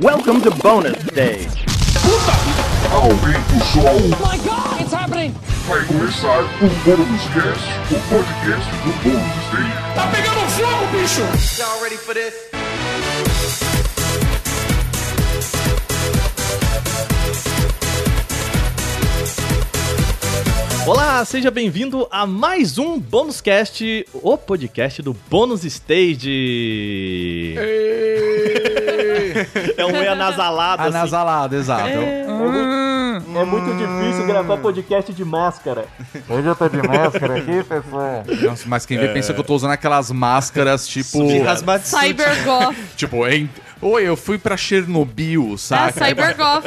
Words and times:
Welcome 0.00 0.40
to 0.40 0.50
bonus 0.50 0.98
stage. 1.06 1.64
Aumenta 2.90 3.54
o 3.54 3.60
som. 3.64 3.94
my 4.18 4.36
god, 4.38 4.80
it's 4.80 4.92
happening! 4.92 5.32
Vai 5.68 5.84
começar 5.84 6.42
o 6.42 6.68
Bônus 6.84 7.22
Cast, 7.32 7.64
o 7.94 8.00
podcast 8.10 8.70
do 8.82 8.92
Bônus 9.04 9.36
Stage. 9.46 9.72
Tá 9.94 10.10
pegando 10.10 10.40
fogo, 10.50 10.86
bicho! 10.90 11.22
Y'all 11.60 11.80
ready 11.80 11.96
for 11.96 12.12
this? 12.12 12.34
Olá, 20.88 21.24
seja 21.24 21.52
bem-vindo 21.52 22.08
a 22.10 22.26
mais 22.26 22.78
um 22.78 22.98
Bônus 22.98 23.40
Cast, 23.40 24.04
o 24.12 24.36
podcast 24.36 25.00
do 25.02 25.14
Bônus 25.30 25.62
Stage. 25.62 27.54
É 29.90 29.98
um 29.98 30.02
E 30.02 30.08
anasalado, 30.08 30.82
assim. 30.82 30.96
Anasalado, 30.96 31.56
exato. 31.56 31.88
É 33.36 33.44
muito 33.44 33.66
difícil 33.76 34.26
gravar 34.26 34.56
podcast 34.58 35.12
de 35.12 35.24
máscara. 35.24 35.86
Hoje 36.28 36.46
eu 36.46 36.54
tô 36.54 36.68
de 36.68 36.76
máscara 36.78 37.38
aqui, 37.38 37.62
pessoal. 37.62 38.24
Nossa, 38.42 38.64
mas 38.66 38.86
quem 38.86 38.98
vê 38.98 39.08
pensa 39.08 39.32
que 39.32 39.40
eu 39.40 39.44
tô 39.44 39.54
usando 39.54 39.72
aquelas 39.72 40.10
máscaras 40.10 40.86
tipo. 40.86 41.18
Cybergoth. 41.84 42.76
tipo, 42.96 43.26
em... 43.26 43.48
Oi, 43.80 44.02
eu 44.04 44.16
fui 44.16 44.38
pra 44.38 44.56
Chernobyl, 44.56 45.54
É, 45.54 45.56
saca? 45.56 46.06
Cybergoth. 46.06 46.64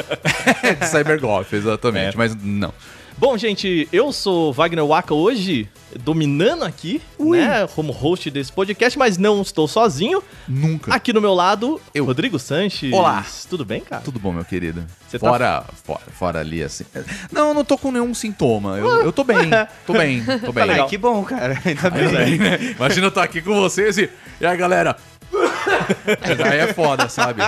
de 0.80 0.86
Cybergoth, 0.86 1.52
exatamente. 1.52 2.16
Mas 2.16 2.34
não. 2.34 2.72
Bom, 3.18 3.36
gente, 3.36 3.88
eu 3.92 4.12
sou 4.12 4.52
Wagner 4.52 4.86
Waka 4.86 5.12
hoje, 5.12 5.68
dominando 6.04 6.64
aqui, 6.64 7.02
né, 7.18 7.66
como 7.74 7.90
host 7.90 8.30
desse 8.30 8.52
podcast, 8.52 8.96
mas 8.96 9.18
não 9.18 9.42
estou 9.42 9.66
sozinho. 9.66 10.22
Nunca. 10.46 10.94
Aqui 10.94 11.12
do 11.12 11.20
meu 11.20 11.34
lado, 11.34 11.80
Eu. 11.92 12.04
Rodrigo 12.04 12.38
Sanches. 12.38 12.92
Olá. 12.92 13.26
Tudo 13.50 13.64
bem, 13.64 13.80
cara? 13.80 14.02
Tudo 14.02 14.20
bom, 14.20 14.32
meu 14.32 14.44
querido? 14.44 14.86
Você 15.08 15.18
tá- 15.18 15.28
fora, 15.28 15.64
fora, 15.84 16.00
fora 16.16 16.38
ali, 16.40 16.62
assim. 16.62 16.84
Não, 17.32 17.48
eu 17.48 17.54
não 17.54 17.64
tô 17.64 17.76
com 17.76 17.90
nenhum 17.90 18.14
sintoma. 18.14 18.78
Eu, 18.78 19.02
eu 19.02 19.12
tô 19.12 19.24
bem, 19.24 19.50
tô 19.84 19.94
bem, 19.94 20.22
tô 20.44 20.52
bem. 20.54 20.64
legal. 20.66 20.88
que 20.88 20.96
bom, 20.96 21.24
cara. 21.24 21.58
Ainda 21.66 22.18
aí, 22.20 22.38
né? 22.38 22.74
Imagina 22.76 23.06
eu 23.06 23.08
estar 23.08 23.24
aqui 23.24 23.42
com 23.42 23.54
vocês 23.60 23.98
e. 23.98 24.08
E 24.40 24.46
aí, 24.46 24.56
galera? 24.56 24.96
aí 26.52 26.58
é 26.58 26.72
foda, 26.72 27.08
sabe? 27.08 27.42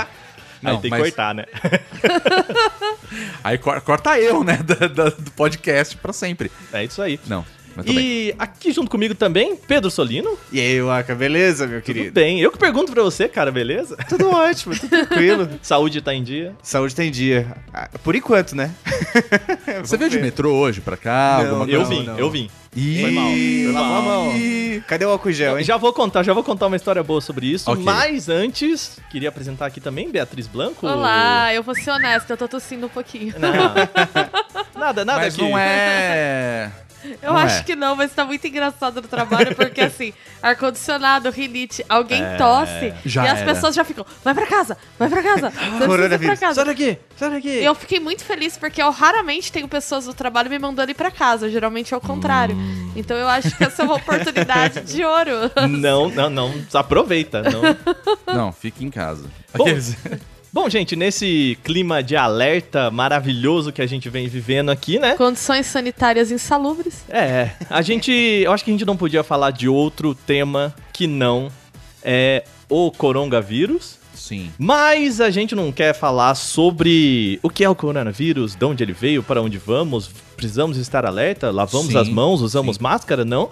Aí 0.62 0.72
tem 0.78 0.82
que 0.82 0.90
mas- 0.90 1.02
cortar, 1.02 1.34
né? 1.34 1.44
Aí 3.42 3.58
cor- 3.58 3.80
corta 3.80 4.18
eu, 4.18 4.44
né? 4.44 4.58
do 5.18 5.30
podcast 5.32 5.96
pra 5.96 6.12
sempre. 6.12 6.50
É 6.72 6.84
isso 6.84 7.00
aí. 7.02 7.18
Não, 7.26 7.44
tô 7.84 7.92
bem. 7.92 8.04
E 8.04 8.34
aqui 8.38 8.72
junto 8.72 8.90
comigo 8.90 9.14
também, 9.14 9.56
Pedro 9.56 9.90
Solino. 9.90 10.38
E 10.52 10.60
aí, 10.60 10.80
Waka, 10.82 11.14
beleza, 11.14 11.66
meu 11.66 11.80
Tudo 11.80 11.86
querido? 11.94 12.12
bem. 12.12 12.40
Eu 12.40 12.50
que 12.50 12.58
pergunto 12.58 12.92
pra 12.92 13.02
você, 13.02 13.28
cara, 13.28 13.50
beleza? 13.50 13.96
Tudo 14.08 14.30
ótimo, 14.30 14.74
tudo 14.78 14.88
tranquilo. 14.88 15.48
Saúde 15.62 16.00
tá 16.00 16.14
em 16.14 16.22
dia? 16.22 16.54
Saúde 16.62 16.94
tem 16.94 17.10
dia. 17.10 17.46
Ah, 17.72 17.88
Por 18.02 18.14
enquanto, 18.14 18.54
né? 18.54 18.70
Você 19.82 19.96
veio 19.96 20.10
de 20.10 20.18
metrô 20.18 20.52
hoje 20.54 20.80
pra 20.80 20.96
cá? 20.96 21.40
Não, 21.42 21.60
alguma 21.60 21.70
Eu 21.70 21.84
vim, 21.84 22.04
não. 22.04 22.18
eu 22.18 22.30
vim. 22.30 22.50
Ih, 22.76 23.00
Foi 23.02 23.10
mal, 23.10 23.24
foi 23.32 23.68
a 23.68 23.72
mal. 23.72 24.02
mão. 24.02 24.32
Cadê 24.86 25.04
o 25.04 25.10
álcool 25.10 25.32
gel, 25.32 25.58
hein? 25.58 25.64
Já 25.64 25.76
vou 25.76 25.92
contar, 25.92 26.22
já 26.22 26.32
vou 26.32 26.44
contar 26.44 26.68
uma 26.68 26.76
história 26.76 27.02
boa 27.02 27.20
sobre 27.20 27.46
isso, 27.46 27.68
Ok. 27.68 27.82
mas 27.84 28.28
antes, 28.28 28.98
queria 29.10 29.28
apresentar 29.28 29.66
aqui 29.66 29.80
também 29.80 30.08
Beatriz 30.08 30.46
Blanco. 30.46 30.86
Olá, 30.86 31.52
eu 31.52 31.64
vou 31.64 31.74
ser 31.74 31.90
honesta, 31.90 32.32
eu 32.32 32.36
tô 32.36 32.46
tossindo 32.46 32.86
um 32.86 32.88
pouquinho. 32.88 33.34
Não. 33.38 33.50
nada, 34.78 35.04
nada 35.04 35.20
Mas 35.20 35.34
que... 35.34 35.42
não 35.42 35.58
é. 35.58 36.70
Eu 37.22 37.32
Não 37.32 37.36
acho 37.36 37.60
é. 37.60 37.62
que 37.62 37.74
não, 37.76 37.96
mas 37.96 38.12
tá 38.12 38.24
muito 38.24 38.46
engraçado 38.46 39.00
no 39.02 39.08
trabalho, 39.08 39.54
porque 39.56 39.80
assim, 39.82 40.12
ar-condicionado, 40.42 41.30
rinite, 41.30 41.84
alguém 41.88 42.22
É, 42.22 42.36
tosse 42.36 42.92
já 43.04 43.24
e 43.24 43.28
as 43.28 43.38
era. 43.40 43.54
pessoas 43.54 43.74
já 43.74 43.84
ficam, 43.84 44.04
vai 44.24 44.34
pra 44.34 44.46
casa, 44.46 44.76
vai 44.98 45.08
pra 45.08 45.22
casa, 45.22 45.50
você 45.78 46.14
ir 46.14 46.18
pra 46.18 46.36
casa. 46.36 46.64
daqui, 46.64 46.98
sai 47.16 47.30
daqui. 47.30 47.48
Eu 47.62 47.74
fiquei 47.74 48.00
muito 48.00 48.24
feliz 48.24 48.56
porque 48.56 48.82
eu 48.82 48.90
raramente 48.90 49.50
tenho 49.52 49.66
pessoas 49.68 50.04
do 50.04 50.14
trabalho 50.14 50.50
me 50.50 50.58
mandando 50.58 50.90
ir 50.90 50.94
pra 50.94 51.10
casa, 51.10 51.48
geralmente 51.50 51.94
é 51.94 51.96
o 51.96 52.00
contrário. 52.00 52.54
Hum. 52.56 52.92
Então 52.96 53.16
eu 53.16 53.28
acho 53.28 53.56
que 53.56 53.64
essa 53.64 53.82
é 53.82 53.84
uma 53.84 53.94
oportunidade 53.94 54.80
de 54.92 55.04
ouro. 55.04 55.50
Não, 55.68 56.08
não, 56.10 56.28
não, 56.30 56.54
aproveita. 56.74 57.42
Não. 57.42 58.34
Não, 58.34 58.52
fique 58.52 58.84
em 58.84 58.90
casa. 58.90 59.24
Bom, 59.54 59.64
Bom, 60.52 60.68
gente, 60.68 60.96
nesse 60.96 61.56
clima 61.62 62.02
de 62.02 62.16
alerta 62.16 62.90
maravilhoso 62.90 63.70
que 63.70 63.80
a 63.80 63.86
gente 63.86 64.08
vem 64.08 64.26
vivendo 64.26 64.70
aqui, 64.70 64.98
né? 64.98 65.14
Condições 65.14 65.66
sanitárias 65.66 66.32
insalubres. 66.32 67.04
É, 67.08 67.50
a 67.70 67.80
gente. 67.82 68.10
Eu 68.10 68.50
acho 68.50 68.64
que 68.64 68.70
a 68.70 68.74
gente 68.74 68.84
não 68.84 68.96
podia 68.96 69.22
falar 69.22 69.52
de 69.52 69.68
outro 69.68 70.12
tema 70.12 70.74
que 70.92 71.06
não 71.06 71.52
é 72.02 72.42
o 72.68 72.90
coronavírus. 72.90 73.98
Sim. 74.12 74.50
Mas 74.58 75.20
a 75.20 75.30
gente 75.30 75.54
não 75.54 75.70
quer 75.70 75.94
falar 75.94 76.34
sobre 76.34 77.38
o 77.42 77.48
que 77.48 77.64
é 77.64 77.68
o 77.68 77.74
coronavírus, 77.74 78.56
de 78.56 78.64
onde 78.64 78.82
ele 78.82 78.92
veio, 78.92 79.22
para 79.22 79.40
onde 79.40 79.56
vamos, 79.56 80.10
precisamos 80.36 80.76
estar 80.76 81.06
alerta, 81.06 81.50
lavamos 81.50 81.92
Sim, 81.92 81.98
as 81.98 82.08
mãos, 82.08 82.42
usamos 82.42 82.76
sim. 82.76 82.82
máscara, 82.82 83.24
não. 83.24 83.50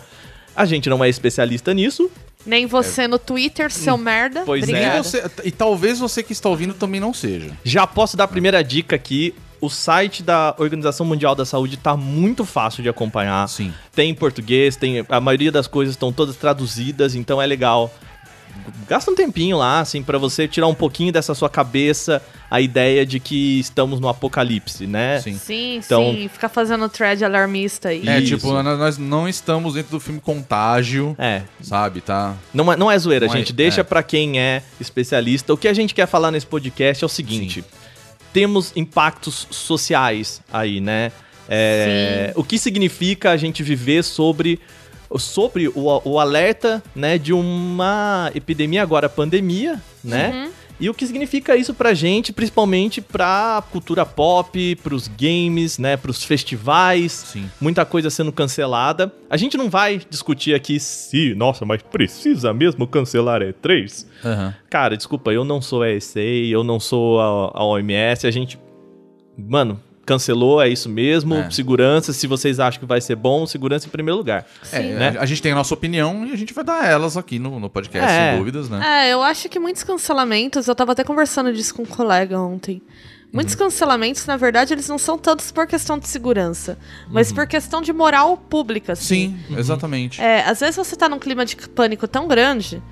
A 0.54 0.64
gente 0.64 0.90
não 0.90 1.02
é 1.02 1.08
especialista 1.08 1.72
nisso. 1.72 2.10
Nem 2.48 2.66
você 2.66 3.06
no 3.06 3.18
Twitter, 3.18 3.70
seu 3.70 3.98
merda. 3.98 4.42
Pois 4.46 4.66
é. 4.68 4.96
E, 4.98 5.02
você- 5.02 5.24
e 5.44 5.50
talvez 5.50 5.98
você 5.98 6.22
que 6.22 6.32
está 6.32 6.48
ouvindo 6.48 6.72
também 6.74 6.98
não 7.00 7.12
seja. 7.12 7.50
Já 7.62 7.86
posso 7.86 8.16
dar 8.16 8.24
a 8.24 8.28
primeira 8.28 8.64
dica 8.64 8.96
aqui. 8.96 9.34
O 9.60 9.68
site 9.68 10.22
da 10.22 10.54
Organização 10.56 11.04
Mundial 11.04 11.34
da 11.34 11.44
Saúde 11.44 11.76
tá 11.76 11.96
muito 11.96 12.44
fácil 12.44 12.82
de 12.82 12.88
acompanhar. 12.88 13.48
Sim. 13.48 13.72
Tem 13.92 14.08
em 14.08 14.14
português, 14.14 14.76
tem 14.76 15.04
a 15.08 15.20
maioria 15.20 15.50
das 15.52 15.66
coisas 15.66 15.94
estão 15.94 16.12
todas 16.12 16.36
traduzidas, 16.36 17.14
então 17.14 17.42
é 17.42 17.46
legal. 17.46 17.92
Gasta 18.88 19.10
um 19.10 19.14
tempinho 19.14 19.56
lá, 19.58 19.80
assim, 19.80 20.02
pra 20.02 20.18
você 20.18 20.46
tirar 20.48 20.66
um 20.66 20.74
pouquinho 20.74 21.12
dessa 21.12 21.34
sua 21.34 21.48
cabeça 21.48 22.22
a 22.50 22.60
ideia 22.60 23.04
de 23.04 23.20
que 23.20 23.58
estamos 23.60 24.00
no 24.00 24.08
apocalipse, 24.08 24.86
né? 24.86 25.20
Sim. 25.20 25.36
Sim, 25.38 25.76
Então- 25.84 26.12
sim, 26.14 26.28
ficar 26.28 26.48
fazendo 26.48 26.88
thread 26.88 27.24
alarmista 27.24 27.90
aí. 27.90 28.08
É, 28.08 28.18
Isso. 28.20 28.36
tipo, 28.36 28.52
nós 28.52 28.78
nós 28.78 28.98
não 28.98 29.28
estamos 29.28 29.74
dentro 29.74 29.90
do 29.92 30.00
filme 30.00 30.20
Contágio, 30.20 31.14
É, 31.18 31.42
sabe, 31.60 32.00
tá? 32.00 32.34
não 32.54 32.72
é, 32.72 32.76
não 32.76 32.90
é 32.90 32.98
zoeira, 32.98 33.26
Não 33.26 33.34
é- 33.34 33.36
gente. 33.38 33.52
Deixa 33.52 33.80
é. 33.82 33.84
pra 33.84 34.02
quem 34.02 34.40
é 34.40 34.62
especialista. 34.80 35.52
O 35.52 35.56
que 35.56 35.68
a 35.68 35.74
gente 35.74 35.94
quer 35.94 36.06
falar 36.06 36.30
nesse 36.30 36.46
podcast 36.46 37.04
é 37.04 37.06
o 37.06 37.08
seguinte: 37.08 37.62
temos 38.32 38.72
impactos 38.76 39.46
sociais 39.50 40.40
aí, 40.52 40.80
né? 40.80 41.12
É, 41.50 42.32
o 42.36 42.44
que 42.44 42.58
significa 42.58 43.30
a 43.30 43.36
gente 43.36 43.62
viver 43.62 44.04
sobre, 44.04 44.60
sobre 45.16 45.68
o, 45.68 46.02
o 46.04 46.18
alerta 46.18 46.82
né, 46.94 47.16
de 47.16 47.32
uma 47.32 48.30
epidemia, 48.34 48.82
agora 48.82 49.08
pandemia, 49.08 49.80
né? 50.02 50.32
Uhum. 50.34 50.58
E 50.80 50.88
o 50.88 50.94
que 50.94 51.04
significa 51.06 51.56
isso 51.56 51.74
pra 51.74 51.92
gente, 51.92 52.32
principalmente 52.32 53.00
pra 53.00 53.64
cultura 53.72 54.06
pop, 54.06 54.76
pros 54.76 55.08
games, 55.08 55.76
né, 55.76 55.96
pros 55.96 56.22
festivais, 56.22 57.12
Sim. 57.32 57.50
muita 57.60 57.84
coisa 57.84 58.10
sendo 58.10 58.30
cancelada. 58.30 59.12
A 59.28 59.36
gente 59.36 59.56
não 59.56 59.68
vai 59.68 60.00
discutir 60.08 60.54
aqui 60.54 60.78
se, 60.78 61.34
nossa, 61.34 61.64
mas 61.64 61.82
precisa 61.82 62.54
mesmo 62.54 62.86
cancelar 62.86 63.40
E3? 63.40 64.06
Aham. 64.24 64.54
Cara, 64.70 64.96
desculpa, 64.96 65.32
eu 65.32 65.44
não 65.44 65.60
sou 65.60 65.82
a 65.82 65.90
ESA, 65.90 66.20
eu 66.20 66.62
não 66.62 66.78
sou 66.78 67.20
a, 67.20 67.50
a 67.54 67.64
OMS, 67.64 68.26
a 68.26 68.30
gente. 68.30 68.56
Mano, 69.36 69.80
cancelou, 70.08 70.60
é 70.62 70.68
isso 70.68 70.88
mesmo. 70.88 71.34
É. 71.34 71.50
Segurança, 71.50 72.12
se 72.12 72.26
vocês 72.26 72.58
acham 72.58 72.80
que 72.80 72.86
vai 72.86 73.00
ser 73.00 73.14
bom, 73.14 73.46
segurança 73.46 73.86
em 73.86 73.90
primeiro 73.90 74.16
lugar. 74.16 74.46
É, 74.72 74.80
né? 74.80 75.16
a, 75.18 75.26
gente 75.26 75.42
tem 75.42 75.52
a 75.52 75.54
nossa 75.54 75.74
opinião 75.74 76.26
e 76.26 76.32
a 76.32 76.36
gente 76.36 76.54
vai 76.54 76.64
dar 76.64 76.84
elas 76.86 77.16
aqui 77.16 77.38
no, 77.38 77.60
no 77.60 77.68
podcast, 77.68 78.10
É. 78.10 78.30
sem 78.30 78.38
dúvidas, 78.38 78.68
né? 78.70 79.06
É, 79.08 79.12
eu 79.12 79.22
acho 79.22 79.48
que 79.48 79.58
muitos 79.58 79.82
cancelamentos, 79.82 80.66
eu 80.66 80.74
tava 80.74 80.92
até 80.92 81.04
conversando 81.04 81.52
disso 81.52 81.74
com 81.74 81.82
um 81.82 81.86
colega 81.86 82.40
ontem. 82.40 82.80
Muitos 83.30 83.52
Uhum. 83.54 83.60
cancelamentos, 83.60 84.24
na 84.24 84.38
verdade, 84.38 84.72
eles 84.72 84.88
não 84.88 84.96
são 84.96 85.18
tantos 85.18 85.52
por 85.52 85.66
questão 85.66 85.98
de 85.98 86.08
segurança, 86.08 86.78
mas 87.10 87.30
por 87.30 87.46
questão 87.46 87.82
de 87.82 87.92
moral 87.92 88.38
pública, 88.38 88.94
assim. 88.94 89.26
Uhum. 89.28 89.54
Sim, 89.54 89.58
exatamente. 89.58 90.20
É, 90.22 90.42
às 90.48 90.60
vezes 90.60 90.76
você 90.76 90.96
tá 90.96 91.10
num 91.10 91.18
clima 91.18 91.44
de 91.44 91.54
pânico 91.56 92.08
tão 92.08 92.26
grande 92.26 92.82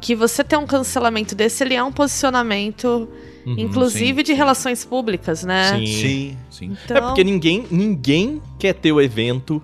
que 0.00 0.14
você 0.14 0.44
ter 0.44 0.58
um 0.58 0.66
cancelamento 0.66 1.34
desse, 1.34 1.64
ele 1.64 1.74
é 1.74 1.82
um 1.82 1.90
posicionamento, 1.90 3.08
inclusive 3.56 4.22
de 4.22 4.32
relações 4.32 4.84
públicas, 4.84 5.44
né? 5.44 5.78
Sim. 5.78 5.86
Sim. 5.86 6.36
Sim. 6.50 6.76
Então, 6.84 6.96
É 6.96 7.00
porque 7.00 7.24
ninguém, 7.24 7.64
ninguém 7.70 8.42
quer 8.58 8.74
ter 8.74 8.92
o 8.92 9.00
evento 9.00 9.62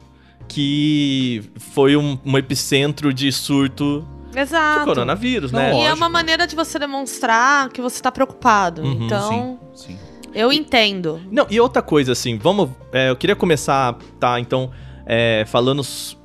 que 0.49 1.43
foi 1.57 1.97
um, 1.97 2.19
um 2.25 2.37
epicentro 2.39 3.13
de 3.13 3.31
surto 3.33 4.07
de 4.31 4.39
Exato. 4.41 4.85
coronavírus, 4.85 5.53
Não, 5.53 5.59
né? 5.61 5.73
E 5.75 5.85
é 5.85 5.93
uma 5.95 6.09
maneira 6.09 6.47
de 6.47 6.57
você 6.57 6.79
demonstrar 6.79 7.69
que 7.71 7.81
você 7.81 8.03
tá 8.03 8.11
preocupado. 8.11 8.83
Uhum, 8.83 9.05
então, 9.07 9.59
Sim, 9.75 9.93
sim. 9.95 9.99
eu 10.35 10.53
entendo. 10.53 11.21
Não, 11.31 11.47
e 11.49 11.61
outra 11.61 11.81
coisa, 11.83 12.13
assim, 12.13 12.37
vamos. 12.37 12.71
é, 12.93 13.11
eu 13.11 13.17
queria 13.17 13.37
começar, 13.37 13.97
tá? 14.19 14.39
Então, 14.41 14.71
é, 15.07 15.45
falando 15.47 15.83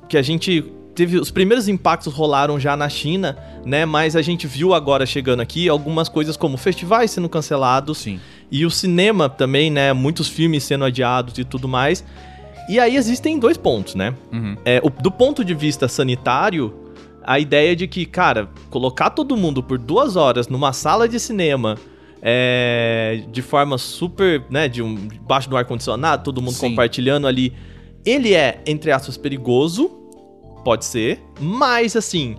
que 0.08 0.16
a 0.18 0.22
gente 0.22 0.64
teve. 1.06 1.18
Os 1.18 1.30
primeiros 1.30 1.68
impactos 1.68 2.12
rolaram 2.12 2.58
já 2.60 2.76
na 2.76 2.88
China, 2.88 3.36
né? 3.64 3.84
Mas 3.84 4.14
a 4.16 4.22
gente 4.22 4.46
viu 4.46 4.74
agora 4.74 5.04
chegando 5.06 5.40
aqui 5.40 5.68
algumas 5.68 6.08
coisas 6.08 6.36
como 6.36 6.56
festivais 6.56 7.10
sendo 7.10 7.28
cancelados 7.28 7.98
Sim. 7.98 8.20
e 8.50 8.64
o 8.66 8.70
cinema 8.70 9.28
também, 9.28 9.70
né? 9.70 9.92
Muitos 9.92 10.28
filmes 10.28 10.64
sendo 10.64 10.84
adiados 10.84 11.38
e 11.38 11.44
tudo 11.44 11.66
mais. 11.68 12.04
E 12.68 12.78
aí 12.78 12.96
existem 12.96 13.38
dois 13.38 13.56
pontos, 13.56 13.94
né? 13.94 14.14
Uhum. 14.32 14.56
É, 14.64 14.80
o- 14.84 14.90
do 14.90 15.10
ponto 15.10 15.44
de 15.44 15.54
vista 15.54 15.88
sanitário, 15.88 16.72
a 17.24 17.38
ideia 17.38 17.74
de 17.74 17.86
que, 17.88 18.06
cara, 18.06 18.48
colocar 18.70 19.10
todo 19.10 19.36
mundo 19.36 19.62
por 19.62 19.78
duas 19.78 20.14
horas 20.16 20.48
numa 20.48 20.72
sala 20.72 21.08
de 21.08 21.18
cinema 21.18 21.76
é, 22.22 23.22
de 23.32 23.42
forma 23.42 23.78
super, 23.78 24.44
né, 24.50 24.68
de 24.68 24.82
um, 24.82 24.94
debaixo 24.94 25.48
do 25.48 25.56
ar-condicionado, 25.56 26.22
todo 26.22 26.40
mundo 26.42 26.54
Sim. 26.54 26.68
compartilhando 26.70 27.26
ali. 27.26 27.52
Ele 28.04 28.34
é, 28.34 28.60
entre 28.66 28.92
aspas, 28.92 29.16
perigoso, 29.16 29.90
pode 30.64 30.84
ser, 30.84 31.20
mas 31.40 31.96
assim, 31.96 32.36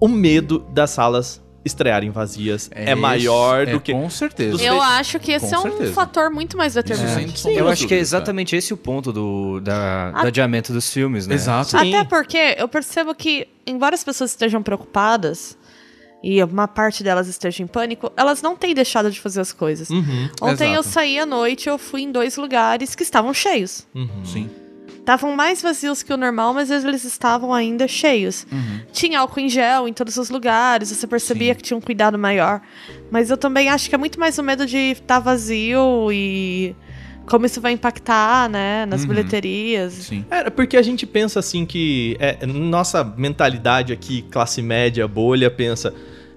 o 0.00 0.08
medo 0.08 0.60
das 0.70 0.90
salas 0.90 1.40
estrearem 1.64 2.10
vazias 2.10 2.68
é, 2.72 2.92
maior 2.92 3.68
é, 3.68 3.70
do 3.72 3.80
que... 3.80 3.92
Com 3.92 4.10
certeza. 4.10 4.60
Eu 4.60 4.82
acho 4.82 5.20
que 5.20 5.30
esse 5.30 5.48
Com 5.50 5.54
é 5.54 5.58
um 5.58 5.62
certeza. 5.62 5.92
fator 5.92 6.28
muito 6.28 6.56
mais 6.56 6.74
determinante. 6.74 7.34
Isso 7.34 7.44
sem 7.44 7.54
Eu 7.56 7.68
acho 7.68 7.86
que 7.86 7.94
é 7.94 7.98
exatamente 7.98 8.56
esse 8.56 8.74
o 8.74 8.76
ponto 8.76 9.12
do, 9.12 9.60
da, 9.60 10.08
Ah. 10.12 10.22
do 10.22 10.26
adiamento 10.26 10.72
dos 10.72 10.92
filmes, 10.92 11.28
né? 11.28 11.36
Exato. 11.36 11.70
Sim. 11.70 11.94
Até 11.94 12.02
porque 12.04 12.56
eu 12.58 12.66
percebo 12.66 13.14
que, 13.14 13.46
embora 13.64 13.94
as 13.94 14.02
pessoas 14.02 14.30
estejam 14.30 14.60
preocupadas 14.60 15.56
e 16.20 16.42
uma 16.42 16.66
parte 16.66 17.04
delas 17.04 17.28
esteja 17.28 17.62
em 17.62 17.66
pânico, 17.68 18.10
elas 18.16 18.42
não 18.42 18.56
têm 18.56 18.74
deixado 18.74 19.08
de 19.08 19.20
fazer 19.20 19.40
as 19.40 19.52
coisas. 19.52 19.88
Uhum, 19.88 20.30
Ontem 20.40 20.74
eu 20.74 20.80
exato. 20.80 20.88
saí 20.88 21.16
à 21.16 21.24
noite 21.26 21.68
eu 21.68 21.78
fui 21.78 22.02
em 22.02 22.10
dois 22.10 22.36
lugares 22.36 22.96
que 22.96 23.04
estavam 23.04 23.32
cheios. 23.32 23.86
uhum. 23.94 24.24
Sim. 24.24 24.50
Estavam 25.02 25.34
mais 25.34 25.60
vazios 25.60 26.00
que 26.00 26.12
o 26.14 26.16
normal, 26.16 26.54
mas 26.54 26.70
eles 26.70 27.02
estavam 27.02 27.52
ainda 27.52 27.88
cheios. 27.88 28.46
Tinha 28.92 29.18
álcool 29.18 29.40
em 29.40 29.48
gel 29.48 29.88
em 29.88 29.92
todos 29.92 30.16
os 30.16 30.30
lugares, 30.30 30.90
você 30.90 31.08
percebia 31.08 31.52
Sim. 31.52 31.56
que 31.56 31.62
tinha 31.64 31.76
um 31.76 31.80
cuidado 31.80 32.16
maior. 32.16 32.60
Mas 33.10 33.28
eu 33.28 33.36
também 33.36 33.68
acho 33.68 33.88
que 33.88 33.96
é 33.96 33.98
muito 33.98 34.20
mais 34.20 34.38
o 34.38 34.44
medo 34.44 34.64
de 34.64 34.78
estar 34.92 35.18
vazio 35.18 36.12
e 36.12 36.76
como 37.26 37.44
isso 37.46 37.60
vai 37.60 37.72
impactar, 37.72 38.48
né, 38.48 38.86
nas 38.86 39.02
Uhum. 39.02 39.08
bilheterias. 39.08 39.92
Sim. 39.92 40.24
É, 40.30 40.48
porque 40.50 40.76
a 40.76 40.82
gente 40.82 41.04
pensa 41.04 41.40
assim 41.40 41.66
que. 41.66 42.16
É, 42.20 42.46
nossa 42.46 43.02
mentalidade 43.02 43.92
aqui, 43.92 44.22
classe 44.30 44.62
média, 44.62 45.06
bolha, 45.08 45.50
pensa. 45.50 45.92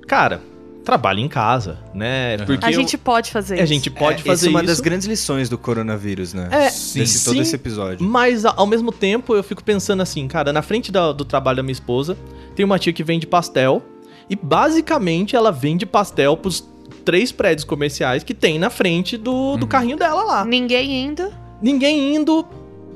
Cara, 0.07 0.41
trabalha 0.85 1.19
em 1.19 1.27
casa, 1.27 1.77
né? 1.93 2.37
Uhum. 2.39 2.45
Porque 2.45 2.65
A 2.65 2.69
eu- 2.69 2.73
gente 2.73 2.97
pode 2.97 3.31
fazer 3.31 3.55
a 3.55 3.57
isso. 3.63 3.67
gente 3.73 3.89
pode 3.89 4.21
é, 4.21 4.23
fazer 4.25 4.31
essa 4.31 4.47
é 4.47 4.49
uma 4.49 4.59
isso. 4.59 4.67
das 4.67 4.79
grandes 4.79 5.07
lições 5.07 5.49
do 5.49 5.57
coronavírus, 5.57 6.33
né? 6.33 6.47
É, 6.51 6.69
Sim. 6.69 6.99
Desse 6.99 7.25
todo 7.25 7.33
sim, 7.35 7.41
esse 7.41 7.55
episódio. 7.55 8.05
Mas 8.07 8.45
a- 8.45 8.53
ao 8.55 8.65
mesmo 8.67 8.91
tempo 8.91 9.35
eu 9.35 9.43
fico 9.43 9.63
pensando 9.63 10.01
assim, 10.01 10.27
cara, 10.27 10.53
na 10.53 10.61
frente 10.61 10.91
da- 10.91 11.11
do 11.11 11.25
trabalho 11.25 11.57
da 11.57 11.63
minha 11.63 11.73
esposa, 11.73 12.15
tem 12.55 12.63
uma 12.63 12.79
tia 12.79 12.93
que 12.93 13.03
vende 13.03 13.27
pastel. 13.27 13.81
E 14.29 14.35
basicamente 14.35 15.35
ela 15.35 15.51
vende 15.51 15.85
pastel 15.85 16.35
pros 16.37 16.63
três 17.03 17.31
prédios 17.31 17.63
comerciais 17.63 18.23
que 18.23 18.33
tem 18.33 18.57
na 18.57 18.69
frente 18.69 19.17
do, 19.17 19.57
do 19.57 19.67
carrinho 19.67 19.97
dela 19.97 20.23
lá. 20.23 20.45
Ninguém 20.45 21.05
indo. 21.05 21.31
ninguém 21.61 22.15
indo. 22.15 22.45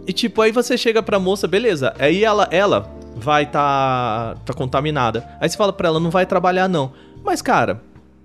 E 0.08 0.14
tipo, 0.14 0.42
aí 0.42 0.52
você 0.52 0.78
chega 0.78 1.04
pra 1.04 1.20
moça, 1.20 1.48
beleza. 1.48 1.94
Aí 2.00 2.24
ela, 2.24 2.48
ela 2.52 2.92
vai 3.16 3.46
tá, 3.46 4.36
tá 4.46 4.54
contaminada. 4.54 5.28
Aí 5.40 5.48
você 5.50 5.56
fala 5.58 5.72
pra 5.74 5.88
ela, 5.90 6.00
não 6.00 6.10
vai 6.10 6.26
trabalhar 6.26 6.68
não. 6.68 6.92
Mas, 7.24 7.42
cara, 7.42 7.82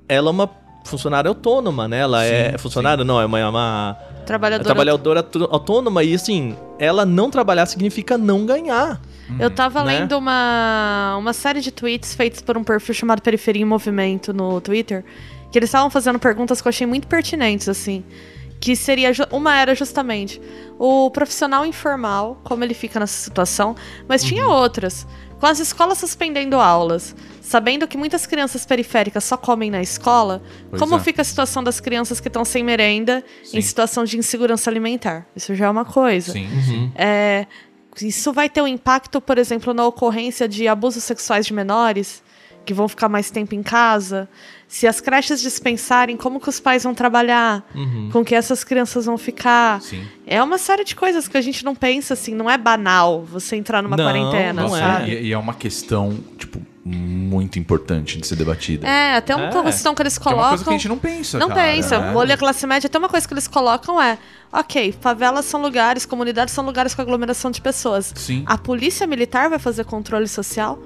ela 0.09 0.29
é 0.29 0.31
uma 0.31 0.51
funcionária 0.85 1.29
autônoma, 1.29 1.89
né? 1.89 2.01
Ela 2.01 2.25
é 2.25 2.53
Sim, 2.53 2.59
funcionária, 2.59 3.05
não, 3.05 3.21
é 3.21 3.25
uma, 3.27 3.39
é 3.39 3.47
uma 3.47 3.97
Trabalhadora. 4.27 4.65
trabalhadora 4.65 5.21
autô- 5.21 5.49
autônoma. 5.51 6.03
E 6.05 6.15
assim, 6.15 6.57
ela 6.79 7.05
não 7.07 7.31
trabalhar 7.31 7.67
significa 7.67 8.17
não 8.19 8.45
ganhar. 8.47 9.01
Eu 9.39 9.51
tava 9.51 9.83
Né? 9.85 10.01
lendo 10.01 10.19
uma, 10.19 11.17
uma 11.19 11.33
série 11.33 11.61
de 11.61 11.71
tweets 11.71 12.15
feitos 12.15 12.43
por 12.43 12.57
um 12.59 12.63
perfil 12.65 12.95
chamado 12.95 13.23
Periferia 13.23 13.63
em 13.63 13.65
Movimento 13.65 14.33
no 14.35 14.61
Twitter, 14.61 15.03
que 15.51 15.59
eles 15.59 15.69
estavam 15.69 15.89
fazendo 15.89 16.19
perguntas 16.19 16.61
que 16.61 16.69
eu 16.69 16.71
achei 16.71 16.87
muito 16.87 17.07
pertinentes, 17.09 17.69
assim. 17.69 18.05
Que 18.61 18.77
seria. 18.77 19.11
Uma 19.31 19.57
era 19.59 19.75
justamente 19.75 20.41
o 20.79 21.11
profissional 21.11 21.65
informal, 21.67 22.41
como 22.45 22.63
ele 22.65 22.73
fica 22.75 23.01
nessa 23.01 23.17
situação, 23.23 23.75
mas 24.09 24.23
Uhum. 24.23 24.29
tinha 24.29 24.47
outras. 24.49 25.07
Com 25.45 25.49
as 25.49 25.61
escolas 25.61 25.99
suspendendo 25.99 26.57
aulas, 26.59 27.15
sabendo 27.43 27.87
que 27.87 27.99
muitas 27.99 28.25
crianças 28.25 28.65
periféricas 28.65 29.25
só 29.25 29.37
comem 29.37 29.71
na 29.71 29.83
escola, 29.83 30.43
Pois 30.71 30.81
como 30.81 30.95
é. 30.95 31.01
fica 31.01 31.21
a 31.21 31.25
situação 31.25 31.63
das 31.63 31.81
crianças 31.81 32.19
que 32.19 32.29
estão 32.29 32.47
sem 32.47 32.65
merenda 32.65 33.23
Sim. 33.43 33.59
em 33.59 33.61
situação 33.61 34.05
de 34.05 34.17
insegurança 34.17 34.71
alimentar? 34.71 35.27
Isso 35.37 35.55
já 35.55 35.67
é 35.67 35.69
uma 35.69 35.85
coisa. 35.85 36.33
Sim, 36.33 36.47
Uhum. 36.47 36.93
É, 36.95 37.47
isso 38.01 38.33
vai 38.33 38.49
ter 38.49 38.63
um 38.63 38.67
impacto, 38.67 39.21
por 39.21 39.37
exemplo, 39.37 39.75
na 39.75 39.85
ocorrência 39.87 40.49
de 40.49 40.67
abusos 40.67 41.05
sexuais 41.05 41.45
de 41.45 41.53
menores, 41.53 42.23
que 42.65 42.73
vão 42.73 42.89
ficar 42.89 43.11
mais 43.11 43.31
tempo 43.31 43.55
em 43.55 43.63
casa. 43.63 44.27
Se 44.77 44.89
as 44.89 45.01
creches 45.01 45.41
dispensarem, 45.41 46.17
como 46.17 46.41
que 46.41 46.49
os 46.49 46.59
pais 46.59 46.83
vão 46.83 46.93
trabalhar? 46.93 47.63
Com 48.11 48.25
que 48.25 48.35
essas 48.35 48.65
crianças 48.65 49.07
vão 49.07 49.17
ficar? 49.17 49.81
Sim. 49.81 50.05
É 50.27 50.43
uma 50.43 50.59
série 50.59 50.83
de 50.83 50.97
coisas 50.97 51.29
que 51.29 51.37
a 51.37 51.41
gente 51.41 51.65
não 51.65 51.77
pensa 51.77 52.15
assim, 52.15 52.35
não 52.35 52.51
é 52.51 52.59
banal 52.59 53.23
você 53.23 53.55
entrar 53.55 53.81
numa 53.85 53.97
Não, 53.97 54.05
quarentena, 54.05 54.63
não 54.65 54.77
é. 54.77 54.81
sabe? 54.81 55.11
E, 55.13 55.27
e 55.29 55.33
é 55.33 55.39
uma 55.39 55.55
questão, 55.55 56.19
tipo, 56.37 56.61
muito 56.85 57.57
importante 57.57 58.19
de 58.19 58.27
ser 58.27 58.35
debatida. 58.35 58.85
É, 58.85 59.15
até 59.15 59.37
uma 59.37 59.47
É. 59.61 59.63
questão 59.63 59.95
que 59.95 60.03
eles 60.03 60.19
Que 60.19 60.27
é 60.27 60.33
uma 60.33 60.35
colocam. 60.35 60.49
coisa 60.51 60.65
que 60.65 60.71
a 60.71 60.73
gente 60.73 60.89
não 60.89 60.99
pensa, 60.99 61.39
Não 61.39 61.49
cara, 61.51 61.63
pensa. 61.71 62.01
né? 62.01 62.13
Bolha 62.13 62.37
classe 62.37 62.67
média, 62.67 62.89
até 62.89 62.99
uma 62.99 63.09
coisa 63.09 63.29
que 63.29 63.33
eles 63.33 63.47
colocam 63.47 64.03
é: 64.03 64.19
ok, 64.53 64.93
favelas 65.01 65.45
são 65.45 65.63
lugares, 65.63 66.05
comunidades 66.05 66.53
são 66.53 66.67
lugares 66.67 66.97
com 66.97 67.01
aglomeração 67.01 67.49
de 67.53 67.61
pessoas. 67.61 68.13
Sim. 68.17 68.43
A 68.45 68.59
polícia 68.59 69.07
militar 69.07 69.49
vai 69.49 69.61
fazer 69.61 69.85
controle 69.85 70.27
social 70.27 70.81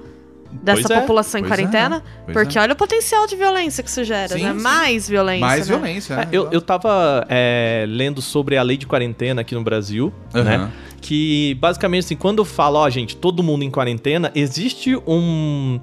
dessa 0.51 0.81
Pois 0.87 0.97
é, 0.97 1.01
população 1.01 1.39
em 1.39 1.43
é, 1.43 1.47
quarentena? 1.47 2.03
pois 2.25 2.33
porque 2.37 2.57
é. 2.57 2.61
olha 2.61 2.73
o 2.73 2.75
potencial 2.75 3.27
de 3.27 3.35
violência 3.35 3.83
que 3.83 3.89
isso 3.89 4.03
gera, 4.03 4.29
Sim, 4.29 4.43
né? 4.43 4.53
sim. 4.53 4.59
Mais 4.61 5.07
violência. 5.07 5.45
Mais 5.45 5.67
né? 5.67 5.75
violência, 5.77 6.13
É, 6.13 6.17
né? 6.17 6.27
eu, 6.31 6.49
eu 6.51 6.61
tava 6.61 7.25
é, 7.29 7.85
lendo 7.87 8.21
sobre 8.21 8.57
a 8.57 8.63
lei 8.63 8.77
de 8.77 8.87
quarentena 8.87 9.41
aqui 9.41 9.53
no 9.55 9.63
Brasil, 9.63 10.11
Aham. 10.33 10.43
né? 10.43 10.71
Que 11.01 11.55
basicamente 11.61 12.05
assim, 12.05 12.15
quando 12.15 12.43
fala, 12.43 12.79
ó, 12.79 12.89
gente, 12.89 13.15
todo 13.15 13.41
mundo 13.41 13.63
em 13.63 13.71
quarentena, 13.71 14.31
existe 14.35 14.95
um. 15.07 15.79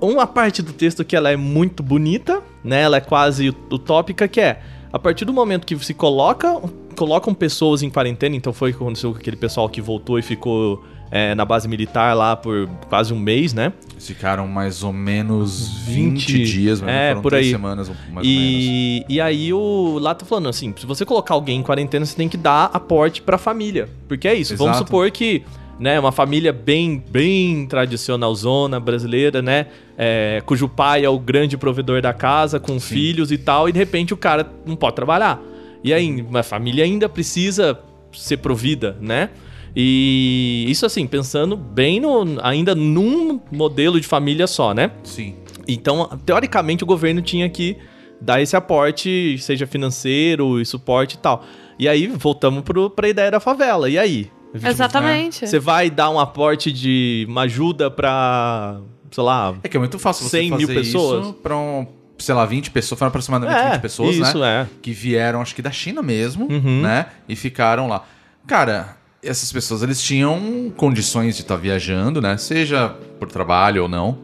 Uma 0.00 0.26
parte 0.26 0.62
do 0.62 0.72
texto 0.72 1.04
que 1.04 1.14
ela 1.14 1.30
é 1.30 1.36
muito 1.36 1.82
bonita, 1.82 2.42
né? 2.64 2.80
Ela 2.82 2.96
é 2.96 3.00
quase 3.00 3.50
utópica, 3.70 4.26
que 4.26 4.40
é 4.40 4.60
a 4.92 4.98
partir 4.98 5.24
do 5.26 5.32
momento 5.32 5.66
que 5.66 5.78
se 5.84 5.92
coloca, 5.92 6.58
colocam 6.96 7.32
pessoas 7.34 7.82
em 7.82 7.90
quarentena, 7.90 8.34
então 8.34 8.52
foi 8.52 8.70
o 8.70 8.74
que 8.74 8.82
aconteceu 8.82 9.12
com 9.12 9.18
aquele 9.18 9.36
pessoal 9.36 9.68
que 9.68 9.80
voltou 9.80 10.18
e 10.18 10.22
ficou 10.22 10.82
é, 11.10 11.34
na 11.34 11.44
base 11.44 11.66
militar 11.66 12.14
lá 12.14 12.36
por 12.36 12.68
quase 12.88 13.12
um 13.12 13.18
mês, 13.18 13.52
né? 13.52 13.72
Ficaram 13.98 14.46
mais 14.46 14.82
ou 14.82 14.92
menos 14.92 15.68
20, 15.86 16.32
20 16.32 16.44
dias, 16.44 16.80
mas 16.80 16.90
é, 16.90 17.14
por 17.16 17.34
aí. 17.34 17.50
semanas, 17.50 17.88
mais 17.88 17.98
ou 18.08 18.14
menos. 18.14 18.26
E, 18.26 19.04
e 19.08 19.20
aí 19.20 19.52
o 19.52 19.98
lá 19.98 20.14
tá 20.14 20.24
falando 20.24 20.48
assim, 20.48 20.72
se 20.76 20.86
você 20.86 21.04
colocar 21.04 21.34
alguém 21.34 21.58
em 21.58 21.62
quarentena, 21.62 22.06
você 22.06 22.16
tem 22.16 22.28
que 22.28 22.36
dar 22.36 22.70
aporte 22.72 23.20
pra 23.20 23.36
família. 23.36 23.88
Porque 24.06 24.28
é 24.28 24.34
isso, 24.34 24.56
vamos 24.56 24.76
Exato. 24.76 24.86
supor 24.86 25.10
que, 25.10 25.42
né, 25.80 25.98
uma 25.98 26.12
família 26.12 26.52
bem, 26.52 27.02
bem 27.10 27.66
tradicionalzona 27.66 28.78
brasileira, 28.78 29.42
né, 29.42 29.66
é, 29.98 30.40
cujo 30.46 30.68
pai 30.68 31.04
é 31.04 31.08
o 31.08 31.18
grande 31.18 31.58
provedor 31.58 32.00
da 32.00 32.12
casa, 32.12 32.60
com 32.60 32.78
filhos 32.78 33.32
e 33.32 33.38
tal, 33.38 33.68
e 33.68 33.72
de 33.72 33.78
repente 33.78 34.14
o 34.14 34.16
cara 34.16 34.48
não 34.64 34.76
pode 34.76 34.94
trabalhar. 34.94 35.40
E 35.82 35.92
aí, 35.92 36.24
a 36.34 36.42
família 36.42 36.84
ainda 36.84 37.08
precisa 37.08 37.78
ser 38.12 38.36
provida, 38.36 38.96
né? 39.00 39.30
E 39.74 40.64
isso 40.68 40.84
assim, 40.86 41.06
pensando 41.06 41.56
bem 41.56 42.00
no, 42.00 42.38
ainda 42.42 42.74
num 42.74 43.40
modelo 43.52 44.00
de 44.00 44.06
família 44.06 44.46
só, 44.46 44.74
né? 44.74 44.90
Sim. 45.04 45.34
Então, 45.68 46.18
teoricamente, 46.26 46.82
o 46.82 46.86
governo 46.86 47.22
tinha 47.22 47.48
que 47.48 47.76
dar 48.20 48.40
esse 48.42 48.56
aporte, 48.56 49.36
seja 49.38 49.66
financeiro 49.66 50.60
e 50.60 50.66
suporte 50.66 51.14
e 51.14 51.18
tal. 51.18 51.44
E 51.78 51.88
aí, 51.88 52.06
voltamos 52.08 52.62
pro, 52.62 52.90
pra 52.90 53.08
ideia 53.08 53.30
da 53.30 53.40
favela. 53.40 53.88
E 53.88 53.96
aí? 53.98 54.30
Exatamente. 54.52 55.46
Você 55.46 55.58
vai 55.58 55.88
dar 55.88 56.10
um 56.10 56.18
aporte 56.18 56.72
de 56.72 57.24
uma 57.28 57.42
ajuda 57.42 57.90
pra, 57.90 58.80
sei 59.10 59.22
lá... 59.22 59.54
É 59.62 59.68
que 59.68 59.76
é 59.76 59.80
muito 59.80 59.98
fácil 59.98 60.24
você 60.28 60.38
100 60.40 60.50
mil 60.50 60.60
fazer 60.66 60.74
pessoas? 60.74 61.24
isso 61.26 61.32
pra, 61.34 61.56
um, 61.56 61.86
sei 62.18 62.34
lá, 62.34 62.44
20 62.44 62.70
pessoas, 62.72 62.98
foram 62.98 63.08
aproximadamente 63.08 63.56
É, 63.58 63.70
20 63.72 63.80
pessoas, 63.80 64.16
isso, 64.16 64.38
né? 64.40 64.62
é. 64.62 64.66
Que 64.82 64.90
vieram, 64.92 65.40
acho 65.40 65.54
que 65.54 65.62
da 65.62 65.70
China 65.70 66.02
mesmo, 66.02 66.46
Uhum. 66.50 66.82
né? 66.82 67.06
E 67.28 67.36
ficaram 67.36 67.86
lá. 67.86 68.04
Cara, 68.46 68.96
essas 69.22 69.52
pessoas, 69.52 69.82
eles 69.82 70.00
tinham 70.02 70.72
condições 70.76 71.36
de 71.36 71.42
estar 71.42 71.56
viajando, 71.56 72.20
né? 72.20 72.36
Seja 72.36 72.88
por 73.18 73.28
trabalho 73.30 73.82
ou 73.82 73.88
não. 73.88 74.18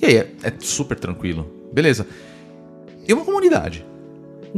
E 0.00 0.06
aí, 0.06 0.16
é, 0.16 0.30
é 0.42 0.52
super 0.58 0.98
tranquilo. 0.98 1.46
Beleza. 1.72 2.06
E 3.06 3.12
uma 3.12 3.24
comunidade, 3.24 3.84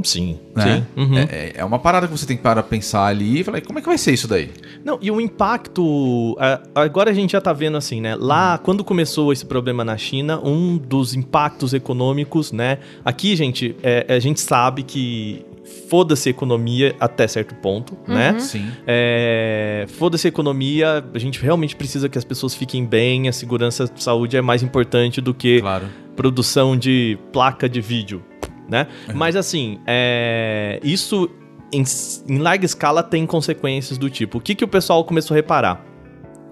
Sim, 0.02 0.40
né? 0.56 0.84
sim. 0.96 1.00
Uhum. 1.00 1.18
É, 1.18 1.22
é- 1.22 1.52
é 1.58 1.64
uma 1.64 1.78
parada 1.78 2.06
que 2.08 2.12
você 2.12 2.26
tem 2.26 2.36
que 2.36 2.42
parar 2.42 2.64
pensar 2.64 3.06
ali 3.06 3.40
e 3.40 3.44
falar, 3.44 3.60
como 3.60 3.78
é 3.78 3.82
que 3.82 3.86
vai 3.88 3.96
ser 3.96 4.12
isso 4.12 4.26
daí? 4.26 4.50
Não, 4.84 4.98
e 5.00 5.08
o 5.10 5.20
impacto. 5.20 6.36
a- 6.38 6.60
Agora 6.74 7.10
a 7.10 7.14
gente 7.14 7.30
já 7.32 7.40
tá 7.40 7.52
vendo 7.52 7.76
assim, 7.76 8.00
né? 8.00 8.16
Lá, 8.16 8.58
quando 8.58 8.82
começou 8.82 9.32
esse 9.32 9.46
problema 9.46 9.84
na 9.84 9.96
China, 9.96 10.40
um 10.44 10.76
dos 10.76 11.14
impactos 11.14 11.72
econômicos, 11.72 12.50
né? 12.50 12.78
Aqui, 13.04 13.36
gente, 13.36 13.76
é- 13.82 14.06
a 14.14 14.18
gente 14.18 14.40
sabe 14.40 14.82
que 14.82 15.46
foda-se 15.88 16.28
a 16.28 16.30
economia 16.30 16.94
até 16.98 17.26
certo 17.26 17.54
ponto, 17.54 17.96
né? 18.06 18.38
Sim. 18.38 18.66
É, 18.86 19.86
foda-se 19.88 20.26
a 20.26 20.30
economia, 20.30 21.04
a 21.12 21.18
gente 21.18 21.40
realmente 21.40 21.76
precisa 21.76 22.08
que 22.08 22.16
as 22.18 22.24
pessoas 22.24 22.54
fiquem 22.54 22.84
bem, 22.84 23.28
a 23.28 23.32
segurança 23.32 23.86
de 23.86 24.02
saúde 24.02 24.36
é 24.36 24.40
mais 24.42 24.62
importante 24.62 25.20
do 25.20 25.34
que 25.34 25.60
Claro. 25.60 25.86
produção 26.16 26.76
de 26.76 27.18
placa 27.32 27.68
de 27.68 27.80
vídeo, 27.80 28.22
né? 28.68 28.86
Mas 29.14 29.36
assim, 29.36 29.78
é, 29.86 30.80
isso 30.82 31.30
em, 31.72 31.82
em 32.28 32.38
larga 32.38 32.64
escala 32.64 33.02
tem 33.02 33.26
consequências 33.26 33.98
do 33.98 34.08
tipo. 34.08 34.38
O 34.38 34.40
que, 34.40 34.54
que 34.54 34.64
o 34.64 34.68
pessoal 34.68 35.04
começou 35.04 35.34
a 35.34 35.36
reparar? 35.36 35.84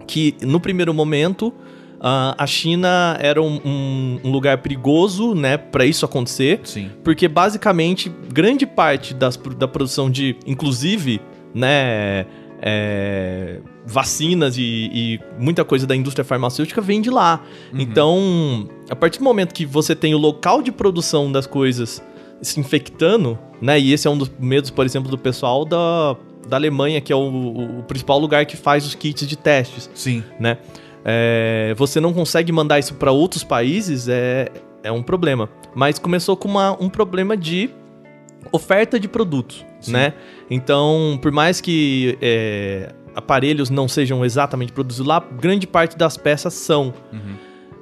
Que 0.07 0.35
no 0.43 0.59
primeiro 0.61 0.93
momento 0.93 1.53
ah, 2.03 2.35
a 2.37 2.47
China 2.47 3.17
era 3.21 3.41
um, 3.41 3.61
um- 3.65 4.21
um 4.25 4.31
lugar 4.33 4.59
perigoso, 4.59 5.35
né, 5.35 5.57
para 5.57 5.87
isso 5.87 6.05
acontecer. 6.05 6.61
Sim. 6.65 6.91
Porque 7.05 7.29
basicamente 7.29 8.11
grande 8.33 8.67
parte 8.67 9.15
das, 9.15 9.37
da 9.57 9.69
produção 9.69 10.11
de, 10.11 10.37
inclusive, 10.45 11.21
né, 11.55 12.27
é, 12.61 13.61
vacinas 13.87 14.57
e, 14.57 14.63
e 14.93 15.21
muita 15.39 15.65
coisa 15.65 15.87
da 15.87 15.95
indústria 15.97 16.25
farmacêutica 16.25 16.81
vem 16.81 17.01
de 17.01 17.11
lá. 17.11 17.43
Então, 17.73 18.69
a 18.89 18.95
partir 18.97 19.19
do 19.19 19.25
momento 19.25 19.53
que 19.53 19.67
você 19.67 19.95
tem 19.95 20.15
o 20.15 20.19
local 20.19 20.63
de 20.63 20.71
produção 20.73 21.31
das 21.31 21.47
coisas 21.47 22.03
se 22.41 22.59
infectando, 22.59 23.39
né, 23.61 23.79
e 23.79 23.93
esse 23.93 24.07
é 24.09 24.11
um 24.11 24.17
dos 24.19 24.31
medos, 24.41 24.71
por 24.71 24.85
exemplo, 24.87 25.11
do 25.11 25.19
pessoal 25.19 25.65
da, 25.65 26.17
da 26.49 26.57
Alemanha, 26.57 27.01
que 27.01 27.13
é 27.13 27.17
o, 27.17 27.21
o- 27.21 27.79
o 27.81 27.83
principal 27.85 28.19
lugar 28.19 28.47
que 28.47 28.57
faz 28.57 28.85
os 28.87 28.95
kits 28.95 29.27
de 29.27 29.37
testes 29.37 29.89
Sim. 29.95 30.23
né? 30.41 30.59
É, 31.05 31.75
você 31.77 32.01
não 32.01 32.13
consegue 32.13 32.53
mandar 32.53 32.79
isso 32.79 32.95
para 32.95 33.11
outros 33.11 33.43
países, 33.45 34.09
é, 34.09 34.49
é 34.83 34.93
um 34.93 35.03
problema. 35.03 35.49
Mas 35.75 35.99
começou 35.99 36.37
com 36.37 36.49
uma- 36.49 36.73
um 36.81 36.89
problema 36.89 37.37
de 37.37 37.71
oferta 38.51 38.99
de 38.99 39.09
produtos, 39.09 39.65
né? 39.89 40.15
Então, 40.51 41.19
por 41.23 41.31
mais 41.33 41.61
que 41.61 42.19
é, 42.21 42.93
aparelhos 43.15 43.71
não 43.71 43.87
sejam 43.89 44.25
exatamente 44.25 44.73
produzidos 44.73 45.07
lá, 45.07 45.21
grande 45.41 45.67
parte 45.67 45.97
das 45.97 46.17
peças 46.17 46.55
são. 46.55 46.93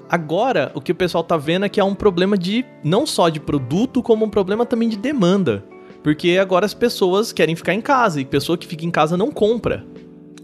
Agora, 0.09 0.73
o 0.75 0.81
que 0.81 0.91
o 0.91 0.95
pessoal 0.95 1.23
tá 1.23 1.37
vendo 1.37 1.65
é 1.65 1.69
que 1.69 1.81
há 1.81 1.85
um 1.85 1.95
problema 1.95 2.37
de 2.37 2.65
não 2.83 3.07
só 3.07 3.29
de 3.29 3.39
produto, 3.39 4.03
como 4.03 4.25
um 4.25 4.29
problema 4.31 4.67
também 4.67 4.89
de 4.89 4.97
demanda. 4.97 5.63
Porque 6.03 6.37
agora 6.41 6.65
as 6.67 6.75
pessoas 6.75 7.33
querem 7.33 7.55
ficar 7.55 7.75
em 7.75 7.81
casa 7.81 8.21
e 8.21 8.25
pessoa 8.25 8.57
que 8.59 8.67
fica 8.67 8.85
em 8.87 8.91
casa 8.91 9.17
não 9.17 9.31
compra 9.31 9.85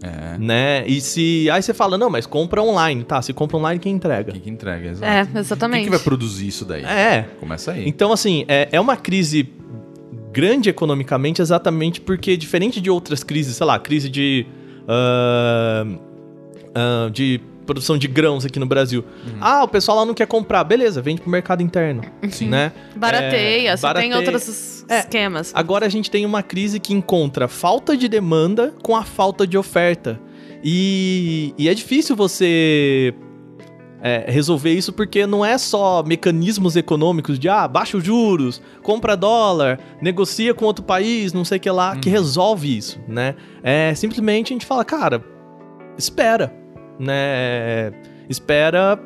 É. 0.01 0.37
né? 0.37 0.87
E 0.87 1.01
se. 1.01 1.49
Aí 1.49 1.61
você 1.61 1.73
fala, 1.73 1.97
não, 1.97 2.09
mas 2.09 2.25
compra 2.25 2.61
online. 2.61 3.03
Tá, 3.03 3.21
se 3.21 3.33
compra 3.33 3.57
online, 3.57 3.79
quem 3.79 3.95
entrega? 3.95 4.31
Quem 4.31 4.41
que 4.41 4.49
entrega? 4.49 4.89
Exato. 4.89 5.11
É, 5.11 5.25
Quem 5.25 5.39
exatamente. 5.39 5.83
que 5.85 5.89
vai 5.89 5.99
produzir 5.99 6.47
isso 6.47 6.65
daí? 6.65 6.83
É. 6.83 7.25
Começa 7.39 7.71
aí. 7.71 7.87
Então, 7.87 8.11
assim, 8.11 8.45
é, 8.47 8.69
é 8.71 8.79
uma 8.79 8.95
crise 8.95 9.49
grande 10.31 10.69
economicamente, 10.69 11.41
exatamente 11.41 11.99
porque, 11.99 12.37
diferente 12.37 12.79
de 12.79 12.91
outras 12.91 13.23
crises, 13.23 13.55
sei 13.55 13.65
lá, 13.65 13.79
crise 13.79 14.09
de. 14.09 14.45
ah, 14.87 15.85
ah, 16.75 17.09
de 17.11 17.41
produção 17.67 17.97
de 17.97 18.07
grãos 18.07 18.43
aqui 18.45 18.57
no 18.57 18.65
Brasil. 18.65 19.05
Ah, 19.39 19.63
o 19.63 19.67
pessoal 19.67 19.97
lá 19.99 20.05
não 20.05 20.15
quer 20.15 20.25
comprar. 20.25 20.63
Beleza, 20.63 20.99
vende 21.01 21.21
pro 21.21 21.29
mercado 21.29 21.61
interno. 21.61 22.01
Sim. 22.31 22.47
Né? 22.49 22.71
Barateia, 22.95 23.69
É, 23.71 23.77
você 23.77 23.81
barateia. 23.83 24.11
tem 24.11 24.17
outros 24.19 24.83
É. 24.89 24.99
esquemas. 25.01 25.51
Agora 25.53 25.85
a 25.85 25.89
gente 25.89 26.09
tem 26.09 26.25
uma 26.25 26.41
crise 26.41 26.79
que 26.79 26.93
encontra 26.93 27.47
falta 27.47 27.95
de 27.95 28.07
demanda 28.07 28.73
com 28.81 28.95
a 28.95 29.03
falta 29.03 29.45
de 29.45 29.57
oferta. 29.57 30.19
E, 30.63 31.53
e 31.57 31.69
é 31.69 31.73
difícil 31.73 32.15
você 32.15 33.13
é, 34.01 34.25
resolver 34.27 34.71
isso 34.73 34.91
porque 34.93 35.25
não 35.27 35.43
é 35.45 35.57
só 35.57 36.03
mecanismos 36.03 36.75
econômicos 36.75 37.37
de 37.39 37.47
ah, 37.49 37.67
baixa 37.67 37.97
os 37.97 38.03
juros, 38.03 38.61
compra 38.81 39.15
dólar, 39.17 39.79
negocia 40.01 40.53
com 40.53 40.65
outro 40.65 40.83
país, 40.83 41.33
não 41.33 41.43
sei 41.45 41.57
o 41.57 41.61
que 41.61 41.69
lá, 41.69 41.95
que 41.95 42.09
resolve 42.09 42.75
isso, 42.77 42.99
né? 43.07 43.35
É 43.63 43.93
simplesmente 43.95 44.53
a 44.53 44.55
gente 44.55 44.65
fala, 44.65 44.83
cara, 44.85 45.23
espera, 45.97 46.53
né? 46.99 47.91
Espera 48.29 48.99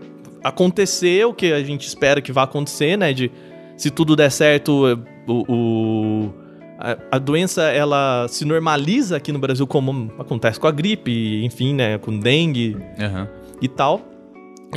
acontecer 0.44 1.26
o 1.26 1.34
que 1.34 1.52
a 1.54 1.64
gente 1.64 1.86
espera 1.88 2.22
que 2.22 2.32
vá 2.32 2.44
acontecer, 2.44 2.98
né? 2.98 3.14
De 3.14 3.32
se 3.78 3.90
tudo 3.90 4.16
der 4.16 4.32
certo, 4.32 4.86
o, 5.28 5.34
o- 5.54 6.34
a, 6.80 6.98
a 7.16 7.20
doença 7.20 7.64
ela 7.64 8.26
se 8.28 8.44
normaliza 8.44 9.18
aqui 9.18 9.32
no 9.32 9.38
Brasil 9.38 9.68
como 9.68 10.12
acontece 10.18 10.60
com 10.60 10.66
a 10.68 10.72
gripe, 10.72 11.44
enfim, 11.46 11.74
né? 11.76 11.98
Com 12.00 12.18
dengue 12.18 12.76
Aham. 13.00 13.28
e 13.62 13.68
tal. 13.68 14.02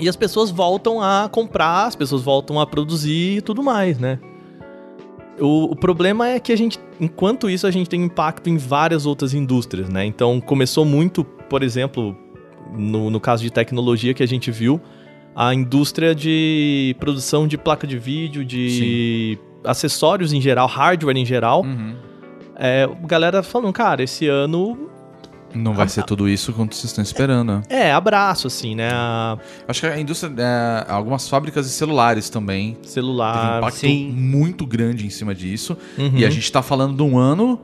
E 0.01 0.09
as 0.09 0.17
pessoas 0.17 0.51
voltam 0.51 1.01
a 1.01 1.29
comprar, 1.31 1.87
as 1.87 1.95
pessoas 1.97 2.21
voltam 2.23 2.61
a 2.61 2.67
produzir 2.67 3.39
e 3.39 3.41
tudo 3.41 3.63
mais, 3.63 3.99
né? 3.99 4.19
O, 5.41 5.73
o 5.73 5.77
problema 5.77 6.29
é 6.29 6.39
que 6.39 6.53
a 6.53 6.57
gente, 6.57 6.79
enquanto 7.01 7.49
isso, 7.51 7.67
a 7.67 7.71
gente 7.71 7.89
tem 7.89 8.03
impacto 8.03 8.49
em 8.49 8.57
várias 8.57 9.07
outras 9.07 9.35
indústrias, 9.35 9.89
né? 9.89 10.05
Então 10.05 10.41
começou 10.41 10.85
muito, 10.85 11.25
por 11.25 11.63
exemplo, 11.63 12.17
no, 12.77 13.11
no 13.11 13.21
caso 13.21 13.43
de 13.43 13.51
tecnologia 13.51 14.13
que 14.15 14.23
a 14.23 14.27
gente 14.27 14.51
viu, 14.51 14.81
a 15.35 15.53
indústria 15.53 16.15
de 16.15 16.95
produção 17.01 17.47
de 17.47 17.59
placa 17.59 17.87
de 17.87 17.99
vídeo, 17.99 18.45
de 18.45 19.39
acessórios 19.65 20.33
em 20.33 20.41
geral, 20.41 20.67
hardware 20.67 21.17
em 21.17 21.25
geral. 21.25 21.63
Uhum. 21.63 21.95
É, 22.57 22.85
a 22.85 23.07
galera 23.07 23.43
falando, 23.43 23.73
cara, 23.73 24.03
esse 24.03 24.29
ano 24.29 24.89
Não 25.53 25.75
vai 25.75 25.89
ser 25.89 26.05
tudo 26.05 26.29
isso 26.29 26.53
quanto 26.53 26.75
vocês 26.75 26.85
estão 26.85 27.03
esperando. 27.03 27.55
né? 27.55 27.63
é 27.69 27.93
abraço, 27.93 28.47
assim, 28.47 28.77
né? 28.77 28.91
A 28.93 29.37
Acho 29.67 29.81
que 29.81 29.87
a 29.89 29.99
indústria, 29.99 30.33
é, 30.39 30.87
algumas 30.89 31.29
fábricas 31.29 31.67
de 31.67 31.73
celulares 31.73 32.31
também 32.31 32.75
teve 32.75 32.87
um 32.87 32.91
celular. 32.91 33.59
impacto 33.59 33.79
sim. 33.79 34.13
muito 34.13 34.65
grande 34.65 35.05
em 35.05 35.11
cima 35.11 35.35
disso. 35.35 35.77
Uhum. 35.99 36.13
E 36.15 36.25
a 36.25 36.31
gente 36.31 36.51
tá 36.53 36.63
falando 36.63 36.97
de 36.97 37.03
um 37.03 37.19
ano 37.19 37.59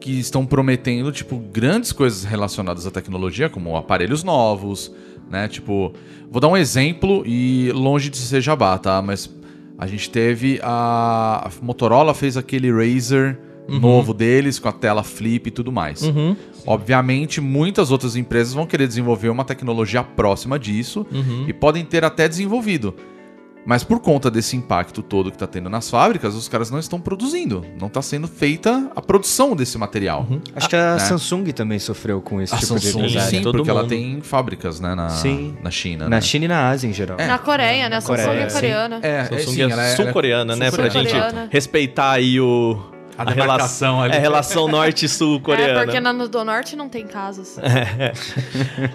que 0.00 0.18
estão 0.18 0.46
prometendo, 0.46 1.12
tipo, 1.12 1.36
grandes 1.38 1.92
coisas 1.92 2.24
relacionadas 2.24 2.86
à 2.86 2.90
tecnologia, 2.90 3.48
como 3.50 3.76
aparelhos 3.76 4.24
novos, 4.24 4.90
né? 5.30 5.46
Tipo, 5.46 5.92
vou 6.30 6.40
dar 6.40 6.48
um 6.48 6.56
exemplo 6.56 7.22
e 7.26 7.70
longe 7.72 8.08
de 8.08 8.16
ser 8.16 8.40
jabá, 8.40 8.78
tá? 8.78 9.00
Mas 9.02 9.30
a 9.78 9.86
gente 9.86 10.10
teve 10.10 10.58
a, 10.62 11.46
a 11.48 11.50
Motorola 11.64 12.14
fez 12.14 12.36
aquele 12.36 12.70
Razer 12.72 13.38
novo 13.68 14.12
deles 14.12 14.58
com 14.58 14.68
a 14.68 14.72
tela 14.72 15.04
flip 15.04 15.46
e 15.46 15.50
tudo 15.50 15.70
mais. 15.70 16.02
Uhum. 16.02 16.34
Obviamente, 16.66 17.40
muitas 17.40 17.92
outras 17.92 18.16
empresas 18.16 18.52
vão 18.52 18.66
querer 18.66 18.88
desenvolver 18.88 19.28
uma 19.28 19.44
tecnologia 19.44 20.02
próxima 20.02 20.58
disso 20.58 21.06
Uhum. 21.12 21.44
e 21.46 21.52
podem 21.52 21.84
ter 21.84 22.04
até 22.04 22.28
desenvolvido. 22.28 22.94
Mas 23.64 23.84
por 23.84 24.00
conta 24.00 24.30
desse 24.30 24.56
impacto 24.56 25.02
todo 25.02 25.30
que 25.30 25.36
está 25.36 25.46
tendo 25.46 25.68
nas 25.68 25.90
fábricas, 25.90 26.34
os 26.34 26.48
caras 26.48 26.70
não 26.70 26.78
estão 26.78 27.00
produzindo. 27.00 27.64
Não 27.78 27.88
está 27.88 28.00
sendo 28.00 28.26
feita 28.26 28.90
a 28.96 29.02
produção 29.02 29.54
desse 29.54 29.76
material. 29.76 30.26
Acho 30.56 30.68
que 30.68 30.76
a 30.76 30.94
né? 30.94 30.98
Samsung 30.98 31.44
também 31.52 31.78
sofreu 31.78 32.20
com 32.20 32.40
esse 32.40 32.54
A 32.54 32.58
tipo 32.58 32.74
de 32.78 32.86
Samsung, 32.86 33.02
represália. 33.02 33.28
sim, 33.30 33.42
Todo 33.42 33.56
porque 33.58 33.70
ela 33.70 33.82
mundo. 33.82 33.90
tem 33.90 34.20
fábricas 34.22 34.80
né, 34.80 34.94
na, 34.94 35.10
Sim. 35.10 35.56
na 35.62 35.70
China. 35.70 36.04
Na 36.04 36.16
né? 36.16 36.20
China 36.20 36.44
e 36.46 36.48
na 36.48 36.68
Ásia 36.70 36.88
em 36.88 36.92
geral. 36.92 37.18
Na 37.18 37.38
Coreia, 37.38 37.88
né? 37.88 37.96
A 37.96 38.00
Samsung 38.00 38.24
Coreia, 38.24 38.44
é 38.44 38.50
coreana. 38.50 39.00
É, 39.02 39.08
é, 39.08 39.24
Samsung 39.24 39.52
sim, 39.52 39.60
é 39.62 39.70
ela 39.70 39.84
é 39.84 39.96
sul-coreana, 39.96 40.56
né? 40.56 40.70
Pra 40.70 40.88
gente 40.88 41.12
respeitar 41.50 42.12
aí 42.12 42.40
o... 42.40 42.80
A 43.20 43.24
demarcação 43.24 44.00
ali. 44.00 44.14
É, 44.14 44.16
a 44.16 44.20
relação 44.20 44.68
É, 44.68 44.72
norte-sul-coreana. 44.72 45.80
porque 45.84 46.00
na, 46.00 46.12
no 46.12 46.28
do 46.28 46.44
norte 46.44 46.74
não 46.76 46.88
tem 46.88 47.06
casas. 47.06 47.58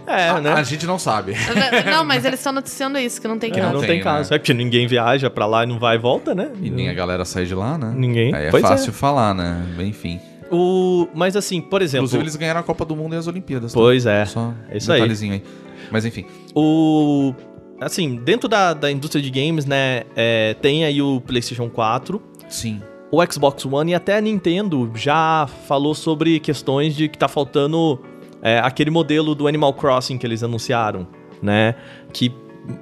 É, 0.08 0.30
A, 0.30 0.42
né? 0.42 0.54
a 0.54 0.64
gente 0.64 0.86
não 0.86 0.98
sabe. 0.98 1.34
não, 1.90 2.04
mas 2.04 2.26
eles 2.26 2.40
estão 2.40 2.54
noticiando 2.54 2.98
isso, 2.98 3.22
que 3.22 3.28
não 3.28 3.38
tem 3.38 3.52
É, 3.52 3.62
não 3.62 3.80
tem, 3.80 3.88
tem 3.90 3.98
né? 3.98 4.04
caso. 4.04 4.34
É 4.34 4.38
porque 4.38 4.54
ninguém 4.54 4.88
viaja 4.88 5.30
pra 5.30 5.46
lá 5.46 5.64
e 5.64 5.68
não 5.68 5.78
vai 5.80 5.96
e 5.96 6.00
volta, 6.00 6.34
né? 6.34 6.52
E 6.62 6.70
nem 6.70 6.90
a 6.90 6.94
galera 6.94 7.24
sai 7.26 7.46
de 7.46 7.54
lá, 7.56 7.78
né? 7.78 7.94
Ninguém. 7.96 8.34
Aí 8.34 8.46
é 8.46 8.52
Pois 8.52 8.64
é. 8.64 8.68
fácil 8.68 8.94
falar, 8.94 9.34
né? 9.34 9.64
Enfim. 9.80 10.20
O... 10.52 11.08
Mas 11.14 11.36
assim, 11.36 11.62
por 11.62 11.82
exemplo... 11.82 12.06
Inclusive, 12.06 12.24
eles 12.24 12.36
ganharam 12.36 12.60
a 12.60 12.64
Copa 12.64 12.86
do 12.86 12.96
Mundo 12.96 13.16
e 13.16 13.18
as 13.18 13.28
Olimpíadas. 13.28 13.74
tá? 13.74 13.80
Pois 13.80 14.06
é. 14.06 14.26
Só 14.26 14.54
É 14.70 14.78
isso 14.78 14.92
aí. 14.92 15.00
detalhezinho 15.00 15.34
aí. 15.34 15.44
Mas 15.92 16.06
enfim. 16.06 16.26
O... 16.56 17.34
Assim, 17.82 18.16
dentro 18.24 18.48
da, 18.48 18.74
da 18.74 18.90
indústria 18.92 19.22
de 19.22 19.30
games, 19.30 19.66
né? 19.66 20.04
é, 20.16 20.56
tem 20.62 20.86
aí 20.86 21.02
o 21.02 21.20
PlayStation 21.22 21.70
4, 21.70 22.22
Sim. 22.48 22.82
O 23.12 23.24
Xbox 23.32 23.66
One 23.66 23.92
e 23.92 23.96
até 23.96 24.18
a 24.18 24.22
Nintendo 24.22 24.92
já 24.96 25.48
falou 25.68 25.94
sobre 25.96 26.40
questões 26.40 26.96
de 26.96 27.08
que 27.08 27.18
tá 27.18 27.28
faltando 27.28 28.00
é, 28.42 28.60
aquele 28.60 28.90
modelo 28.92 29.34
do 29.36 29.48
Animal 29.48 29.74
Crossing 29.74 30.18
que 30.18 30.26
eles 30.26 30.44
anunciaram, 30.44 31.08
né? 31.42 31.76
Que 32.12 32.34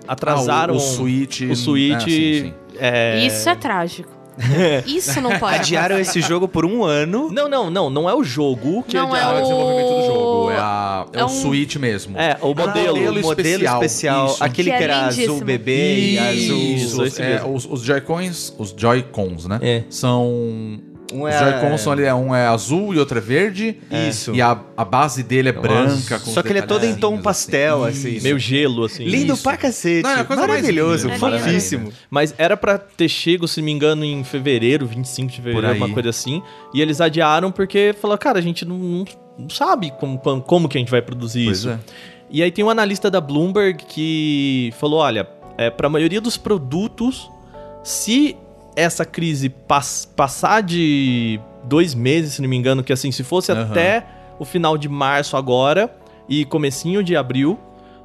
atrasaram 0.07 0.73
Ah, 0.73 0.77
o, 0.77 0.79
o 0.79 0.79
Switch. 0.79 1.41
o 1.41 1.55
Switch. 1.55 1.95
Ah, 1.95 1.99
sim, 1.99 2.07
sim. 2.41 2.53
é, 2.79 3.25
Isso 3.25 3.49
é 3.49 3.55
trágico. 3.55 4.09
Isso 4.87 5.21
não 5.21 5.37
pode. 5.39 5.55
Adiaram 5.55 5.99
esse 5.99 6.19
jogo 6.21 6.47
por 6.47 6.65
um 6.65 6.83
ano. 6.83 7.29
Não, 7.31 7.47
não, 7.49 7.69
não, 7.69 7.89
não 7.89 8.09
é 8.09 8.13
o 8.15 8.23
jogo 8.23 8.83
que 8.83 8.95
Não, 8.95 9.15
é 9.15 9.19
é 9.21 9.25
o 9.27 9.37
o- 9.37 9.41
desenvolvimento 9.41 9.87
do 9.89 10.05
jogo, 10.05 10.51
é, 10.51 10.55
a, 10.57 11.05
é, 11.13 11.19
é 11.19 11.23
o 11.23 11.25
um- 11.25 11.29
Switch 11.29 11.75
mesmo. 11.75 12.17
É, 12.17 12.37
o 12.41 12.47
modelo. 12.47 12.67
modelo 12.67 12.93
o 13.19 13.21
modelo 13.21 13.31
especial, 13.31 13.83
especial, 13.83 14.25
isso. 14.27 14.43
aquele 14.43 14.71
Que 14.71 14.77
que, 14.77 14.83
era 14.83 15.01
lindíssimo. 15.03 15.33
azul 15.35 15.45
bebê 15.45 15.99
e 15.99 16.19
azul. 16.19 16.57
Isso, 16.59 17.21
é, 17.21 17.43
os, 17.45 17.65
os 17.69 17.81
Joy-Cons, 17.81 18.55
os 18.57 18.73
Joy-Cons, 18.77 19.45
né? 19.47 19.59
É. 19.61 19.83
São. 19.89 20.79
Um 21.13 21.24
os 21.24 21.34
é- 21.34 21.39
Joy-Cons 21.39 21.82
são 21.82 21.93
ali, 21.93 22.03
é, 22.03 22.13
um 22.13 22.34
é 22.34 22.48
azul 22.48 22.93
e 22.93 22.98
outro 23.00 23.17
é 23.17 23.22
verde. 23.22 23.77
Isso. 24.10 24.34
E 24.34 24.41
a, 24.41 24.60
a 24.75 24.84
base 24.84 25.22
dele 25.24 25.50
é 25.50 25.51
branca. 25.51 26.20
com 26.20 26.32
Só 26.32 26.39
os 26.39 26.46
que 26.46 26.51
ele 26.51 26.60
é 26.60 26.62
todo 26.63 26.84
em 26.86 26.96
tom 26.96 27.17
detalhezinhos, 27.17 27.24
pastel, 27.24 27.84
assim. 27.84 28.20
Meio 28.22 28.39
gelo, 28.39 28.84
assim. 28.86 29.03
Lindo 29.05 29.34
Isso. 29.34 29.43
pra 29.43 29.55
cacete. 29.58 30.03
Não, 30.03 30.12
é 30.12 30.24
coisa 30.24 30.41
Maravilhoso, 30.41 31.08
linda. 31.08 31.20
fofíssimo. 31.20 31.91
Mas 32.10 32.34
era 32.38 32.58
pra 32.58 32.77
ter 32.77 33.08
chego, 33.08 33.48
se 33.48 33.60
não 33.62 33.65
me 33.65 33.72
engano, 33.72 34.03
em 34.03 34.24
fevereiro, 34.24 34.86
25 34.88 35.29
de 35.29 35.36
fevereiro, 35.38 35.67
alguma 35.67 35.89
coisa 35.89 36.10
assim. 36.10 36.41
E 36.74 36.82
eles 36.82 37.00
adiaram 37.00 37.51
porque 37.51 37.93
falaram, 38.01 38.20
cara, 38.20 38.39
a 38.39 38.41
gente 38.41 38.65
não, 38.65 38.77
não- 38.77 39.05
sabe 39.50 39.91
como, 40.00 40.17
como, 40.20 40.41
como 40.41 40.67
que 40.70 40.77
a 40.77 40.79
gente 40.79 40.91
vai 40.91 41.01
produzir 41.01 41.46
Pois 41.46 41.60
isso. 41.60 41.70
é. 41.70 41.79
E 42.29 42.41
aí 42.41 42.51
tem 42.51 42.65
um 42.65 42.70
analista 42.70 43.12
da 43.12 43.22
Bloomberg 43.22 43.84
que 43.86 44.74
falou, 44.79 45.00
olha, 45.00 45.27
é, 45.58 45.70
para 45.70 45.86
a 45.86 45.89
maioria 45.89 46.20
dos 46.20 46.36
produtos, 46.38 47.29
se 47.84 48.36
essa 48.75 49.05
crise 49.05 49.49
pass- 49.49 50.05
passar 50.15 50.61
de 50.61 51.39
dois 51.63 51.93
meses, 51.93 52.33
se 52.33 52.41
não 52.41 52.49
me 52.49 52.55
engano, 52.55 52.83
que 52.83 52.91
assim, 52.93 53.11
se 53.11 53.23
fosse 53.23 53.51
Aham. 53.51 53.61
até 53.69 54.05
o 54.39 54.45
final 54.45 54.77
de 54.77 54.89
março 54.89 55.37
agora 55.37 55.93
e 56.27 56.45
comecinho 56.45 57.03
de 57.03 57.15
abril, 57.15 57.59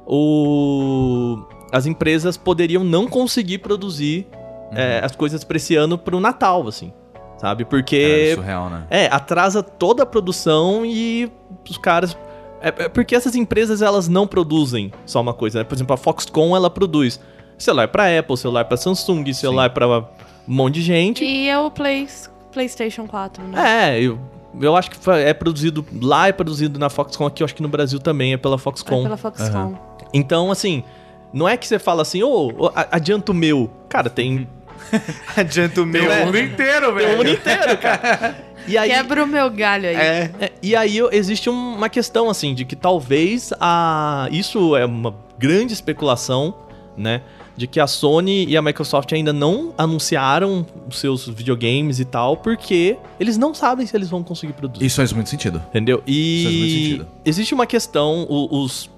o... 0.05 1.37
as 1.71 1.85
empresas 1.85 2.37
poderiam 2.37 2.83
não 2.83 3.07
conseguir 3.07 3.59
produzir 3.59 4.27
é, 4.71 5.01
as 5.03 5.15
coisas 5.15 5.43
pra 5.43 5.57
esse 5.57 5.75
ano 5.75 5.97
pro 5.97 6.19
Natal, 6.19 6.67
assim. 6.67 6.93
Sabe? 7.37 7.63
Porque. 7.63 8.33
surreal, 8.35 8.69
né? 8.69 8.85
É, 8.89 9.07
atrasa 9.07 9.63
toda 9.63 10.03
a 10.03 10.05
produção 10.05 10.85
e 10.85 11.31
os 11.69 11.77
caras. 11.77 12.17
É, 12.61 12.67
é 12.67 12.89
porque 12.89 13.15
essas 13.15 13.33
empresas 13.33 13.81
elas 13.81 14.09
não 14.09 14.27
produzem 14.27 14.91
só 15.05 15.21
uma 15.21 15.33
coisa, 15.33 15.59
né? 15.59 15.63
Por 15.63 15.73
exemplo, 15.73 15.93
a 15.93 15.97
Foxconn 15.97 16.53
ela 16.55 16.69
produz 16.69 17.17
celular 17.57 17.87
pra 17.87 18.19
Apple, 18.19 18.35
celular 18.35 18.65
pra 18.65 18.75
Samsung, 18.75 19.33
celular 19.33 19.69
pra 19.69 20.09
um 20.49 20.53
monte 20.55 20.75
de 20.75 20.81
gente. 20.81 21.23
E 21.23 21.47
é 21.47 21.57
o 21.59 21.69
Play, 21.69 22.07
PlayStation 22.51 23.05
4, 23.07 23.43
né? 23.43 23.95
É, 23.95 24.01
eu, 24.01 24.19
eu 24.59 24.75
acho 24.75 24.89
que 24.89 24.97
é 25.11 25.33
produzido 25.33 25.85
lá, 26.01 26.27
é 26.27 26.31
produzido 26.31 26.79
na 26.79 26.89
Foxconn, 26.89 27.27
aqui 27.27 27.43
eu 27.43 27.45
acho 27.45 27.53
que 27.55 27.61
no 27.61 27.69
Brasil 27.69 27.99
também 27.99 28.33
é 28.33 28.37
pela 28.37 28.55
É 28.55 28.57
Foxconn. 28.57 29.03
pela 29.03 29.17
Foxconn. 29.17 29.75
Então, 30.13 30.51
assim, 30.51 30.83
não 31.31 31.47
é 31.47 31.55
que 31.55 31.67
você 31.67 31.77
fala 31.77 32.01
assim, 32.01 32.23
ô, 32.23 32.51
ô, 32.57 32.67
a- 32.75 32.87
adianta 32.91 33.31
o 33.31 33.35
meu. 33.35 33.69
Cara, 33.87 34.09
tem, 34.09 34.47
Adianta 35.37 35.81
o 35.81 35.85
meu. 35.85 36.07
Tem 36.07 36.21
o 36.21 36.25
mundo 36.25 36.37
inteiro, 36.39 36.85
tem 36.85 36.89
o 36.89 36.95
velho. 36.95 37.17
mundo 37.17 37.29
inteiro, 37.29 37.77
cara. 37.77 38.49
E 38.67 38.77
aí, 38.77 38.89
Quebra 38.91 39.23
o 39.23 39.27
meu 39.27 39.49
galho 39.49 39.87
aí. 39.89 39.95
É. 39.95 40.31
É, 40.39 40.51
e 40.61 40.75
aí 40.75 40.95
eu- 40.97 41.09
existe 41.11 41.49
um- 41.49 41.75
uma 41.75 41.89
questão 41.89 42.29
assim 42.29 42.53
de 42.53 42.65
que 42.65 42.75
talvez 42.75 43.51
a 43.59 44.27
isso 44.31 44.75
é 44.75 44.85
uma 44.85 45.15
grande 45.39 45.73
especulação, 45.73 46.53
né, 46.95 47.21
de 47.59 47.67
que 47.67 47.77
a 47.79 47.85
Sony 47.87 48.45
e 48.45 48.55
a 48.55 48.61
Microsoft 48.61 49.11
ainda 49.11 49.33
não 49.33 49.73
anunciaram 49.77 50.65
os 50.89 50.97
seus 50.97 51.27
videogames 51.27 51.99
e 51.99 52.05
tal, 52.05 52.37
porque 52.37 52.97
eles 53.19 53.37
não 53.37 53.53
sabem 53.53 53.85
se 53.85 53.95
eles 53.97 54.09
vão 54.09 54.23
conseguir 54.23 54.53
produzir. 54.53 54.85
Isso 54.85 54.95
faz 54.95 55.11
muito 55.11 55.29
sentido. 55.29 55.61
Entendeu? 55.69 56.01
Isso 56.07 56.43
faz 56.45 56.55
muito 56.55 56.71
E 56.71 56.83
sentido. 56.83 57.07
existe 57.25 57.53
uma 57.53 57.65
questão, 57.65 58.25
os, 58.29 58.89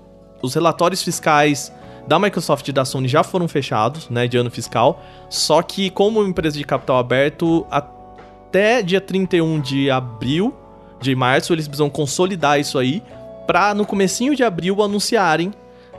os 0.43 0.53
relatórios 0.53 1.01
fiscais 1.01 1.73
da 2.07 2.19
Microsoft 2.19 2.67
e 2.67 2.71
da 2.71 2.85
Sony 2.85 3.07
já 3.07 3.23
foram 3.23 3.47
fechados, 3.47 4.09
né, 4.11 4.27
de 4.27 4.37
ano 4.37 4.51
fiscal, 4.51 5.01
só 5.27 5.63
que 5.63 5.89
como 5.89 6.23
empresa 6.23 6.55
de 6.57 6.63
capital 6.63 6.97
aberto, 6.99 7.65
até 7.71 8.83
dia 8.83 9.01
31 9.01 9.59
de 9.59 9.89
abril, 9.89 10.53
de 11.01 11.15
março, 11.15 11.51
eles 11.51 11.67
precisam 11.67 11.89
consolidar 11.89 12.59
isso 12.59 12.77
aí, 12.77 13.01
pra 13.47 13.73
no 13.73 13.87
comecinho 13.87 14.35
de 14.35 14.43
abril 14.43 14.83
anunciarem 14.83 15.51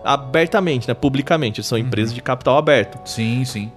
abertamente, 0.04 0.88
né, 0.88 0.94
publicamente, 0.94 1.62
são 1.62 1.78
Uhum. 1.78 1.84
empresas 1.84 2.14
de 2.14 2.20
capital 2.20 2.56
aberto. 2.56 2.98
Sim, 3.08 3.44
sim. 3.44 3.70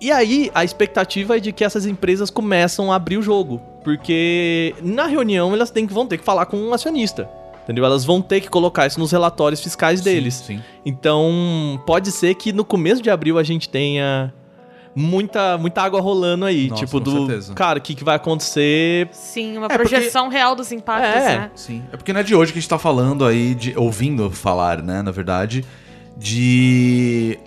E 0.00 0.10
aí, 0.10 0.50
a 0.54 0.64
expectativa 0.64 1.36
é 1.36 1.40
de 1.40 1.52
que 1.52 1.62
essas 1.62 1.84
empresas 1.84 2.30
começam 2.30 2.90
a 2.90 2.96
abrir 2.96 3.18
o 3.18 3.22
jogo. 3.22 3.60
Porque 3.84 4.74
na 4.82 5.06
reunião 5.06 5.52
elas 5.52 5.70
têm 5.70 5.86
que, 5.86 5.92
vão 5.92 6.06
ter 6.06 6.18
que 6.18 6.24
falar 6.24 6.46
com 6.46 6.56
um 6.56 6.72
acionista. 6.72 7.28
Entendeu? 7.64 7.84
Elas 7.84 8.04
vão 8.04 8.20
ter 8.22 8.40
que 8.40 8.48
colocar 8.48 8.86
isso 8.86 8.98
nos 8.98 9.12
relatórios 9.12 9.60
fiscais 9.60 10.00
deles. 10.00 10.34
Sim, 10.34 10.56
sim. 10.56 10.62
Então, 10.84 11.80
pode 11.86 12.10
ser 12.10 12.34
que 12.34 12.52
no 12.52 12.64
começo 12.64 13.00
de 13.02 13.10
abril 13.10 13.38
a 13.38 13.42
gente 13.42 13.68
tenha 13.68 14.32
muita, 15.00 15.56
muita 15.58 15.82
água 15.82 16.00
rolando 16.00 16.44
aí. 16.44 16.68
Nossa, 16.68 16.84
tipo, 16.84 16.98
com 16.98 17.04
do. 17.04 17.26
certeza. 17.26 17.54
Cara, 17.54 17.78
o 17.78 17.82
que, 17.82 17.94
que 17.94 18.04
vai 18.04 18.16
acontecer? 18.16 19.08
Sim, 19.12 19.56
uma 19.56 19.66
É, 19.66 19.68
porque- 19.70 19.88
projeção 19.88 20.28
real 20.28 20.54
dos 20.54 20.70
impactos, 20.70 21.22
É. 21.22 21.38
né? 21.38 21.50
Sim. 21.54 21.82
É 21.92 21.96
porque 21.96 22.12
não 22.12 22.20
é 22.20 22.22
de 22.22 22.34
hoje 22.34 22.52
que 22.52 22.58
a 22.58 22.60
gente 22.60 22.68
tá 22.70 22.78
falando 22.78 23.24
aí, 23.24 23.54
de, 23.54 23.76
ouvindo 23.78 24.30
falar, 24.30 24.82
né, 24.82 25.02
na 25.02 25.10
verdade, 25.10 25.64
de. 26.16 27.38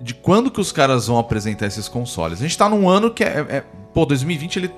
De 0.00 0.14
quando 0.14 0.48
que 0.50 0.60
os 0.60 0.70
caras 0.70 1.08
vão 1.08 1.18
apresentar 1.18 1.66
esses 1.66 1.88
consoles. 1.88 2.38
A 2.38 2.42
gente 2.42 2.56
tá 2.56 2.68
num 2.68 2.88
ano 2.88 3.10
que 3.10 3.24
é. 3.24 3.44
é- 3.48 3.64
pô, 3.92 4.06
2020 4.06 4.56
ele 4.56 4.70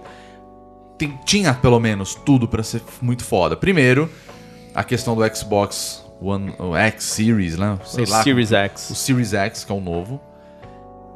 tem- 0.96 1.18
tinha 1.26 1.52
pelo 1.52 1.78
menos 1.78 2.14
tudo 2.14 2.48
pra 2.48 2.62
ser 2.62 2.82
muito 3.02 3.22
foda. 3.22 3.54
Primeiro, 3.54 4.10
a 4.74 4.82
questão 4.82 5.14
do 5.14 5.36
Xbox 5.36 6.02
One, 6.22 6.54
o 6.58 6.74
X 6.74 7.04
Series, 7.04 7.58
né? 7.58 7.78
Sei 7.84 8.04
o 8.04 8.08
lá. 8.10 8.22
Series 8.22 8.50
O 8.50 8.54
X. 8.56 8.80
Series 8.94 9.34
X, 9.34 9.62
que 9.64 9.70
é 9.70 9.74
o 9.74 9.80
novo. 9.80 10.20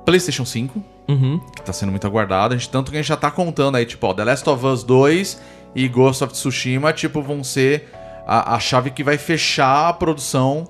PlayStation 0.05 0.45
5, 0.45 0.83
Uhum. 1.09 1.39
que 1.55 1.63
tá 1.63 1.73
sendo 1.73 1.91
muito 1.91 2.07
aguardado. 2.07 2.55
A 2.55 2.57
gente, 2.57 2.69
tanto 2.71 2.91
que 2.91 2.97
a 2.97 3.01
gente 3.01 3.09
já 3.09 3.17
tá 3.17 3.31
contando 3.31 3.77
aí, 3.77 3.85
tipo, 3.87 4.07
ó, 4.07 4.15
The 4.15 4.25
Last 4.25 4.49
of 4.49 4.65
Us 4.67 4.83
2 4.85 5.41
e 5.75 5.87
Ghost 5.89 6.25
of 6.25 6.33
Tsushima, 6.33 6.93
tipo, 6.93 7.21
vão 7.23 7.45
ser 7.45 7.91
a, 8.27 8.55
a 8.55 8.61
chave 8.61 8.91
que 8.91 9.03
vai 9.05 9.19
fechar 9.19 9.89
a 9.89 9.93
produção 9.93 10.67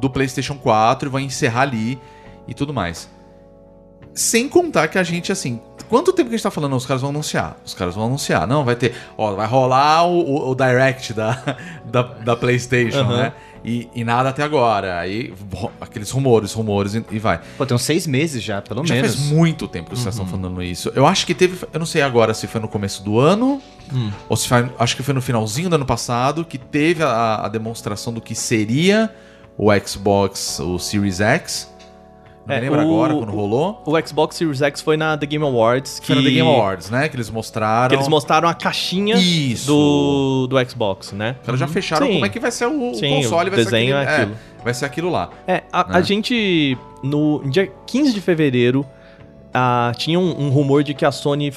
do 0.00 0.08
PlayStation 0.10 0.56
4 0.56 1.08
e 1.08 1.12
vai 1.12 1.22
encerrar 1.22 1.62
ali 1.62 2.00
e 2.48 2.54
tudo 2.54 2.72
mais. 2.74 3.08
Sem 4.14 4.48
contar 4.48 4.88
que 4.88 4.98
a 4.98 5.02
gente, 5.02 5.30
assim, 5.30 5.60
quanto 5.88 6.12
tempo 6.12 6.28
que 6.28 6.34
a 6.34 6.36
gente 6.38 6.42
tá 6.42 6.50
falando? 6.50 6.74
Os 6.76 6.84
caras 6.84 7.00
vão 7.00 7.10
anunciar. 7.10 7.56
Os 7.64 7.74
caras 7.74 7.94
vão 7.94 8.06
anunciar. 8.06 8.46
Não, 8.46 8.64
vai 8.64 8.74
ter. 8.76 8.94
Ó, 9.16 9.34
vai 9.34 9.46
rolar 9.46 10.04
o, 10.06 10.18
o- 10.20 10.50
o 10.50 10.54
Direct 10.54 11.12
da, 11.14 11.56
da, 11.86 12.02
da 12.02 12.36
PlayStation, 12.36 12.98
Aham. 13.00 13.16
né? 13.16 13.32
E, 13.62 13.88
e 13.94 14.04
nada 14.04 14.30
até 14.30 14.42
agora. 14.42 14.98
Aí, 14.98 15.32
aqueles 15.80 16.10
rumores, 16.10 16.52
rumores 16.52 16.94
e, 16.94 17.04
e 17.10 17.18
vai. 17.18 17.40
Pô, 17.58 17.64
tem 17.66 17.74
uns 17.74 17.82
seis 17.82 18.06
meses 18.06 18.42
já, 18.42 18.60
pelo 18.62 18.84
Já 18.86 18.94
menos. 18.94 19.14
faz 19.14 19.26
muito 19.28 19.68
tempo 19.68 19.88
que 19.90 19.94
os 19.94 20.00
caras 20.00 20.14
estão 20.14 20.26
falando 20.26 20.62
isso. 20.62 20.90
Eu 20.94 21.06
acho 21.06 21.26
que 21.26 21.34
teve. 21.34 21.64
Eu 21.72 21.78
não 21.78 21.86
sei 21.86 22.00
agora 22.02 22.32
se 22.34 22.46
foi 22.46 22.60
no 22.60 22.68
começo 22.68 23.02
do 23.04 23.18
ano. 23.18 23.60
Ou 24.28 24.36
se 24.36 24.48
foi. 24.48 24.68
Acho 24.78 24.96
que 24.96 25.02
foi 25.02 25.12
no 25.14 25.20
finalzinho 25.22 25.68
do 25.68 25.74
ano 25.76 25.84
passado 25.86 26.44
que 26.44 26.56
teve 26.58 27.02
a, 27.02 27.44
a 27.44 27.48
demonstração 27.48 28.12
do 28.12 28.20
que 28.20 28.34
seria 28.34 29.10
o 29.58 29.68
Xbox, 29.86 30.58
o 30.58 30.78
Series 30.78 31.20
X. 31.20 31.69
Não 32.46 32.54
É, 32.54 32.60
me 32.60 32.68
lembro 32.70 32.80
o- 32.80 32.82
agora 32.82 33.14
quando 33.14 33.30
rolou. 33.32 33.82
O 33.86 34.00
Xbox 34.06 34.34
Series 34.36 34.60
X 34.62 34.80
foi 34.80 34.96
na 34.96 35.16
The 35.16 35.26
Game 35.26 35.44
Awards. 35.44 36.00
Que, 36.00 36.06
Foi 36.08 36.16
no 36.16 36.22
The 36.22 36.30
Game 36.30 36.48
Awards, 36.48 36.90
né? 36.90 37.08
Que 37.08 37.16
eles 37.16 37.30
mostraram. 37.30 37.88
Que 37.90 37.94
eles 37.96 38.08
mostraram 38.08 38.48
a 38.48 38.54
caixinha 38.54 39.14
Isso. 39.16 39.66
do, 39.66 40.46
do 40.48 40.70
Xbox, 40.70 41.12
né? 41.12 41.36
Os 41.40 41.46
caras 41.46 41.60
já 41.60 41.68
fecharam 41.68 42.06
Sim. 42.06 42.12
como 42.14 42.24
é 42.26 42.28
que 42.28 42.40
vai 42.40 42.50
ser 42.50 42.66
o, 42.66 42.90
o 42.90 42.94
Sim, 42.94 43.22
console. 43.22 43.48
o 43.50 43.52
vai 43.52 43.64
desenho 43.64 43.90
ser 43.90 43.94
é 43.94 44.02
aquele, 44.02 44.22
aquilo. 44.22 44.36
vai 44.64 44.74
ser 44.74 44.84
aquilo 44.86 45.10
lá. 45.10 45.30
É, 45.46 45.62
a, 45.72 45.84
Né? 45.84 45.90
a 45.98 46.00
gente, 46.00 46.76
no 47.04 47.42
dia 47.50 47.70
15 47.86 48.12
de 48.14 48.20
fevereiro, 48.20 48.84
ah, 49.52 49.92
tinha 49.96 50.18
um, 50.18 50.46
um 50.46 50.48
rumor 50.48 50.82
de 50.82 50.94
que 50.94 51.04
a 51.04 51.12
Sony 51.12 51.52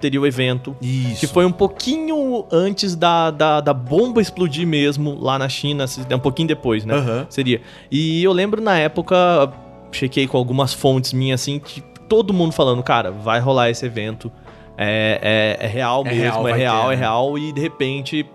teria 0.00 0.20
o 0.20 0.26
evento. 0.26 0.76
Isso. 0.80 1.18
Que 1.20 1.26
foi 1.26 1.44
um 1.44 1.50
pouquinho 1.52 2.44
antes 2.52 2.94
da, 2.94 3.32
da, 3.32 3.60
da 3.60 3.74
bomba 3.74 4.20
explodir 4.22 4.64
mesmo 4.66 5.18
lá 5.20 5.36
na 5.38 5.48
China, 5.48 5.84
um 6.14 6.18
pouquinho 6.20 6.46
depois, 6.46 6.84
né? 6.84 6.94
Aham. 6.94 7.26
Seria. 7.28 7.60
E 7.90 8.22
eu 8.22 8.32
lembro 8.32 8.62
na 8.62 8.78
época, 8.78 9.52
chequei 9.92 10.26
com 10.26 10.36
algumas 10.36 10.72
fontes 10.72 11.12
minhas 11.12 11.40
assim, 11.40 11.58
que 11.58 11.80
todo 12.08 12.32
mundo 12.32 12.52
falando, 12.52 12.82
cara, 12.82 13.10
vai 13.10 13.40
rolar 13.40 13.70
esse 13.70 13.84
evento. 13.84 14.30
É, 14.76 15.56
é, 15.60 15.66
é 15.66 15.68
real 15.68 16.02
É 16.06 16.10
mesmo, 16.14 16.42
real, 16.42 16.48
é 16.48 16.54
real, 16.54 16.82
ter, 16.82 16.86
é 16.86 16.96
né? 16.96 16.96
real. 16.96 17.38
E 17.38 17.52
de 17.52 17.60
repente 17.60 18.26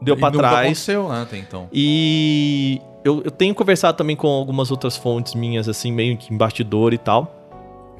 deu 0.00 0.16
pra 0.16 0.30
nunca 0.30 0.38
trás. 0.40 0.58
aconteceu, 0.60 1.08
né? 1.08 1.22
Até 1.22 1.38
então. 1.38 1.68
E 1.72 2.80
eu, 3.04 3.22
eu 3.24 3.30
tenho 3.30 3.54
conversado 3.54 3.96
também 3.96 4.16
com 4.16 4.26
algumas 4.28 4.70
outras 4.70 4.96
fontes 4.96 5.34
minhas, 5.34 5.68
assim, 5.68 5.92
meio 5.92 6.16
que 6.16 6.32
em 6.32 6.36
bastidor 6.36 6.94
e 6.94 6.98
tal. 6.98 7.40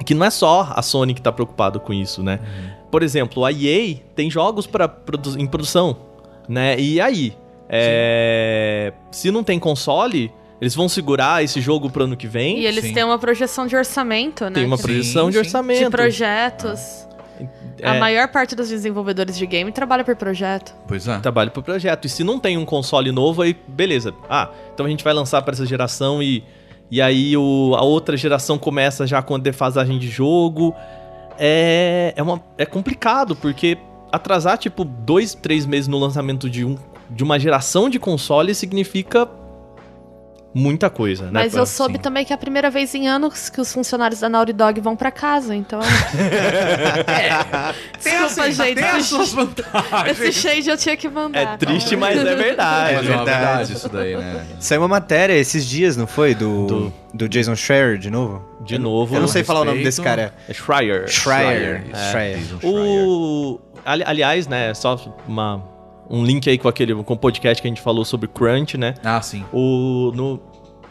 Que 0.05 0.13
não 0.13 0.25
é 0.25 0.29
só 0.29 0.67
a 0.75 0.81
Sony 0.81 1.13
que 1.13 1.21
tá 1.21 1.31
preocupado 1.31 1.79
com 1.79 1.93
isso, 1.93 2.21
né? 2.21 2.39
Por 2.91 3.01
exemplo, 3.01 3.45
a 3.45 3.51
EA 3.51 3.97
tem 4.13 4.29
jogos 4.29 4.67
pra 4.67 4.87
produ 4.87 5.39
em 5.39 5.47
produção, 5.47 5.95
né? 6.49 6.77
E 6.79 6.99
aí? 6.99 7.33
É, 7.69 8.91
se 9.11 9.31
não 9.31 9.43
tem 9.43 9.57
console, 9.57 10.31
eles 10.59 10.73
vão 10.75 10.87
segurar 10.87 11.43
esse 11.43 11.59
jogo 11.59 11.89
pro 11.89 12.03
ano 12.05 12.15
que 12.15 12.27
vem? 12.27 12.59
E 12.59 12.65
eles 12.65 12.85
Sim. 12.85 12.93
têm 12.93 13.03
uma 13.03 13.19
projeção 13.19 13.67
de 13.67 13.75
orçamento, 13.75 14.45
né? 14.45 14.51
tem 14.51 14.65
uma 14.65 14.77
projeção 14.77 15.27
de 15.29 15.33
sim. 15.33 15.39
orçamento. 15.39 15.83
de 15.83 15.89
projetos. 15.89 17.05
A 17.83 17.95
É. 17.95 17.99
maior 17.99 18.29
parte 18.29 18.55
dos 18.55 18.69
desenvolvedores 18.69 19.37
de 19.37 19.45
game 19.45 19.69
trabalha 19.71 20.03
por 20.03 20.15
projeto. 20.15 20.73
Pois 20.87 21.07
é. 21.07 21.19
trabalho 21.19 21.51
pro 21.51 21.61
projeto. 21.61 22.05
E 22.05 22.09
se 22.09 22.23
não 22.23 22.39
tem 22.39 22.57
um 22.57 22.63
console 22.63 23.11
novo, 23.11 23.41
aí 23.41 23.55
beleza. 23.67 24.13
Ah, 24.29 24.49
então 24.73 24.85
a 24.85 24.89
gente 24.89 25.03
vai 25.03 25.13
lançar 25.13 25.41
para 25.41 25.53
essa 25.53 25.65
geração 25.65 26.23
e, 26.23 26.41
e 26.89 27.01
aí 27.01 27.35
o, 27.35 27.75
a 27.75 27.83
outra 27.83 28.15
geração 28.15 28.57
começa 28.57 29.05
já 29.05 29.21
com 29.21 29.35
a 29.35 29.37
defasagem 29.37 29.99
de 29.99 30.07
jogo. 30.07 30.73
É, 31.37 32.13
é, 32.15 32.23
uma, 32.23 32.41
é 32.57 32.65
complicado, 32.65 33.35
porque 33.35 33.77
atrasar, 34.09 34.57
tipo, 34.57 34.85
dois, 34.85 35.35
três 35.35 35.65
meses 35.65 35.89
no 35.89 35.99
lançamento 35.99 36.49
de, 36.49 36.63
um, 36.63 36.77
de 37.09 37.25
uma 37.25 37.37
geração 37.37 37.89
de 37.89 37.99
console 37.99 38.55
significa 38.55 39.27
muita 40.57 40.89
coisa, 40.89 41.25
né? 41.25 41.31
Mas 41.33 41.51
pra- 41.51 41.61
eu 41.61 41.65
soube 41.65 41.95
sim. 41.95 41.99
também 41.99 42.23
que 42.23 42.31
é 42.31 42.35
a 42.35 42.39
primeira 42.39 42.69
vez 42.71 42.95
em 42.95 43.09
anos 43.09 43.49
que 43.49 43.59
os 43.59 43.73
funcionários 43.73 44.21
da 44.21 44.29
Naughty 44.29 44.53
Dog 44.53 44.79
vão 44.79 44.95
pra 44.95 45.11
casa, 45.11 45.53
então. 45.53 45.81
Desculpa, 48.01 48.51
gente. 48.51 48.75
Tem 48.75 48.83
as 48.85 48.97
esse- 48.99 49.09
suas 49.09 49.33
vantagens. 49.33 50.19
Esse 50.21 50.31
shade 50.31 50.69
eu 50.69 50.77
tinha 50.77 50.95
que 50.97 51.07
mandar. 51.09 51.53
É 51.53 51.57
triste, 51.57 51.95
mas 51.95 52.17
é 52.17 52.35
verdade. 52.35 52.95
É 52.95 53.01
verdade. 53.01 53.25
verdade 53.25 53.73
isso 53.73 53.89
daí, 53.89 54.15
né? 54.17 54.45
Saiu 54.59 54.81
uma 54.81 54.87
matéria 54.87 55.33
esses 55.33 55.65
dias, 55.65 55.95
não 55.97 56.07
foi? 56.07 56.33
Do, 56.33 56.65
Do- 56.65 56.93
do... 57.13 57.29
Jason 57.29 57.55
Schreier, 57.55 57.97
de 57.97 58.09
novo? 58.09 58.43
De 58.61 58.77
novo. 58.79 59.15
Eu 59.15 59.21
não 59.21 59.27
sei 59.27 59.43
falar 59.43 59.61
o 59.61 59.65
nome 59.65 59.77
respeito. 59.83 59.95
desse 59.95 60.01
cara. 60.01 60.33
É 60.47 60.53
Schreier. 60.53 61.07
Schreier. 61.07 61.83
É. 61.91 62.11
Schreier. 62.11 62.37
Jason 62.39 62.59
Schreier. 62.59 63.07
O. 63.07 63.59
ali- 63.85 64.03
aliás, 64.05 64.47
né, 64.47 64.73
só 64.73 64.99
uma, 65.27 65.63
um 66.09 66.23
link 66.23 66.49
aí 66.49 66.57
com 66.57 66.67
aquele 66.67 66.93
com 66.95 67.13
o 67.13 67.17
podcast 67.17 67.61
que 67.61 67.67
a 67.67 67.71
gente 67.71 67.81
falou 67.81 68.05
sobre 68.05 68.27
Crunch, 68.27 68.77
né? 68.77 68.95
Ah, 69.03 69.21
sim. 69.21 69.43
O, 69.51 70.11
no, 70.13 70.39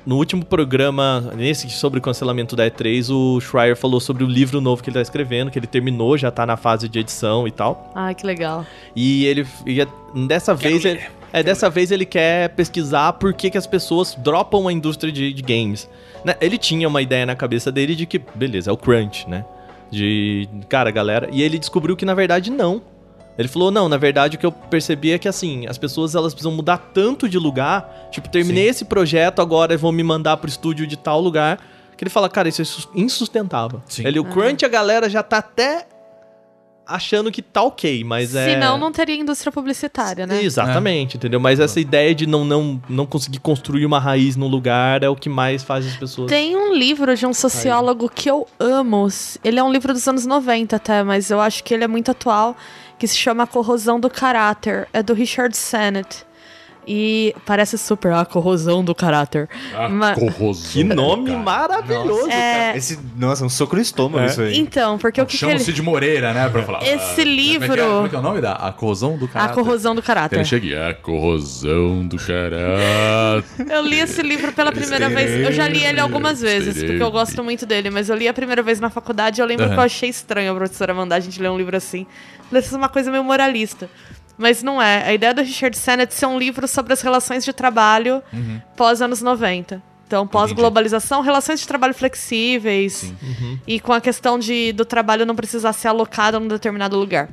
no 0.07 0.17
último 0.17 0.45
programa, 0.45 1.33
nesse 1.35 1.69
sobre 1.71 1.99
o 1.99 2.03
cancelamento 2.03 2.55
da 2.55 2.71
E3, 2.71 3.11
o 3.11 3.41
Schreier 3.41 3.77
falou 3.77 4.01
sobre 4.01 4.23
o 4.23 4.27
livro 4.27 4.61
novo 4.61 4.83
que 4.83 4.91
ele 4.91 4.95
tá 4.95 5.03
escrevendo, 5.03 5.51
que 5.51 5.59
ele 5.59 5.67
terminou, 5.67 6.19
já 6.19 6.31
tá 6.31 6.45
na 6.45 6.57
fase 6.57 6.89
de 6.89 6.99
edição 6.99 7.49
e 7.49 7.51
tal. 7.51 7.91
Ai, 7.95 8.15
que 8.15 8.27
legal. 8.27 8.67
E 8.95 9.25
ele. 9.25 9.47
E 9.67 9.87
dessa 10.27 10.55
vez 10.55 10.85
ele. 10.85 11.01
É, 11.33 11.43
dessa 11.43 11.69
vez 11.69 11.91
ele 11.91 12.07
quer 12.07 12.51
pesquisar 12.51 13.15
por 13.15 13.35
que, 13.35 13.51
que 13.51 13.59
as 13.59 13.67
pessoas 13.67 14.15
dropam 14.15 14.69
a 14.69 14.73
indústria 14.73 15.13
de, 15.13 15.33
de 15.33 15.43
games. 15.43 15.91
Né, 16.25 16.37
Ele 16.41 16.57
tinha 16.57 16.87
uma 16.87 17.03
ideia 17.03 17.27
na 17.27 17.35
cabeça 17.35 17.73
dele 17.73 17.97
de 17.97 18.07
que, 18.07 18.21
beleza, 18.37 18.71
é 18.71 18.73
o 18.73 18.77
crunch, 18.77 19.29
né? 19.29 19.45
De, 19.91 20.49
cara, 20.69 20.93
galera... 20.93 21.29
E 21.33 21.43
ele 21.43 21.59
descobriu 21.59 21.97
que, 21.97 22.05
na 22.05 22.15
verdade, 22.15 22.53
não. 22.53 22.81
Ele 23.37 23.49
falou, 23.49 23.71
não, 23.71 23.89
na 23.89 23.97
verdade, 23.97 24.37
o 24.37 24.39
que 24.39 24.47
eu 24.47 24.53
percebi 24.53 25.11
é 25.13 25.19
que, 25.19 25.27
assim, 25.29 25.67
as 25.67 25.77
pessoas, 25.77 26.15
elas 26.15 26.33
precisam 26.33 26.53
mudar 26.53 26.79
tanto 26.95 27.29
de 27.29 27.39
lugar. 27.39 28.09
Tipo, 28.13 28.29
terminei 28.29 28.69
esse 28.69 28.85
projeto, 28.85 29.43
agora 29.43 29.77
vão 29.77 29.91
me 29.91 30.03
mandar 30.05 30.37
pro 30.37 30.49
estúdio 30.49 30.87
de 30.87 30.97
tal 30.97 31.21
lugar. 31.21 31.59
Que 31.97 32.05
ele 32.05 32.11
fala, 32.11 32.29
cara, 32.29 32.49
isso 32.49 32.63
é 32.63 32.65
sus- 32.65 32.89
insustentável. 32.95 33.83
Sim. 33.87 34.07
Ele, 34.07 34.19
o 34.21 34.25
crunch, 34.25 34.65
a 34.65 34.69
galera 34.69 35.09
já 35.11 35.23
tá 35.23 35.39
até 35.39 35.87
achando 36.87 37.33
que 37.33 37.41
tá 37.41 37.63
ok, 37.63 38.05
mas 38.05 38.35
é... 38.35 38.53
Senão 38.53 38.77
não 38.77 38.93
teria 38.93 39.17
indústria 39.17 39.51
publicitária, 39.51 40.27
né? 40.27 40.43
Exatamente, 40.43 41.17
entendeu? 41.17 41.41
Mas 41.41 41.59
essa 41.59 41.81
ideia 41.81 42.15
de 42.15 42.27
não, 42.27 42.45
não, 42.45 42.81
não 42.91 43.07
conseguir 43.07 43.39
construir 43.39 43.87
uma 43.87 43.99
raiz 43.99 44.37
no 44.37 44.47
lugar 44.47 45.03
é 45.03 45.09
o 45.09 45.17
que 45.17 45.31
mais 45.31 45.63
faz 45.63 45.87
as 45.87 45.97
pessoas. 45.97 46.29
Tem 46.29 46.55
um 46.55 46.75
livro 46.75 47.17
de 47.17 47.25
um 47.25 47.33
sociólogo 47.33 48.09
que 48.11 48.31
eu 48.31 48.47
amo. 48.61 49.09
Ele 49.43 49.59
é 49.59 49.63
um 49.63 49.73
livro 49.73 49.95
dos 49.95 50.07
anos 50.07 50.27
90 50.27 50.77
até, 50.77 51.03
mas 51.03 51.31
eu 51.31 51.41
acho 51.41 51.65
que 51.65 51.73
ele 51.73 51.85
é 51.85 51.89
muito 51.89 52.11
atual, 52.11 52.55
que 52.99 53.07
se 53.09 53.17
chama 53.17 53.45
A 53.45 53.47
Corrosão 53.47 53.99
do 54.01 54.09
Caráter. 54.11 54.89
É 54.93 55.03
do 55.03 55.15
Richard 55.15 55.57
Sennett. 55.57 56.25
E 56.87 57.35
parece 57.47 57.79
super 57.79 58.13
a 58.13 58.27
corrosão 58.27 58.85
do 58.85 58.95
caráter. 58.95 59.49
Ma- 59.89 60.13
Corrosão. 60.15 60.71
Que 60.71 60.85
nome 60.85 61.35
maravilhoso, 61.35 62.29
É, 62.31 62.77
Esse, 62.77 62.99
nossa, 63.17 63.43
um 63.43 63.49
soco 63.49 63.75
no 63.75 63.81
estômago 63.81 64.23
É. 64.23 64.27
isso 64.27 64.43
aí. 64.43 64.59
então, 64.59 64.99
porque 64.99 65.19
o 65.19 65.25
que, 65.25 65.33
que 65.33 65.39
Chama 65.39 65.53
o 65.53 65.55
ele... 65.57 65.65
Cid 65.65 65.81
Moreira, 65.81 66.35
né? 66.35 66.47
Pra 66.51 66.63
falar. 66.63 66.83
Esse 66.87 67.23
Ah, 67.23 67.25
livro- 67.25 67.69
Como 67.69 67.73
é, 67.73 67.77
que 67.77 67.81
é? 67.83 67.87
Como 67.87 68.07
é 68.07 68.09
que 68.11 68.17
é 68.17 68.19
o 68.19 68.23
nome 68.23 68.41
da? 68.43 68.53
A 68.53 68.71
corrosão 68.71 69.17
do 69.17 69.25
A 69.25 69.29
caráter. 69.29 69.55
corrosão 69.55 69.95
do 69.95 70.03
caráter. 70.03 70.37
Ele 70.37 70.45
chega 70.45 70.67
e 70.67 70.75
é 70.75 70.91
a 70.91 70.93
corrosão 70.95 72.07
do 72.07 72.19
caráter. 72.19 73.45
Eu 73.71 73.83
li 73.83 74.01
esse 74.01 74.21
livro 74.21 74.53
pela 74.53 74.71
primeira 74.71 75.09
vez. 75.09 75.31
Eu 75.47 75.53
já 75.53 75.67
li 75.67 75.83
ele 75.83 76.01
algumas 76.01 76.43
vezes, 76.43 76.83
porque 76.83 77.03
eu 77.03 77.11
gosto 77.11 77.43
muito 77.43 77.65
dele, 77.65 77.89
mas 77.89 78.11
eu 78.11 78.17
li 78.17 78.29
a 78.29 78.35
primeira 78.35 78.63
vez 78.63 78.79
na 78.79 78.91
faculdade 78.91 79.41
e 79.41 79.43
eu 79.43 79.47
lembro 79.47 79.65
Aham. 79.65 79.73
que 79.75 79.81
eu 79.81 79.85
achei 79.85 80.11
estranho 80.11 80.53
a 80.53 80.55
professora 80.55 80.93
mandar 80.93 81.17
a 81.17 81.21
gente 81.21 81.41
ler 81.41 81.49
um 81.51 81.57
livro 81.57 81.75
assim. 81.75 82.07
É 82.59 82.77
uma 82.77 82.89
coisa 82.89 83.11
meio 83.11 83.25
moralista. 83.25 83.89
Mas 84.37 84.63
não 84.63 84.83
é. 84.83 85.07
A 85.07 85.15
ideia 85.15 85.33
do 85.33 85.43
Richard 85.43 85.77
Sennett 85.77 86.13
é 86.13 86.17
ser 86.17 86.27
um 86.27 86.39
livro 86.39 86.67
sobre 86.67 86.93
as 86.93 87.01
relações 87.01 87.45
de 87.45 87.53
trabalho 87.53 88.23
pós 88.77 89.01
anos 89.01 89.23
90. 89.23 89.83
Então, 90.07 90.27
pós-globalização, 90.27 91.23
relações 91.23 91.61
de 91.61 91.67
trabalho 91.67 91.95
flexíveis 91.95 93.13
e 93.67 93.81
com 93.81 93.93
a 93.93 94.01
questão 94.01 94.39
de, 94.39 94.73
do 94.73 94.85
trabalho 94.85 95.25
não 95.25 95.35
precisar 95.35 95.73
ser 95.73 95.89
alocado 95.89 96.39
num 96.39 96.49
determinado 96.49 96.97
lugar. 96.97 97.29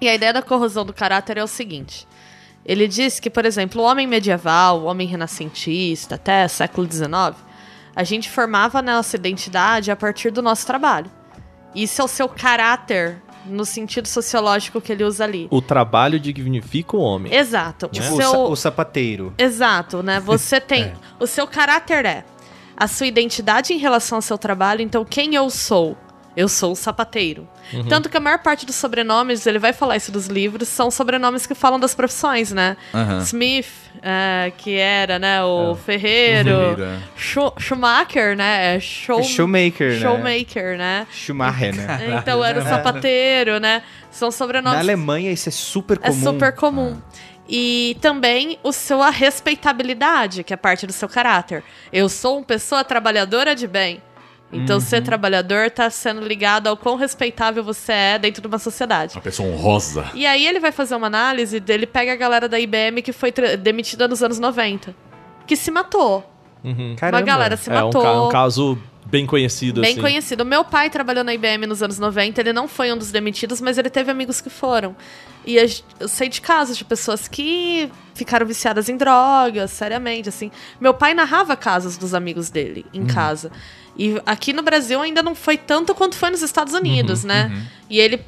E 0.00 0.08
a 0.08 0.14
ideia 0.14 0.32
da 0.32 0.42
corrosão 0.42 0.84
do 0.84 0.92
caráter 0.92 1.36
é 1.38 1.44
o 1.44 1.46
seguinte: 1.46 2.08
ele 2.64 2.88
diz 2.88 3.20
que, 3.20 3.30
por 3.30 3.44
exemplo, 3.44 3.82
o 3.82 3.84
homem 3.84 4.06
medieval, 4.06 4.80
o 4.80 4.84
homem 4.84 5.06
renascentista, 5.06 6.14
até 6.16 6.48
século 6.48 6.90
XIX, 6.90 7.36
a 7.94 8.04
gente 8.04 8.30
formava 8.30 8.78
a 8.78 8.82
nossa 8.82 9.16
identidade 9.16 9.90
a 9.90 9.96
partir 9.96 10.30
do 10.30 10.42
nosso 10.42 10.66
trabalho. 10.66 11.10
Isso 11.74 12.00
é 12.00 12.04
o 12.04 12.08
seu 12.08 12.28
caráter 12.28 13.21
no 13.46 13.64
sentido 13.64 14.06
sociológico 14.06 14.80
que 14.80 14.92
ele 14.92 15.04
usa 15.04 15.24
ali. 15.24 15.48
O 15.50 15.60
trabalho 15.60 16.18
dignifica 16.18 16.96
o 16.96 17.00
homem. 17.00 17.34
Exato. 17.34 17.88
Tipo, 17.88 18.14
o 18.14 18.16
seu... 18.16 18.40
o 18.44 18.56
sapateiro. 18.56 19.34
Exato, 19.38 20.02
né? 20.02 20.20
Você 20.20 20.60
tem. 20.62 20.92
O 21.18 21.26
seu 21.26 21.46
caráter 21.46 22.04
é 22.04 22.24
a 22.76 22.88
sua 22.88 23.06
identidade 23.06 23.72
em 23.72 23.78
relação 23.78 24.18
ao 24.18 24.22
seu 24.22 24.38
trabalho. 24.38 24.82
Então, 24.82 25.04
quem 25.04 25.34
eu 25.34 25.48
sou? 25.50 25.96
Eu 26.34 26.48
sou 26.48 26.72
o 26.72 26.76
sapateiro. 26.76 27.46
Tanto 27.90 28.08
que 28.08 28.16
a 28.16 28.20
maior 28.20 28.38
parte 28.38 28.64
dos 28.64 28.74
sobrenomes, 28.74 29.46
ele 29.46 29.58
vai 29.58 29.72
falar 29.74 29.96
isso 29.96 30.10
dos 30.10 30.26
livros, 30.28 30.66
são 30.66 30.90
sobrenomes 30.90 31.46
que 31.46 31.54
falam 31.54 31.78
das 31.78 31.94
profissões, 31.94 32.50
né? 32.52 32.76
Aham. 32.94 33.18
Smith, 33.18 33.66
é, 34.02 34.50
que 34.56 34.74
era, 34.76 35.18
né, 35.18 35.42
o 35.44 35.74
Ferreiro. 35.74 36.48
Ferreiro, 36.50 36.82
é. 36.84 36.98
Schu- 37.16 37.52
Schumacher, 37.58 38.34
né? 38.36 38.76
É 38.76 38.80
show... 38.80 39.22
Showmaker, 39.22 39.90
né? 39.92 40.00
Showmaker, 40.00 40.78
né? 40.78 41.06
Schumacher, 41.10 41.74
né? 41.76 42.18
Então 42.18 42.42
era 42.42 42.60
o 42.60 42.62
sapateiro, 42.62 43.60
né? 43.60 43.82
São 44.10 44.30
sobrenomes 44.30 44.74
Na 44.74 44.80
Alemanha 44.82 45.30
isso 45.30 45.48
é 45.50 45.52
super 45.52 45.98
é 46.02 46.08
comum. 46.08 46.20
super 46.32 46.52
comum. 46.54 46.98
E 47.48 47.96
também 48.00 48.58
o 48.62 48.72
seu, 48.72 49.02
a 49.02 49.10
respeitabilidade, 49.10 50.42
que 50.44 50.54
é 50.54 50.56
parte 50.56 50.86
do 50.86 50.92
seu 50.92 51.08
caráter. 51.08 51.62
Eu 51.92 52.08
sou 52.08 52.38
uma 52.38 52.44
pessoa 52.44 52.82
trabalhadora 52.84 53.54
de 53.54 53.66
bem. 53.66 54.02
Então, 54.52 54.78
ser 54.80 55.02
trabalhador 55.02 55.70
tá 55.70 55.88
sendo 55.88 56.20
ligado 56.20 56.66
ao 56.66 56.76
quão 56.76 56.96
respeitável 56.96 57.64
você 57.64 57.92
é 57.92 58.18
dentro 58.18 58.42
de 58.42 58.46
uma 58.48 58.58
sociedade. 58.58 59.14
Uma 59.16 59.22
pessoa 59.22 59.48
honrosa. 59.48 60.10
E 60.14 60.26
aí 60.26 60.46
ele 60.46 60.60
vai 60.60 60.70
fazer 60.70 60.94
uma 60.94 61.06
análise 61.06 61.58
dele, 61.58 61.86
pega 61.86 62.12
a 62.12 62.16
galera 62.16 62.48
da 62.48 62.60
IBM 62.60 63.00
que 63.02 63.12
foi 63.12 63.32
demitida 63.58 64.06
nos 64.06 64.22
anos 64.22 64.38
90. 64.38 64.94
Que 65.46 65.56
se 65.56 65.70
matou. 65.70 66.22
Caramba. 66.96 67.18
Uma 67.18 67.26
galera 67.26 67.56
se 67.56 67.70
é 67.70 67.72
um, 67.72 67.84
matou. 67.86 68.02
ca- 68.02 68.22
um 68.24 68.28
caso 68.28 68.78
bem 69.04 69.26
conhecido, 69.26 69.80
Bem 69.80 69.92
assim. 69.92 70.00
conhecido. 70.00 70.44
Meu 70.44 70.64
pai 70.64 70.88
trabalhou 70.88 71.24
na 71.24 71.34
IBM 71.34 71.66
nos 71.66 71.82
anos 71.82 71.98
90, 71.98 72.40
ele 72.40 72.52
não 72.52 72.66
foi 72.66 72.92
um 72.92 72.96
dos 72.96 73.10
demitidos, 73.10 73.60
mas 73.60 73.78
ele 73.78 73.90
teve 73.90 74.10
amigos 74.10 74.40
que 74.40 74.48
foram. 74.48 74.96
E 75.44 75.56
eu 75.56 76.08
sei 76.08 76.28
de 76.28 76.40
casos 76.40 76.76
de 76.76 76.84
pessoas 76.84 77.26
que 77.26 77.90
ficaram 78.14 78.46
viciadas 78.46 78.88
em 78.88 78.96
drogas, 78.96 79.70
seriamente, 79.72 80.28
assim. 80.28 80.50
Meu 80.80 80.94
pai 80.94 81.14
narrava 81.14 81.56
casos 81.56 81.96
dos 81.96 82.14
amigos 82.14 82.48
dele 82.48 82.86
em 82.94 83.06
casa. 83.06 83.50
E 83.98 84.20
aqui 84.24 84.52
no 84.52 84.62
Brasil 84.62 85.00
ainda 85.02 85.22
não 85.22 85.34
foi 85.34 85.58
tanto 85.58 85.94
quanto 85.94 86.14
foi 86.14 86.30
nos 86.30 86.42
Estados 86.42 86.72
Unidos, 86.72 87.24
né? 87.24 87.50
E 87.90 87.98
ele 87.98 88.24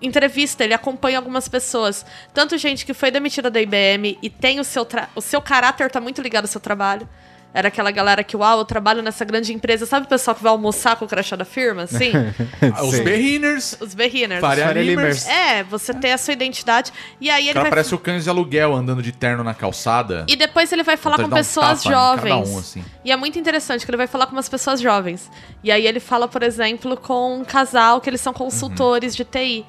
entrevista, 0.00 0.62
ele 0.62 0.74
acompanha 0.74 1.18
algumas 1.18 1.48
pessoas. 1.48 2.06
Tanto 2.32 2.56
gente 2.56 2.86
que 2.86 2.94
foi 2.94 3.10
demitida 3.10 3.50
da 3.50 3.60
IBM 3.60 4.16
e 4.22 4.30
tem 4.30 4.60
o 4.60 4.64
seu, 4.64 4.86
o 5.14 5.20
seu 5.20 5.40
caráter 5.42 5.90
tá 5.90 6.00
muito 6.00 6.22
ligado 6.22 6.44
ao 6.44 6.48
seu 6.48 6.60
trabalho. 6.60 7.08
Era 7.54 7.68
aquela 7.68 7.90
galera 7.90 8.22
que, 8.22 8.36
uau, 8.36 8.58
eu 8.58 8.64
trabalho 8.64 9.02
nessa 9.02 9.24
grande 9.24 9.52
empresa. 9.54 9.86
Sabe 9.86 10.04
o 10.06 10.08
pessoal 10.08 10.34
que 10.34 10.42
vai 10.42 10.52
almoçar 10.52 10.96
com 10.96 11.06
o 11.06 11.08
crachá 11.08 11.34
da 11.34 11.46
firma? 11.46 11.86
Sim. 11.88 12.12
Ah, 12.74 12.84
Os 12.84 13.00
berriners. 13.00 13.76
Os. 13.80 13.94
Faria 13.94 14.66
Limers. 14.72 14.86
Limers. 14.86 15.26
É, 15.26 15.62
você 15.64 15.94
tem 15.94 16.12
a 16.12 16.18
sua 16.18 16.34
identidade. 16.34 16.92
E 17.20 17.30
aí 17.30 17.44
O 17.44 17.46
ele 17.46 17.54
cara 17.54 17.62
vai. 17.64 17.70
parece 17.70 17.94
o 17.94 17.98
cães 17.98 18.24
de 18.24 18.30
aluguel 18.30 18.74
andando 18.74 19.02
de 19.02 19.12
terno 19.12 19.42
na 19.42 19.54
calçada. 19.54 20.24
E 20.28 20.36
depois 20.36 20.70
ele 20.72 20.82
vai 20.82 20.96
falar 20.96 21.16
com 21.16 21.22
um 21.22 21.30
pessoas 21.30 21.82
cada 21.82 21.94
jovens. 21.94 22.48
um, 22.50 22.58
assim. 22.58 22.84
E 23.04 23.10
é 23.10 23.16
muito 23.16 23.38
interessante 23.38 23.84
que 23.84 23.90
ele 23.90 23.96
vai 23.96 24.06
falar 24.06 24.26
com 24.26 24.32
umas 24.32 24.48
pessoas 24.48 24.80
jovens. 24.80 25.30
E 25.64 25.72
aí 25.72 25.86
ele 25.86 26.00
fala, 26.00 26.28
por 26.28 26.42
exemplo, 26.42 26.96
com 26.96 27.38
um 27.40 27.44
casal 27.44 28.00
que 28.00 28.10
eles 28.10 28.20
são 28.20 28.32
consultores 28.32 29.16
de 29.16 29.24
TI. 29.24 29.64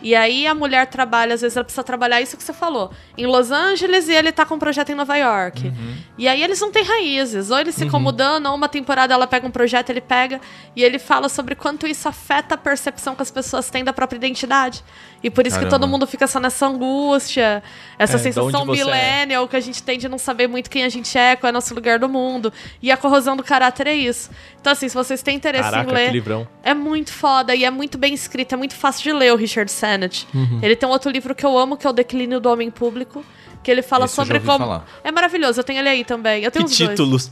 E 0.00 0.14
aí 0.14 0.46
a 0.46 0.54
mulher 0.54 0.86
trabalha, 0.86 1.34
às 1.34 1.40
vezes 1.40 1.56
ela 1.56 1.64
precisa 1.64 1.82
trabalhar 1.82 2.20
isso 2.20 2.36
que 2.36 2.42
você 2.42 2.52
falou, 2.52 2.92
em 3.16 3.26
Los 3.26 3.50
Angeles 3.50 4.08
e 4.08 4.12
ele 4.12 4.30
tá 4.30 4.44
com 4.46 4.54
um 4.54 4.58
projeto 4.58 4.90
em 4.90 4.94
Nova 4.94 5.16
York. 5.16 5.72
E 6.16 6.28
aí 6.28 6.42
eles 6.42 6.60
não 6.60 6.70
têm 6.70 6.84
raízes. 6.84 7.50
Ou 7.50 7.58
eles 7.58 7.76
ficam 7.78 7.98
mudando, 7.98 8.46
ou 8.46 8.54
uma 8.54 8.68
temporada 8.68 9.12
ela 9.12 9.26
pega 9.26 9.46
um 9.46 9.50
projeto, 9.50 9.90
ele 9.90 10.00
pega, 10.00 10.40
e 10.76 10.82
ele 10.82 10.98
fala 10.98 11.28
sobre 11.28 11.54
quanto 11.54 11.86
isso 11.86 12.08
afeta 12.08 12.54
a 12.54 12.58
percepção 12.58 13.14
que 13.14 13.22
as 13.22 13.30
pessoas 13.30 13.68
têm 13.70 13.82
da 13.82 13.92
própria 13.92 14.16
identidade. 14.16 14.84
E 15.22 15.30
por 15.30 15.46
isso 15.46 15.56
que 15.56 15.64
Caramba. 15.64 15.80
todo 15.80 15.90
mundo 15.90 16.06
fica 16.06 16.26
só 16.28 16.38
nessa 16.38 16.66
angústia, 16.66 17.62
essa 17.98 18.16
É, 18.16 18.18
sensação 18.18 18.62
é. 18.62 18.64
millennial 18.66 19.48
que 19.48 19.56
a 19.56 19.60
gente 19.60 19.82
tem 19.82 19.98
de 19.98 20.08
não 20.08 20.18
saber 20.18 20.46
muito 20.46 20.70
quem 20.70 20.84
a 20.84 20.88
gente 20.88 21.16
é, 21.18 21.34
qual 21.34 21.48
é 21.48 21.50
o 21.50 21.54
nosso 21.54 21.74
lugar 21.74 21.98
do 21.98 22.08
mundo. 22.08 22.52
E 22.80 22.90
a 22.92 22.96
corrosão 22.96 23.36
do 23.36 23.42
caráter 23.42 23.88
é 23.88 23.94
isso. 23.94 24.30
Então, 24.68 24.74
assim, 24.74 24.88
se 24.90 24.94
vocês 24.94 25.22
têm 25.22 25.34
interesse 25.34 25.70
Caraca, 25.70 25.90
em 25.90 25.94
ler. 25.94 26.06
que 26.08 26.12
livrão. 26.12 26.46
É 26.62 26.74
muito 26.74 27.10
foda 27.10 27.54
e 27.54 27.64
é 27.64 27.70
muito 27.70 27.96
bem 27.96 28.12
escrito, 28.12 28.52
é 28.52 28.56
muito 28.56 28.74
fácil 28.74 29.02
de 29.02 29.12
ler 29.14 29.32
o 29.32 29.36
Richard 29.36 29.72
Sennett. 29.72 30.28
Uhum. 30.34 30.60
Ele 30.62 30.76
tem 30.76 30.86
um 30.86 30.92
outro 30.92 31.10
livro 31.10 31.34
que 31.34 31.46
eu 31.46 31.56
amo, 31.56 31.74
que 31.74 31.86
é 31.86 31.90
o 31.90 31.92
Declínio 31.92 32.38
do 32.38 32.50
Homem 32.50 32.70
Público, 32.70 33.24
que 33.62 33.70
ele 33.70 33.82
fala 33.82 34.06
Esse 34.06 34.14
sobre 34.14 34.40
como. 34.40 34.58
falar. 34.58 34.86
É 35.04 35.10
maravilhoso, 35.12 35.60
eu 35.60 35.64
tenho 35.64 35.80
ele 35.80 35.88
aí 35.88 36.04
também. 36.04 36.42
Eu 36.44 36.50
tenho 36.50 36.64
Que 36.66 36.72
os 36.72 36.78
dois. 36.78 36.90
títulos. 36.90 37.30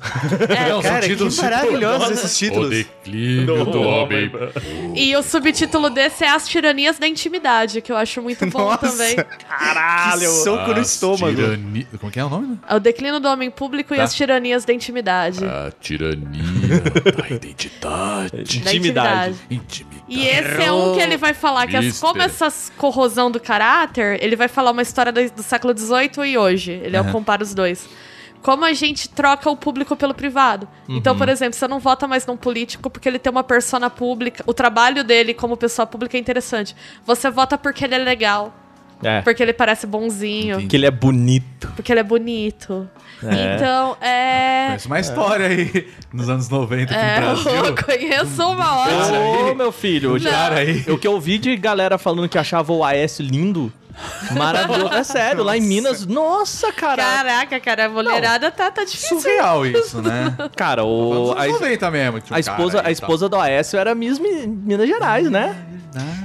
É, 0.49 0.69
Não, 0.69 0.83
são 0.83 0.91
Cara, 0.91 1.01
que 1.03 1.09
títulos 1.09 1.35
tipo- 1.35 1.45
maravilhosos 1.45 2.11
esses 2.11 2.35
O 2.37 2.39
títulos. 2.39 2.71
declínio 2.71 3.65
do 3.65 3.81
homem. 3.81 4.31
E 4.95 5.17
o 5.17 5.23
subtítulo 5.23 5.89
desse 5.91 6.25
é 6.25 6.29
As 6.31 6.47
Tiranias 6.49 6.99
da 6.99 7.07
Intimidade, 7.09 7.81
que 7.81 7.91
eu 7.91 7.97
acho 7.97 8.21
muito 8.21 8.45
bom 8.47 8.59
Nossa. 8.71 8.79
também. 8.91 9.17
Que 9.17 10.27
soco 10.27 10.73
no 10.75 10.81
estômago. 10.81 11.35
tirani- 11.35 11.87
Como 11.99 12.12
que 12.12 12.21
é 12.21 12.25
o 12.25 12.29
nome? 12.29 12.59
É 12.69 12.75
o 12.75 12.81
Declínio 12.81 13.21
do 13.21 13.29
Homem 13.29 13.51
Público 13.51 13.95
e 13.95 13.97
Tá. 13.97 14.05
As 14.05 14.15
Tiranias 14.15 14.65
da 14.65 14.73
Intimidade. 14.73 15.45
A 15.45 15.71
tirania 15.81 16.81
da 17.17 17.29
identidade. 17.35 18.31
Da 18.33 18.41
Intimidade. 18.75 19.37
Intimidade. 19.51 19.95
E 20.09 20.27
esse 20.27 20.62
é 20.62 20.71
um 20.71 20.95
que 20.95 21.01
ele 21.01 21.16
vai 21.16 21.35
falar 21.35 21.66
que 21.66 21.77
as, 21.77 21.99
como 21.99 22.23
essa 22.23 22.53
corrosão 22.77 23.31
do 23.31 23.40
caráter, 23.40 24.23
ele 24.23 24.37
vai 24.37 24.49
falar 24.49 24.71
uma 24.71 24.83
história 24.83 25.11
do, 25.12 25.31
do 25.31 25.42
século 25.42 25.77
XVIII 25.77 26.31
e 26.31 26.38
hoje. 26.38 26.73
Ele 26.73 26.97
Aham. 26.97 27.11
compara 27.11 27.42
os 27.42 27.55
dois. 27.55 27.88
Como 28.40 28.64
a 28.64 28.73
gente 28.73 29.09
troca 29.09 29.51
o 29.51 29.57
público 29.57 29.97
pelo 29.97 30.14
privado. 30.14 30.69
Então, 30.88 31.19
por 31.19 31.29
exemplo, 31.29 31.59
você 31.59 31.66
não 31.66 31.81
vota 31.81 32.07
mais 32.07 32.25
num 32.27 32.37
político 32.37 32.88
porque 32.88 33.09
ele 33.09 33.19
tem 33.19 33.31
uma 33.31 33.42
persona 33.42 33.90
pública. 33.90 34.45
O 34.47 34.55
trabalho 34.55 35.03
dele 35.03 35.35
como 35.35 35.57
pessoa 35.57 35.85
pública 35.85 36.16
é 36.16 36.21
interessante. 36.21 36.77
Você 37.05 37.29
vota 37.29 37.59
porque 37.59 37.85
ele 37.85 37.97
é 37.97 37.99
legal. 37.99 38.55
É. 39.03 39.21
Porque 39.23 39.42
ele 39.42 39.53
parece 39.53 39.87
bonzinho. 39.87 40.55
Entendi. 40.55 40.69
Que 40.69 40.77
ele 40.77 40.87
é 40.87 40.90
bonito. 40.90 41.73
Porque 41.75 41.92
ele 41.92 42.01
é 42.01 42.05
bonito. 42.05 42.88
É. 43.22 43.55
Então, 43.57 43.96
é. 44.00 44.66
Conhece 44.68 44.87
uma 44.87 45.00
história 45.00 45.46
aí 45.46 45.88
nos 46.12 46.29
anos 46.29 46.48
90 46.48 46.94
aqui 46.94 47.02
É, 47.05 47.20
no 47.20 47.26
Brasil. 47.42 47.64
eu 47.64 47.74
conheço 47.85 48.42
uma 48.50 48.79
ótima. 48.81 49.18
Ô, 49.50 49.55
meu 49.55 49.72
filho, 49.72 50.20
Cara 50.22 50.57
aí. 50.57 50.85
o 50.88 50.98
que 50.98 51.07
eu 51.07 51.18
vi 51.20 51.38
de 51.38 51.57
galera 51.57 51.96
falando 51.98 52.29
que 52.29 52.37
achava 52.38 52.72
o 52.72 52.85
AS 52.85 53.18
lindo, 53.20 53.72
Maravilhoso. 54.33 54.92
É 54.92 55.02
sério, 55.05 55.42
lá 55.42 55.57
em 55.57 55.61
Minas, 55.62 56.05
nossa, 56.07 56.70
cara. 56.70 57.02
Caraca, 57.02 57.59
cara, 57.61 57.87
a 57.87 57.88
mulherada 57.88 58.50
tá, 58.50 58.70
tá 58.70 58.85
difícil. 58.85 59.18
Surreal 59.20 59.64
isso, 59.66 60.02
né? 60.02 60.35
Cara, 60.55 60.85
o, 60.85 61.33
Anos 61.33 61.42
a, 61.42 61.46
90 61.48 61.90
mesmo. 61.90 62.18
um 62.18 62.35
a 62.35 62.38
esposa, 62.38 62.76
cara 62.76 62.88
a 62.88 62.90
e 62.90 62.92
esposa 62.92 63.29
do 63.29 63.37
Aécio 63.37 63.79
era 63.79 63.94
Miss 63.94 64.18
Mi- 64.18 64.46
Minas 64.46 64.87
Gerais, 64.87 65.31
né? 65.31 65.57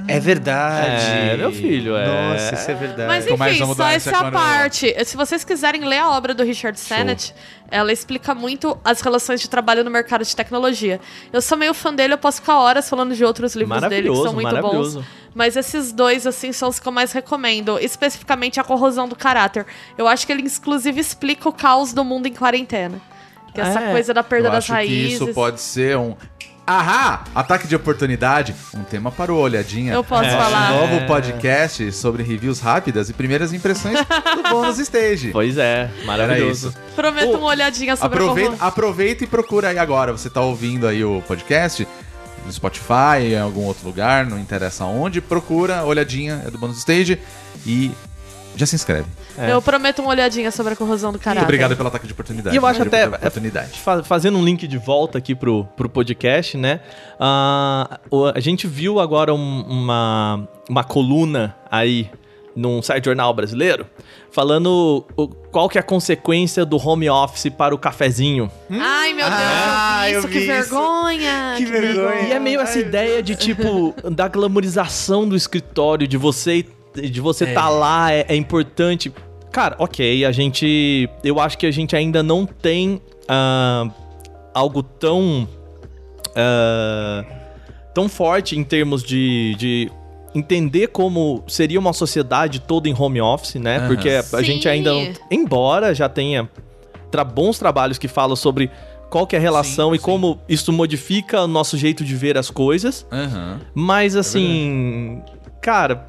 É 0.07 0.19
verdade. 0.19 1.03
É, 1.05 1.37
meu 1.37 1.51
filho, 1.51 1.95
é. 1.95 2.05
Nossa, 2.33 2.55
isso 2.55 2.71
é 2.71 2.73
verdade. 2.73 3.07
Mas 3.07 3.25
enfim, 3.27 3.73
só 3.75 3.87
essa 3.87 4.11
quando- 4.11 4.33
parte. 4.33 4.95
Se 5.05 5.15
vocês 5.17 5.43
quiserem 5.43 5.85
ler 5.85 5.99
a 5.99 6.09
obra 6.11 6.33
do 6.33 6.43
Richard 6.43 6.79
Sennett, 6.79 7.33
ela 7.69 7.91
explica 7.91 8.33
muito 8.35 8.77
as 8.83 9.01
relações 9.01 9.39
de 9.41 9.49
trabalho 9.49 9.83
no 9.83 9.91
mercado 9.91 10.23
de 10.25 10.35
tecnologia. 10.35 10.99
Eu 11.31 11.41
sou 11.41 11.57
meio 11.57 11.73
fã 11.73 11.93
dele, 11.93 12.13
eu 12.13 12.17
posso 12.17 12.41
ficar 12.41 12.57
horas 12.59 12.89
falando 12.89 13.15
de 13.15 13.23
outros 13.23 13.55
livros 13.55 13.81
dele 13.83 14.09
que 14.09 14.15
são 14.15 14.33
muito 14.33 14.45
maravilhoso. 14.53 14.99
bons. 14.99 15.07
Mas 15.33 15.55
esses 15.55 15.91
dois, 15.93 16.27
assim, 16.27 16.51
são 16.51 16.67
os 16.69 16.79
que 16.79 16.87
eu 16.87 16.91
mais 16.91 17.11
recomendo. 17.13 17.79
Especificamente 17.79 18.59
a 18.59 18.63
corrosão 18.63 19.07
do 19.07 19.15
caráter. 19.15 19.65
Eu 19.97 20.07
acho 20.07 20.25
que 20.27 20.33
ele, 20.33 20.41
inclusive, 20.41 20.99
explica 20.99 21.47
o 21.47 21.53
caos 21.53 21.93
do 21.93 22.03
mundo 22.03 22.27
em 22.27 22.33
quarentena. 22.33 22.99
Que 23.53 23.61
é 23.61 23.63
essa 23.65 23.79
É. 23.79 23.91
coisa 23.91 24.13
da 24.13 24.23
perda 24.23 24.47
Eu 24.47 24.51
das 24.51 24.63
acho 24.65 24.73
raízes. 24.73 25.17
que 25.19 25.23
isso 25.25 25.33
pode 25.33 25.59
ser 25.61 25.97
um... 25.97 26.15
Ahá! 26.71 27.25
Ataque 27.35 27.67
de 27.67 27.75
oportunidade. 27.75 28.55
Um 28.73 28.83
tema 28.83 29.11
para 29.11 29.33
o 29.33 29.37
Olhadinha. 29.37 29.91
Eu 29.91 30.05
posso 30.05 30.23
Nosso 30.23 30.37
falar. 30.37 30.69
novo 30.71 31.05
podcast 31.05 31.91
sobre 31.91 32.23
reviews 32.23 32.61
rápidas 32.61 33.09
e 33.09 33.13
primeiras 33.13 33.51
impressões 33.51 33.99
do 34.37 34.49
Bônus 34.49 34.79
Stage. 34.79 35.31
Pois 35.33 35.57
é, 35.57 35.89
maravilhoso. 36.05 36.73
Prometo 36.95 37.37
uma 37.37 37.47
olhadinha 37.47 37.97
sobre 37.97 38.17
Aproveita, 38.17 38.49
corrosão. 38.51 38.67
aproveita 38.69 39.23
e 39.25 39.27
procura 39.27 39.67
aí 39.67 39.77
agora. 39.77 40.13
Você 40.13 40.29
tá 40.29 40.39
ouvindo 40.39 40.87
aí 40.87 41.03
o 41.03 41.21
podcast 41.27 41.85
no 42.45 42.51
Spotify, 42.53 43.19
em 43.33 43.37
algum 43.37 43.65
outro 43.65 43.85
lugar, 43.85 44.25
não 44.25 44.39
interessa 44.39 44.85
onde. 44.85 45.19
Procura, 45.19 45.83
olhadinha, 45.83 46.41
é 46.47 46.49
do 46.49 46.57
Bônus 46.57 46.77
Stage 46.77 47.19
e 47.65 47.91
já 48.55 48.65
se 48.65 48.75
inscreve. 48.75 49.05
É. 49.37 49.51
Eu 49.53 49.61
prometo 49.61 49.99
uma 49.99 50.09
olhadinha 50.11 50.51
sobre 50.51 50.73
a 50.73 50.75
corrosão 50.75 51.09
do 51.11 51.13
Muito 51.15 51.23
caráter. 51.23 51.43
obrigado 51.43 51.75
pelo 51.75 51.87
ataque 51.87 52.05
de 52.07 52.13
oportunidade. 52.13 52.55
E 52.55 52.57
eu 52.57 52.65
acho 52.65 52.81
até- 52.83 53.07
oportunidade. 53.07 53.79
Fa- 53.79 54.03
Fazendo 54.03 54.37
um 54.37 54.43
link 54.43 54.67
de 54.67 54.77
volta 54.77 55.17
aqui 55.17 55.33
pro, 55.33 55.65
pro 55.77 55.87
podcast, 55.89 56.57
né? 56.57 56.81
Ah, 57.19 57.99
o- 58.09 58.25
a 58.25 58.39
gente 58.39 58.67
viu 58.67 58.99
agora 58.99 59.33
um- 59.33 59.61
uma, 59.67 60.47
uma 60.69 60.83
coluna 60.83 61.55
aí 61.69 62.09
num 62.55 62.81
site 62.81 63.05
jornal 63.05 63.33
brasileiro 63.33 63.85
falando 64.29 65.05
o- 65.15 65.27
qual 65.27 65.69
que 65.69 65.77
é 65.77 65.81
a 65.81 65.83
consequência 65.83 66.65
do 66.65 66.75
home 66.77 67.09
office 67.09 67.49
para 67.49 67.73
o 67.73 67.77
cafezinho. 67.77 68.49
Ai, 68.69 69.13
meu 69.13 69.25
Deus, 69.25 69.39
Ah, 69.41 70.09
eu 70.09 70.15
eu 70.15 70.21
vi 70.21 70.27
isso, 70.27 70.27
que 70.27 70.33
vi 70.33 70.39
isso. 70.59 70.69
vergonha. 70.69 71.53
Que 71.57 71.65
vergonha. 71.65 72.21
E 72.27 72.31
é 72.33 72.39
meio 72.39 72.59
essa 72.59 72.79
ideia 72.79 73.21
de 73.23 73.35
tipo 73.35 73.93
da 74.11 74.27
glamorização 74.27 75.27
do 75.27 75.35
escritório, 75.35 76.07
de 76.07 76.17
você 76.17 76.65
de 76.93 77.21
você 77.21 77.47
tá 77.47 77.69
lá 77.69 78.11
é, 78.11 78.25
é 78.29 78.35
importante. 78.35 79.11
Cara, 79.51 79.75
ok, 79.79 80.23
a 80.25 80.31
gente, 80.31 81.09
eu 81.23 81.39
acho 81.39 81.57
que 81.57 81.65
a 81.65 81.71
gente 81.71 81.95
ainda 81.95 82.23
não 82.23 82.45
tem 82.45 83.01
ah, 83.27 83.89
algo 84.53 84.81
tão 84.81 85.47
ah, 86.35 87.23
tão 87.93 88.07
forte 88.07 88.57
em 88.57 88.63
termos 88.63 89.03
de, 89.03 89.55
de 89.57 89.91
entender 90.33 90.87
como 90.87 91.43
seria 91.47 91.79
uma 91.79 91.93
sociedade 91.93 92.61
toda 92.61 92.87
em 92.87 92.95
home 92.97 93.21
office, 93.21 93.55
né? 93.55 93.77
Aham. 93.77 93.87
Porque 93.87 94.09
a 94.09 94.23
Sim. 94.23 94.43
gente 94.43 94.69
ainda 94.69 94.93
não, 94.93 95.11
embora 95.29 95.93
já 95.93 96.07
tenha 96.07 96.49
tra 97.09 97.23
bons 97.23 97.59
trabalhos 97.59 97.97
que 97.97 98.07
falam 98.07 98.35
sobre 98.35 98.71
qual 99.09 99.27
que 99.27 99.35
é 99.35 99.39
a 99.39 99.41
relação 99.41 99.89
Sim, 99.89 99.95
e 99.95 99.99
sim. 99.99 100.05
como 100.05 100.39
isso 100.47 100.71
modifica 100.71 101.41
o 101.41 101.47
nosso 101.47 101.77
jeito 101.77 102.03
de 102.05 102.15
ver 102.15 102.37
as 102.37 102.49
coisas. 102.49 103.05
Aham. 103.11 103.59
Mas 103.75 104.15
assim, 104.15 105.21
cara, 105.61 106.07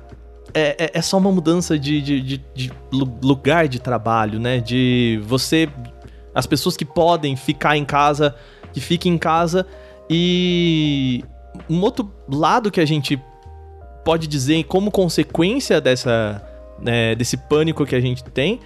é, 0.54 0.84
é- 0.84 0.90
é 0.94 1.02
só 1.02 1.18
uma 1.18 1.30
mudança 1.32 1.78
de, 1.78 2.00
de, 2.02 2.20
de- 2.20 2.44
de 2.54 2.72
lu- 2.92 3.18
lugar 3.22 3.68
de 3.68 3.78
trabalho, 3.80 4.38
né? 4.40 4.60
De 4.60 5.20
você. 5.24 5.68
As 6.34 6.46
pessoas 6.46 6.76
que 6.76 6.84
podem 6.84 7.36
ficar 7.36 7.76
em 7.76 7.84
casa, 7.84 8.34
que 8.72 8.80
fiquem 8.80 9.14
em 9.14 9.18
casa. 9.18 9.66
E 10.08 11.24
um 11.68 11.80
outro 11.82 12.10
lado 12.28 12.70
que 12.70 12.80
a 12.80 12.84
gente 12.86 13.20
pode 14.04 14.26
dizer 14.26 14.64
como 14.64 14.90
consequência 14.90 15.80
dessa, 15.80 16.42
né, 16.80 17.14
desse 17.14 17.36
pânico 17.36 17.84
que 17.86 17.94
a 17.94 18.00
gente 18.00 18.24
tem 18.24 18.60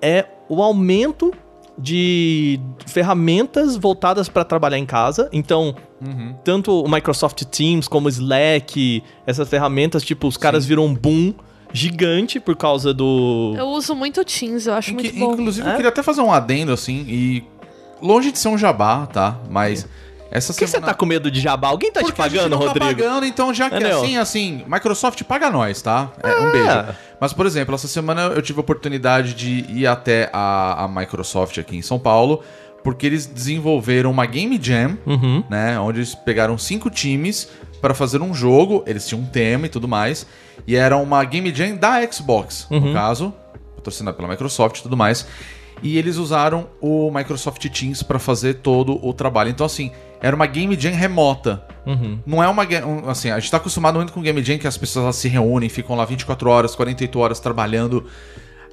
é 0.00 0.24
o 0.48 0.62
aumento 0.62 1.32
de 1.78 2.58
ferramentas 2.86 3.76
voltadas 3.76 4.28
para 4.28 4.44
trabalhar 4.44 4.78
em 4.78 4.86
casa. 4.86 5.28
Então, 5.32 5.74
Uhum. 6.04 6.34
tanto 6.44 6.82
o 6.82 6.88
Microsoft 6.90 7.42
Teams 7.44 7.86
como 7.88 8.06
o 8.06 8.08
Slack, 8.10 9.02
essas 9.26 9.48
ferramentas, 9.48 10.02
tipo, 10.02 10.26
os 10.26 10.36
caras 10.36 10.64
viram 10.66 10.84
um 10.86 10.94
boom 10.94 11.34
gigante 11.72 12.38
por 12.40 12.56
causa 12.56 12.94
do. 12.94 13.54
Eu 13.56 13.66
uso 13.68 13.94
muito 13.94 14.24
Teams, 14.24 14.66
eu 14.66 14.74
acho 14.74 14.92
Inque- 14.92 15.12
muito 15.12 15.18
bom. 15.18 15.32
Inclusive, 15.34 15.66
É? 15.66 15.72
eu 15.72 15.76
queria 15.76 15.88
até 15.90 16.02
fazer 16.02 16.20
um 16.22 16.32
adendo, 16.32 16.72
assim, 16.72 17.04
e... 17.08 17.44
Longe 18.00 18.30
de 18.30 18.38
ser 18.38 18.48
um 18.48 18.58
jabá, 18.58 19.06
tá? 19.06 19.38
Mas... 19.50 19.88
Essa 20.30 20.52
Por 20.52 20.58
que 20.58 20.66
você 20.66 20.72
semana... 20.72 20.92
tá 20.92 20.98
com 20.98 21.06
medo 21.06 21.30
de 21.30 21.40
jabá? 21.40 21.68
Alguém 21.68 21.90
tá 21.92 22.00
te 22.00 22.06
Porque 22.06 22.20
a 22.20 22.24
gente 22.28 22.36
pagando, 22.38 22.50
não 22.52 22.58
Rodrigo? 22.58 22.78
Tá 22.80 22.86
pagando, 22.86 23.26
então 23.26 23.54
já 23.54 23.70
que 23.70 23.76
Entendeu? 23.76 24.02
assim, 24.02 24.16
assim, 24.16 24.64
Microsoft 24.66 25.22
paga 25.24 25.50
nós, 25.50 25.80
tá? 25.80 26.10
É, 26.22 26.40
um 26.40 26.52
beijo. 26.52 26.84
Mas, 27.20 27.32
por 27.32 27.46
exemplo, 27.46 27.74
essa 27.74 27.88
semana 27.88 28.22
eu 28.22 28.42
tive 28.42 28.58
a 28.58 28.62
oportunidade 28.62 29.34
de 29.34 29.64
ir 29.70 29.86
até 29.86 30.28
a, 30.32 30.84
a 30.84 30.88
Microsoft 30.88 31.58
aqui 31.58 31.76
em 31.76 31.82
São 31.82 31.98
Paulo, 31.98 32.42
porque 32.82 33.06
eles 33.06 33.24
desenvolveram 33.26 34.10
uma 34.10 34.26
Game 34.26 34.58
Jam, 34.62 34.98
Uhum. 35.06 35.42
né? 35.48 35.78
Onde 35.78 35.98
eles 36.00 36.14
pegaram 36.14 36.58
cinco 36.58 36.90
times 36.90 37.48
para 37.80 37.94
fazer 37.94 38.20
um 38.20 38.34
jogo, 38.34 38.82
eles 38.86 39.06
tinham 39.06 39.22
um 39.22 39.26
tema 39.26 39.66
e 39.66 39.68
tudo 39.68 39.86
mais, 39.88 40.26
e 40.66 40.74
era 40.76 40.96
uma 40.96 41.22
Game 41.24 41.54
Jam 41.54 41.76
da 41.76 42.00
Xbox, 42.10 42.66
no 42.70 42.92
caso, 42.92 43.32
patrocinada 43.76 44.16
pela 44.16 44.28
Microsoft 44.28 44.78
e 44.78 44.82
tudo 44.82 44.96
mais. 44.96 45.26
E 45.82 45.98
eles 45.98 46.16
usaram 46.16 46.68
o 46.80 47.10
Microsoft 47.10 47.64
Teams 47.68 48.02
para 48.02 48.18
fazer 48.18 48.54
todo 48.54 48.98
o 49.06 49.12
trabalho. 49.12 49.50
Então, 49.50 49.66
assim, 49.66 49.90
era 50.20 50.34
uma 50.34 50.46
Game 50.46 50.74
Jam 50.78 50.92
remota. 50.92 51.62
Uhum. 51.84 52.18
Não 52.26 52.42
é 52.42 52.48
uma. 52.48 52.64
um, 52.64 53.08
Assim, 53.08 53.30
a 53.30 53.38
gente 53.38 53.50
tá 53.50 53.58
acostumado 53.58 53.96
muito 53.96 54.12
com 54.12 54.22
Game 54.22 54.42
Jam 54.42 54.58
que 54.58 54.66
as 54.66 54.76
pessoas 54.76 55.16
se 55.16 55.28
reúnem, 55.28 55.68
ficam 55.68 55.96
lá 55.96 56.04
24 56.04 56.48
horas, 56.48 56.74
48 56.74 57.18
horas 57.18 57.40
trabalhando. 57.40 58.06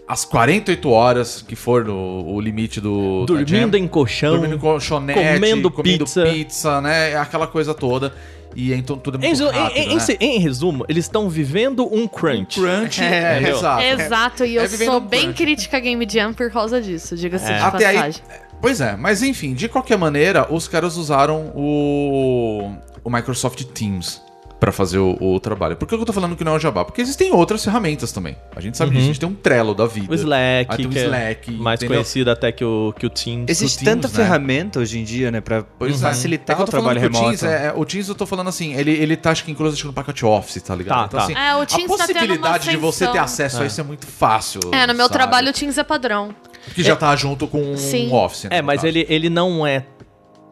As 0.08 0.26
48 0.26 0.89
horas 0.89 1.42
que 1.42 1.56
for 1.56 1.88
o, 1.88 2.26
o 2.36 2.42
limite 2.42 2.82
do. 2.82 3.26
Dormindo 3.26 3.78
Jam. 3.78 3.84
em 3.84 3.88
colchão. 3.88 4.32
Dormindo 4.32 4.56
em 4.56 4.60
colchonete, 4.60 5.20
comendo 5.20 5.72
comendo 5.72 6.04
pizza. 6.06 6.24
pizza, 6.24 6.82
né? 6.82 7.16
Aquela 7.16 7.48
coisa 7.48 7.74
toda. 7.74 8.13
E 8.56 8.74
então 8.74 8.98
tudo 8.98 9.18
é 9.18 9.26
Em, 9.26 9.30
muito 9.30 9.44
em- 9.44 9.52
rápido, 9.52 9.78
em- 9.78 9.96
né? 9.96 10.06
em- 10.20 10.26
em 10.36 10.39
resumo, 10.39 10.86
eles 10.88 11.06
estão 11.06 11.30
vivendo 11.30 11.86
um 11.94 12.08
crunch. 12.08 12.60
Crunch, 12.60 13.02
É, 13.02 13.39
é, 13.44 13.50
exato. 13.50 13.82
Exato, 13.84 14.46
e 14.46 14.56
eu 14.56 14.63
É 14.63 14.68
vivendo 14.68 14.88
sou 14.92 14.98
um 15.00 15.06
bem 15.08 15.22
crunch. 15.24 15.38
crítica 15.38 15.78
a 15.78 15.80
Game 15.80 16.08
Jam 16.10 16.34
por 16.34 16.50
causa 16.52 16.82
disso, 16.82 17.16
diga-se 17.16 17.46
É. 17.52 17.58
de 17.58 17.63
Até 17.63 17.86
aí. 17.88 17.96
passagem. 17.96 18.22
Pois 18.62 18.80
é, 18.80 18.96
mas 18.96 19.22
enfim, 19.22 19.54
de 19.54 19.68
qualquer 19.68 19.98
maneira, 19.98 20.48
os 20.50 20.68
caras 20.68 20.96
usaram 20.96 21.52
o, 21.56 22.72
o 23.04 23.10
Microsoft 23.10 23.62
Teams 23.66 24.22
pra 24.63 24.71
fazer 24.71 24.97
o, 24.97 25.17
o 25.19 25.41
trabalho. 25.41 25.76
Por 25.76 25.86
que 25.86 25.93
eu 25.93 26.06
tô 26.06 26.13
falando 26.13 26.38
que 26.38 26.43
não 26.45 26.54
é 26.54 26.56
o 26.56 26.60
Jabá? 26.60 26.86
Porque 26.86 27.02
existem 27.02 27.34
outras 27.34 27.62
ferramentas 27.65 28.13
também. 28.13 28.38
A 28.56 28.62
gente 28.62 28.78
sabe 28.78 28.91
disso. 28.91 29.04
A 29.04 29.08
gente 29.08 29.19
tem 29.19 29.28
um 29.28 29.34
Trello 29.36 29.76
da 29.76 29.86
vida. 29.86 30.10
O 30.10 30.15
Slack, 30.15 30.67
Aí 30.71 30.78
tem 30.78 30.86
o 30.86 30.89
que 30.89 30.99
é 30.99 31.04
Slack, 31.04 31.52
mais 31.52 31.80
entendeu? 31.82 31.97
conhecido 31.97 32.32
até 32.32 32.49
que 32.49 32.63
o, 32.63 32.93
que 32.97 33.06
o 33.06 33.10
Teams. 33.10 33.47
Existe 33.49 33.80
Teams, 33.84 33.93
tanta 34.02 34.08
né? 34.08 34.13
ferramenta 34.23 34.80
hoje 34.80 34.97
em 34.99 35.04
dia, 35.04 35.30
né, 35.32 35.41
pra 35.41 35.63
Pois 35.78 36.02
é. 36.02 36.08
facilitar 36.08 36.56
É 36.56 36.60
eu 36.62 36.63
o 36.63 36.67
trabalho 36.67 36.97
remoto. 36.97 37.26
O 37.26 37.28
Teams, 37.28 37.43
é, 37.43 37.65
é, 37.67 37.73
o 37.76 37.84
Teams 37.84 38.08
eu 38.08 38.15
tô 38.15 38.26
falando 38.26 38.47
assim, 38.47 38.73
ele, 38.73 38.91
ele 38.91 39.17
tá 39.17 39.32
acho 39.32 39.43
que 39.43 39.52
incluso 39.52 39.73
acho 39.73 39.82
que 39.84 39.88
no 39.88 39.93
pacote 39.93 40.26
Office, 40.26 40.62
tá 40.62 40.73
ligado? 40.73 40.97
Tá, 40.97 41.06
então, 41.08 41.19
tá. 41.19 41.26
assim, 41.26 41.34
É, 41.36 41.56
o 41.56 41.65
Teams 41.65 41.84
a 41.84 41.97
tá 41.97 42.04
uma 42.04 42.08
possibilidade 42.08 42.69
de 42.69 42.78
você 42.78 43.06
ter 43.08 43.17
acesso 43.19 43.62
a 43.62 43.65
isso 43.65 43.82
é 43.82 43.84
muito 43.84 44.08
fácil. 44.08 44.62
É, 44.71 44.88
no 44.88 44.93
meu 44.93 45.08
sabe? 45.08 45.13
trabalho 45.13 45.49
o 45.49 45.54
Teams 45.54 45.78
é 45.78 45.84
padrão. 45.84 46.34
Que 46.73 46.82
já 46.82 46.95
tá 46.95 47.13
junto 47.17 47.45
com 47.45 47.58
o 47.62 48.13
Office. 48.15 48.45
né, 48.45 48.60
É, 48.60 48.62
mas 48.62 48.78
caso. 48.78 48.88
ele, 48.88 49.06
ele 49.10 49.30
não 49.30 49.67
é 49.67 49.84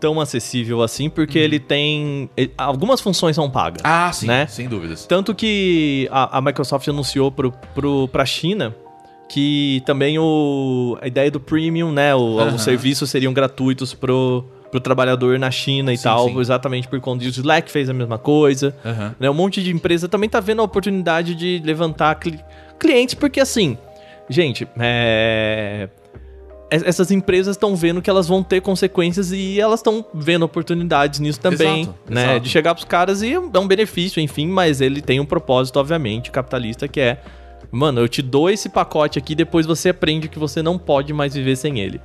tão 0.02 0.20
acessível 0.20 0.82
assim, 0.82 1.10
porque 1.10 1.38
ele 1.40 1.60
tem. 1.60 2.30
ele- 2.36 2.52
algumas 2.58 3.00
funções 3.00 3.36
são 3.36 3.50
pagas. 3.50 3.82
Ah, 3.86 4.12
sim, 4.12 4.28
né? 4.28 4.48
sem 4.48 4.68
dúvidas. 4.68 5.06
Tanto 5.06 5.34
que 5.36 6.10
a, 6.12 6.38
a 6.40 6.42
Microsoft 6.42 6.88
anunciou 6.88 7.32
pro, 7.32 7.52
pro, 7.74 8.08
pra 8.10 8.26
China 8.26 8.76
que 9.30 9.82
também 9.86 10.20
o, 10.20 10.98
a 11.02 11.08
ideia 11.08 11.32
do 11.32 11.40
premium, 11.40 11.90
né? 11.92 12.14
O, 12.14 12.38
Aham. 12.40 12.56
Os 12.56 12.64
serviços 12.64 13.10
seriam 13.10 13.32
gratuitos 13.32 13.94
pro, 13.94 14.44
pro 14.70 14.80
trabalhador 14.82 15.40
na 15.40 15.50
China 15.50 15.94
e 15.94 15.98
Sim, 15.98 16.04
tal, 16.04 16.28
sim. 16.28 16.38
exatamente 16.42 16.88
por 16.90 17.00
conta 17.00 17.24
disso. 17.24 17.40
O 17.40 17.42
Slack 17.42 17.72
fez 17.72 17.90
a 17.90 17.94
mesma 17.94 18.18
coisa. 18.18 18.76
Né? 19.18 19.30
Um 19.30 19.34
monte 19.34 19.64
de 19.64 19.72
empresa 19.72 20.10
também 20.10 20.30
tá 20.30 20.42
vendo 20.42 20.62
a 20.62 20.66
oportunidade 20.66 21.34
de 21.34 21.62
levantar 21.64 22.16
cli- 22.16 22.42
clientes, 22.78 23.16
porque 23.16 23.40
assim, 23.40 23.78
gente, 24.30 24.68
é, 24.78 25.88
essas 26.72 27.12
empresas 27.12 27.58
estão 27.58 27.76
vendo 27.76 28.02
que 28.02 28.10
elas 28.10 28.28
vão 28.28 28.42
ter 28.42 28.62
consequências 28.62 29.34
e 29.34 29.60
elas 29.60 29.82
estão 29.82 30.06
vendo 30.14 30.44
oportunidades 30.44 31.20
nisso 31.20 31.40
também, 31.40 31.82
Exato, 31.82 32.00
né? 32.10 32.24
exato. 32.24 32.40
De 32.40 32.50
chegar 32.50 32.74
pros 32.74 32.86
caras 32.86 33.22
e 33.22 33.34
é 33.34 33.40
um 33.40 33.68
benefício, 33.68 34.22
enfim, 34.22 34.48
mas 34.48 34.80
ele 34.80 35.02
tem 35.02 35.20
um 35.20 35.26
propósito, 35.26 35.78
obviamente, 35.78 36.32
capitalista, 36.32 36.88
que 36.88 37.02
é, 37.02 37.22
mano, 37.70 38.00
eu 38.00 38.08
te 38.08 38.22
dou 38.22 38.50
esse 38.50 38.70
pacote 38.70 39.20
aqui, 39.20 39.36
depois 39.36 39.66
você 39.66 39.90
aprende 39.90 40.30
que 40.30 40.40
você 40.40 40.64
não 40.64 40.78
pode 40.78 41.12
mais 41.12 41.34
viver 41.34 41.58
sem 41.58 41.80
ele. 41.80 42.00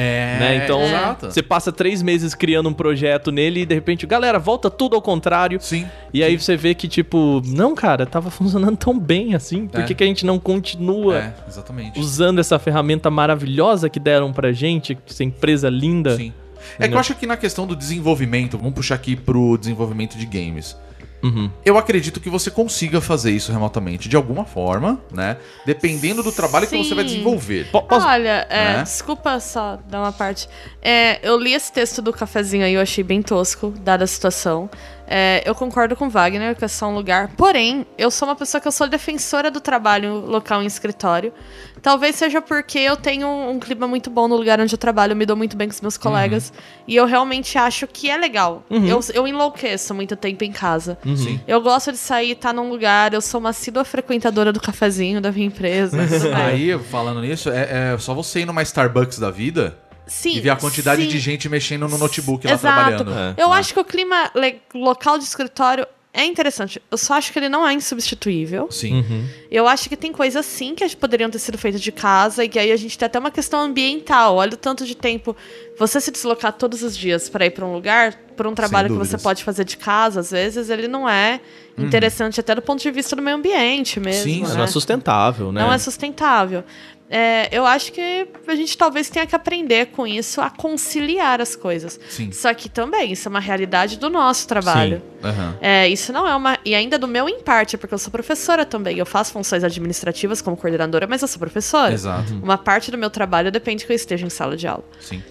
É, 0.00 0.38
né? 0.38 0.60
Então, 0.64 0.80
exato. 0.82 1.26
você 1.26 1.42
passa 1.42 1.72
três 1.72 2.02
meses 2.02 2.34
criando 2.34 2.68
um 2.68 2.72
projeto 2.72 3.32
nele 3.32 3.62
e 3.62 3.66
de 3.66 3.74
repente, 3.74 4.06
galera, 4.06 4.38
volta 4.38 4.70
tudo 4.70 4.94
ao 4.94 5.02
contrário. 5.02 5.58
Sim. 5.60 5.86
E 6.14 6.22
aí 6.22 6.38
você 6.38 6.56
vê 6.56 6.74
que, 6.74 6.86
tipo, 6.86 7.42
não, 7.46 7.74
cara, 7.74 8.06
tava 8.06 8.30
funcionando 8.30 8.76
tão 8.76 8.98
bem 8.98 9.34
assim. 9.34 9.66
Por 9.66 9.80
É. 9.80 9.82
que, 9.84 9.94
que 9.94 10.04
a 10.04 10.06
gente 10.06 10.24
não 10.24 10.38
continua 10.38 11.18
É, 11.18 11.34
exatamente. 11.48 11.98
usando 11.98 12.38
essa 12.38 12.58
ferramenta 12.58 13.10
maravilhosa 13.10 13.88
que 13.88 13.98
deram 13.98 14.32
pra 14.32 14.52
gente, 14.52 14.96
essa 15.08 15.24
empresa 15.24 15.68
linda? 15.68 16.16
Sim. 16.16 16.32
É 16.78 16.86
que 16.86 16.94
eu 16.94 16.98
acho 16.98 17.14
que 17.14 17.26
na 17.26 17.36
questão 17.36 17.66
do 17.66 17.74
desenvolvimento, 17.74 18.56
vamos 18.58 18.74
puxar 18.74 18.94
aqui 18.96 19.16
pro 19.16 19.56
desenvolvimento 19.58 20.16
de 20.18 20.26
games. 20.26 20.76
Uhum. 21.22 21.50
Eu 21.64 21.76
acredito 21.76 22.20
que 22.20 22.30
você 22.30 22.50
consiga 22.50 23.00
fazer 23.00 23.32
isso 23.32 23.50
remotamente 23.52 24.08
de 24.08 24.16
alguma 24.16 24.44
forma, 24.44 25.00
né? 25.12 25.36
Dependendo 25.66 26.22
do 26.22 26.30
trabalho 26.30 26.66
que 26.66 26.76
você 26.76 26.94
vai 26.94 27.04
Sim. 27.04 27.10
desenvolver. 27.10 27.68
Posso- 27.70 28.06
Olha, 28.06 28.46
é, 28.48 28.76
Né? 28.76 28.82
desculpa 28.84 29.40
só 29.40 29.78
dar 29.88 30.00
uma 30.00 30.12
parte. 30.12 30.48
É, 30.80 31.18
eu 31.28 31.36
li 31.38 31.52
esse 31.54 31.72
texto 31.72 32.00
do 32.00 32.12
cafezinho 32.12 32.64
aí, 32.64 32.74
eu 32.74 32.80
achei 32.80 33.02
bem 33.02 33.20
tosco, 33.22 33.74
dada 33.80 34.04
a 34.04 34.06
situação. 34.06 34.70
É, 35.10 35.42
eu 35.46 35.54
concordo 35.54 35.96
com 35.96 36.06
o 36.06 36.10
Wagner, 36.10 36.54
que 36.54 36.64
é 36.64 36.68
só 36.68 36.86
um 36.88 36.94
lugar. 36.94 37.28
Porém, 37.36 37.86
eu 37.96 38.10
sou 38.10 38.28
uma 38.28 38.36
pessoa 38.36 38.60
que 38.60 38.68
eu 38.68 38.72
sou 38.72 38.86
defensora 38.86 39.50
do 39.50 39.60
trabalho 39.60 40.26
local 40.26 40.62
em 40.62 40.66
escritório. 40.66 41.32
Talvez 41.80 42.16
seja 42.16 42.42
porque 42.42 42.78
eu 42.78 42.96
tenho 42.96 43.26
um 43.26 43.58
clima 43.58 43.88
muito 43.88 44.10
bom 44.10 44.28
no 44.28 44.36
lugar 44.36 44.60
onde 44.60 44.74
eu 44.74 44.78
trabalho, 44.78 45.12
eu 45.12 45.16
me 45.16 45.24
dou 45.24 45.36
muito 45.36 45.56
bem 45.56 45.66
com 45.66 45.72
os 45.72 45.80
meus 45.80 45.96
colegas. 45.96 46.52
E 46.86 46.94
eu 46.94 47.06
realmente 47.06 47.56
acho 47.56 47.86
que 47.86 48.10
é 48.10 48.16
legal. 48.16 48.64
Eu, 48.70 49.00
eu 49.14 49.26
enlouqueço 49.26 49.94
muito 49.94 50.14
tempo 50.14 50.44
em 50.44 50.52
casa. 50.52 50.98
Sim. 51.16 51.40
Eu 51.46 51.60
gosto 51.62 51.90
de 51.90 51.98
sair, 51.98 52.32
estar 52.32 52.52
num 52.52 52.68
lugar. 52.68 53.14
Eu 53.14 53.22
sou 53.22 53.40
uma 53.40 53.50
assídua 53.50 53.84
frequentadora 53.84 54.52
do 54.52 54.60
cafezinho 54.60 55.20
da 55.20 55.32
minha 55.32 55.46
empresa. 55.46 55.96
bem. 56.06 56.34
Aí, 56.34 56.78
falando 56.78 57.22
nisso, 57.22 57.48
é, 57.48 57.94
é 57.94 57.98
só 57.98 58.12
você 58.12 58.40
ir 58.40 58.44
numa 58.44 58.62
Starbucks 58.62 59.18
da 59.18 59.30
vida 59.30 59.76
Sim, 60.08 60.36
e 60.36 60.40
ver 60.40 60.50
a 60.50 60.56
quantidade 60.56 61.02
sim. 61.02 61.08
de 61.08 61.18
gente 61.18 61.48
mexendo 61.48 61.86
no 61.86 61.98
notebook 61.98 62.46
lá 62.46 62.54
Exato. 62.54 62.74
trabalhando. 62.74 63.12
É. 63.38 63.42
Eu 63.42 63.52
acho 63.52 63.72
que 63.72 63.80
o 63.80 63.84
clima 63.84 64.30
local 64.74 65.18
de 65.18 65.24
escritório 65.24 65.86
é 66.12 66.24
interessante. 66.24 66.82
Eu 66.90 66.98
só 66.98 67.14
acho 67.14 67.32
que 67.32 67.38
ele 67.38 67.48
não 67.48 67.66
é 67.66 67.72
insubstituível. 67.72 68.68
Sim. 68.70 69.04
Eu 69.50 69.68
acho 69.68 69.88
que 69.88 69.96
tem 69.96 70.10
coisas 70.10 70.44
sim 70.46 70.74
que 70.74 70.96
poderiam 70.96 71.30
ter 71.30 71.38
sido 71.38 71.58
feitas 71.58 71.80
de 71.80 71.92
casa 71.92 72.44
e 72.44 72.48
que 72.48 72.58
aí 72.58 72.72
a 72.72 72.76
gente 72.76 72.98
tem 72.98 73.06
até 73.06 73.18
uma 73.18 73.30
questão 73.30 73.60
ambiental. 73.60 74.36
Olha 74.36 74.54
o 74.54 74.56
tanto 74.56 74.84
de 74.84 74.96
tempo 74.96 75.36
você 75.78 76.00
se 76.00 76.10
deslocar 76.10 76.52
todos 76.54 76.82
os 76.82 76.96
dias 76.96 77.28
para 77.28 77.46
ir 77.46 77.50
para 77.50 77.64
um 77.64 77.72
lugar, 77.72 78.14
para 78.36 78.48
um 78.48 78.54
trabalho 78.54 78.88
que 78.88 78.96
você 78.96 79.16
pode 79.18 79.44
fazer 79.44 79.64
de 79.64 79.76
casa, 79.76 80.20
às 80.20 80.30
vezes 80.30 80.70
ele 80.70 80.88
não 80.88 81.08
é 81.08 81.40
interessante 81.76 82.40
até 82.40 82.54
do 82.54 82.62
ponto 82.62 82.82
de 82.82 82.90
vista 82.90 83.14
do 83.14 83.22
meio 83.22 83.36
ambiente 83.36 84.00
mesmo. 84.00 84.24
Sim, 84.24 84.42
né? 84.42 84.54
Não 84.54 84.64
é 84.64 84.66
sustentável, 84.66 85.52
né? 85.52 85.60
Não 85.60 85.72
é 85.72 85.78
sustentável. 85.78 86.64
É, 87.10 87.48
eu 87.50 87.64
acho 87.64 87.92
que 87.92 88.28
a 88.46 88.54
gente 88.54 88.76
talvez 88.76 89.08
tenha 89.08 89.26
que 89.26 89.34
aprender 89.34 89.86
com 89.86 90.06
isso 90.06 90.40
a 90.40 90.50
conciliar 90.50 91.40
as 91.40 91.56
coisas. 91.56 91.98
Sim. 92.08 92.30
Só 92.32 92.52
que 92.52 92.68
também, 92.68 93.12
isso 93.12 93.28
é 93.28 93.30
uma 93.30 93.40
realidade 93.40 93.98
do 93.98 94.10
nosso 94.10 94.46
trabalho. 94.46 95.02
Aham. 95.22 95.56
É, 95.60 95.88
isso 95.88 96.12
não 96.12 96.26
é 96.26 96.34
uma. 96.34 96.58
E 96.64 96.74
ainda 96.74 96.98
do 96.98 97.08
meu 97.08 97.28
em 97.28 97.40
parte, 97.40 97.76
porque 97.76 97.94
eu 97.94 97.98
sou 97.98 98.10
professora 98.10 98.64
também. 98.64 98.98
Eu 98.98 99.06
faço 99.06 99.32
funções 99.32 99.64
administrativas 99.64 100.42
como 100.42 100.56
coordenadora, 100.56 101.06
mas 101.06 101.22
eu 101.22 101.28
sou 101.28 101.38
professora. 101.38 101.92
Exato. 101.92 102.34
Uma 102.34 102.58
parte 102.58 102.90
do 102.90 102.98
meu 102.98 103.10
trabalho 103.10 103.50
depende 103.50 103.86
que 103.86 103.92
eu 103.92 103.96
esteja 103.96 104.26
em 104.26 104.30
sala 104.30 104.56
de 104.56 104.66
aula. 104.66 104.84
Sim. 105.00 105.22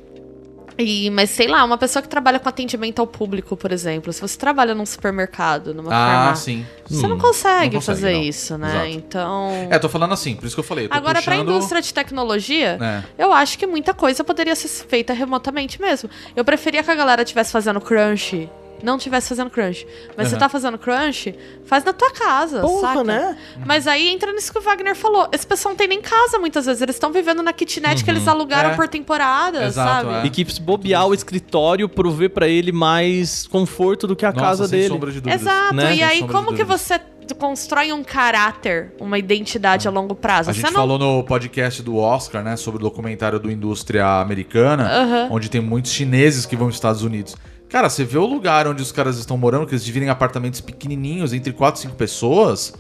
E, 0.80 1.10
mas 1.10 1.32
sei 1.32 1.48
lá, 1.48 1.63
uma 1.63 1.78
pessoa 1.78 2.04
que 2.04 2.08
trabalha 2.10 2.40
com 2.40 2.48
atendimento 2.48 3.00
ao 3.00 3.08
público, 3.08 3.58
por 3.58 3.72
exemplo, 3.72 4.13
se 4.13 4.22
você 4.22 4.38
trabalha 4.38 4.76
num 4.76 4.86
supermercado, 4.86 5.74
numa 5.74 5.90
Ah, 5.90 6.08
farmácia, 6.08 6.54
sim. 6.54 6.66
você 6.88 7.08
não 7.08 7.16
Hum, 7.16 7.20
consegue, 7.20 7.74
não 7.76 7.82
consegue, 7.82 8.00
fazer 8.02 8.13
não. 8.13 8.22
isso, 8.24 8.58
né? 8.58 8.70
Exato. 8.70 8.88
Então. 8.90 9.68
É, 9.72 9.80
tô 9.80 9.90
falando 9.90 10.13
assim, 10.13 10.36
por 10.36 10.46
isso 10.46 10.56
que 10.56 10.60
eu 10.60 10.63
falei. 10.63 10.86
eu 10.86 10.90
Agora, 10.92 11.22
pra 11.22 11.34
puxando... 11.36 11.50
indústria 11.52 11.82
de 11.82 11.94
tecnologia, 11.94 12.78
É. 12.80 13.24
eu 13.24 13.34
acho 13.34 13.58
que 13.58 13.66
muita 13.66 13.94
coisa 13.94 14.24
poderia 14.24 14.56
ser 14.56 14.68
feita 14.68 15.13
remotamente 15.13 15.82
mesmo. 15.82 16.10
Eu 16.36 16.46
preferia 16.46 16.84
que 16.84 16.92
a 16.92 16.96
galera 16.96 17.24
estivesse 17.24 17.52
fazendo 17.52 17.82
crunch. 17.82 18.48
Não 18.84 18.98
estivesse 18.98 19.30
fazendo 19.30 19.50
crunch. 19.50 19.88
Mas 20.16 20.28
você 20.28 20.36
Aham. 20.36 20.40
tá 20.40 20.50
fazendo 20.50 20.78
crunch, 20.78 21.34
faz 21.66 21.84
na 21.84 21.94
tua 21.94 22.12
casa, 22.12 22.62
Porra, 22.62 22.82
saca? 22.94 23.04
né? 23.04 23.38
Mas 23.66 23.88
aí 23.88 24.10
entra 24.10 24.32
nisso 24.32 24.52
que 24.52 24.60
o 24.60 24.62
Wagner 24.62 24.96
falou. 24.96 25.28
Esse 25.32 25.46
pessoal 25.48 25.72
não 25.74 25.78
tem 25.78 25.88
nem 25.88 26.02
casa 26.02 26.38
muitas 26.40 26.66
vezes. 26.66 26.82
Eles 26.82 26.96
estão 26.96 27.12
vivendo 27.12 27.42
na 27.42 27.52
kitnet 27.54 28.04
que 28.04 28.10
eles 28.10 28.28
alugaram 28.28 28.72
É. 28.72 28.76
por 28.76 28.88
temporada, 28.88 29.66
Exato, 29.66 30.08
sabe? 30.08 30.24
é. 30.24 30.26
E 30.28 30.30
que 30.30 30.46
se 30.54 30.62
bobear 30.62 31.08
o 31.08 31.13
escritório 31.13 31.90
prover 31.90 32.30
pra 32.30 32.48
ele 32.48 32.72
mais 32.72 33.48
conforto 33.48 34.06
do 34.08 34.16
que 34.16 34.26
a 34.26 34.32
Nossa, 34.32 34.46
casa 34.46 34.68
sem 34.68 34.80
dele. 34.80 34.90
sombra 34.94 35.12
de 35.12 35.22
dúvidas. 35.22 35.42
Exato. 35.42 35.74
né? 35.76 35.96
E 35.96 36.04
aí, 36.04 36.28
como 36.28 36.54
que 36.54 36.63
você 36.63 37.00
constrói 37.38 37.92
um 37.92 38.04
caráter, 38.04 38.94
uma 39.00 39.18
identidade 39.18 39.88
a 39.88 39.92
longo 39.92 40.16
prazo? 40.16 40.50
A 40.50 40.54
você 40.54 40.62
gente 40.62 40.72
não 40.72 40.80
falou 40.80 40.98
no 40.98 41.24
podcast 41.24 41.82
do 41.84 41.98
Oscar, 41.98 42.44
né, 42.44 42.56
sobre 42.56 42.80
o 42.80 42.84
documentário 42.84 43.40
do 43.40 43.52
Indústria 43.52 44.06
Americana, 44.22 44.84
Aham. 44.90 45.28
onde 45.32 45.50
tem 45.50 45.60
muitos 45.62 45.92
chineses 45.92 46.46
que 46.46 46.56
vão 46.56 46.68
para 46.68 46.72
os 46.72 46.76
Estados 46.76 47.02
Unidos. 47.04 47.36
Cara, 47.70 47.90
você 47.90 48.06
vê 48.06 48.18
o 48.18 48.26
lugar 48.26 48.68
onde 48.68 48.82
os 48.82 48.92
caras 48.92 49.18
estão 49.18 49.38
morando, 49.38 49.66
que 49.68 49.74
eles 49.74 49.84
dividem 49.84 50.10
apartamentos 50.10 50.62
pequenininhos 50.62 51.34
entre 51.34 51.52
4, 51.52 51.82
5 51.82 51.96
pessoas. 51.96 52.74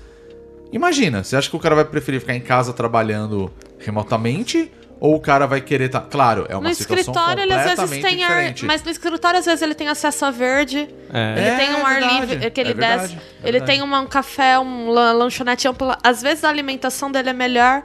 Imagina, 0.71 1.23
você 1.23 1.35
acha 1.35 1.49
que 1.49 1.55
o 1.55 1.59
cara 1.59 1.75
vai 1.75 1.85
preferir 1.85 2.21
ficar 2.21 2.35
em 2.35 2.41
casa 2.41 2.71
trabalhando 2.71 3.51
remotamente 3.79 4.71
ou 4.99 5.15
o 5.15 5.19
cara 5.19 5.45
vai 5.45 5.61
querer 5.61 5.85
estar, 5.85 6.01
claro, 6.01 6.45
é 6.49 6.55
uma 6.55 6.69
No 6.69 6.75
situação 6.75 7.13
escritório, 7.13 7.43
ele 7.43 7.53
às 7.53 7.63
vezes 7.63 7.79
completamente 7.79 8.15
tem 8.15 8.23
ar. 8.23 8.29
diferente. 8.29 8.65
Mas 8.65 8.83
no 8.83 8.89
escritório, 8.91 9.39
às 9.39 9.45
vezes, 9.45 9.61
ele 9.61 9.73
tem 9.75 9.87
acesso 9.87 10.25
a 10.25 10.31
verde. 10.31 10.89
É. 11.13 11.31
Ele 11.37 11.47
É, 11.47 11.55
tem 11.57 11.69
um 11.75 11.77
é 11.79 11.81
ar 11.83 11.99
verdade, 11.99 12.19
livre 12.35 12.51
que 12.51 12.59
ele 12.61 12.71
é 12.71 12.73
verdade, 12.73 13.01
desce. 13.13 13.17
é 13.43 13.47
ele 13.47 13.61
tem 13.61 13.81
uma- 13.81 14.01
um 14.01 14.07
café, 14.07 14.59
um 14.59 14.89
la- 14.89 15.13
lanchonete 15.13 15.67
ampla. 15.67 15.97
Às 16.03 16.21
vezes 16.21 16.43
a 16.43 16.49
alimentação 16.49 17.11
dele 17.11 17.29
é 17.29 17.33
melhor 17.33 17.83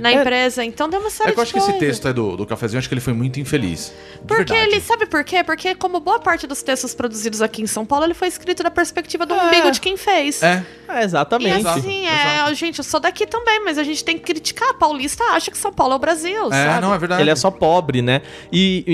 na 0.00 0.12
empresa. 0.12 0.64
Então 0.64 0.88
tem 0.88 0.98
uma 0.98 1.10
série 1.10 1.30
É 1.30 1.32
que 1.32 1.38
eu 1.38 1.42
acho 1.42 1.52
que 1.52 1.58
esse 1.58 1.72
texto 1.74 2.06
aí 2.08 2.14
do, 2.14 2.36
do 2.36 2.46
cafezinho, 2.46 2.78
acho 2.78 2.88
que 2.88 2.94
ele 2.94 3.00
foi 3.00 3.12
muito 3.12 3.38
infeliz. 3.40 3.92
Porque 4.26 4.52
verdade. 4.52 4.72
ele, 4.72 4.80
sabe 4.80 5.06
por 5.06 5.22
quê? 5.24 5.42
Porque, 5.44 5.74
como 5.74 6.00
boa 6.00 6.18
parte 6.18 6.46
dos 6.46 6.62
textos 6.62 6.94
produzidos 6.94 7.42
aqui 7.42 7.60
em 7.62 7.66
São 7.66 7.84
Paulo, 7.84 8.04
ele 8.06 8.14
foi 8.14 8.28
escrito 8.28 8.62
da 8.62 8.70
perspectiva 8.70 9.26
do 9.26 9.34
umbigo 9.34 9.70
de 9.70 9.80
quem 9.80 9.96
fez. 9.96 10.42
É, 10.42 10.62
É, 10.88 11.00
E 11.00 11.04
exatamente. 11.04 11.66
assim, 11.66 12.06
é, 12.06 12.54
gente, 12.54 12.78
eu 12.78 12.84
sou 12.84 13.00
daqui 13.00 13.26
também, 13.26 13.60
mas 13.64 13.78
a 13.78 13.82
gente 13.82 14.04
tem 14.04 14.16
que 14.18 14.24
criticar. 14.24 14.70
A 14.70 14.74
paulista 14.74 15.24
acha 15.32 15.50
que 15.50 15.56
São 15.58 15.72
Paulo 15.72 15.92
é 15.94 15.96
o 15.96 15.98
Brasil, 15.98 16.51
é, 16.52 16.66
sabe? 16.66 16.80
não, 16.82 16.94
é 16.94 16.98
verdade. 16.98 17.22
Ele 17.22 17.30
é 17.30 17.36
só 17.36 17.50
pobre, 17.50 18.02
né? 18.02 18.22
E, 18.52 18.84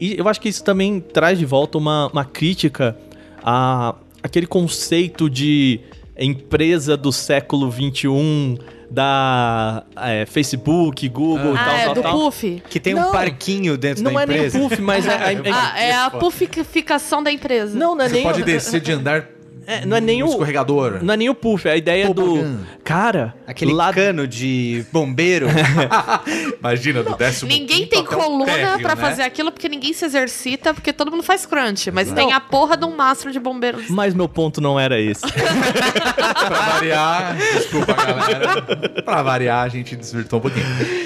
e- 0.00 0.14
e 0.14 0.18
eu 0.18 0.28
acho 0.28 0.40
que 0.40 0.48
isso 0.48 0.62
também 0.64 1.00
traz 1.00 1.38
de 1.38 1.44
volta 1.46 1.78
uma, 1.78 2.08
uma 2.08 2.24
crítica 2.24 2.96
a 3.42 3.94
aquele 4.22 4.46
conceito 4.46 5.28
de 5.28 5.80
empresa 6.18 6.96
do 6.96 7.12
século 7.12 7.70
XXI, 7.70 8.58
da 8.90 9.82
é, 9.96 10.24
Facebook, 10.24 11.08
Google 11.08 11.54
e 11.54 11.58
Ah, 11.58 11.64
tal, 11.64 11.74
é 11.76 11.84
tal, 11.86 11.94
do 11.94 12.02
tal. 12.02 12.18
Puff. 12.20 12.62
Que 12.70 12.78
tem 12.80 12.94
Não. 12.94 13.08
um 13.08 13.12
parquinho 13.12 13.76
dentro 13.76 14.02
Não 14.04 14.12
da 14.14 14.22
é 14.22 14.26
nem 14.26 14.36
empresa. 14.36 14.58
puff, 14.58 14.80
mas 14.80 15.06
é, 15.06 15.10
é- 15.10 15.32
é- 15.34 15.40
Ah, 15.52 15.80
é 15.80 15.92
a 15.92 16.10
puffificação 16.10 17.22
da 17.22 17.30
empresa. 17.32 17.76
não, 17.78 17.94
não 17.94 18.04
é 18.04 18.08
Você 18.08 18.14
nem 18.14 18.22
pode 18.22 18.42
descer 18.44 18.80
de 18.80 18.92
andar 18.92 19.26
é, 19.66 19.84
não 19.86 19.96
é 19.96 20.00
nem 20.00 20.20
no 20.20 20.26
o 20.26 20.30
escorregador. 20.30 20.98
não 21.02 21.14
é 21.14 21.16
nem 21.16 21.28
o 21.28 21.34
puff, 21.34 21.66
é 21.68 21.72
a 21.72 21.76
ideia 21.76 22.06
Tobogã. 22.06 22.42
do 22.52 22.66
cara, 22.82 23.34
Aquele 23.46 23.72
lá 23.72 23.92
cano 23.92 24.26
de 24.26 24.84
bombeiro. 24.92 25.46
Imagina, 26.60 27.02
do 27.02 27.14
décimo 27.16 27.48
Ninguém 27.50 27.86
tem 27.86 28.04
coluna 28.04 28.44
térreo, 28.46 28.80
pra 28.80 28.94
né? 28.94 29.00
fazer 29.00 29.22
aquilo 29.22 29.50
porque 29.52 29.68
ninguém 29.68 29.92
se 29.92 30.04
exercita, 30.04 30.72
porque 30.74 30.92
todo 30.92 31.10
mundo 31.10 31.22
faz 31.22 31.46
crunch. 31.46 31.90
Mas 31.90 32.10
tem 32.12 32.32
a 32.32 32.40
porra 32.40 32.76
de 32.76 32.84
um 32.84 32.94
mastro 32.96 33.30
de 33.32 33.38
bombeiros. 33.40 33.88
mas 33.88 34.14
meu 34.14 34.28
ponto 34.28 34.60
não 34.60 34.78
era 34.78 35.00
esse. 35.00 35.22
Pra 36.44 36.60
variar, 36.72 37.36
desculpa, 37.36 37.92
galera. 37.94 38.62
Pra 39.04 39.22
variar, 39.22 39.64
a 39.64 39.68
gente 39.68 39.96
desvirtou 39.96 40.38
um 40.38 40.42
pouquinho. 40.42 40.64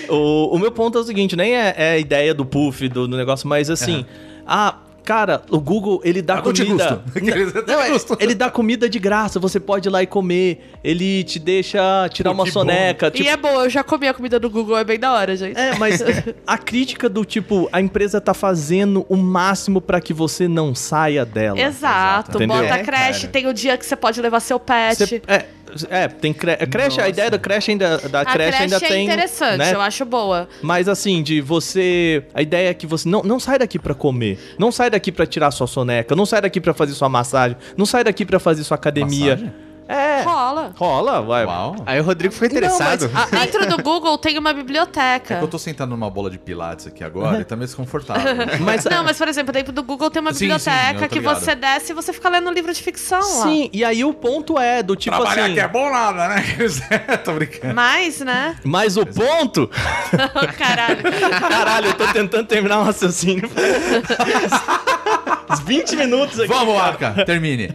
O, 0.09 0.55
o 0.57 0.59
meu 0.59 0.71
ponto 0.73 0.99
é 0.99 1.01
o 1.01 1.05
seguinte, 1.05 1.37
nem 1.37 1.55
é, 1.55 1.75
é 1.77 1.91
a 1.93 1.99
ideia 1.99 2.35
do 2.35 2.45
puff, 2.45 2.89
do, 2.89 3.07
do 3.07 3.17
negócio, 3.17 3.49
mas 3.49 3.71
assim, 3.71 4.05
ah, 4.47 4.77
cara, 5.09 5.41
o 5.51 5.59
Google, 5.59 6.03
ele 6.05 6.21
dá 6.21 6.35
Ah, 6.35 6.43
comida. 6.43 7.03
custa. 7.15 7.65
Não, 7.67 7.81
é- 7.81 7.91
ele 8.21 8.35
dá 8.35 8.51
comida 8.51 8.91
de 8.91 8.99
graça, 8.99 9.41
você 9.41 9.59
pode 9.59 9.89
ir 9.89 9.91
lá 9.91 10.03
e 10.03 10.07
comer. 10.07 10.71
Ele 10.85 11.25
te 11.25 11.39
deixa 11.39 12.07
tirar 12.13 12.31
Pô, 12.31 12.35
uma 12.43 12.47
soneca. 12.51 13.11
tipo- 13.11 13.25
E 13.25 13.29
é 13.29 13.35
boa, 13.37 13.65
eu 13.65 13.71
já 13.71 13.83
comi 13.83 14.07
a 14.07 14.13
comida 14.13 14.39
do 14.39 14.51
Google, 14.51 14.77
é 14.77 14.85
bem 14.85 14.99
da 14.99 15.11
hora, 15.15 15.35
gente. 15.35 15.59
É, 15.59 15.75
mas 15.79 16.03
a 16.47 16.59
crítica 16.59 17.09
do 17.09 17.25
tipo, 17.25 17.71
a 17.73 17.81
empresa 17.81 18.21
tá 18.21 18.35
fazendo 18.35 19.07
o 19.09 19.17
máximo 19.17 19.81
pra 19.81 19.99
que 19.99 20.13
você 20.13 20.47
não 20.47 20.75
saia 20.75 21.25
dela. 21.25 21.59
Exato, 21.59 22.37
Entendeu? 22.37 22.59
bota 22.59 22.75
É, 22.75 22.83
creche, 22.83 23.21
cara. 23.23 23.33
tem 23.33 23.47
o 23.47 23.55
dia 23.55 23.79
que 23.79 23.87
você 23.87 23.97
pode 23.97 24.21
levar 24.21 24.41
seu 24.41 24.61
pet. 24.61 24.99
Você- 25.07 25.23
é, 25.27 25.47
é, 25.91 26.09
tem 26.09 26.33
cre 26.33 26.57
creche, 26.67 27.01
a 27.01 27.09
ideia 27.09 27.31
da 27.31 27.39
creche 27.39 27.71
ainda, 27.71 27.99
da 27.99 28.21
a 28.21 28.25
creche, 28.25 28.59
creche 28.59 28.63
ainda 28.63 28.77
é 28.77 28.89
tem. 28.89 29.05
interessante, 29.05 29.59
né? 29.59 29.75
eu 29.75 29.81
acho 29.81 30.05
boa. 30.05 30.49
Mas 30.63 30.89
assim, 30.89 31.23
de 31.23 31.41
você. 31.41 32.25
A 32.35 32.43
ideia 32.43 32.71
é 32.71 32.75
que 32.75 32.87
você 32.87 33.09
não, 33.09 33.23
não 33.23 33.39
sai 33.41 33.59
daqui 33.59 33.79
pra 33.79 33.95
comer. 33.95 34.39
Não 34.59 34.73
sai 34.73 34.91
daqui 34.91 35.13
pra 35.13 35.27
tirar 35.27 35.51
sua 35.51 35.67
soneca. 35.67 36.15
Não 36.15 36.27
sai 36.27 36.41
daqui 36.41 36.61
pra 36.61 36.75
fazer 36.75 36.95
sua 36.95 37.09
massagem. 37.09 37.57
Não 37.77 37.87
sai 37.87 38.05
daqui 38.05 38.25
pra 38.25 38.39
fazer 38.39 38.65
sua 38.65 38.77
academia. 38.77 39.37
Massagem? 39.37 39.68
É. 39.89 40.21
Rola. 40.23 40.73
Rola, 40.77 41.23
vai. 41.23 41.47
Uau. 41.47 41.77
Aí 41.87 41.99
o 41.99 42.03
Rodrigo 42.03 42.33
ficou 42.35 42.47
interessado. 42.47 43.09
Dentro 43.31 43.67
do 43.75 43.83
Google 43.83 44.19
tem 44.19 44.37
uma 44.39 44.51
É 44.51 44.53
que 44.55 44.59
biblioteca. 44.61 45.35
eu 45.41 45.49
tô 45.49 45.59
sentado 45.59 45.89
numa 45.89 46.11
bola 46.11 46.31
de 46.31 46.39
pilates 46.39 46.87
aqui 46.87 47.03
agora 47.03 47.41
e 47.41 47.45
tá 47.45 47.57
meio 47.57 47.67
desconfortável. 47.67 48.35
Mas, 48.61 48.85
Não, 48.85 49.03
mas 49.03 49.17
por 49.17 49.29
exemplo, 49.29 49.53
dentro 49.53 49.73
do 49.73 49.83
Google 49.83 50.11
tem 50.11 50.21
uma 50.21 50.33
Sim, 50.33 50.39
sim, 50.39 50.45
biblioteca 50.47 51.01
tô 51.01 51.09
que 51.09 51.19
ligado. 51.21 51.41
você 51.41 51.55
desce 51.55 51.93
e 51.93 51.95
você 51.95 52.13
fica 52.13 52.29
lendo 52.29 52.51
livro 52.51 52.73
de 52.73 52.83
ficção 52.83 53.19
lá. 53.21 53.43
Sim, 53.45 53.71
e 53.73 53.83
aí 53.85 54.05
o 54.05 54.13
ponto 54.13 54.59
é 54.59 54.83
do 54.83 54.95
tipo 54.95 55.17
Trabalhar 55.17 55.45
assim. 55.45 55.53
aqui 55.53 55.61
é 55.61 55.69
bom 55.69 55.91
nada, 55.91 56.29
né? 56.29 56.45
tô 57.25 57.33
brincando. 57.33 57.75
Mas, 57.75 58.21
né? 58.21 58.57
Mas 58.65 58.97
o 58.99 59.07
ponto. 59.07 59.71
Caralho. 60.59 61.03
Caralho, 61.49 61.87
eu 61.87 61.95
tô 61.95 62.07
tentando 62.13 62.47
terminar 62.47 62.81
um 62.81 62.85
raciocínio. 62.85 63.49
Uns 65.51 65.61
20 65.61 65.97
minutos 65.97 66.39
aqui. 66.41 66.49
Vamos, 66.49 66.77
Arca, 66.79 67.25
termine. 67.25 67.75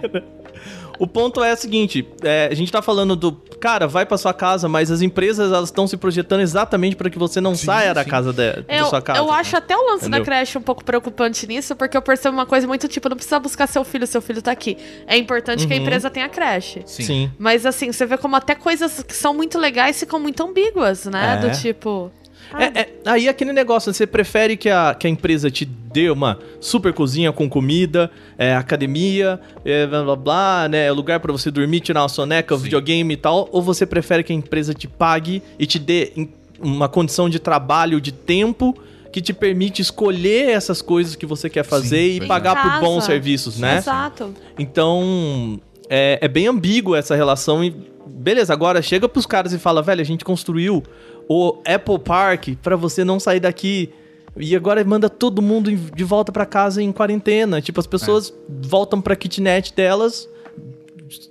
O 1.00 1.08
ponto 1.08 1.44
é 1.44 1.54
o 1.54 1.58
seguinte, 1.58 2.08
é, 2.24 2.48
a 2.52 2.56
gente 2.56 2.72
tá 2.72 2.82
falando 2.82 3.16
do, 3.16 3.32
cara, 3.60 3.88
vai 3.88 4.06
pra 4.06 4.18
sua 4.18 4.34
casa, 4.34 4.70
mas 4.70 4.92
as 4.92 5.02
empresas 5.02 5.52
elas 5.52 5.70
estão 5.70 5.88
se 5.88 5.98
projetando 5.98 6.42
exatamente 6.42 6.96
para 6.96 7.10
que 7.10 7.18
você 7.18 7.42
não 7.42 7.56
saia 7.56 7.94
da 7.94 8.04
sim. 8.04 8.10
casa 8.10 8.32
de, 8.32 8.62
da 8.62 8.74
Eu, 8.74 8.86
sua 8.86 9.02
casa. 9.02 9.20
eu 9.20 9.32
acho 9.32 9.58
até 9.58 9.76
o 9.76 9.82
lance 9.82 10.06
Entendeu? 10.06 10.20
da 10.20 10.26
creche 10.26 10.58
um 10.58 10.62
pouco 10.62 10.84
preocupante 10.84 11.48
nisso, 11.48 11.76
porque 11.76 11.98
eu 11.98 12.02
percebo 12.02 12.36
uma 12.36 12.46
coisa 12.46 12.68
muito 12.68 12.88
tipo, 12.88 13.10
não 13.10 13.16
precisa 13.16 13.40
buscar 13.40 13.68
seu 13.68 13.84
filho, 13.84 14.06
seu 14.06 14.22
filho 14.22 14.42
tá 14.42 14.52
aqui. 14.52 14.78
É 15.08 15.18
importante 15.18 15.66
que 15.68 15.74
a 15.74 15.78
empresa 15.78 16.10
tenha 16.10 16.30
creche. 16.30 16.82
Sim. 16.86 17.04
Sim. 17.04 17.32
Mas 17.38 17.66
assim, 17.66 17.92
você 17.92 18.06
vê 18.06 18.18
como 18.18 18.36
até 18.36 18.56
coisas 18.56 19.04
que 19.04 19.14
são 19.16 19.34
muito 19.34 19.58
legais 19.58 20.00
ficam 20.00 20.20
muito 20.20 20.44
ambíguas, 20.44 21.06
né? 21.06 21.36
É. 21.36 21.48
Do 21.48 21.52
tipo. 21.60 22.12
É, 22.58 22.82
é, 22.82 22.90
aí 23.06 23.28
aquele 23.28 23.54
negócio, 23.54 23.94
você 23.94 24.06
prefere 24.06 24.56
que 24.56 24.70
a, 24.70 24.96
que 24.98 25.08
a 25.08 25.10
empresa 25.10 25.50
te 25.50 25.66
dê 25.66 26.10
uma 26.10 26.40
super 26.60 26.94
cozinha 26.94 27.32
com 27.32 27.50
comida, 27.50 28.12
é, 28.38 28.56
academia, 28.56 29.40
é, 29.66 29.88
blá 29.88 30.04
blá 30.04 30.16
blá, 30.16 30.68
né? 30.70 30.92
Lugar 30.92 31.20
pra 31.20 31.32
você 31.32 31.50
dormir, 31.50 31.80
tirar 31.80 32.02
uma 32.02 32.10
soneca, 32.10 32.56
videogame 32.56 33.14
e 33.14 33.18
tal, 33.18 33.50
ou 33.52 33.62
você 33.62 33.86
prefere 33.86 34.24
que 34.24 34.34
a 34.34 34.36
empresa 34.36 34.74
te 34.74 34.88
pague 34.88 35.42
e 35.58 35.66
te 35.66 35.80
dê 35.80 36.28
uma 36.60 36.88
condição 36.88 37.30
de 37.30 37.40
trabalho, 37.40 38.00
de 38.00 38.12
tempo 38.12 38.76
que 39.12 39.22
te 39.22 39.34
permite 39.34 39.82
escolher 39.82 40.50
essas 40.50 40.82
coisas 40.82 41.16
que 41.16 41.26
você 41.26 41.50
quer 41.50 41.64
fazer 41.64 42.16
e 42.16 42.18
pois 42.18 42.24
é. 42.24 42.28
pagar 42.28 42.62
por 42.64 42.82
bons 42.82 43.04
serviços, 43.04 43.60
né? 43.60 43.78
Exato. 43.78 44.34
Então, 44.58 45.60
é, 45.88 46.18
é 46.20 46.28
bem 46.28 46.48
ambíguo 46.48 46.96
essa 46.96 47.16
relação 47.16 47.64
e 47.64 47.94
beleza, 48.06 48.54
agora 48.54 48.82
chega 48.82 49.08
pros 49.08 49.26
caras 49.26 49.54
e 49.54 49.60
fala, 49.60 49.82
velho, 49.82 50.02
a 50.02 50.06
gente 50.06 50.24
construiu 50.24 50.84
o 51.28 51.58
Apple 51.66 52.00
Park 52.00 52.50
pra 52.62 52.76
você 52.76 53.04
não 53.04 53.20
sair 53.20 53.40
daqui. 53.40 53.90
E 54.36 54.56
agora 54.56 54.84
manda 54.84 55.10
todo 55.10 55.42
mundo 55.42 55.72
de 55.76 56.04
volta 56.04 56.32
pra 56.32 56.46
casa 56.46 56.82
em 56.82 56.92
quarentena. 56.92 57.62
Tipo, 57.62 57.80
as 57.80 57.86
pessoas 57.88 58.34
voltam 58.50 59.00
pra 59.00 59.16
kitnet 59.16 59.74
delas, 59.76 60.28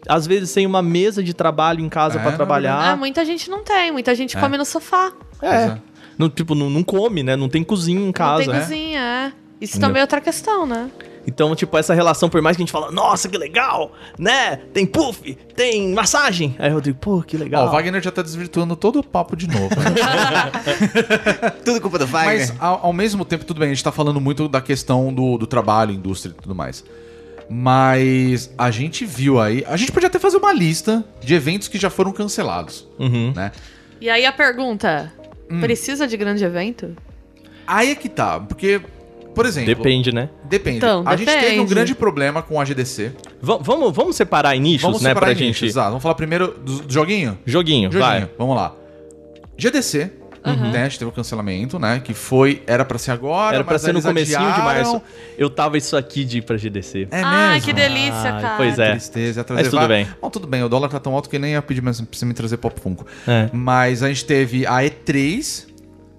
às 0.08 0.26
vezes 0.26 0.50
sem 0.50 0.64
uma 0.66 0.80
mesa 0.82 1.22
de 1.22 1.34
trabalho 1.34 1.80
em 1.84 1.88
casa 1.88 2.18
É, 2.18 2.22
pra 2.22 2.30
na 2.30 2.36
trabalhar. 2.36 2.92
Ah, 2.92 2.96
muita 2.96 3.24
gente 3.24 3.50
não 3.50 3.64
tem, 3.64 3.90
muita 3.90 4.14
gente 4.14 4.36
É. 4.36 4.40
come 4.40 4.56
no 4.56 4.64
sofá. 4.64 5.12
É. 5.42 5.76
Não, 6.16 6.28
tipo, 6.30 6.54
não, 6.54 6.70
não 6.70 6.84
come, 6.84 7.22
né? 7.24 7.34
Não 7.34 7.48
tem 7.48 7.64
cozinha 7.64 8.00
em 8.06 8.12
casa. 8.12 8.44
não 8.44 8.44
tem 8.44 8.54
né? 8.54 8.60
cozinha, 8.60 9.00
é. 9.00 9.32
Isso 9.60 9.80
também 9.80 9.98
é 9.98 10.02
outra 10.02 10.20
questão, 10.20 10.64
né? 10.66 10.88
Então, 11.26 11.54
tipo, 11.54 11.78
essa 11.78 11.94
relação, 11.94 12.28
por 12.28 12.42
mais 12.42 12.56
que 12.56 12.62
a 12.62 12.64
gente 12.66 12.72
fala, 12.72 12.90
nossa, 12.90 13.28
que 13.28 13.38
legal, 13.38 13.92
né? 14.18 14.56
Tem 14.74 14.84
puff, 14.84 15.34
tem 15.54 15.92
massagem. 15.92 16.56
Aí 16.58 16.72
eu 16.72 16.80
digo, 16.80 16.98
pô, 16.98 17.22
que 17.22 17.36
legal. 17.36 17.66
Ó, 17.66 17.68
o 17.68 17.70
Wagner 17.72 18.02
já 18.02 18.10
tá 18.10 18.22
desvirtuando 18.22 18.74
todo 18.74 18.98
o 18.98 19.02
papo 19.04 19.36
de 19.36 19.46
novo. 19.46 19.68
né? 19.76 21.50
Tudo 21.64 21.80
culpa 21.80 21.98
do 21.98 22.06
Wagner. 22.06 22.38
Mas 22.48 22.54
ao, 22.60 22.86
ao 22.86 22.92
mesmo 22.92 23.24
tempo, 23.24 23.44
tudo 23.44 23.60
bem, 23.60 23.70
a 23.70 23.74
gente 23.74 23.84
tá 23.84 23.92
falando 23.92 24.20
muito 24.20 24.48
da 24.48 24.60
questão 24.60 25.12
do, 25.14 25.38
do 25.38 25.46
trabalho, 25.46 25.92
indústria 25.92 26.32
e 26.36 26.42
tudo 26.42 26.54
mais. 26.54 26.84
Mas 27.48 28.50
a 28.56 28.70
gente 28.70 29.04
viu 29.04 29.40
aí. 29.40 29.64
A 29.68 29.76
gente 29.76 29.92
podia 29.92 30.08
até 30.08 30.18
fazer 30.18 30.38
uma 30.38 30.52
lista 30.52 31.04
de 31.20 31.34
eventos 31.34 31.68
que 31.68 31.78
já 31.78 31.90
foram 31.90 32.10
cancelados, 32.12 32.88
Uhum. 32.98 33.32
né? 33.36 33.52
E 34.00 34.08
aí 34.10 34.24
a 34.26 34.32
pergunta: 34.32 35.12
Hum. 35.50 35.60
precisa 35.60 36.06
de 36.08 36.16
grande 36.16 36.42
evento? 36.44 36.96
Aí 37.66 37.90
é 37.90 37.94
que 37.94 38.08
tá, 38.08 38.40
porque, 38.40 38.80
por 39.34 39.46
exemplo. 39.46 39.74
Depende, 39.74 40.12
né? 40.12 40.28
Depende. 40.44 40.76
Então, 40.78 41.02
a 41.06 41.16
gente 41.16 41.26
teve 41.28 41.46
um 41.46 41.48
depende. 41.50 41.74
grande 41.74 41.94
problema 41.94 42.42
com 42.42 42.60
a 42.60 42.64
GDC. 42.64 43.12
Va- 43.40 43.58
vamos, 43.60 43.94
vamos 43.94 44.16
separar 44.16 44.54
em 44.56 44.60
nichos, 44.60 44.82
Vamos 44.82 45.02
né, 45.02 45.10
separar 45.10 45.26
pra 45.26 45.32
em 45.32 45.36
gente. 45.38 45.46
nichos, 45.48 45.68
exato. 45.68 45.88
Vamos 45.88 46.02
falar 46.02 46.14
primeiro 46.14 46.48
do, 46.58 46.82
do 46.82 46.92
joguinho? 46.92 47.38
Joguinho, 47.46 47.90
Joguinho, 47.90 48.00
vai. 48.00 48.28
vamos 48.38 48.56
lá. 48.56 48.74
GDC, 49.56 50.10
né? 50.44 50.80
A 50.80 50.88
gente 50.88 50.98
teve 50.98 51.08
o 51.08 51.12
cancelamento, 51.14 51.78
né? 51.78 52.00
Que 52.02 52.12
foi. 52.14 52.62
Era 52.66 52.84
pra 52.84 52.98
ser 52.98 53.12
agora. 53.12 53.54
Era 53.54 53.64
pra 53.64 53.78
ser 53.78 53.92
no 53.94 54.02
comecinho 54.02 54.38
de 54.40 54.44
adiaram. 54.44 54.64
março. 54.64 55.02
Eu 55.38 55.48
tava 55.48 55.78
isso 55.78 55.96
aqui 55.96 56.24
de 56.24 56.38
ir 56.38 56.42
pra 56.42 56.56
GDC. 56.56 57.06
É 57.12 57.22
Ai, 57.22 57.54
mesmo? 57.54 57.66
que 57.66 57.72
delícia, 57.72 58.12
cara. 58.40 58.54
pois 58.56 58.76
é. 58.78 58.90
Tristeza, 58.92 59.44
trazer 59.44 59.62
Mas 59.62 59.70
tudo 59.70 59.86
bem. 59.86 60.08
Bom, 60.20 60.30
tudo 60.30 60.46
bem, 60.48 60.62
o 60.64 60.68
dólar 60.68 60.88
tá 60.88 60.98
tão 60.98 61.14
alto 61.14 61.30
que 61.30 61.38
nem 61.38 61.52
ia 61.52 61.62
pedir 61.62 61.80
mais 61.80 62.00
pra 62.00 62.08
você 62.10 62.24
me 62.24 62.34
trazer 62.34 62.56
Pop 62.56 62.80
Funko. 62.80 63.06
É. 63.28 63.48
Mas 63.52 64.02
a 64.02 64.08
gente 64.08 64.24
teve 64.24 64.66
a 64.66 64.78
E3, 64.82 65.66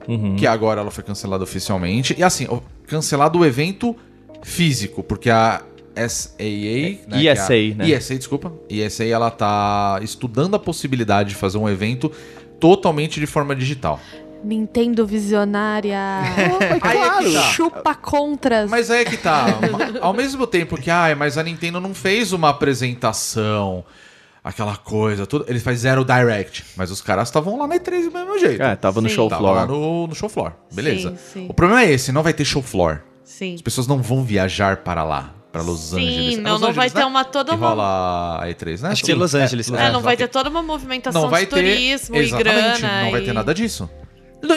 Uhum. 0.08 0.36
que 0.36 0.46
agora 0.48 0.82
ela 0.82 0.92
foi 0.92 1.04
cancelada 1.04 1.44
oficialmente. 1.44 2.14
E 2.18 2.24
assim, 2.24 2.48
cancelado 2.88 3.40
o 3.40 3.46
evento 3.46 3.96
físico, 4.42 5.02
porque 5.04 5.30
a 5.30 5.62
SAA... 5.96 6.44
né, 7.08 7.20
que 7.20 7.28
é 7.28 7.32
a- 7.32 7.34
ESA, 7.34 7.76
né? 7.76 7.90
ESA, 7.90 8.16
desculpa. 8.16 8.52
ESA, 8.70 9.06
ela 9.06 9.30
tá 9.32 10.00
estudando 10.02 10.56
a 10.56 10.60
possibilidade 10.60 11.30
de 11.30 11.36
fazer 11.36 11.58
um 11.58 11.70
evento 11.70 12.12
totalmente 12.60 13.20
de 13.20 13.26
forma 13.26 13.56
digital. 13.56 14.00
Nintendo 14.44 15.06
visionária. 15.06 15.98
Aí 16.82 16.98
é 16.98 17.18
que 17.24 17.34
tá. 17.34 17.42
Chupa 17.44 17.96
contras. 17.96 18.70
Mas 18.70 18.92
aí 18.92 19.02
é 19.02 19.06
que 19.06 19.16
tá. 19.16 19.46
Ao 20.02 20.14
mesmo 20.14 20.46
tempo 20.46 20.76
que, 20.76 20.90
ai, 20.90 21.16
mas 21.16 21.38
a 21.38 21.44
Nintendo 21.44 21.80
não 21.80 21.94
fez 21.94 22.34
uma 22.34 22.50
apresentação, 22.50 23.86
aquela 24.44 24.76
coisa, 24.76 25.26
tudo. 25.26 25.46
Ele 25.48 25.60
faz 25.60 25.80
zero 25.80 26.04
direct. 26.04 26.64
Mas 26.76 26.92
os 26.92 27.02
caras 27.02 27.28
estavam 27.30 27.58
lá 27.58 27.68
na 27.68 27.76
E3 27.76 28.06
do 28.06 28.12
mesmo 28.12 28.38
jeito. 28.40 28.62
É, 28.62 28.76
tava 28.76 29.00
no 29.02 29.10
Sim. 29.10 29.16
show 29.16 29.30
Tava 29.30 29.42
lá 29.52 29.66
floor. 29.66 29.80
no, 29.80 30.08
no 30.08 30.16
show 30.16 30.28
floor. 30.30 30.52
Beleza. 30.74 31.12
Sim, 31.12 31.18
sim. 31.42 31.46
O 31.50 31.54
problema 31.54 31.84
é 31.84 31.92
esse, 31.92 32.12
não 32.12 32.24
vai 32.24 32.34
ter 32.34 32.44
show 32.46 32.62
floor. 32.62 33.00
Sim. 33.24 33.56
As 33.56 33.62
pessoas 33.62 33.88
não 33.88 34.02
vão 34.02 34.24
viajar 34.24 34.78
para 34.78 35.04
lá, 35.04 35.34
para 35.52 35.62
Los 35.62 35.80
Sim, 35.92 35.96
Angeles. 36.08 36.38
É 36.38 36.42
não- 36.42 36.52
Los 36.54 36.62
não 36.62 36.68
vai 36.74 36.86
Angeles, 36.88 36.94
ter 36.94 37.00
né? 37.00 37.06
uma 37.06 37.24
toda 37.26 37.56
uma- 37.56 37.68
rola 37.70 38.40
a 38.44 38.48
E3, 38.50 38.82
né? 38.82 38.90
Acho 38.90 39.04
que 39.04 39.12
é 39.12 39.16
Los 39.16 39.34
Angeles. 39.34 39.72
É, 39.72 39.92
não 39.92 40.02
vai 40.02 40.18
ter 40.18 40.28
toda 40.28 40.50
uma 40.50 40.62
movimentação 40.62 41.22
Não 41.24 41.30
vai 41.30 41.46
de 41.46 41.50
ter 41.52 41.56
turismo 41.56 42.16
e 42.16 42.20
exatamente, 42.20 42.82
grana. 42.82 43.04
Não 43.04 43.12
vai 43.12 43.22
ter 43.22 43.30
e- 43.30 43.34
nada 43.34 43.54
disso. 43.54 43.90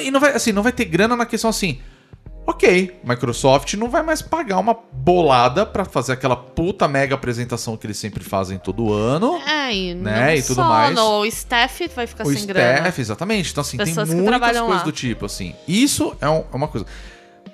E 0.03 0.11
não 0.11 0.19
vai, 0.19 0.33
assim, 0.33 0.51
não 0.53 0.63
vai 0.65 0.73
ter 0.73 0.85
grana 0.85 1.15
na 1.17 1.25
questão 1.25 1.49
assim. 1.49 1.79
Ok, 2.47 3.01
Microsoft 3.03 3.75
não 3.75 3.91
vai 3.91 4.03
mais 4.05 4.23
pagar 4.23 4.59
uma 4.59 4.77
bolada 4.93 5.67
pra 5.67 5.85
fazer 5.85 6.13
aquela 6.13 6.37
puta 6.37 6.87
mega 6.87 7.15
apresentação 7.17 7.77
que 7.77 7.87
eles 7.87 7.97
sempre 7.99 8.23
fazem 8.23 8.57
todo 8.57 8.93
ano. 8.93 9.37
É, 9.45 9.75
e, 9.75 9.95
Né, 9.95 10.27
não 10.27 10.35
e 10.35 10.43
tudo 10.43 10.55
só, 10.57 10.69
mais. 10.69 10.95
não, 10.95 11.21
o 11.21 11.27
staff 11.27 11.91
vai 11.95 12.07
ficar 12.07 12.25
o 12.25 12.33
sem 12.33 12.47
grana. 12.47 12.79
staff, 12.79 13.01
exatamente. 13.01 13.51
Então, 13.51 13.63
assim, 13.63 13.77
Pessoas 13.77 14.09
que 14.09 14.15
tem 14.15 14.23
muitas 14.23 14.41
coisas 14.41 14.69
lá. 14.69 14.83
do 14.85 14.93
tipo, 14.93 15.27
assim. 15.27 15.55
Isso 15.67 16.17
é, 16.21 16.29
um- 16.29 16.45
é 16.53 16.57
uma 16.57 16.69
coisa. 16.69 16.87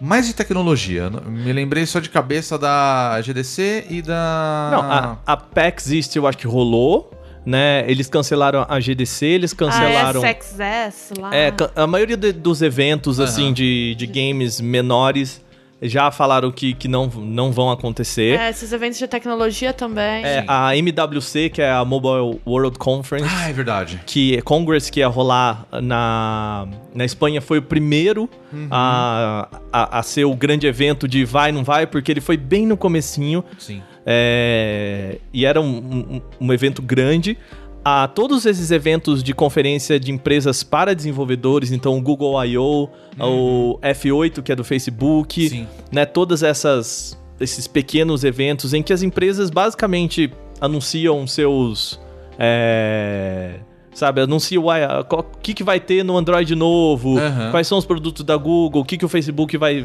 Mais 0.00 0.26
de 0.26 0.34
tecnologia. 0.34 1.08
Me 1.08 1.52
lembrei 1.52 1.86
só 1.86 1.98
de 2.00 2.10
cabeça 2.10 2.58
da 2.58 3.18
GDC 3.22 3.86
e 3.88 4.02
da. 4.02 4.68
Não, 4.72 4.80
a, 4.92 5.18
a 5.26 5.36
PAX 5.36 5.90
East 5.90 6.14
eu 6.16 6.26
acho 6.26 6.36
que 6.36 6.46
rolou, 6.46 7.10
né? 7.44 7.84
Eles 7.88 8.08
cancelaram 8.08 8.64
a 8.68 8.78
GDC, 8.80 9.26
eles 9.26 9.52
cancelaram... 9.52 10.22
A 10.22 10.28
SXS 10.30 11.12
lá. 11.18 11.34
É, 11.34 11.52
a 11.76 11.86
maioria 11.86 12.16
de- 12.16 12.32
dos 12.32 12.62
eventos, 12.62 13.18
assim, 13.20 13.52
de, 13.52 13.94
de 13.96 14.06
games 14.06 14.60
menores 14.60 15.42
já 15.84 16.12
falaram 16.12 16.52
que, 16.52 16.74
que 16.74 16.86
não, 16.86 17.08
não 17.08 17.50
vão 17.50 17.68
acontecer. 17.68 18.38
É, 18.38 18.50
esses 18.50 18.72
eventos 18.72 19.00
de 19.00 19.08
tecnologia 19.08 19.72
também. 19.72 20.24
É, 20.24 20.44
a 20.46 20.76
MWC, 20.76 21.50
que 21.50 21.60
é 21.60 21.72
a 21.72 21.84
Mobile 21.84 22.40
World 22.46 22.78
Conference, 22.78 23.28
Ah, 23.28 23.48
é 23.50 23.52
verdade. 23.52 24.00
que 24.06 24.40
Congress 24.42 24.88
que 24.92 25.00
ia 25.00 25.08
rolar 25.08 25.66
na, 25.82 26.68
na 26.94 27.04
Espanha 27.04 27.40
foi 27.40 27.58
o 27.58 27.62
primeiro 27.62 28.30
a, 28.70 29.48
a, 29.72 29.98
a 29.98 30.02
ser 30.04 30.24
o 30.24 30.36
grande 30.36 30.68
evento 30.68 31.08
de 31.08 31.24
vai, 31.24 31.50
não 31.50 31.64
vai, 31.64 31.84
porque 31.84 32.12
ele 32.12 32.20
foi 32.20 32.36
bem 32.36 32.64
no 32.64 32.76
comecinho. 32.76 33.44
Sim. 33.58 33.82
É, 34.06 35.18
e 35.32 35.44
era 35.46 35.60
um, 35.60 35.76
um- 35.76 36.20
um 36.40 36.52
evento 36.52 36.82
grande. 36.82 37.36
A 37.84 38.06
todos 38.06 38.46
esses 38.46 38.70
eventos 38.70 39.24
de 39.24 39.34
conferência 39.34 39.98
de 39.98 40.12
empresas 40.12 40.62
para 40.62 40.94
desenvolvedores, 40.94 41.72
então 41.72 41.98
o 41.98 42.00
Google 42.00 42.42
I.O., 42.44 42.88
o 43.18 43.78
F8, 43.82 44.40
que 44.40 44.52
é 44.52 44.56
do 44.56 44.62
Facebook, 44.62 45.48
Sim. 45.48 45.66
né, 45.90 46.04
todas 46.06 46.42
essas 46.44 47.20
esses 47.40 47.66
pequenos 47.66 48.22
eventos 48.22 48.72
em 48.72 48.82
que 48.84 48.92
as 48.92 49.02
empresas 49.02 49.50
basicamente 49.50 50.30
anunciam 50.60 51.26
seus 51.26 51.98
é, 52.38 53.56
sabe, 53.92 54.20
anunciam 54.20 54.62
qual- 55.08 55.22
o 55.34 55.38
que, 55.42 55.52
que 55.52 55.64
vai 55.64 55.80
ter 55.80 56.04
no 56.04 56.16
Android 56.16 56.54
novo, 56.54 57.18
Aham. 57.18 57.50
quais 57.50 57.66
são 57.66 57.78
os 57.78 57.84
produtos 57.84 58.24
da 58.24 58.36
Google, 58.36 58.82
o 58.82 58.84
que, 58.84 58.96
que 58.96 59.04
o 59.04 59.08
Facebook 59.08 59.56
vai 59.56 59.84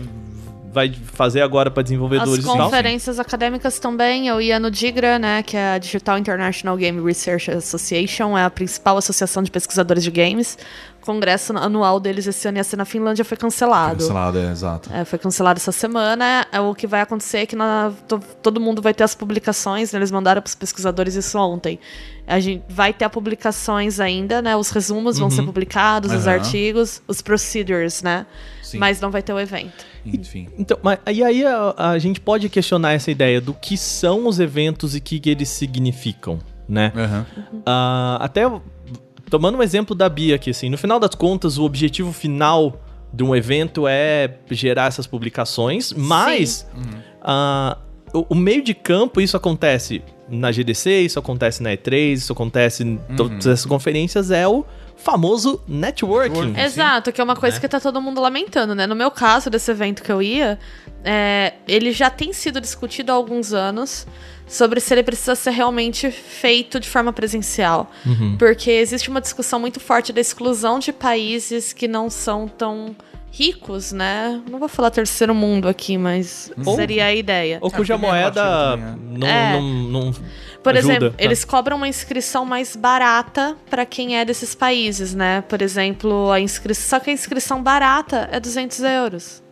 vai 0.78 0.94
fazer 1.14 1.42
agora 1.42 1.72
para 1.72 1.82
desenvolvedores 1.82 2.34
As 2.34 2.40
e 2.40 2.44
tal. 2.46 2.58
conferências 2.58 3.20
acadêmicas 3.20 3.80
também, 3.80 4.28
eu 4.28 4.40
ia 4.40 4.60
no 4.60 4.70
DIGRA, 4.70 5.18
né, 5.18 5.42
que 5.42 5.58
é 5.58 5.74
a 5.74 5.78
Digital 5.80 6.18
International 6.20 6.78
Game 6.78 7.02
Research 7.04 7.50
Association, 7.50 8.38
é 8.38 8.44
a 8.44 8.50
principal 8.50 8.96
associação 8.98 9.42
de 9.42 9.50
pesquisadores 9.50 10.04
de 10.04 10.12
games, 10.12 10.56
congresso 11.02 11.58
anual 11.58 12.00
deles 12.00 12.28
esse 12.28 12.48
ano 12.50 12.58
ia 12.58 12.64
ser 12.64 12.76
na 12.76 12.84
Finlândia 12.86 13.24
foi 13.26 13.38
cancelado. 13.38 14.00
Cancelado, 14.00 14.38
é, 14.40 14.52
exato. 14.52 14.90
É, 14.94 15.06
foi 15.06 15.18
cancelado 15.18 15.58
essa 15.58 15.72
semana. 15.72 16.46
É, 16.52 16.60
o 16.60 16.76
que 16.76 16.86
vai 16.86 17.00
acontecer 17.00 17.38
é 17.40 17.46
que 17.46 17.56
na- 17.56 17.94
to- 18.08 18.20
todo 18.44 18.60
mundo 18.60 18.82
vai 18.82 18.94
ter 18.94 19.06
as 19.06 19.16
publicações, 19.16 19.94
né? 19.94 20.00
eles 20.00 20.12
mandaram 20.12 20.42
para 20.42 20.50
os 20.50 20.56
pesquisadores 20.56 21.16
isso 21.16 21.38
ontem. 21.40 21.80
A 22.28 22.42
gente 22.42 22.62
vai 22.68 22.92
ter 22.94 23.08
publicações 23.10 24.02
ainda, 24.02 24.42
né? 24.42 24.54
Os 24.58 24.70
resumos 24.70 25.18
vão 25.18 25.30
ser 25.30 25.44
publicados, 25.44 26.12
os 26.12 26.28
Aham. 26.28 26.34
artigos, 26.36 27.02
os 27.08 27.22
procedures, 27.22 28.02
né? 28.04 28.26
Sim. 28.68 28.80
Mas 28.80 29.00
não 29.00 29.10
vai 29.10 29.22
ter 29.22 29.32
o 29.32 29.40
evento. 29.40 29.86
Enfim. 30.06 30.50
Então, 30.58 30.78
mas, 30.84 31.00
e 31.10 31.24
aí 31.24 31.46
a, 31.46 31.74
a 31.78 32.00
gente 32.00 32.20
pode 32.20 32.50
questionar 32.50 32.92
essa 32.92 33.10
ideia 33.10 33.40
do 33.40 33.54
que 33.54 33.78
são 33.78 34.28
os 34.28 34.42
eventos 34.42 34.94
e 34.94 34.98
o 34.98 35.02
que, 35.02 35.22
que 35.22 35.30
eles 35.30 35.48
significam, 35.48 36.40
né? 36.68 36.92
Aham. 36.94 37.26
Ah, 37.66 38.18
até 38.20 38.42
tomando 39.30 39.58
um 39.58 39.64
exemplo 39.64 39.96
da 39.96 40.10
Bia 40.10 40.36
aqui, 40.36 40.50
assim, 40.50 40.70
no 40.70 40.78
final 40.78 41.00
das 41.00 41.16
contas, 41.16 41.58
o 41.58 41.64
objetivo 41.64 42.12
final 42.12 42.82
de 43.14 43.24
um 43.24 43.34
evento 43.34 43.88
é 43.88 44.36
gerar 44.52 44.88
essas 44.88 45.08
publicações, 45.08 45.94
mas 45.94 46.68
ah, 47.22 47.78
o, 48.14 48.26
o 48.30 48.36
meio 48.36 48.62
de 48.62 48.74
campo, 48.74 49.22
isso 49.22 49.38
acontece 49.38 50.04
na 50.30 50.52
GDC, 50.52 51.04
isso 51.04 51.18
acontece 51.18 51.64
na 51.64 51.70
E3, 51.70 52.14
isso 52.14 52.34
acontece 52.34 52.84
em 52.84 52.98
todas 53.16 53.48
essas 53.48 53.66
conferências, 53.66 54.30
é 54.30 54.46
o 54.46 54.66
famoso 54.98 55.62
networking. 55.68 56.54
Exato, 56.60 57.12
que 57.12 57.22
é 57.22 57.24
uma 57.24 57.36
coisa 57.36 57.60
que 57.60 57.68
tá 57.68 57.80
todo 57.80 58.02
mundo 58.02 58.20
lamentando, 58.20 58.76
né? 58.76 58.86
No 58.88 58.96
meu 58.96 59.10
caso, 59.12 59.50
desse 59.50 59.72
evento 59.72 60.04
que 60.04 60.12
eu 60.12 60.22
ia, 60.22 60.60
é, 61.04 61.54
ele 61.68 61.92
já 61.92 62.10
tem 62.10 62.34
sido 62.34 62.60
discutido 62.60 63.12
há 63.12 63.16
alguns 63.16 63.54
anos 63.54 64.06
sobre 64.48 64.80
se 64.80 64.94
ele 64.94 65.04
precisa 65.04 65.36
ser 65.36 65.52
realmente 65.52 66.10
feito 66.10 66.80
de 66.80 66.90
forma 66.90 67.14
presencial. 67.14 67.92
Porque 68.40 68.72
existe 68.72 69.10
uma 69.10 69.22
discussão 69.22 69.60
muito 69.60 69.80
forte 69.80 70.12
da 70.12 70.20
exclusão 70.22 70.80
de 70.80 70.92
países 70.92 71.74
que 71.74 71.88
não 71.88 72.10
são 72.10 72.48
tão 72.48 72.96
ricos, 73.32 73.92
né? 73.92 74.42
Não 74.50 74.58
vou 74.58 74.68
falar 74.68 74.90
terceiro 74.90 75.36
mundo 75.36 75.68
aqui, 75.68 75.98
mas 75.98 76.52
seria 76.76 77.06
a 77.06 77.14
ideia. 77.14 77.60
Ou 77.62 77.70
cuja 77.70 77.94
Ah, 77.94 77.98
também 77.98 78.10
moeda 78.12 78.42
também 78.42 79.20
não, 79.20 79.28
É. 79.28 79.54
não, 79.54 79.62
não 80.02 80.14
Por 80.68 80.78
ajuda, 80.78 80.94
exemplo, 80.94 81.10
tá? 81.12 81.24
eles 81.24 81.46
cobram 81.46 81.78
uma 81.78 81.88
inscrição 81.88 82.46
mais 82.46 82.76
barata 82.76 83.56
pra 83.70 83.86
quem 83.86 84.18
é 84.18 84.26
desses 84.26 84.54
países, 84.56 85.14
né? 85.14 85.42
Por 85.48 85.62
exemplo, 85.62 86.32
a 86.32 86.40
inscrição. 86.40 86.86
Só 86.90 87.04
que 87.04 87.10
a 87.10 87.14
inscrição 87.14 87.62
barata 87.64 88.30
é 88.32 88.40
200 88.40 88.80
euros. 88.82 89.44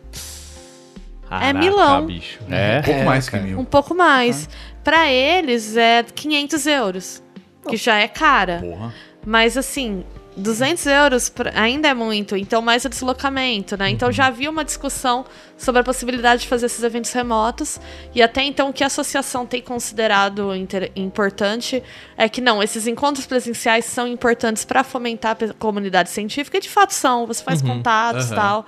Caraca, 1.28 1.58
Milão. 1.58 2.06
bicho. 2.06 2.38
É. 2.50 2.78
Um 2.78 2.82
pouco 2.82 3.04
mais 3.04 3.28
que 3.28 3.36
mil. 3.38 3.58
Um 3.60 3.64
pouco 3.64 3.94
mais. 3.94 4.48
Pra 4.84 5.10
eles 5.10 5.76
é 5.76 6.04
500 6.04 6.66
euros. 6.66 7.22
Que 7.68 7.76
já 7.76 7.98
é 7.98 8.06
cara. 8.06 8.60
Porra. 8.60 8.94
Mas 9.26 9.56
assim, 9.56 10.04
200 10.36 10.84
euros 10.86 11.28
pra- 11.28 11.52
ainda 11.54 11.88
é 11.88 11.94
muito. 11.94 12.36
Então, 12.36 12.60
mais 12.60 12.84
o 12.84 12.88
deslocamento, 12.88 13.76
né? 13.76 13.88
Então, 13.90 14.12
já 14.12 14.26
havia 14.26 14.50
uma 14.50 14.64
discussão 14.64 15.24
sobre 15.56 15.80
a 15.80 15.84
possibilidade 15.84 16.42
de 16.42 16.48
fazer 16.48 16.66
esses 16.66 16.82
eventos 16.82 17.10
remotos. 17.12 17.80
E 18.14 18.22
até 18.22 18.42
então, 18.42 18.68
o 18.68 18.72
que 18.72 18.84
a 18.84 18.88
associação 18.88 19.46
tem 19.46 19.62
considerado 19.62 20.54
inter- 20.54 20.92
importante 20.94 21.82
é 22.16 22.28
que 22.28 22.40
não, 22.40 22.62
esses 22.62 22.86
encontros 22.86 23.24
presenciais 23.26 23.86
são 23.86 24.06
importantes 24.06 24.64
para 24.64 24.84
fomentar 24.84 25.36
a 25.42 25.54
comunidade 25.54 26.10
científica. 26.10 26.58
E 26.58 26.60
de 26.60 26.68
fato 26.68 26.92
são. 26.92 27.26
Você 27.26 27.42
faz 27.42 27.62
contatos 27.62 28.26
e 28.30 28.34
aham. 28.34 28.36
tal. 28.42 28.66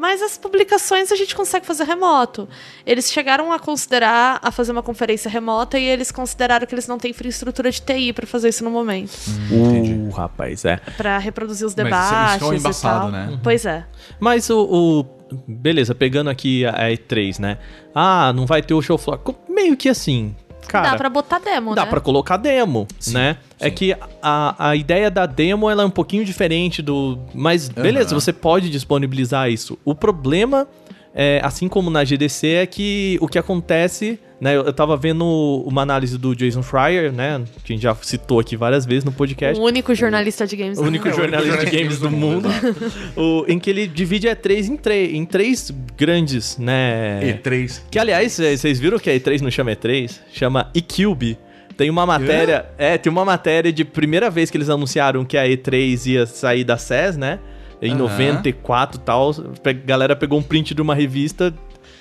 Mas 0.00 0.22
as 0.22 0.38
publicações 0.38 1.12
a 1.12 1.16
gente 1.16 1.34
consegue 1.36 1.66
fazer 1.66 1.84
remoto. 1.84 2.48
Eles 2.86 3.12
chegaram 3.12 3.52
a 3.52 3.58
considerar 3.58 4.38
a 4.42 4.50
fazer 4.50 4.72
uma 4.72 4.82
conferência 4.82 5.30
remota 5.30 5.78
e 5.78 5.84
eles 5.84 6.10
consideraram 6.10 6.66
que 6.66 6.74
eles 6.74 6.86
não 6.88 6.98
têm 6.98 7.10
infraestrutura 7.10 7.70
de 7.70 7.82
TI 7.82 8.12
para 8.14 8.26
fazer 8.26 8.48
isso 8.48 8.64
no 8.64 8.70
momento. 8.70 9.12
Uh, 9.50 10.08
rapaz, 10.10 10.64
é. 10.64 10.78
Pra 10.96 11.18
reproduzir 11.18 11.66
os 11.66 11.74
Mas 11.74 11.84
isso- 11.84 11.84
debates 11.84 12.42
é 12.42 12.50
o 12.50 12.54
e 12.54 12.56
embaçado, 12.56 13.00
tal. 13.00 13.10
né? 13.10 13.38
Pois 13.42 13.66
é. 13.66 13.84
Mas 14.18 14.48
o, 14.48 14.62
o- 14.64 15.20
Beleza, 15.46 15.94
pegando 15.94 16.28
aqui 16.30 16.64
a 16.66 16.70
a 16.70 16.88
E3, 16.90 17.38
né? 17.38 17.58
Ah, 17.94 18.32
não 18.32 18.46
vai 18.46 18.62
ter 18.62 18.74
o 18.74 18.80
show 18.82 18.96
floor. 18.98 19.20
Meio 19.48 19.76
que 19.76 19.88
assim. 19.88 20.34
Cara, 20.70 20.90
dá 20.90 20.96
pra 20.96 21.08
botar 21.10 21.38
demo, 21.40 21.74
dá 21.74 21.84
né? 21.84 21.90
pra 21.90 22.00
colocar 22.00 22.36
demo, 22.36 22.86
né? 23.08 23.36
É 23.58 23.68
sim. 23.68 23.74
que 23.74 23.96
a, 24.22 24.68
a 24.70 24.76
ideia 24.76 25.10
da 25.10 25.26
demo 25.26 25.68
ela 25.68 25.82
é 25.82 25.86
um 25.86 25.90
pouquinho 25.90 26.24
diferente 26.24 26.80
do. 26.80 27.18
Mas 27.34 27.68
beleza, 27.68 28.10
Aham. 28.10 28.20
você 28.20 28.32
pode 28.32 28.70
disponibilizar 28.70 29.50
isso. 29.50 29.78
O 29.84 29.94
problema, 29.94 30.68
é, 31.14 31.40
assim 31.42 31.68
como 31.68 31.90
na 31.90 32.04
GDC, 32.04 32.46
é 32.48 32.66
que 32.66 33.18
o 33.20 33.26
que 33.28 33.38
acontece. 33.38 34.18
Né, 34.40 34.56
eu, 34.56 34.62
eu 34.62 34.72
tava 34.72 34.96
vendo 34.96 35.22
uma 35.66 35.82
análise 35.82 36.16
do 36.16 36.34
Jason 36.34 36.62
Schreier, 36.62 37.12
né? 37.12 37.42
Que 37.62 37.74
a 37.74 37.76
gente 37.76 37.82
já 37.82 37.94
citou 37.96 38.40
aqui 38.40 38.56
várias 38.56 38.86
vezes 38.86 39.04
no 39.04 39.12
podcast. 39.12 39.60
O 39.60 39.64
único 39.64 39.94
jornalista 39.94 40.46
de 40.46 40.56
games 40.56 40.78
O 40.78 40.82
do 40.82 40.88
único 40.88 41.06
mundo. 41.08 41.16
jornalista 41.16 41.66
de 41.66 41.70
games 41.76 41.98
do 41.98 42.10
mundo. 42.10 42.48
o- 43.14 43.44
em 43.46 43.58
que 43.58 43.68
ele 43.68 43.86
divide 43.86 44.30
a 44.30 44.34
E3 44.34 44.68
em, 44.68 44.76
três 44.78 45.12
em 45.14 45.26
três 45.26 45.70
grandes, 45.94 46.56
né? 46.56 47.20
E3. 47.44 47.82
Que, 47.90 47.98
aliás, 47.98 48.32
cê- 48.32 48.56
vocês 48.56 48.80
viram 48.80 48.98
que 48.98 49.10
a 49.10 49.14
E3 49.14 49.42
não 49.42 49.50
chama 49.50 49.72
E3? 49.72 50.10
Chama 50.32 50.70
eCube. 50.74 51.36
Tem 51.76 51.90
uma 51.90 52.06
matéria... 52.06 52.64
É, 52.78 52.96
tem 52.96 53.12
uma 53.12 53.26
matéria 53.26 53.70
de 53.70 53.84
primeira 53.84 54.30
vez 54.30 54.50
que 54.50 54.56
eles 54.56 54.70
anunciaram 54.70 55.22
que 55.22 55.36
a 55.36 55.44
E3 55.44 56.06
ia 56.12 56.24
sair 56.24 56.64
da 56.64 56.78
SES, 56.78 57.18
né? 57.18 57.38
Em 57.82 57.90
Aham. 57.92 57.98
94 58.00 58.98
e 59.00 59.04
tal. 59.04 59.30
A 59.64 59.72
galera 59.72 60.14
pegou 60.16 60.38
um 60.38 60.42
print 60.42 60.74
de 60.74 60.82
uma 60.82 60.94
revista 60.94 61.52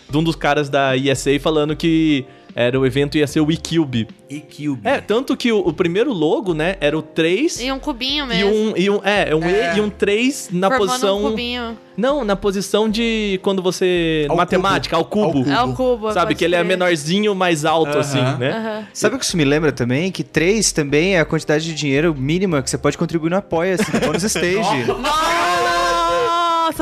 de 0.10 0.18
um 0.18 0.24
dos 0.24 0.36
caras 0.36 0.70
da 0.70 0.98
ESA 0.98 1.40
falando 1.40 1.76
que 1.76 2.26
era 2.56 2.80
o 2.80 2.86
evento 2.86 3.16
ia 3.16 3.28
ser 3.28 3.40
o 3.42 3.52
eCube. 3.52 4.08
E-Cube. 4.28 4.82
É, 4.84 5.00
tanto 5.00 5.38
que 5.38 5.52
o, 5.52 5.60
o 5.60 5.72
primeiro 5.72 6.12
logo, 6.12 6.54
né, 6.54 6.76
era 6.82 6.98
o 6.98 7.02
3... 7.02 7.62
E 7.62 7.72
um 7.72 7.80
cubinho 7.80 8.26
E 8.26 8.28
mesmo. 8.28 8.52
um, 8.52 8.74
e 8.76 8.90
um, 8.90 9.00
é, 9.04 9.36
um 9.36 9.44
É. 9.44 9.76
E 9.76 9.78
e 9.78 9.82
um 9.82 9.90
3 9.90 10.50
na 10.52 10.68
formando 10.68 10.88
posição. 10.90 11.26
um 11.26 11.30
cubinho. 11.30 11.78
Não, 11.96 12.26
na 12.26 12.36
posição 12.36 12.90
de 12.90 13.40
quando 13.44 13.62
você. 13.62 14.26
Ao 14.30 14.36
matemática, 14.36 14.96
ao 14.96 15.06
cubo. 15.06 15.26
Ao 15.28 15.34
cubo. 15.34 15.52
É 15.52 15.64
o 15.64 15.74
cubo. 15.74 16.12
Sabe, 16.12 16.34
que 16.34 16.44
ele 16.44 16.56
é 16.56 16.64
menorzinho, 16.64 17.36
mais 17.36 17.66
alto, 17.66 17.92
Aham. 17.92 18.00
assim, 18.00 18.22
né? 18.40 18.52
Aham. 18.52 18.88
Sabe 18.94 19.16
o 19.16 19.20
que 19.20 19.26
isso 19.26 19.38
me 19.38 19.44
lembra 19.46 19.72
também? 19.72 20.12
Que 20.12 20.24
3 20.24 20.72
também 20.72 21.16
é 21.18 21.20
a 21.20 21.26
quantidade 21.26 21.66
de 21.66 21.74
dinheiro 21.74 22.16
mínima 22.16 22.62
que 22.64 22.70
você 22.70 22.78
pode 22.78 22.98
contribuir 22.98 23.30
no 23.30 23.38
Apoia-se, 23.38 23.94
no 23.94 24.00
bônus 24.00 24.24
stage. 24.24 24.86
Nossa, 24.88 25.59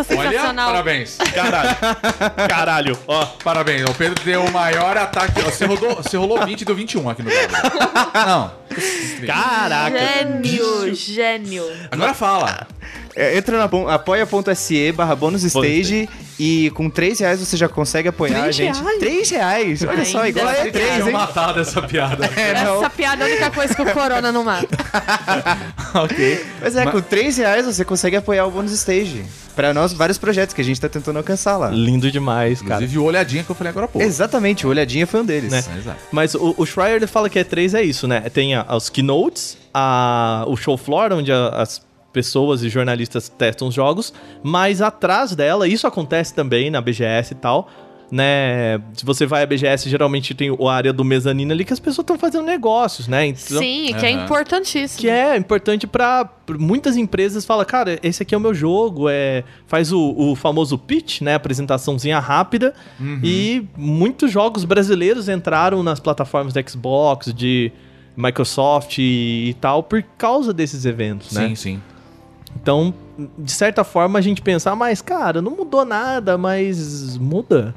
Olha, 0.10 0.30
sensacional. 0.32 0.72
parabéns. 0.72 1.18
Caralho. 1.34 1.76
Caralho, 2.50 3.00
ó. 3.08 3.26
Parabéns. 3.44 3.90
O 3.90 3.94
Pedro 3.94 4.24
deu 4.24 4.44
o 4.44 4.52
maior 4.52 4.98
ataque. 4.98 5.42
Você, 5.42 5.66
rodou, 5.66 5.96
você 5.96 6.18
rolou 6.18 6.44
20 6.46 6.62
e 6.62 6.66
deu 6.66 6.76
21 6.76 7.10
aqui 7.10 7.24
no 7.24 7.30
Galo. 7.30 7.48
Não. 8.14 8.52
Caraca. 9.26 9.98
Gênio, 9.98 10.96
gênio. 10.96 11.64
Agora 11.92 12.14
fala. 12.14 12.68
É, 13.20 13.36
Entra 13.36 13.58
na 13.58 13.64
apoia.se 13.96 14.92
barra 14.92 15.16
bônus 15.16 15.44
stage 15.44 16.08
e 16.40 16.70
com 16.76 16.88
3 16.88 17.20
reais 17.20 17.40
você 17.40 17.58
já 17.58 17.68
consegue 17.68 18.10
apoiar 18.10 18.38
a 18.38 18.42
Três 18.42 18.56
gente. 18.56 18.80
reais? 18.80 19.00
3 19.00 19.30
reais? 19.32 19.84
Olha 19.84 20.06
só, 20.06 20.20
Ainda 20.22 20.40
igual 20.40 20.48
a 20.48 20.52
bem. 20.64 20.72
E3, 20.72 21.00
Eu 21.00 21.08
hein? 21.08 21.14
matado 21.14 21.60
essa 21.60 21.82
piada. 21.82 22.30
É, 22.38 22.64
não. 22.64 22.78
Essa 22.78 22.90
piada 22.92 23.24
é 23.24 23.28
a 23.28 23.32
única 23.32 23.50
coisa 23.52 23.74
que 23.74 23.82
o 23.82 23.92
Corona 23.92 24.32
não 24.32 24.44
mata. 24.44 24.68
ok. 25.96 26.46
Mas 26.62 26.76
é, 26.76 26.86
com 26.86 27.02
3 27.02 27.38
reais 27.38 27.66
você 27.66 27.84
consegue 27.84 28.16
apoiar 28.16 28.46
o 28.46 28.52
bônus 28.52 28.72
stage. 28.72 29.26
Pra 29.56 29.74
nós, 29.74 29.92
vários 29.92 30.20
projetos 30.20 30.54
que 30.54 30.62
a 30.62 30.64
gente 30.64 30.80
tá 30.80 30.88
tentando 30.88 31.18
alcançar 31.18 31.58
lá. 31.58 31.70
Lindo 31.72 32.12
demais, 32.12 32.62
cara. 32.62 32.76
Inclusive 32.76 33.00
o 33.00 33.04
olhadinha 33.04 33.44
que 33.44 33.50
eu 33.50 33.56
falei 33.56 33.72
agora 33.72 33.86
há 33.88 33.90
pouco. 33.90 34.06
Exatamente, 34.08 34.68
o 34.68 34.70
Olhadinha 34.70 35.08
foi 35.08 35.22
um 35.22 35.26
deles. 35.26 35.52
Né? 35.52 35.64
Exato. 35.80 35.98
Mas 36.12 36.36
o, 36.36 36.54
o 36.56 36.64
Schreier 36.68 36.98
ele 36.98 37.08
fala 37.08 37.28
que 37.28 37.40
E3 37.44 37.74
é 37.74 37.82
isso, 37.82 38.08
né? 38.08 38.20
Tem 38.30 38.54
a- 38.54 38.76
os 38.76 38.88
keynotes, 38.90 39.58
a, 39.74 40.44
o 40.48 40.56
show 40.56 40.78
floor, 40.78 41.12
onde 41.14 41.32
a- 41.32 41.50
as 41.50 41.82
pessoas 42.18 42.64
e 42.64 42.70
jornalistas 42.70 43.30
testam 43.30 43.68
os 43.68 43.76
jogos, 43.76 44.12
mas 44.42 44.82
atrás 44.82 45.36
dela, 45.36 45.68
isso 45.68 45.86
acontece 45.86 46.34
também 46.34 46.72
na 46.72 46.82
BGS 46.82 47.34
e 47.34 47.36
tal, 47.36 47.70
né? 48.12 48.80
Se 48.94 49.06
você 49.06 49.26
vai 49.28 49.44
à 49.44 49.46
BGS, 49.46 49.88
geralmente 49.90 50.34
tem 50.34 50.50
a 50.50 50.72
área 50.72 50.92
do 50.94 51.04
mezanino 51.04 51.52
ali 51.52 51.64
que 51.64 51.74
as 51.74 51.80
pessoas 51.80 52.04
estão 52.04 52.18
fazendo 52.18 52.46
negócios, 52.46 53.08
né? 53.08 53.28
Então, 53.28 53.60
Sim, 53.60 53.94
que 54.00 54.06
é 54.06 54.14
Aham. 54.14 54.24
importantíssimo. 54.24 55.00
que 55.02 55.10
é 55.10 55.36
importante 55.38 55.86
para 55.86 56.28
muitas 56.58 56.96
empresas 56.98 57.46
fala 57.46 57.66
cara 57.66 58.00
esse 58.02 58.24
aqui 58.24 58.34
é 58.34 58.38
o 58.38 58.42
meu 58.42 58.54
jogo 58.54 59.10
é 59.10 59.44
faz 59.68 59.92
o, 59.92 60.16
o 60.18 60.34
famoso 60.36 60.78
pitch 60.78 61.20
né 61.22 61.36
apresentaçãozinha 61.36 62.20
rápida 62.20 62.74
e 63.22 63.66
muitos 63.76 64.32
jogos 64.32 64.64
brasileiros 64.64 65.28
entraram 65.28 65.84
nas 65.84 66.00
plataformas 66.00 66.54
da 66.54 66.62
Xbox 66.66 67.34
de 67.34 67.70
Microsoft 68.16 68.98
e, 69.00 69.50
e 69.50 69.54
tal 69.60 69.84
por 69.84 70.02
causa 70.18 70.54
desses 70.54 70.86
eventos 70.86 71.34
né 71.34 71.50
Sim, 71.50 71.56
sim. 71.56 71.82
Então 72.56 72.94
de 73.38 73.52
certa 73.52 73.84
forma 73.84 74.20
a 74.20 74.22
gente 74.22 74.42
pensa, 74.42 74.72
ah, 74.72 74.76
mas 74.76 75.02
cara, 75.02 75.42
não 75.42 75.52
mudou 75.52 75.84
nada, 75.84 76.38
mas 76.38 77.18
muda. 77.18 77.74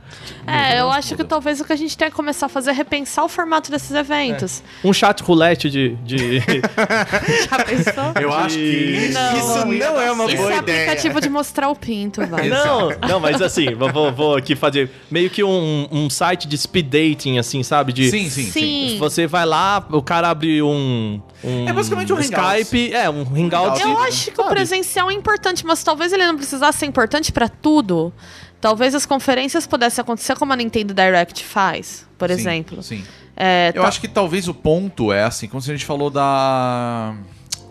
É, 0.47 0.80
eu 0.80 0.91
acho 0.91 1.16
que 1.16 1.24
talvez 1.24 1.61
o 1.61 1.64
que 1.64 1.72
a 1.72 1.76
gente 1.76 1.97
tem 1.97 2.09
que 2.11 2.14
começar 2.16 2.47
a 2.47 2.49
fazer 2.49 2.70
é 2.70 2.72
repensar 2.72 3.24
o 3.24 3.28
formato 3.28 3.70
desses 3.70 3.91
eventos. 3.93 4.62
Um 4.84 4.93
chat 4.93 5.22
roulette 5.22 5.70
de. 5.70 5.95
de... 5.97 6.41
Já 7.49 7.64
pensou? 7.64 8.12
Eu 8.20 8.32
acho 8.32 8.57
que 8.57 9.11
Não. 9.12 9.36
Isso 9.38 9.66
não 9.66 10.01
é 10.01 10.12
uma 10.12 10.26
Isso 10.26 10.36
boa 10.36 10.53
é 10.53 10.59
ideia. 10.59 10.82
aplicativo 10.84 11.20
de 11.20 11.30
mostrar 11.30 11.68
o 11.68 11.76
pinto, 11.76 12.26
vai. 12.26 12.49
Não, 12.49 12.91
não, 13.09 13.20
mas 13.20 13.41
assim, 13.41 13.74
vou, 13.74 14.12
vou- 14.12 14.36
aqui 14.36 14.55
fazer 14.55 14.91
meio 15.11 15.30
que 15.30 15.43
um, 15.43 15.88
um 15.91 16.11
site 16.11 16.47
de 16.47 16.57
speed 16.59 16.86
dating, 16.86 17.38
assim, 17.38 17.62
sabe? 17.62 17.93
De, 17.93 18.11
Sim, 18.11 18.28
sim, 18.28 18.45
sim. 18.45 18.51
Sim. 18.51 18.97
Você 18.99 19.26
vai 19.26 19.47
lá, 19.47 19.84
o 19.91 20.03
cara 20.03 20.28
abre 20.30 20.62
um. 20.62 21.20
um 21.43 21.68
É 21.68 21.72
basicamente 21.72 22.12
um. 22.12 22.18
Skype, 22.20 22.93
é, 22.95 23.09
um 23.09 23.22
hangout. 23.22 23.80
Eu 23.80 23.99
acho 23.99 24.26
que 24.30 24.41
o 24.41 24.43
sabe? 24.45 24.51
presencial 24.55 25.11
é 25.11 25.14
importante, 25.14 25.30
mas 25.64 25.83
talvez 25.85 26.12
ele 26.12 26.26
não 26.26 26.37
precisasse 26.37 26.78
ser 26.78 26.87
importante 26.87 27.33
pra 27.33 27.49
tudo. 27.49 28.12
Talvez 28.61 28.95
as 28.95 29.07
conferências 29.07 29.66
pudessem 29.66 30.03
acontecer 30.03 30.37
como 30.37 30.53
a 30.53 30.57
Nintendo 30.57 30.93
Direct 30.93 31.45
faz, 31.45 32.07
por 32.18 32.28
Sim, 32.28 32.35
exemplo. 32.35 32.83
Sim. 32.83 33.05
É, 33.37 33.72
Eu 33.74 33.83
tá- 33.83 33.89
acho 33.89 34.01
que 34.01 34.09
talvez 34.09 34.49
o 34.49 34.55
ponto 34.55 35.12
é 35.12 35.24
assim, 35.24 35.49
como 35.49 35.62
se 35.62 35.70
a 35.70 35.74
gente 35.74 35.87
falou 35.87 36.11
da 36.11 37.14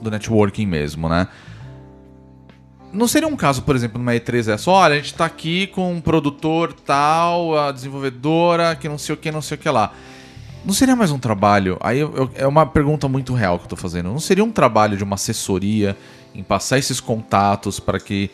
do 0.02 0.10
networking 0.10 0.66
mesmo, 0.66 1.08
né? 1.10 1.28
Não 2.92 3.08
seria 3.08 3.28
um 3.28 3.36
caso, 3.36 3.62
por 3.62 3.76
exemplo, 3.76 4.00
numa 4.00 4.14
E3 4.16 4.48
é 4.52 4.58
só, 4.58 4.72
olha, 4.72 4.96
a 4.96 4.98
gente 4.98 5.14
tá 5.14 5.26
aqui 5.26 5.68
com 5.68 5.94
um 5.94 6.02
produtor 6.02 6.74
tal, 6.74 7.56
a 7.56 7.72
desenvolvedora, 7.72 8.76
que 8.76 8.90
não 8.90 8.98
sei 8.98 9.14
o 9.14 9.18
que, 9.18 9.32
não 9.32 9.42
sei 9.44 9.56
o 9.56 9.58
que 9.60 9.70
lá. 9.70 9.94
Não 10.70 10.74
seria 10.76 10.96
mais 10.96 11.10
um 11.10 11.18
trabalho? 11.18 11.78
Aí 11.80 11.98
eu- 11.98 12.14
eu- 12.16 12.32
é 12.36 12.46
uma 12.46 12.64
pergunta 12.64 13.08
muito 13.08 13.34
real 13.34 13.58
que 13.58 13.66
eu 13.66 13.70
tô 13.70 13.76
fazendo. 13.76 14.10
Não 14.10 14.20
seria 14.20 14.44
um 14.44 14.52
trabalho 14.52 14.96
de 14.96 15.04
uma 15.04 15.16
assessoria 15.16 15.98
em 16.36 16.44
passar 16.44 16.78
esses 16.78 17.00
contatos 17.00 17.80
para 17.80 18.00
que 18.00 18.30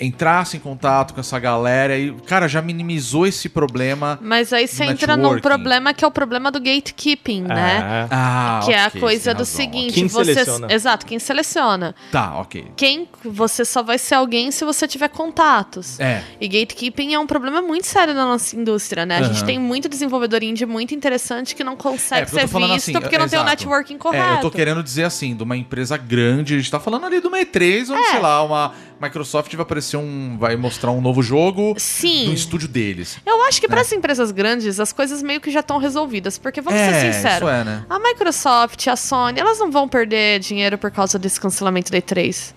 entrasse 0.00 0.56
em 0.56 0.60
contato 0.60 1.14
com 1.14 1.20
essa 1.20 1.38
galera 1.38 1.96
e, 1.96 2.12
cara, 2.26 2.48
já 2.48 2.60
minimizou 2.60 3.26
esse 3.26 3.48
problema. 3.48 4.18
Mas 4.20 4.52
aí 4.52 4.66
você 4.66 4.84
no 4.86 4.90
entra 4.92 5.16
num 5.16 5.38
problema 5.40 5.94
que 5.94 6.04
é 6.04 6.08
o 6.08 6.10
problema 6.10 6.50
do 6.50 6.58
gatekeeping, 6.60 7.42
né? 7.42 8.06
É. 8.10 8.14
Ah, 8.14 8.60
Que 8.64 8.72
é 8.72 8.84
a 8.84 8.90
coisa 8.90 9.32
do 9.34 9.38
razão, 9.38 9.56
seguinte, 9.56 9.94
Quem 9.94 10.08
você. 10.08 10.34
seleciona. 10.34 10.72
Exato, 10.72 11.06
quem 11.06 11.18
seleciona. 11.18 11.94
Tá, 12.10 12.38
ok. 12.40 12.72
Quem 12.76 13.08
você 13.24 13.64
só 13.64 13.82
vai 13.82 13.98
ser 13.98 14.16
alguém 14.16 14.50
se 14.50 14.64
você 14.64 14.86
tiver 14.88 15.08
contatos. 15.08 15.98
É. 16.00 16.22
E 16.40 16.48
gatekeeping 16.48 17.14
é 17.14 17.18
um 17.18 17.26
problema 17.26 17.62
muito 17.62 17.86
sério 17.86 18.14
na 18.14 18.24
nossa 18.24 18.56
indústria, 18.56 19.06
né? 19.06 19.18
A 19.18 19.22
gente 19.22 19.38
Aham. 19.38 19.46
tem 19.46 19.58
muito 19.58 19.88
desenvolvedor 19.88 20.42
indie 20.42 20.66
muito 20.66 20.94
interessante 20.94 21.54
que 21.54 21.62
não 21.62 21.76
consegue 21.76 22.22
É, 22.22 22.26
ser 22.26 22.46
visto 22.46 22.72
assim, 22.74 22.92
porque 22.94 23.16
não 23.18 23.28
tem 23.28 23.38
o 23.38 23.42
exato. 23.42 23.50
networking 23.50 23.98
correto. 23.98 24.32
É, 24.34 24.36
eu 24.36 24.40
tô 24.40 24.50
querendo 24.50 24.82
dizer 24.82 25.04
assim, 25.04 25.36
de 25.36 25.42
uma 25.42 25.56
empresa 25.56 25.96
grande, 25.96 26.54
a 26.54 26.58
gente 26.58 26.70
tá 26.70 26.80
falando 26.80 27.06
ali 27.06 27.20
de 27.20 27.26
uma 27.26 27.38
E3, 27.38 27.90
onde, 27.90 28.00
É. 28.00 28.10
sei 28.10 28.20
lá, 28.20 28.42
uma 28.42 28.72
Microsoft 29.04 29.54
vai 29.54 29.62
aparecer 29.62 29.96
um. 29.96 30.36
vai 30.38 30.56
mostrar 30.56 30.90
um 30.90 31.00
novo 31.00 31.22
jogo 31.22 31.74
Sim. 31.76 32.26
no 32.26 32.34
estúdio 32.34 32.68
deles. 32.68 33.18
Eu 33.24 33.42
acho 33.44 33.60
que 33.60 33.68
para 33.68 33.80
as 33.80 33.92
empresas 33.92 34.30
grandes 34.30 34.80
as 34.80 34.92
coisas 34.92 35.22
meio 35.22 35.40
que 35.40 35.50
já 35.50 35.60
estão 35.60 35.78
resolvidas, 35.78 36.38
porque 36.38 36.60
vamos 36.60 36.80
é, 36.80 36.92
ser 36.92 37.12
sinceros. 37.12 37.38
isso 37.38 37.48
é, 37.48 37.64
né? 37.64 37.86
A 37.88 37.98
Microsoft, 37.98 38.86
a 38.88 38.96
Sony, 38.96 39.40
elas 39.40 39.58
não 39.58 39.70
vão 39.70 39.88
perder 39.88 40.40
dinheiro 40.40 40.78
por 40.78 40.90
causa 40.90 41.18
desse 41.18 41.40
cancelamento 41.40 41.90
da 41.90 41.98
E3. 41.98 42.54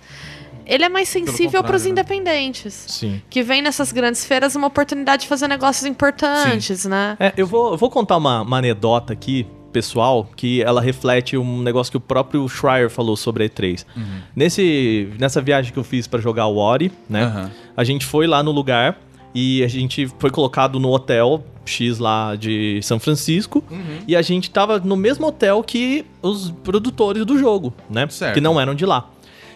Ele 0.67 0.83
é 0.83 0.89
mais 0.89 1.07
sensível 1.07 1.63
para 1.63 1.77
os 1.77 1.85
né? 1.85 1.91
independentes. 1.91 2.85
Sim. 2.87 3.21
Que 3.29 3.41
vem 3.41 3.61
nessas 3.61 3.93
grandes 3.93 4.25
feiras 4.25 4.53
uma 4.53 4.67
oportunidade 4.67 5.21
de 5.21 5.27
fazer 5.29 5.47
negócios 5.47 5.85
importantes, 5.85 6.83
né? 6.83 7.15
É, 7.19 7.33
eu 7.37 7.47
vou, 7.47 7.71
eu 7.71 7.77
vou 7.77 7.89
contar 7.89 8.17
uma, 8.17 8.41
uma 8.41 8.57
anedota 8.57 9.13
aqui, 9.13 9.47
pessoal, 9.71 10.29
que 10.35 10.61
ela 10.61 10.81
reflete 10.81 11.37
um 11.37 11.61
negócio 11.61 11.91
que 11.91 11.97
o 11.97 11.99
próprio 12.01 12.47
Schreier 12.47 12.89
falou 12.89 13.15
sobre 13.15 13.43
a 13.43 13.49
E3. 13.49 13.85
Uhum. 13.95 14.03
Nesse, 14.35 15.09
nessa 15.19 15.41
viagem 15.41 15.71
que 15.73 15.79
eu 15.79 15.83
fiz 15.83 16.07
pra 16.07 16.19
jogar 16.19 16.47
o 16.47 16.57
Ori, 16.57 16.91
né? 17.09 17.23
Aham. 17.23 17.51
A 17.75 17.83
gente 17.83 18.05
foi 18.05 18.27
lá 18.27 18.41
no 18.41 18.51
lugar 18.51 18.99
e 19.35 19.63
a 19.63 19.67
gente 19.67 20.07
foi 20.19 20.29
colocado 20.29 20.79
no 20.79 20.89
hotel 20.91 21.43
X 21.65 21.99
lá 21.99 22.35
de 22.35 22.79
São 22.81 22.97
Francisco 22.99 23.61
Uhum. 23.69 23.99
e 24.07 24.15
a 24.15 24.21
gente 24.21 24.49
tava 24.49 24.79
no 24.79 24.95
mesmo 24.95 25.27
hotel 25.27 25.61
que 25.63 26.05
os 26.21 26.49
produtores 26.63 27.25
do 27.25 27.37
jogo, 27.37 27.73
né? 27.89 28.07
Certo. 28.09 28.33
Que 28.35 28.41
não 28.41 28.59
eram 28.59 28.73
de 28.73 28.85
lá. 28.85 29.09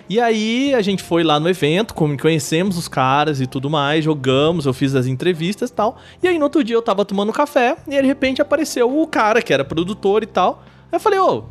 E 0.09 0.19
aí 0.19 0.73
a 0.73 0.81
gente 0.81 1.03
foi 1.03 1.23
lá 1.23 1.39
no 1.39 1.49
evento, 1.49 1.93
conhecemos 1.93 2.77
os 2.77 2.87
caras 2.87 3.41
e 3.41 3.47
tudo 3.47 3.69
mais, 3.69 4.03
jogamos, 4.03 4.65
eu 4.65 4.73
fiz 4.73 4.95
as 4.95 5.07
entrevistas 5.07 5.69
e 5.69 5.73
tal. 5.73 5.97
E 6.21 6.27
aí 6.27 6.37
no 6.37 6.45
outro 6.45 6.63
dia 6.63 6.75
eu 6.75 6.81
tava 6.81 7.05
tomando 7.05 7.31
café 7.31 7.77
e 7.87 7.95
aí, 7.95 8.01
de 8.01 8.07
repente 8.07 8.41
apareceu 8.41 9.01
o 9.01 9.07
cara 9.07 9.41
que 9.41 9.53
era 9.53 9.63
produtor 9.63 10.23
e 10.23 10.27
tal. 10.27 10.63
Aí 10.91 10.97
eu 10.97 10.99
falei, 10.99 11.19
ô, 11.19 11.43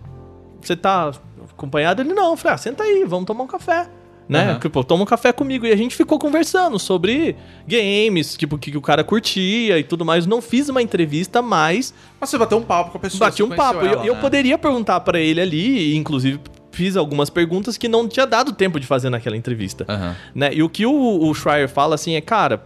você 0.61 0.77
tá 0.77 1.13
acompanhado? 1.51 2.03
Ele 2.03 2.13
não. 2.13 2.31
Eu 2.31 2.37
falei, 2.37 2.55
ah, 2.55 2.59
senta 2.59 2.83
aí, 2.85 3.05
vamos 3.07 3.27
tomar 3.27 3.45
um 3.45 3.47
café. 3.47 3.89
Né? 4.29 4.51
Aham. 4.51 4.61
Tipo, 4.61 4.85
toma 4.85 5.03
um 5.03 5.07
café 5.07 5.33
comigo. 5.33 5.67
E 5.67 5.73
a 5.73 5.77
gente 5.77 5.97
ficou 5.97 6.17
conversando 6.17 6.79
sobre 6.79 7.35
games, 7.67 8.37
tipo, 8.37 8.55
o 8.55 8.59
que, 8.61 8.71
que 8.71 8.79
o 8.79 8.81
cara 8.81 9.03
curtia 9.03 9.77
e 9.77 9.83
tudo 9.83 10.05
mais. 10.05 10.25
Não 10.25 10.41
fiz 10.41 10.69
uma 10.69 10.81
entrevista, 10.81 11.43
mas 11.43 11.93
Mas 12.21 12.31
você 12.31 12.39
bateu 12.39 12.57
um 12.57 12.63
papo 12.63 12.93
com 12.93 12.99
a 12.99 13.01
pessoa. 13.01 13.29
bati 13.29 13.43
um 13.43 13.49
papo. 13.49 13.85
E 13.85 13.89
eu, 13.89 13.93
ela, 13.93 14.07
eu 14.07 14.15
né? 14.15 14.21
poderia 14.21 14.57
perguntar 14.57 15.01
pra 15.01 15.19
ele 15.19 15.41
ali, 15.41 15.97
inclusive 15.97 16.39
fiz 16.73 16.97
algumas 16.97 17.31
perguntas 17.31 17.77
que 17.77 17.89
não 17.89 18.09
tinha 18.09 18.27
dado 18.27 18.53
tempo 18.53 18.79
de 18.79 18.87
fazer 18.87 19.11
naquela 19.11 19.37
entrevista. 19.37 19.85
Aham. 19.89 20.17
Né? 20.35 20.51
E 20.53 20.63
o 20.63 20.69
que 20.69 20.87
o, 20.87 21.29
o 21.29 21.35
Schreier 21.35 21.69
fala 21.69 21.95
assim 21.95 22.15
é, 22.15 22.21
cara, 22.21 22.65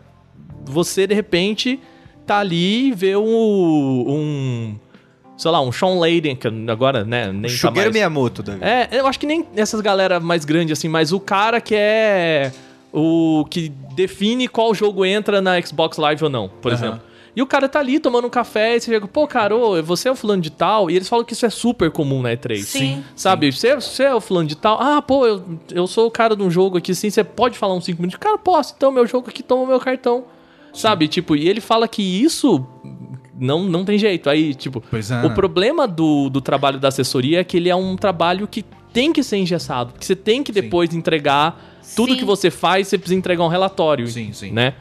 você 0.64 1.06
de 1.06 1.14
repente 1.14 1.80
tá 2.26 2.38
ali 2.38 2.88
e 2.88 2.92
vê 2.92 3.16
um, 3.16 3.24
um 3.24 4.78
sei 5.36 5.50
lá, 5.50 5.60
um 5.60 5.72
Sean 5.72 5.98
Layden, 5.98 6.36
que 6.36 6.48
agora, 6.70 7.04
né, 7.04 7.32
nem 7.32 7.42
tá 7.42 7.48
Shigeru 7.48 7.74
mais... 7.74 7.92
Miyamoto, 7.92 8.42
Davi. 8.42 8.62
É, 8.62 8.88
eu 8.92 9.06
acho 9.06 9.18
que 9.18 9.26
nem 9.26 9.46
essas 9.56 9.80
galera 9.80 10.20
mais 10.20 10.44
grandes 10.44 10.78
assim, 10.78 10.88
mas 10.88 11.12
o 11.12 11.20
cara 11.20 11.60
que 11.60 11.74
é 11.74 12.52
o 12.92 13.44
que 13.50 13.70
define 13.96 14.46
qual 14.46 14.72
jogo 14.72 15.04
entra 15.04 15.40
na 15.40 15.60
Xbox 15.60 15.98
Live 15.98 16.22
ou 16.22 16.30
não, 16.30 16.48
por 16.48 16.72
Aham. 16.72 16.80
exemplo. 16.80 17.13
E 17.36 17.42
o 17.42 17.46
cara 17.46 17.68
tá 17.68 17.80
ali 17.80 17.98
tomando 17.98 18.26
um 18.26 18.30
café 18.30 18.76
e 18.76 18.80
você 18.80 18.92
chega, 18.92 19.08
pô, 19.08 19.26
cara, 19.26 19.56
ô, 19.56 19.82
você 19.82 20.08
é 20.08 20.12
o 20.12 20.14
fulano 20.14 20.40
de 20.40 20.50
tal, 20.50 20.90
e 20.90 20.94
eles 20.94 21.08
falam 21.08 21.24
que 21.24 21.32
isso 21.32 21.44
é 21.44 21.50
super 21.50 21.90
comum 21.90 22.22
na 22.22 22.30
E3. 22.30 22.62
Sim. 22.62 23.04
Sabe, 23.16 23.50
você, 23.50 23.74
você 23.74 24.04
é 24.04 24.14
o 24.14 24.20
fulano 24.20 24.48
de 24.48 24.56
tal, 24.56 24.80
ah, 24.80 25.02
pô, 25.02 25.26
eu, 25.26 25.42
eu 25.72 25.86
sou 25.86 26.06
o 26.06 26.10
cara 26.10 26.36
de 26.36 26.42
um 26.42 26.50
jogo 26.50 26.78
aqui, 26.78 26.92
assim, 26.92 27.10
você 27.10 27.24
pode 27.24 27.58
falar 27.58 27.74
uns 27.74 27.84
5 27.86 28.00
minutos? 28.00 28.18
Cara, 28.20 28.38
posso, 28.38 28.74
então 28.76 28.92
meu 28.92 29.06
jogo 29.06 29.28
aqui 29.28 29.42
toma 29.42 29.62
o 29.62 29.66
meu 29.66 29.80
cartão. 29.80 30.24
Sabe, 30.72 31.06
tipo, 31.06 31.36
e 31.36 31.48
ele 31.48 31.60
fala 31.60 31.86
que 31.86 32.02
isso 32.02 32.66
não, 33.38 33.62
não 33.64 33.84
tem 33.84 33.98
jeito. 33.98 34.28
Aí, 34.28 34.54
tipo, 34.54 34.82
Pois 34.90 35.10
é. 35.10 35.24
o 35.24 35.30
problema 35.30 35.86
do, 35.86 36.28
do 36.28 36.40
trabalho 36.40 36.78
da 36.78 36.88
assessoria 36.88 37.40
é 37.40 37.44
que 37.44 37.56
ele 37.56 37.68
é 37.68 37.76
um 37.76 37.96
trabalho 37.96 38.46
que 38.48 38.64
tem 38.92 39.12
que 39.12 39.22
ser 39.22 39.36
engessado. 39.36 39.92
Porque 39.92 40.04
você 40.04 40.16
tem 40.16 40.42
que 40.42 40.52
depois 40.52 40.94
entregar 40.94 41.60
tudo 41.96 42.12
Sim. 42.12 42.18
que 42.18 42.24
você 42.24 42.50
faz, 42.50 42.88
você 42.88 42.98
precisa 42.98 43.18
entregar 43.18 43.44
um 43.44 43.48
relatório. 43.48 44.06
Sim, 44.08 44.32
sim. 44.32 44.50
Né? 44.50 44.74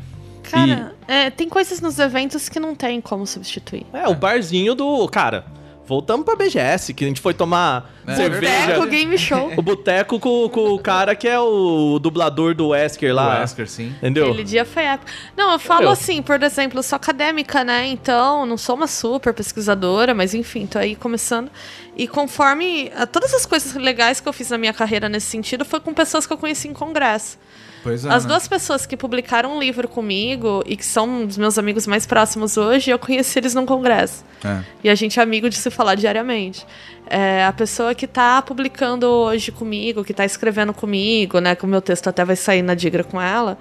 Cara, 0.52 0.94
é, 1.08 1.30
tem 1.30 1.48
coisas 1.50 1.82
nos 1.82 1.98
eventos 2.00 2.50
que 2.50 2.60
não 2.60 2.76
tem 2.76 3.00
como 3.02 3.26
substituir. 3.26 3.86
É, 3.94 4.08
o 4.08 4.16
barzinho 4.16 4.76
do. 4.76 5.08
Cara, 5.10 5.46
voltamos 5.86 6.26
pra 6.26 6.36
BGS, 6.36 6.94
que 6.94 7.04
a 7.04 7.08
gente 7.08 7.20
foi 7.22 7.34
tomar 7.34 7.92
É, 8.08 8.16
cerveja. 8.16 8.68
Boteco 8.68 8.88
Game 8.88 9.18
Show. 9.18 9.52
O 9.58 9.62
boteco 9.62 10.20
com, 10.20 10.48
com 10.50 10.70
o 10.74 10.80
cara 10.80 11.16
que 11.16 11.28
é 11.28 11.40
o 11.40 12.00
dublador 12.00 12.54
do 12.56 12.70
Wesker 12.70 13.14
lá. 13.14 13.38
O 13.38 13.40
Wesker, 13.42 13.68
sim. 13.70 13.94
Entendeu? 13.98 14.28
Aquele 14.28 14.44
dia 14.44 14.64
foi 14.66 14.84
épico. 14.84 15.12
Não, 15.36 15.52
eu 15.54 15.60
falo 15.60 15.80
Entendeu? 15.82 15.92
assim, 15.94 16.22
por 16.22 16.42
exemplo, 16.42 16.80
eu 16.80 16.84
sou 16.84 16.96
acadêmica, 16.96 17.64
né? 17.64 17.86
Então, 17.88 18.46
não 18.46 18.58
sou 18.58 18.76
uma 18.76 18.88
super 18.88 19.34
pesquisadora, 19.34 20.14
mas 20.14 20.34
enfim, 20.34 20.66
tô 20.66 20.78
aí 20.80 20.96
começando. 20.96 21.50
E 21.96 22.08
conforme. 22.08 22.92
ah, 22.96 23.06
Todas 23.06 23.34
as 23.34 23.46
coisas 23.46 23.74
legais 23.76 24.20
que 24.20 24.28
eu 24.28 24.34
fiz 24.34 24.50
na 24.50 24.58
minha 24.58 24.74
carreira 24.74 25.08
nesse 25.08 25.28
sentido 25.28 25.64
foi 25.64 25.80
com 25.80 25.94
pessoas 25.94 26.26
que 26.26 26.34
eu 26.34 26.38
conheci 26.38 26.68
em 26.68 26.74
congresso. 26.74 27.38
Pois 27.84 28.06
é. 28.06 28.10
As 28.10 28.24
né? 28.24 28.30
duas 28.30 28.48
pessoas 28.48 28.86
que 28.86 28.96
publicaram 28.96 29.58
um 29.58 29.60
livro 29.60 29.88
comigo 29.88 30.64
e 30.66 30.78
que 30.78 30.86
são 30.86 31.26
os 31.26 31.38
meus 31.38 31.58
amigos 31.58 31.86
mais 31.86 32.06
próximos 32.06 32.56
hoje, 32.56 32.90
eu 32.90 32.98
conheci 32.98 33.38
eles 33.38 33.54
num 33.54 33.66
congresso. 33.66 34.24
É. 34.44 34.62
E 34.86 34.90
a 34.90 34.96
gente 34.96 35.20
é 35.20 35.24
amigo 35.24 35.50
de 35.50 35.56
se 35.56 35.70
falar 35.70 35.96
diariamente. 35.96 36.66
É, 37.06 37.46
a 37.46 37.52
pessoa 37.52 37.94
que 37.94 38.08
tá 38.08 38.42
publicando 38.42 39.06
hoje 39.06 39.52
comigo, 39.52 40.04
que 40.04 40.14
tá 40.14 40.24
escrevendo 40.24 40.74
comigo, 40.74 41.40
né? 41.40 41.54
Que 41.56 41.66
o 41.66 41.68
meu 41.68 41.82
texto 41.82 42.08
até 42.08 42.24
vai 42.24 42.38
sair 42.38 42.62
na 42.62 42.74
digra 42.74 43.04
com 43.04 43.22
ela. 43.22 43.58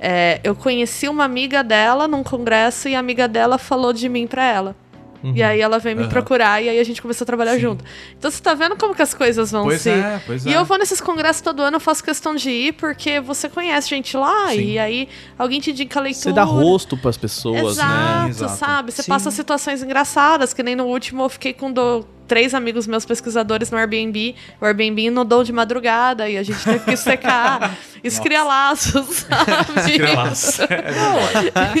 é, 0.00 0.40
eu 0.44 0.54
conheci 0.54 1.08
uma 1.08 1.24
amiga 1.24 1.64
dela 1.64 2.06
num 2.06 2.22
congresso 2.22 2.88
e 2.88 2.94
a 2.94 3.00
amiga 3.00 3.26
dela 3.26 3.58
falou 3.58 3.92
de 3.92 4.08
mim 4.08 4.26
pra 4.26 4.44
ela. 4.44 4.76
E 5.34 5.42
aí 5.42 5.60
ela 5.60 5.78
veio 5.78 5.96
me 5.96 6.08
procurar 6.08 6.62
e 6.62 6.68
aí 6.68 6.78
a 6.78 6.84
gente 6.84 7.00
começou 7.00 7.24
a 7.24 7.26
trabalhar 7.26 7.56
junto. 7.58 7.84
Então 8.18 8.30
você 8.30 8.42
tá 8.42 8.52
vendo 8.54 8.76
como 8.76 8.94
que 8.94 9.02
as 9.02 9.14
coisas 9.14 9.50
vão 9.50 9.64
Pois 9.64 9.80
se. 9.82 9.90
é, 9.90 10.20
pois 10.26 10.44
e 10.44 10.50
é. 10.52 10.56
eu 10.56 10.64
vou 10.64 10.76
nesses 10.76 11.00
congressos 11.00 11.40
todo 11.40 11.62
ano, 11.62 11.76
eu 11.76 11.80
faço 11.80 12.02
questão 12.04 12.34
de 12.34 12.50
ir, 12.50 12.72
porque 12.74 13.20
você 13.20 13.48
conhece 13.48 13.88
gente 13.88 14.16
lá 14.16 14.48
Sim. 14.48 14.60
e 14.60 14.78
aí 14.78 15.08
alguém 15.38 15.60
te 15.60 15.70
indica 15.70 15.98
a 15.98 16.02
leitura. 16.02 16.22
Você 16.24 16.32
dá 16.32 16.44
rosto 16.44 16.96
pras 16.96 17.16
pessoas, 17.16 17.76
né? 17.78 17.84
Exato, 17.84 18.28
Exato. 18.30 18.56
sabe? 18.58 18.92
Você 18.92 19.02
Sim. 19.02 19.08
passa 19.10 19.30
situações 19.30 19.82
engraçadas, 19.82 20.52
que 20.52 20.62
nem 20.62 20.74
no 20.76 20.84
último 20.84 21.22
eu 21.24 21.28
fiquei 21.28 21.52
com 21.52 21.72
do- 21.72 22.04
três 22.26 22.54
amigos 22.54 22.86
meus 22.86 23.04
pesquisadores 23.04 23.70
no 23.70 23.78
Airbnb. 23.78 24.34
O 24.60 24.64
Airbnb 24.64 25.02
inundou 25.02 25.44
de 25.44 25.52
madrugada 25.52 26.28
e 26.28 26.36
a 26.36 26.42
gente 26.42 26.62
teve 26.62 26.84
que 26.84 26.96
secar. 26.96 27.76
Isso 28.02 28.20
cria 28.20 28.44
laços, 28.44 29.16
sabe? 29.16 29.92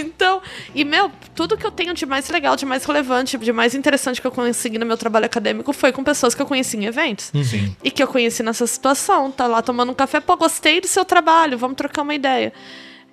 então, 0.00 0.40
e 0.74 0.84
meu, 0.84 1.10
tudo 1.34 1.56
que 1.56 1.66
eu 1.66 1.70
tenho 1.70 1.92
de 1.92 2.06
mais 2.06 2.28
legal, 2.30 2.56
de 2.56 2.64
mais 2.64 2.84
relevante, 2.84 3.36
de 3.36 3.52
mais 3.52 3.74
interessante 3.74 4.20
que 4.20 4.26
eu 4.26 4.30
consegui 4.30 4.78
no 4.78 4.86
meu 4.86 4.96
trabalho 4.96 5.26
acadêmico 5.26 5.72
foi 5.72 5.92
com 5.92 6.02
pessoas 6.02 6.34
que 6.34 6.40
eu 6.40 6.46
conheci 6.46 6.78
em 6.78 6.86
eventos. 6.86 7.30
Sim. 7.44 7.76
E 7.84 7.90
que 7.90 8.02
eu 8.02 8.06
conheci 8.06 8.42
nessa 8.42 8.66
situação. 8.66 9.30
Tá 9.30 9.46
lá 9.46 9.60
tomando 9.60 9.92
um 9.92 9.94
café, 9.94 10.18
pô, 10.18 10.34
gostei 10.36 10.80
do 10.80 10.86
seu 10.86 11.04
trabalho, 11.04 11.58
vamos 11.58 11.76
trocar 11.76 12.02
uma 12.02 12.14
ideia. 12.14 12.52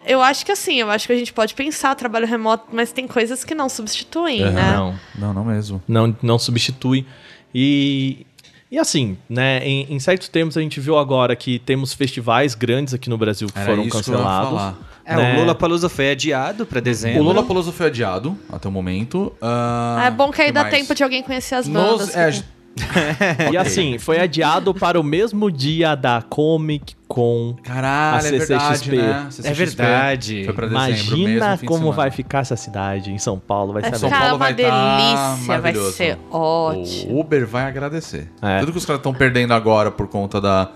Eu 0.06 0.22
acho 0.22 0.46
que 0.46 0.52
assim, 0.52 0.80
eu 0.80 0.90
acho 0.90 1.06
que 1.08 1.14
a 1.14 1.16
gente 1.16 1.32
pode 1.32 1.54
pensar 1.54 1.94
trabalho 1.96 2.26
remoto, 2.26 2.66
mas 2.72 2.92
tem 2.92 3.08
coisas 3.08 3.44
que 3.44 3.54
não 3.54 3.70
substituem, 3.70 4.42
né? 4.52 4.74
Não, 4.74 4.96
Não, 5.16 5.34
não 5.34 5.46
mesmo. 5.46 5.82
não, 5.88 6.16
não 6.22 6.40
substitui. 6.40 7.06
E, 7.54 8.26
e 8.72 8.80
assim, 8.80 9.18
né, 9.30 9.60
em, 9.66 9.86
em 9.94 10.00
certos 10.00 10.28
termos 10.30 10.58
a 10.58 10.62
gente 10.62 10.80
viu 10.80 10.98
agora 10.98 11.36
que 11.36 11.60
temos 11.60 11.94
festivais 11.94 12.56
grandes 12.56 12.94
aqui 12.94 13.10
no 13.10 13.18
Brasil 13.18 13.48
que 13.48 13.58
Era 13.60 13.68
foram 13.70 13.84
isso 13.84 14.02
que 14.04 14.10
eu 14.10 14.14
ia 14.14 14.20
cancelados. 14.20 14.50
falar. 14.50 14.78
É, 15.04 15.16
né? 15.16 15.34
o 15.36 15.40
Lollapalooza 15.40 15.90
foi 15.90 16.12
adiado 16.12 16.66
pra 16.66 16.80
dezembro. 16.80 17.22
O 17.22 17.24
Lollapalooza 17.24 17.72
foi 17.72 17.88
adiado 17.88 18.38
até 18.52 18.68
o 18.68 18.72
momento. 18.72 19.34
Ah, 19.42 20.04
é 20.06 20.12
bom 20.12 20.32
que 20.32 20.42
aí 20.42 20.52
dá 20.52 20.62
mais? 20.64 20.74
tempo 20.76 20.94
de 20.96 21.04
alguém 21.04 21.22
conhecer 21.24 21.56
as 21.56 21.68
Nos- 21.68 21.84
bandas. 22.00 22.16
é, 22.16 22.32
que- 22.32 22.44
E 23.52 23.58
assim, 23.58 23.98
foi 24.00 24.20
adiado 24.20 24.74
para 24.74 25.00
o 25.00 25.04
mesmo 25.04 25.52
dia 25.52 25.96
da 25.96 26.22
Comic 26.22 26.96
Con. 27.08 27.56
Caralho, 27.64 28.24
A 28.24 28.28
é 28.28 28.32
verdade, 28.32 28.78
CCXP. 28.78 28.96
né? 28.98 29.30
É 29.44 29.54
verdade. 29.54 30.46
Foi 30.46 30.54
pra 30.54 30.68
dezembro, 30.68 31.18
Imagina 31.18 31.60
como 31.66 31.92
vai 31.92 32.10
ficar 32.12 32.40
essa 32.40 32.56
cidade 32.56 33.12
em 33.12 33.18
São 33.18 33.38
Paulo. 33.38 33.74
Vai 33.74 33.82
Vai 33.82 33.92
ser 33.92 34.00
São 34.00 34.10
Paulo 34.10 34.28
uma 34.28 34.38
vai 34.38 34.54
tá 34.56 34.98
delícia, 34.98 35.60
vai 35.62 35.76
ser 35.92 36.18
ótimo. 36.32 37.14
O 37.14 37.20
Uber 37.20 37.46
vai 37.46 37.64
agradecer. 37.66 38.32
É. 38.42 38.60
Tudo 38.60 38.72
que 38.72 38.78
os 38.78 38.86
caras 38.86 39.00
estão 39.00 39.14
perdendo 39.14 39.54
agora 39.54 39.92
por 39.92 40.08
conta 40.08 40.40
da, 40.40 40.70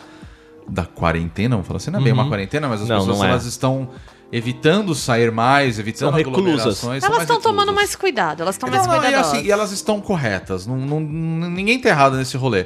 da 0.68 0.84
quarentena, 0.86 1.56
vamos 1.56 1.68
falar 1.68 1.78
assim, 1.78 1.91
não 1.91 2.00
é 2.00 2.04
bem 2.04 2.14
uma 2.14 2.28
quarentena, 2.28 2.68
mas 2.68 2.82
as 2.82 2.89
Não, 2.89 3.00
pessoas 3.00 3.18
não 3.20 3.26
é. 3.26 3.30
elas 3.30 3.46
estão 3.46 3.89
evitando 4.32 4.94
sair 4.96 5.32
mais, 5.32 5.80
evitando 5.80 6.10
São 6.10 6.18
reclusas. 6.18 6.84
Elas 6.84 7.22
estão 7.22 7.40
tomando 7.40 7.74
mais 7.74 7.96
cuidado, 7.96 8.42
elas 8.42 8.56
estão 8.56 8.70
mais 8.70 8.86
não, 8.86 8.96
e, 8.96 9.00
cuidadosas. 9.00 9.34
assim, 9.34 9.46
e 9.46 9.52
elas 9.52 9.72
estão 9.72 10.02
corretas. 10.02 10.66
Não, 10.68 10.78
não- 10.78 11.00
ninguém 11.00 11.80
tá 11.80 11.90
errado 11.90 12.18
nesse 12.18 12.38
rolê. 12.38 12.66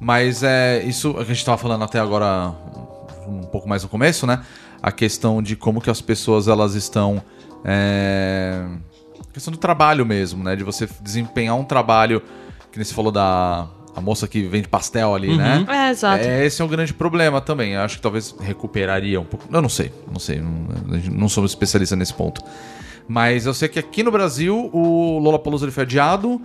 Mas 0.00 0.42
é 0.42 0.82
isso 0.82 1.14
que 1.14 1.20
a 1.20 1.24
gente 1.24 1.44
tava 1.44 1.58
falando 1.58 1.84
até 1.84 2.00
agora 2.00 2.52
um 3.26 3.42
pouco 3.42 3.68
mais 3.68 3.82
no 3.82 3.88
começo, 3.88 4.26
né? 4.26 4.42
A 4.82 4.90
questão 4.90 5.40
de 5.40 5.54
como 5.54 5.80
que 5.80 5.90
as 5.90 6.00
pessoas 6.00 6.48
elas 6.48 6.74
estão. 6.74 7.22
É... 7.64 8.64
a 9.20 9.32
questão 9.32 9.52
do 9.52 9.58
trabalho 9.58 10.04
mesmo, 10.04 10.42
né? 10.42 10.56
De 10.56 10.64
você 10.64 10.88
desempenhar 11.00 11.56
um 11.56 11.64
trabalho. 11.64 12.20
Que 12.72 12.78
nem 12.78 12.84
você 12.84 12.94
falou 12.94 13.12
da 13.12 13.68
a 13.94 14.00
moça 14.00 14.26
que 14.26 14.42
vende 14.42 14.68
pastel 14.68 15.14
ali, 15.14 15.36
né? 15.36 15.64
É, 15.68 15.90
exato. 15.90 16.24
É, 16.24 16.46
esse 16.46 16.62
é 16.62 16.64
um 16.64 16.68
grande 16.68 16.94
problema 16.94 17.40
também. 17.40 17.72
Eu 17.72 17.80
acho 17.82 17.96
que 17.96 18.02
talvez 18.02 18.34
recuperaria 18.40 19.20
um 19.20 19.24
pouco. 19.24 19.46
Eu 19.50 19.60
não 19.62 19.68
sei, 19.68 19.92
não 20.10 20.18
sei. 20.18 20.40
Não, 20.40 20.66
não 21.10 21.28
somos 21.28 21.50
especialistas 21.52 21.98
nesse 21.98 22.14
ponto. 22.14 22.42
Mas 23.06 23.46
eu 23.46 23.52
sei 23.54 23.68
que 23.68 23.78
aqui 23.78 24.02
no 24.02 24.10
Brasil 24.10 24.70
o 24.72 25.18
Lollapalooza 25.18 25.64
ele 25.64 25.72
foi 25.72 25.82
adiado. 25.82 26.40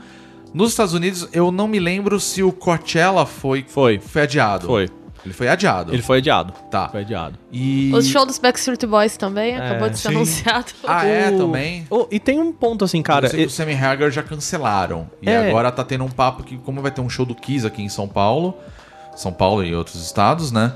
Nos 0.53 0.71
Estados 0.71 0.93
Unidos, 0.93 1.27
eu 1.31 1.51
não 1.51 1.67
me 1.67 1.79
lembro 1.79 2.19
se 2.19 2.41
o 2.41 2.51
Coachella 2.51 3.25
foi, 3.25 3.65
Foi. 3.67 3.99
foi 3.99 4.21
adiado. 4.23 4.67
Foi. 4.67 4.89
Ele 5.26 5.34
foi 5.34 5.47
adiado. 5.49 5.93
Ele 5.93 6.01
foi 6.01 6.20
adiado. 6.20 6.53
Tá. 6.72 6.88
Foi 6.89 7.01
adiado. 7.01 7.38
E... 7.51 7.91
O 7.93 8.01
show 8.01 8.26
dos 8.26 8.38
Backstreet 8.39 8.86
Boys 8.86 9.18
também 9.18 9.57
acabou 9.57 9.89
de 9.89 9.97
ser 9.99 10.09
sim. 10.09 10.15
anunciado. 10.15 10.65
Ah, 10.86 11.05
é, 11.05 11.30
O- 11.30 11.38
também. 11.38 11.86
Oh, 11.89 12.07
e 12.09 12.20
tem 12.20 12.39
um 12.39 12.51
ponto 12.51 12.86
assim, 12.86 13.01
cara. 13.01 13.26
eu 13.26 13.30
sei 13.30 13.39
que 13.39 13.43
e- 13.43 13.47
o 13.47 13.49
Sammy 13.49 13.74
Hagar 13.76 14.09
já 14.11 14.24
cancelaram. 14.24 15.09
E 15.22 15.30
É. 15.30 15.49
agora 15.49 15.72
tá 15.72 15.84
tendo 15.84 16.03
um 16.03 16.09
papo 16.09 16.43
que, 16.43 16.57
como 16.59 16.82
vai 16.82 16.91
ter 16.91 17.01
um 17.01 17.09
show 17.09 17.26
do 17.26 17.36
Kiss 17.36 17.65
aqui 17.68 17.82
em 17.82 17.89
São 17.89 18.07
Paulo, 18.07 18.55
São 19.15 19.34
Paulo 19.34 19.63
e 19.63 19.74
outros 19.76 20.01
estados, 20.05 20.51
né? 20.51 20.74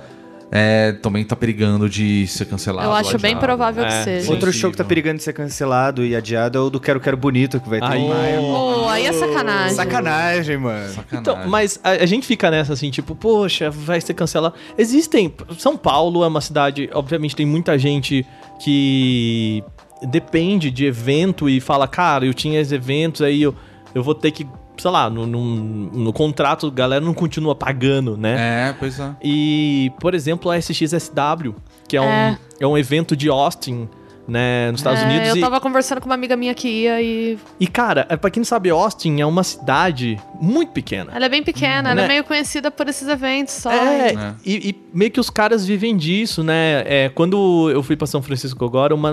É, 0.54 0.92
também 1.02 1.24
tá 1.24 1.34
perigando 1.34 1.90
de 1.90 2.28
ser 2.28 2.44
cancelado. 2.44 2.86
Eu 2.86 2.92
acho 2.94 3.18
bem 3.18 3.38
provável 3.38 3.86
que 3.86 3.94
É. 3.94 4.04
seja. 4.04 4.32
Outro 4.32 4.52
show 4.52 4.70
que 4.70 4.76
tá 4.76 4.84
perigando 4.84 5.18
de 5.18 5.24
ser 5.24 5.32
cancelado 5.32 6.04
e 6.06 6.14
adiado 6.14 6.58
é 6.58 6.62
o 6.62 6.70
do 6.70 6.78
Quero 6.78 7.00
Quero 7.00 7.16
Bonito, 7.16 7.58
que 7.60 7.70
vai 7.70 7.80
ter 7.80 7.86
Aí. 7.86 8.02
em 8.02 8.10
maio. 8.10 8.42
Pô, 8.42 8.90
aí 8.90 9.06
é 9.06 9.14
sacanagem. 9.14 9.76
Sacanagem, 9.76 10.58
mano. 10.58 10.90
Sacanagem. 10.90 11.20
Então, 11.20 11.50
mas 11.50 11.80
a, 11.82 11.92
a 11.92 12.06
gente 12.06 12.28
fica 12.28 12.52
nessa 12.52 12.74
assim, 12.74 12.92
tipo, 12.92 13.16
poxa, 13.16 13.70
vai 13.72 14.02
ser 14.02 14.14
cancelado. 14.14 14.54
Existem. 14.78 15.34
São 15.58 15.78
Paulo 15.78 16.22
é 16.24 16.28
uma 16.28 16.42
cidade, 16.42 16.90
obviamente, 16.94 17.34
tem 17.34 17.46
muita 17.46 17.80
gente 17.80 18.26
que 18.60 19.64
depende 20.04 20.70
de 20.70 20.86
evento 20.86 21.48
e 21.50 21.62
fala, 21.62 21.88
cara, 21.88 22.26
eu 22.26 22.34
tinha 22.34 22.60
esses 22.60 22.74
eventos, 22.74 23.22
aí 23.22 23.42
eu, 23.42 23.56
eu 23.94 24.04
vou 24.04 24.16
ter 24.16 24.32
que, 24.32 24.46
sei 24.82 24.92
lá, 24.92 25.10
no, 25.10 25.28
no, 25.28 25.46
no 25.46 26.14
contrato, 26.14 26.68
a 26.68 26.72
galera 26.72 27.04
não 27.06 27.14
continua 27.14 27.54
pagando, 27.56 28.18
né? 28.18 28.70
É, 28.70 28.74
pois 28.80 29.00
é. 29.00 29.12
E, 29.24 29.92
por 30.00 30.14
exemplo, 30.16 30.50
a 30.50 30.58
SXSW, 30.58 31.54
que 31.88 31.98
é, 31.98 32.00
É. 32.02 32.32
Um, 32.32 32.38
é 32.62 32.68
um 32.68 32.78
evento 32.78 33.16
de 33.16 33.30
Austin, 33.30 33.88
né, 34.28 34.72
nos 34.72 34.80
Estados 34.80 35.02
É, 35.02 35.06
Unidos. 35.06 35.30
eu 35.30 35.36
e- 35.38 35.42
tava 35.42 35.60
conversando 35.60 36.00
com 36.00 36.06
uma 36.06 36.16
amiga 36.16 36.36
minha 36.38 36.54
que 36.54 36.68
ia 36.68 37.02
e. 37.02 37.38
e, 37.60 37.68
cara, 37.68 38.06
é, 38.10 38.16
pra 38.16 38.30
quem 38.30 38.40
não 38.40 38.46
sabe, 38.46 38.70
Austin 38.70 39.20
é 39.20 39.26
uma 39.26 39.44
cidade 39.44 40.18
muito 40.40 40.72
pequena. 40.72 41.12
Ela 41.14 41.26
é 41.26 41.30
bem 41.30 41.44
pequena, 41.44 41.90
ela 41.90 41.96
Né? 41.96 42.06
é 42.06 42.08
meio 42.08 42.24
conhecida 42.24 42.72
por 42.72 42.88
esses 42.88 43.08
eventos 43.08 43.54
só. 43.56 43.72
É, 43.72 44.14
É. 44.14 44.34
E, 44.46 44.70
e 44.70 44.76
meio 44.94 45.12
que 45.12 45.20
os 45.20 45.30
caras 45.30 45.66
vivem 45.66 45.98
disso, 45.98 46.44
né? 46.44 46.84
É, 46.86 47.10
quando 47.10 47.70
eu 47.72 47.84
fui 47.84 47.96
pra 47.98 48.08
São 48.08 48.22
Francisco 48.22 48.64
agora, 48.64 48.96
uma, 48.96 49.12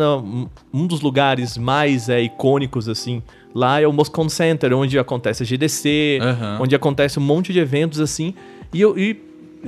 um 0.72 0.86
dos 0.86 1.00
lugares 1.00 1.56
mais 1.58 2.08
é, 2.08 2.20
icônicos, 2.20 2.88
assim, 2.88 3.22
lá 3.54 3.80
é 3.80 3.86
o 3.86 3.92
Moscone 3.92 4.30
Center, 4.30 4.72
onde 4.74 4.98
acontece 4.98 5.42
a 5.42 5.46
GDC, 5.46 6.18
Aham. 6.22 6.58
onde 6.60 6.74
acontece 6.74 7.18
um 7.18 7.22
monte 7.22 7.52
de 7.52 7.58
eventos, 7.58 8.00
assim. 8.00 8.34
E, 8.72 8.80
eu, 8.80 8.98
e 8.98 9.16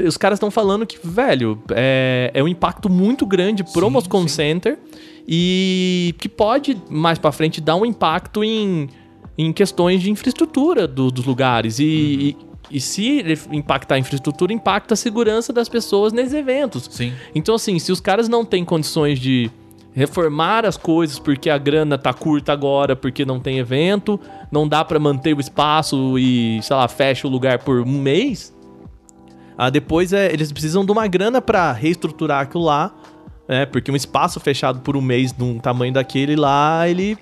os 0.07 0.17
caras 0.17 0.37
estão 0.37 0.51
falando 0.51 0.87
que, 0.87 0.99
velho, 1.03 1.61
é, 1.71 2.31
é 2.35 2.43
um 2.43 2.49
impacto 2.49 2.89
muito 2.89 3.25
grande 3.27 3.65
pro 3.65 3.87
Sim, 3.87 3.93
Moscone 3.93 4.29
sim. 4.29 4.35
Center 4.37 4.79
e 5.27 6.15
que 6.19 6.29
pode, 6.29 6.77
mais 6.89 7.19
pra 7.19 7.33
frente, 7.33 7.61
dar 7.61 7.77
um 7.77 7.85
impacto 7.87 8.43
em, 8.45 8.89
em 9.37 9.53
questões 9.53 10.01
de 10.03 10.11
infraestrutura 10.11 10.87
do- 10.87 11.11
dos 11.11 11.25
lugares. 11.25 11.79
E, 11.79 11.85
e, 11.85 12.77
e 12.77 12.81
se 12.81 13.25
impactar 13.53 13.97
a 13.97 13.99
infraestrutura, 13.99 14.53
impacta 14.53 14.95
a 14.95 14.97
segurança 14.97 15.53
das 15.53 15.69
pessoas 15.69 16.13
nesses 16.13 16.35
eventos. 16.35 16.89
Sim. 16.91 17.13
Então, 17.35 17.55
assim, 17.57 17.79
se 17.79 17.91
os 17.91 18.01
caras 18.01 18.29
não 18.29 18.45
têm 18.45 18.65
condições 18.65 19.19
de 19.19 19.51
reformar 19.93 20.65
as 20.65 20.77
coisas 20.77 21.19
porque 21.19 21.51
a 21.51 21.59
grana 21.59 21.99
tá 21.99 22.13
curta 22.13 22.53
agora, 22.53 22.95
porque 22.95 23.25
não 23.25 23.41
tem 23.41 23.59
evento, 23.59 24.19
não 24.51 24.69
dá 24.69 24.85
pra 24.85 24.99
manter 24.99 25.37
o 25.37 25.41
espaço 25.41 26.19
e, 26.19 26.61
sei 26.63 26.77
lá, 26.77 26.87
fecha 26.87 27.27
o 27.27 27.31
lugar 27.31 27.59
por 27.59 27.81
um 27.81 28.01
mês, 28.01 28.55
ah, 29.63 29.69
depois 29.69 30.13
é, 30.15 30.33
eles 30.33 30.51
precisam 30.51 30.87
de 30.87 30.91
uma 30.91 31.07
grana 31.07 31.43
pra 31.43 31.71
reestruturar 31.71 32.41
aquilo 32.41 32.65
lá, 32.65 32.95
né? 33.47 33.67
Porque 33.67 33.93
um 33.93 33.97
espaço 33.97 34.41
fechado 34.41 34.81
por 34.81 34.97
um 34.97 35.03
mês 35.03 35.33
de 35.33 35.45
um 35.45 35.59
tamanho 35.59 35.93
daquele 35.93 36.35
lá, 36.35 36.89
ele 36.89 37.19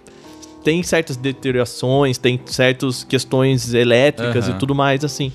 tem 0.63 0.81
certas 0.85 1.17
deteriorações, 1.17 2.17
tem 2.17 2.41
certas 2.47 3.03
questões 3.03 3.75
elétricas 3.75 4.47
Aham. 4.47 4.55
e 4.55 4.59
tudo 4.61 4.73
mais, 4.73 5.05
assim. 5.05 5.33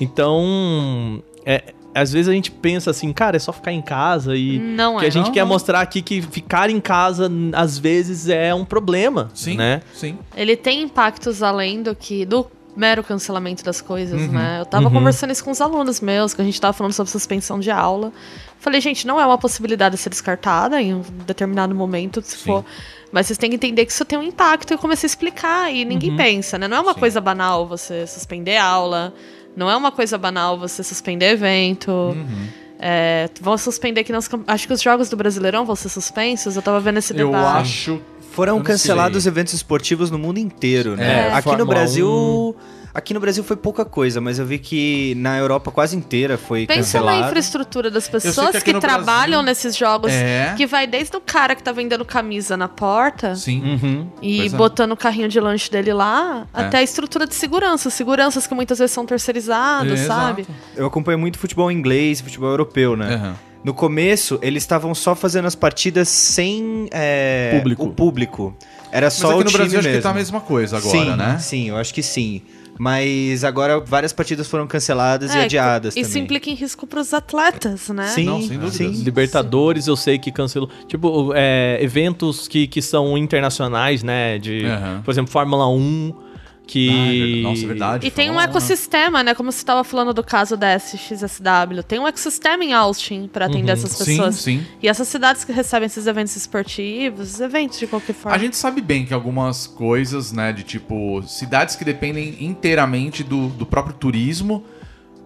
Então, 0.00 1.22
é, 1.44 1.74
às 1.94 2.12
vezes 2.12 2.28
a 2.28 2.32
gente 2.32 2.50
pensa 2.50 2.90
assim, 2.90 3.12
cara, 3.12 3.36
é 3.36 3.40
só 3.40 3.52
ficar 3.52 3.72
em 3.72 3.82
casa 3.82 4.36
e 4.36 4.58
Não 4.58 4.98
que 4.98 5.04
é. 5.04 5.08
a 5.08 5.10
gente 5.10 5.26
Não, 5.26 5.32
quer 5.32 5.40
não. 5.40 5.48
mostrar 5.48 5.80
aqui 5.80 6.02
que 6.02 6.22
ficar 6.22 6.70
em 6.70 6.80
casa 6.80 7.30
às 7.52 7.78
vezes 7.78 8.28
é 8.28 8.54
um 8.54 8.64
problema, 8.64 9.30
Sim. 9.34 9.56
né? 9.56 9.82
Sim. 9.94 10.18
Ele 10.36 10.56
tem 10.56 10.82
impactos 10.82 11.42
além 11.42 11.82
do 11.82 11.94
que. 11.94 12.24
do 12.24 12.46
mero 12.76 13.02
cancelamento 13.02 13.64
das 13.64 13.80
coisas, 13.80 14.20
Uhum. 14.20 14.28
né? 14.28 14.58
Eu 14.60 14.66
tava 14.66 14.88
conversando 14.88 15.32
isso 15.32 15.42
com 15.42 15.50
os 15.50 15.60
alunos 15.60 16.00
meus, 16.00 16.32
que 16.32 16.40
a 16.40 16.44
gente 16.44 16.60
tava 16.60 16.72
falando 16.72 16.92
sobre 16.92 17.10
suspensão 17.10 17.58
de 17.58 17.72
aula. 17.72 18.12
Falei, 18.60 18.80
gente, 18.80 19.04
não 19.04 19.20
é 19.20 19.26
uma 19.26 19.36
possibilidade 19.36 19.96
de 19.96 20.00
ser 20.00 20.10
descartada 20.10 20.80
em 20.80 20.94
um 20.94 21.02
determinado 21.26 21.74
momento, 21.74 22.22
se 22.22 22.36
Sim. 22.36 22.44
for. 22.44 22.64
Mas 23.10 23.26
vocês 23.26 23.36
têm 23.36 23.50
que 23.50 23.56
entender 23.56 23.84
que 23.84 23.90
isso 23.90 24.04
tem 24.04 24.16
um 24.16 24.22
impacto. 24.22 24.70
E 24.70 24.74
eu 24.74 24.78
comecei 24.78 25.06
a 25.06 25.10
explicar. 25.10 25.74
E 25.74 25.84
ninguém 25.84 26.16
pensa, 26.16 26.56
né? 26.56 26.68
Não 26.68 26.76
é 26.76 26.80
uma 26.80 26.94
Sim. 26.94 27.00
coisa 27.00 27.20
banal 27.20 27.66
você 27.66 28.06
suspender 28.06 28.58
aula. 28.58 29.12
Não 29.58 29.68
é 29.68 29.76
uma 29.76 29.90
coisa 29.90 30.16
banal 30.16 30.56
você 30.58 30.84
suspender 30.84 31.32
evento. 31.32 31.90
Uhum. 31.90 32.46
É, 32.78 33.28
vão 33.40 33.58
suspender 33.58 34.04
que 34.04 34.12
nós. 34.12 34.30
Acho 34.46 34.66
que 34.68 34.72
os 34.72 34.80
jogos 34.80 35.08
do 35.10 35.16
Brasileirão 35.16 35.66
vão 35.66 35.74
ser 35.74 35.88
suspensos. 35.88 36.54
Eu 36.54 36.62
tava 36.62 36.78
vendo 36.78 36.98
esse 36.98 37.12
Eu 37.12 37.26
debate. 37.26 37.60
acho. 37.62 37.90
Eu 37.90 38.02
Foram 38.30 38.56
não 38.58 38.62
cancelados 38.62 39.24
sei. 39.24 39.32
eventos 39.32 39.52
esportivos 39.54 40.12
no 40.12 40.18
mundo 40.18 40.38
inteiro, 40.38 40.94
né? 40.96 41.28
É, 41.28 41.32
aqui 41.32 41.56
no 41.56 41.66
Brasil. 41.66 42.54
Aqui 42.98 43.14
no 43.14 43.20
Brasil 43.20 43.44
foi 43.44 43.56
pouca 43.56 43.84
coisa, 43.84 44.20
mas 44.20 44.40
eu 44.40 44.44
vi 44.44 44.58
que 44.58 45.14
na 45.14 45.38
Europa 45.38 45.70
quase 45.70 45.94
inteira 45.96 46.36
foi 46.36 46.66
Pensa 46.66 46.98
na 46.98 47.04
cancelado. 47.04 47.26
infraestrutura 47.28 47.90
das 47.92 48.08
pessoas 48.08 48.56
que 48.60 48.72
que, 48.72 48.80
trabalham 48.80 49.40
Brasil- 49.40 49.42
nesses 49.42 49.76
jogos, 49.76 50.10
É. 50.12 50.52
que 50.56 50.66
vai 50.66 50.84
desde 50.84 51.16
o 51.16 51.20
cara 51.20 51.54
que 51.54 51.62
tá 51.62 51.70
vendendo 51.70 52.04
camisa 52.04 52.56
na 52.56 52.66
porta 52.66 53.36
Sim. 53.36 53.62
Uhum. 53.62 54.06
e 54.20 54.38
Pois 54.38 54.52
é. 54.52 54.56
botando 54.56 54.92
o 54.92 54.96
carrinho 54.96 55.28
de 55.28 55.38
lanche 55.38 55.70
dele 55.70 55.92
lá, 55.92 56.44
É. 56.52 56.60
até 56.62 56.78
a 56.78 56.82
estrutura 56.82 57.24
de 57.24 57.36
segurança. 57.36 57.88
Seguranças 57.88 58.48
que 58.48 58.54
muitas 58.54 58.80
vezes 58.80 58.90
são 58.92 59.06
terceirizadas, 59.06 60.00
Exato. 60.00 60.20
sabe? 60.20 60.46
Eu 60.76 60.84
acompanho 60.86 61.20
muito 61.20 61.38
futebol 61.38 61.70
inglês, 61.70 62.20
futebol 62.20 62.50
europeu, 62.50 62.96
né? 62.96 63.14
Aham. 63.14 63.36
No 63.64 63.74
começo, 63.74 64.38
eles 64.42 64.62
estavam 64.64 64.92
só 64.94 65.14
fazendo 65.14 65.46
as 65.46 65.54
partidas 65.54 66.08
sem 66.08 66.88
é, 66.92 67.54
Público. 67.58 67.84
o 67.84 67.90
público. 67.92 68.56
Era 68.90 69.06
Mas 69.06 69.14
só 69.14 69.28
aqui 69.30 69.34
o 69.36 69.38
no 69.40 69.44
time 69.46 69.58
Brasil 69.58 69.78
acho 69.80 69.88
mesmo. 69.88 69.98
que 70.00 70.02
tá 70.02 70.10
a 70.10 70.14
mesma 70.14 70.40
coisa 70.40 70.78
agora, 70.78 70.98
sim, 70.98 71.16
né? 71.16 71.38
Sim, 71.38 71.68
eu 71.68 71.76
acho 71.76 71.92
que 71.92 72.02
sim. 72.02 72.40
Mas 72.78 73.44
agora 73.44 73.80
várias 73.80 74.12
partidas 74.12 74.46
foram 74.46 74.66
canceladas 74.66 75.34
e 75.34 75.38
É, 75.38 75.44
adiadas 75.44 75.96
Isso 75.96 76.10
também. 76.10 76.22
implica 76.24 76.50
em 76.50 76.54
risco 76.54 76.86
pros 76.86 77.12
atletas, 77.12 77.88
né? 77.88 78.06
Sim, 78.08 78.24
Não, 78.24 78.40
sem 78.40 78.58
dúvidas. 78.58 78.74
sim. 78.76 78.90
Libertadores, 79.02 79.86
eu 79.86 79.96
sei 79.96 80.18
que 80.18 80.30
cancelou. 80.30 80.70
Tipo, 80.86 81.32
é, 81.34 81.78
eventos 81.80 82.46
que, 82.48 82.66
que 82.66 82.80
são 82.80 83.18
internacionais, 83.18 84.02
né? 84.02 84.38
De, 84.38 84.64
Aham. 84.64 85.02
por 85.04 85.10
exemplo, 85.10 85.30
Fórmula 85.32 85.68
1, 85.68 86.14
Ah, 86.14 86.22
é 86.22 86.27
que. 86.68 86.88
verdade. 86.88 87.42
Nossa, 87.42 87.62
é 87.62 87.66
verdade. 87.66 88.06
E 88.06 88.10
tem 88.10 88.30
um 88.30 88.34
Fórmula 88.34 88.44
1, 88.44 88.46
né? 88.46 88.50
ecossistema, 88.50 89.22
né? 89.24 89.34
Como 89.34 89.50
você 89.50 89.58
estava 89.58 89.82
falando 89.82 90.12
do 90.12 90.22
caso 90.22 90.56
da 90.56 90.74
SXSW. 90.78 91.82
Tem 91.86 91.98
um 91.98 92.06
ecossistema 92.06 92.62
em 92.62 92.74
Austin 92.74 93.26
para 93.26 93.46
atender 93.46 93.72
essas 93.72 93.92
Sim, 93.92 94.04
pessoas. 94.04 94.36
sim. 94.36 94.66
E 94.82 94.88
essas 94.88 95.08
cidades 95.08 95.44
que 95.44 95.50
recebem 95.50 95.86
esses 95.86 96.06
eventos 96.06 96.36
esportivos, 96.36 97.40
eventos 97.40 97.78
de 97.78 97.86
qualquer 97.86 98.12
forma. 98.12 98.36
A 98.36 98.38
gente 98.38 98.56
sabe 98.56 98.82
bem 98.82 99.06
que 99.06 99.14
algumas 99.14 99.66
coisas, 99.66 100.30
né, 100.30 100.52
de 100.52 100.62
tipo, 100.62 101.22
cidades 101.22 101.74
que 101.74 101.84
dependem 101.84 102.36
inteiramente 102.40 103.24
do, 103.24 103.48
do 103.48 103.64
próprio 103.64 103.94
turismo 103.94 104.64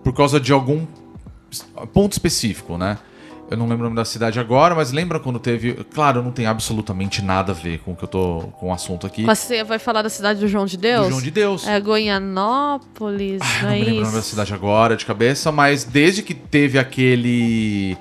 por 0.04 0.14
causa 0.14 0.38
de 0.38 0.52
algum 0.52 0.86
ponto 1.92 2.12
específico, 2.12 2.78
né? 2.78 2.98
Eu 3.52 3.56
não 3.56 3.66
lembro 3.68 3.80
o 3.80 3.84
nome 3.84 3.96
da 3.96 4.04
cidade 4.04 4.40
agora, 4.40 4.74
mas 4.74 4.92
lembra 4.92 5.20
quando 5.20 5.38
teve. 5.38 5.74
Claro, 5.94 6.22
não 6.22 6.30
tem 6.32 6.46
absolutamente 6.46 7.22
nada 7.22 7.52
a 7.52 7.54
ver 7.54 7.78
com 7.80 7.92
o 7.92 7.96
que 7.96 8.04
eu 8.04 8.08
tô. 8.08 8.48
com 8.58 8.70
o 8.70 8.72
assunto 8.72 9.06
aqui. 9.06 9.24
Você 9.24 9.62
vai 9.62 9.78
falar 9.78 10.02
da 10.02 10.08
cidade 10.08 10.40
do 10.40 10.48
João 10.48 10.66
de 10.66 10.76
Deus? 10.76 11.04
do 11.06 11.10
João 11.10 11.22
de 11.22 11.30
Deus. 11.30 11.66
É 11.66 11.78
Goianópolis, 11.80 13.40
Eu 13.60 13.62
não 13.62 13.68
não 13.68 13.74
é 13.74 13.78
me 13.78 13.84
lembro 13.84 14.00
o 14.00 14.04
nome 14.04 14.16
da 14.16 14.22
cidade 14.22 14.52
agora 14.54 14.96
de 14.96 15.04
cabeça, 15.06 15.52
mas 15.52 15.84
desde 15.84 16.22
que 16.22 16.34
teve 16.34 16.78
aquele. 16.78 17.96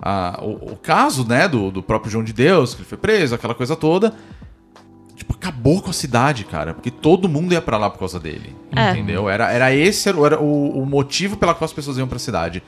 ah, 0.00 0.38
o, 0.42 0.72
o 0.72 0.76
caso, 0.76 1.26
né, 1.26 1.48
do, 1.48 1.70
do 1.70 1.82
próprio 1.82 2.10
João 2.10 2.24
de 2.24 2.32
Deus, 2.32 2.74
que 2.74 2.80
ele 2.82 2.88
foi 2.88 2.98
preso, 2.98 3.34
aquela 3.34 3.54
coisa 3.54 3.74
toda. 3.74 4.14
Tipo, 5.16 5.34
acabou 5.34 5.80
com 5.80 5.90
a 5.90 5.92
cidade, 5.92 6.44
cara. 6.44 6.74
Porque 6.74 6.90
todo 6.90 7.28
mundo 7.28 7.52
ia 7.52 7.62
pra 7.62 7.76
lá 7.78 7.88
por 7.88 7.98
causa 7.98 8.18
dele. 8.18 8.56
É. 8.74 8.90
Entendeu? 8.90 9.28
Era, 9.28 9.52
era 9.52 9.72
esse 9.72 10.08
era 10.08 10.40
o, 10.40 10.82
o 10.82 10.84
motivo 10.84 11.36
pela 11.36 11.54
qual 11.54 11.64
as 11.66 11.72
pessoas 11.72 11.96
iam 11.96 12.08
pra 12.08 12.18
cidade. 12.18 12.62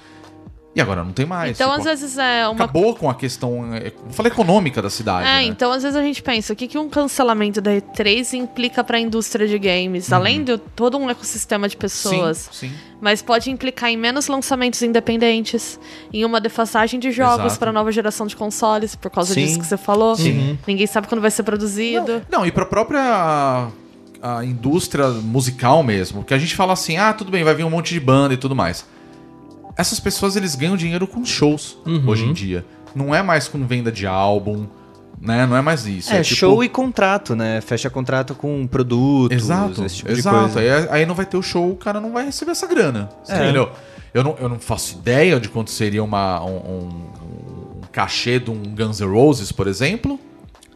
E 0.74 0.80
agora 0.80 1.04
não 1.04 1.12
tem 1.12 1.24
mais. 1.24 1.56
Então, 1.56 1.70
Tipo, 1.70 1.80
às 1.80 2.00
vezes 2.00 2.18
é 2.18 2.48
uma 2.48 2.64
Acabou 2.64 2.96
com 2.96 3.08
a 3.08 3.14
questão, 3.14 3.72
é, 3.74 3.92
vou 4.08 4.26
econômica 4.26 4.82
da 4.82 4.90
cidade. 4.90 5.28
É, 5.28 5.34
né? 5.34 5.44
então 5.44 5.70
às 5.70 5.82
vezes 5.84 5.96
a 5.96 6.02
gente 6.02 6.20
pensa, 6.20 6.52
o 6.52 6.56
que, 6.56 6.66
que 6.66 6.76
um 6.76 6.88
cancelamento 6.88 7.60
da 7.60 7.70
E3 7.70 8.34
implica 8.34 8.82
pra 8.82 8.98
indústria 8.98 9.46
de 9.46 9.58
games? 9.58 10.12
Além 10.12 10.42
de 10.42 10.58
todo 10.58 10.98
um 10.98 11.08
ecossistema 11.08 11.68
de 11.68 11.76
pessoas. 11.76 12.46
Uhum. 12.46 12.52
Sim, 12.52 12.68
sim. 12.68 12.74
Mas 13.00 13.22
pode 13.22 13.50
implicar 13.50 13.90
em 13.90 13.96
menos 13.96 14.26
lançamentos 14.26 14.82
independentes, 14.82 15.78
em 16.12 16.24
uma 16.24 16.40
defasagem 16.40 16.98
de 16.98 17.12
jogos 17.12 17.56
para 17.56 17.70
nova 17.70 17.92
geração 17.92 18.26
de 18.26 18.34
consoles, 18.34 18.96
por 18.96 19.10
causa 19.10 19.34
Sim. 19.34 19.44
disso 19.44 19.58
que 19.60 19.66
você 19.66 19.76
falou. 19.76 20.16
Sim. 20.16 20.58
Ninguém 20.66 20.86
sabe 20.86 21.06
quando 21.06 21.20
vai 21.20 21.30
ser 21.30 21.42
produzido. 21.42 22.22
Não, 22.30 22.46
e 22.46 22.50
pra 22.50 22.64
própria 22.64 23.68
a 24.22 24.42
indústria 24.42 25.08
musical 25.10 25.82
mesmo, 25.82 26.24
que 26.24 26.32
a 26.32 26.38
gente 26.38 26.56
fala 26.56 26.72
assim, 26.72 26.96
ah, 26.96 27.12
tudo 27.12 27.30
bem, 27.30 27.44
vai 27.44 27.54
vir 27.54 27.64
um 27.64 27.68
monte 27.68 27.92
de 27.92 28.00
banda 28.00 28.32
e 28.32 28.38
tudo 28.38 28.56
mais. 28.56 28.86
Essas 29.76 29.98
pessoas, 30.00 30.36
eles 30.36 30.54
ganham 30.54 30.76
dinheiro 30.76 31.06
com 31.06 31.24
shows, 31.24 31.76
Uhum. 31.86 32.04
hoje 32.08 32.24
em 32.24 32.32
dia. 32.32 32.64
Não 32.94 33.14
é 33.14 33.22
mais 33.22 33.48
com 33.48 33.66
venda 33.66 33.90
de 33.90 34.06
álbum, 34.06 34.66
né? 35.20 35.46
Não 35.46 35.56
é 35.56 35.60
mais 35.62 35.84
isso. 35.86 36.12
É, 36.12 36.22
tipo- 36.22 36.36
show 36.36 36.62
e 36.62 36.68
contrato, 36.68 37.34
né? 37.34 37.60
Fecha 37.60 37.90
contrato 37.90 38.34
com 38.34 38.66
produtos, 38.68 39.36
Exato, 39.36 39.84
esse 39.84 39.96
tipo 39.96 40.12
exato. 40.12 40.46
de 40.48 40.52
coisa. 40.54 40.60
Aí, 40.60 40.88
aí 41.00 41.06
não 41.06 41.14
vai 41.14 41.26
ter 41.26 41.36
o 41.36 41.42
show, 41.42 41.70
o 41.72 41.76
cara 41.76 42.00
não 42.00 42.12
vai 42.12 42.24
receber 42.26 42.52
essa 42.52 42.66
grana. 42.68 43.08
É. 43.28 43.34
Entendeu? 43.36 43.70
Eu 44.12 44.22
não, 44.22 44.36
eu 44.38 44.48
não 44.48 44.60
faço 44.60 44.94
ideia 44.94 45.40
de 45.40 45.48
quanto 45.48 45.72
seria 45.72 46.04
uma, 46.04 46.40
um, 46.44 46.56
um- 46.56 46.88
um 47.78 47.80
cachê 47.90 48.38
de 48.38 48.50
um 48.50 48.62
Guns 48.62 49.00
N' 49.00 49.06
Roses, 49.12 49.50
por 49.50 49.66
exemplo. 49.66 50.20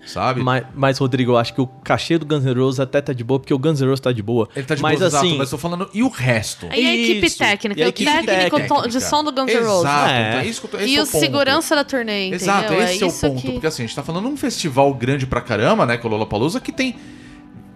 Sabe? 0.08 0.42
Mas, 0.42 0.64
mas, 0.74 0.98
Rodrigo, 0.98 1.32
eu 1.32 1.36
acho 1.36 1.52
que 1.54 1.60
o 1.60 1.66
cachê 1.66 2.16
do 2.18 2.24
Guns 2.26 2.44
N' 2.44 2.54
Roses 2.58 2.80
até 2.80 3.00
tá 3.00 3.12
de 3.12 3.22
boa, 3.22 3.38
porque 3.38 3.52
o 3.52 3.58
Guns 3.58 3.80
N' 3.80 3.86
Roses 3.86 4.00
tá 4.00 4.10
de 4.10 4.22
boa. 4.22 4.48
Ele 4.56 4.64
tá 4.64 4.74
de 4.74 4.80
mas 4.82 4.98
boa, 4.98 5.06
exato, 5.08 5.26
assim, 5.26 5.36
mas 5.36 5.50
tô 5.50 5.58
falando. 5.58 5.88
E 5.92 6.02
o 6.02 6.08
resto? 6.08 6.66
E 6.74 6.86
a 6.86 6.94
equipe 6.96 7.30
técnica, 7.36 7.80
E 7.80 7.84
a 7.84 7.88
o 7.88 7.92
técnico 7.92 8.56
técnica. 8.56 8.88
de 8.88 9.00
som 9.00 9.22
do 9.22 9.30
Guns 9.32 9.52
N' 9.52 9.58
Roses. 9.60 9.80
Exato, 9.84 10.10
É. 10.10 10.28
então 10.28 10.40
é 10.40 10.46
isso 10.46 10.60
que 10.60 10.66
eu 10.66 10.70
tô- 10.70 10.76
esse 10.78 10.86
E 10.92 10.96
é 10.96 11.00
o 11.00 11.04
o 11.04 11.06
ponto. 11.06 11.20
segurança 11.20 11.76
da 11.76 11.84
turnê, 11.84 12.28
entendeu? 12.28 12.36
Exato, 12.36 12.72
esse 12.74 13.02
é, 13.02 13.06
o 13.06 13.08
isso 13.08 13.28
ponto. 13.28 13.40
que- 13.42 13.52
Porque 13.52 13.66
assim, 13.66 13.82
a 13.82 13.86
gente 13.86 13.94
tá 13.96 14.02
falando 14.02 14.24
de 14.26 14.32
um 14.32 14.36
festival 14.36 14.92
grande 14.94 15.26
pra 15.26 15.40
caramba, 15.40 15.84
né? 15.86 15.96
Com 15.96 16.08
o 16.08 16.10
Lollapalooza, 16.10 16.58
que 16.60 16.72
tem 16.72 16.96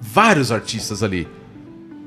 vários 0.00 0.50
artistas 0.50 1.02
ali. 1.02 1.28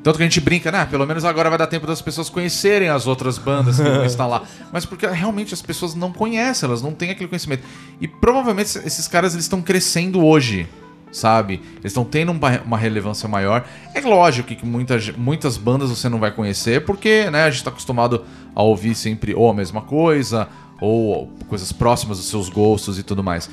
Tanto 0.06 0.18
que 0.18 0.24
a 0.24 0.28
gente 0.28 0.40
brinca, 0.40 0.72
né? 0.72 0.86
Pelo 0.86 1.04
menos 1.08 1.26
agora 1.26 1.50
vai 1.50 1.58
dar 1.58 1.66
tempo 1.66 1.88
das 1.88 2.00
pessoas 2.00 2.30
conhecerem 2.30 2.90
as 2.90 3.08
outras 3.08 3.40
bandas 3.40 3.78
que 3.78 3.90
vão 3.90 4.06
estar 4.06 4.28
lá. 4.28 4.44
Mas 4.72 4.86
porque 4.86 5.08
realmente 5.08 5.52
as 5.52 5.64
pessoas 5.64 5.96
não 5.96 6.12
conhecem, 6.12 6.70
elas 6.70 6.80
não 6.80 6.92
têm 6.92 7.10
aquele 7.10 7.28
conhecimento. 7.28 7.64
E 8.00 8.08
provavelmente 8.08 8.78
esses 8.86 9.08
caras 9.08 9.34
eles 9.34 9.46
estão 9.46 9.64
crescendo 9.64 10.24
hoje, 10.24 10.70
sabe? 11.12 11.56
Eles 11.78 11.86
estão 11.86 12.06
tendo 12.06 12.32
uma, 12.32 12.78
relevância 12.78 13.28
maior. 13.28 13.66
É 13.96 14.02
lógico 14.02 14.48
que 14.56 14.64
muitas, 14.64 15.10
muitas 15.10 15.58
bandas 15.58 15.90
você 15.90 16.08
não 16.08 16.20
vai 16.20 16.30
conhecer, 16.30 16.86
porque 16.86 17.28
né, 17.32 17.46
a 17.46 17.50
gente 17.50 17.64
tá 17.64 17.72
acostumado 17.72 18.24
a 18.54 18.62
ouvir 18.62 18.94
sempre 18.94 19.34
ou 19.34 19.50
a 19.50 19.56
mesma 19.56 19.82
coisa, 19.82 20.48
ou 20.80 21.32
coisas 21.48 21.72
próximas 21.72 22.20
dos 22.20 22.30
seus 22.30 22.48
gostos 22.48 23.00
e 23.00 23.02
tudo 23.02 23.24
mais. 23.24 23.50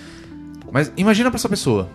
Mas 0.70 0.92
imagina 0.98 1.30
pra 1.30 1.38
essa 1.38 1.48
pessoa. 1.48 1.88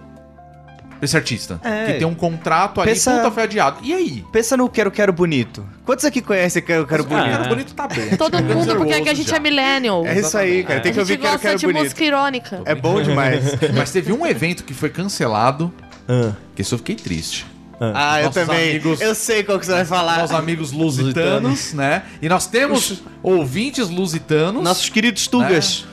Pra 0.98 1.06
esse 1.06 1.16
artista. 1.16 1.60
É. 1.64 1.86
Que 1.86 1.94
tem 2.00 2.08
um 2.08 2.16
contrato 2.16 2.82
ali, 2.82 2.92
Pensa- 2.92 3.18
puta, 3.18 3.32
foi 3.32 3.44
adiado. 3.44 3.78
E 3.84 3.94
aí? 3.94 4.26
Pensa 4.32 4.58
no 4.58 4.68
Quero 4.68 4.90
Quero 4.92 5.14
Bonito. 5.14 5.64
Quantos 5.86 6.04
aqui 6.06 6.22
conhecem 6.22 6.62
Quero 6.62 6.86
Quero 6.88 7.04
O 7.04 7.06
Bonito? 7.06 7.30
cara 7.32 7.48
bonito 7.48 7.74
tá 7.76 7.88
bom. 7.88 7.96
Todo 8.18 8.42
Guns 8.42 8.56
mundo, 8.56 8.76
porque 8.78 8.94
aqui 8.94 9.10
a 9.10 9.14
gente 9.14 9.30
já. 9.30 9.38
é 9.38 9.40
millennial. 9.40 10.06
É 10.06 10.20
isso 10.20 10.38
aí, 10.38 10.64
cara. 10.64 10.80
Tem 10.80 10.92
que 10.92 11.00
a 11.00 11.02
ouvir 11.02 11.14
gente 11.14 11.22
Quero 11.22 11.34
gosta 11.34 11.48
Quero 11.48 11.60
de 11.60 11.66
Bonito. 11.68 11.84
música 11.84 12.04
irônica. 12.04 12.62
É 12.66 12.76
bom 12.76 13.02
demais. 13.02 13.44
Mas 13.76 13.92
teve 13.92 14.12
um 14.12 14.26
evento 14.26 14.64
que 14.64 14.74
foi 14.74 14.90
cancelado, 14.90 15.72
Ah. 16.10 16.32
que 16.56 16.62
isso 16.64 16.74
eu 16.74 16.80
fiquei 16.80 16.96
triste. 16.96 17.46
Ah, 17.80 18.20
eu 18.22 18.26
Nossos 18.26 18.42
também. 18.44 18.70
amigos- 18.72 19.00
Eu 19.00 19.14
sei 19.14 19.44
qual 19.44 19.60
que 19.60 19.66
você 19.68 19.72
vai 19.72 19.86
falar. 19.86 20.18
Nossos 20.18 20.36
amigos 20.36 20.72
lusitanos, 20.72 21.74
né? 21.74 22.02
E 22.20 22.28
nós 22.28 22.48
temos 22.48 23.04
ouvintes 23.22 23.88
lusitanos, 23.88 24.64
Nossos 24.64 24.90
queridos 24.90 25.28
Tugas. 25.28 25.86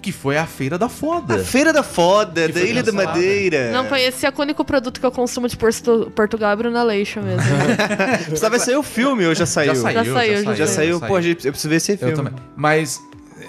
Que 0.00 0.12
foi 0.12 0.38
a 0.38 0.46
Feira 0.46 0.78
da 0.78 0.88
Foda. 0.88 1.34
A 1.36 1.38
Feira 1.38 1.72
da 1.72 1.82
Foda, 1.82 2.48
da 2.48 2.60
Ilha 2.60 2.82
da. 2.82 2.92
Madeira. 2.92 3.72
Não 3.72 3.86
conhecia, 3.86 4.32
o 4.36 4.40
único 4.42 4.64
produto 4.64 5.00
que 5.00 5.04
eu 5.06 5.10
consumo 5.10 5.48
de 5.48 5.56
Porto- 5.56 6.12
Portugal 6.14 6.52
é 6.52 6.56
Brunaleixo 6.56 7.20
mesmo. 7.20 7.42
Precisava 8.26 8.58
sair 8.58 8.76
o 8.76 8.82
filme 8.82 9.26
ou 9.26 9.34
já 9.34 9.44
saiu? 9.46 9.74
Já 9.74 9.80
saiu, 9.82 10.04
Já 10.04 10.14
saiu, 10.14 10.44
já 10.44 10.54
Já 10.54 10.66
saiu. 10.66 11.00
Pô, 11.00 11.18
eu 11.18 11.34
preciso 11.34 11.68
ver 11.68 11.76
esse 11.76 11.96
filme. 11.96 12.12
Eu 12.12 12.16
também. 12.16 12.32
Mas, 12.56 13.00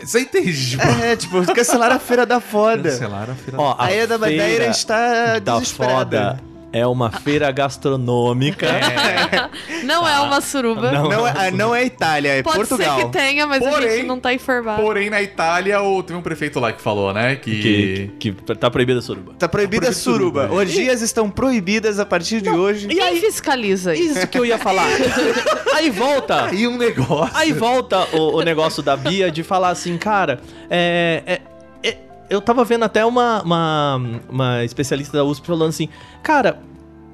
você 0.03 0.21
entende? 0.21 0.71
Tipo, 0.71 0.83
É, 1.03 1.15
tipo, 1.15 1.53
cancelaram 1.53 1.95
a 1.95 1.99
Feira 1.99 2.25
da 2.25 2.39
Foda. 2.39 2.89
cancelaram 2.89 3.33
a 3.33 3.35
Feira 3.35 3.57
da 3.57 3.63
Ó, 3.63 3.75
A 3.77 3.91
Ilha 3.91 4.07
da 4.07 4.17
Madeira 4.17 4.43
feira 4.45 4.67
está 4.67 5.39
da 5.39 5.53
desesperada. 5.59 6.19
foda 6.37 6.48
é 6.71 6.85
uma 6.85 7.09
feira 7.11 7.51
gastronômica. 7.51 8.67
Não 9.83 10.07
é 10.07 10.19
uma 10.19 10.41
suruba. 10.41 10.91
Não. 10.91 11.09
Não 11.09 11.27
é, 11.27 11.51
não 11.51 11.75
é 11.75 11.85
Itália, 11.85 12.29
é 12.37 12.43
Pode 12.43 12.57
Portugal. 12.57 12.97
ser 12.99 13.05
que 13.05 13.11
tenha, 13.11 13.47
mas 13.47 13.65
a 13.65 13.69
Porém- 13.69 13.89
gente 13.89 14.05
não 14.07 14.19
tá 14.19 14.33
informado. 14.33 14.81
Porém, 14.81 15.09
na 15.09 15.21
Itália, 15.21 15.81
o- 15.81 16.03
teve 16.03 16.17
um 16.17 16.21
prefeito 16.21 16.59
lá 16.59 16.71
que 16.71 16.81
falou, 16.81 17.13
né? 17.13 17.35
Que. 17.35 18.11
Que, 18.19 18.31
que 18.33 18.55
tá 18.55 18.69
proibida 18.69 18.99
a 18.99 19.01
suruba. 19.01 19.33
Tá 19.37 19.47
proibida 19.47 19.87
a 19.87 19.89
Tá 19.89 19.93
proibido 19.93 19.93
suruba. 19.95 20.41
suruba. 20.43 20.55
Orgias 20.59 21.01
estão 21.01 21.29
proibidas 21.29 21.99
a 21.99 22.05
partir 22.05 22.41
de 22.41 22.49
hoje. 22.49 22.87
Quem 22.87 23.15
fiscaliza 23.19 23.95
isso? 23.95 24.17
Isso 24.19 24.27
que 24.27 24.37
eu 24.37 24.45
ia 24.45 24.57
falar. 24.57 24.87
Aí 25.73 25.89
volta. 25.89 26.49
E 26.53 26.67
um 26.67 26.77
negócio. 26.77 27.35
Aí 27.35 27.51
volta 27.53 28.05
o, 28.15 28.37
o 28.37 28.41
negócio 28.41 28.83
da 28.83 28.95
Bia 28.97 29.31
de 29.31 29.43
falar 29.43 29.69
assim, 29.69 29.97
cara, 29.97 30.39
é, 30.69 31.23
é- 31.25 31.33
é- 31.33 31.41
eu 32.29 32.41
tava 32.41 32.63
vendo 32.63 32.83
até 32.83 33.05
uma, 33.05 33.41
uma, 33.41 34.01
uma 34.29 34.65
especialista 34.65 35.17
da 35.17 35.23
USP 35.23 35.47
falando 35.47 35.69
assim, 35.69 35.89
cara, 36.21 36.61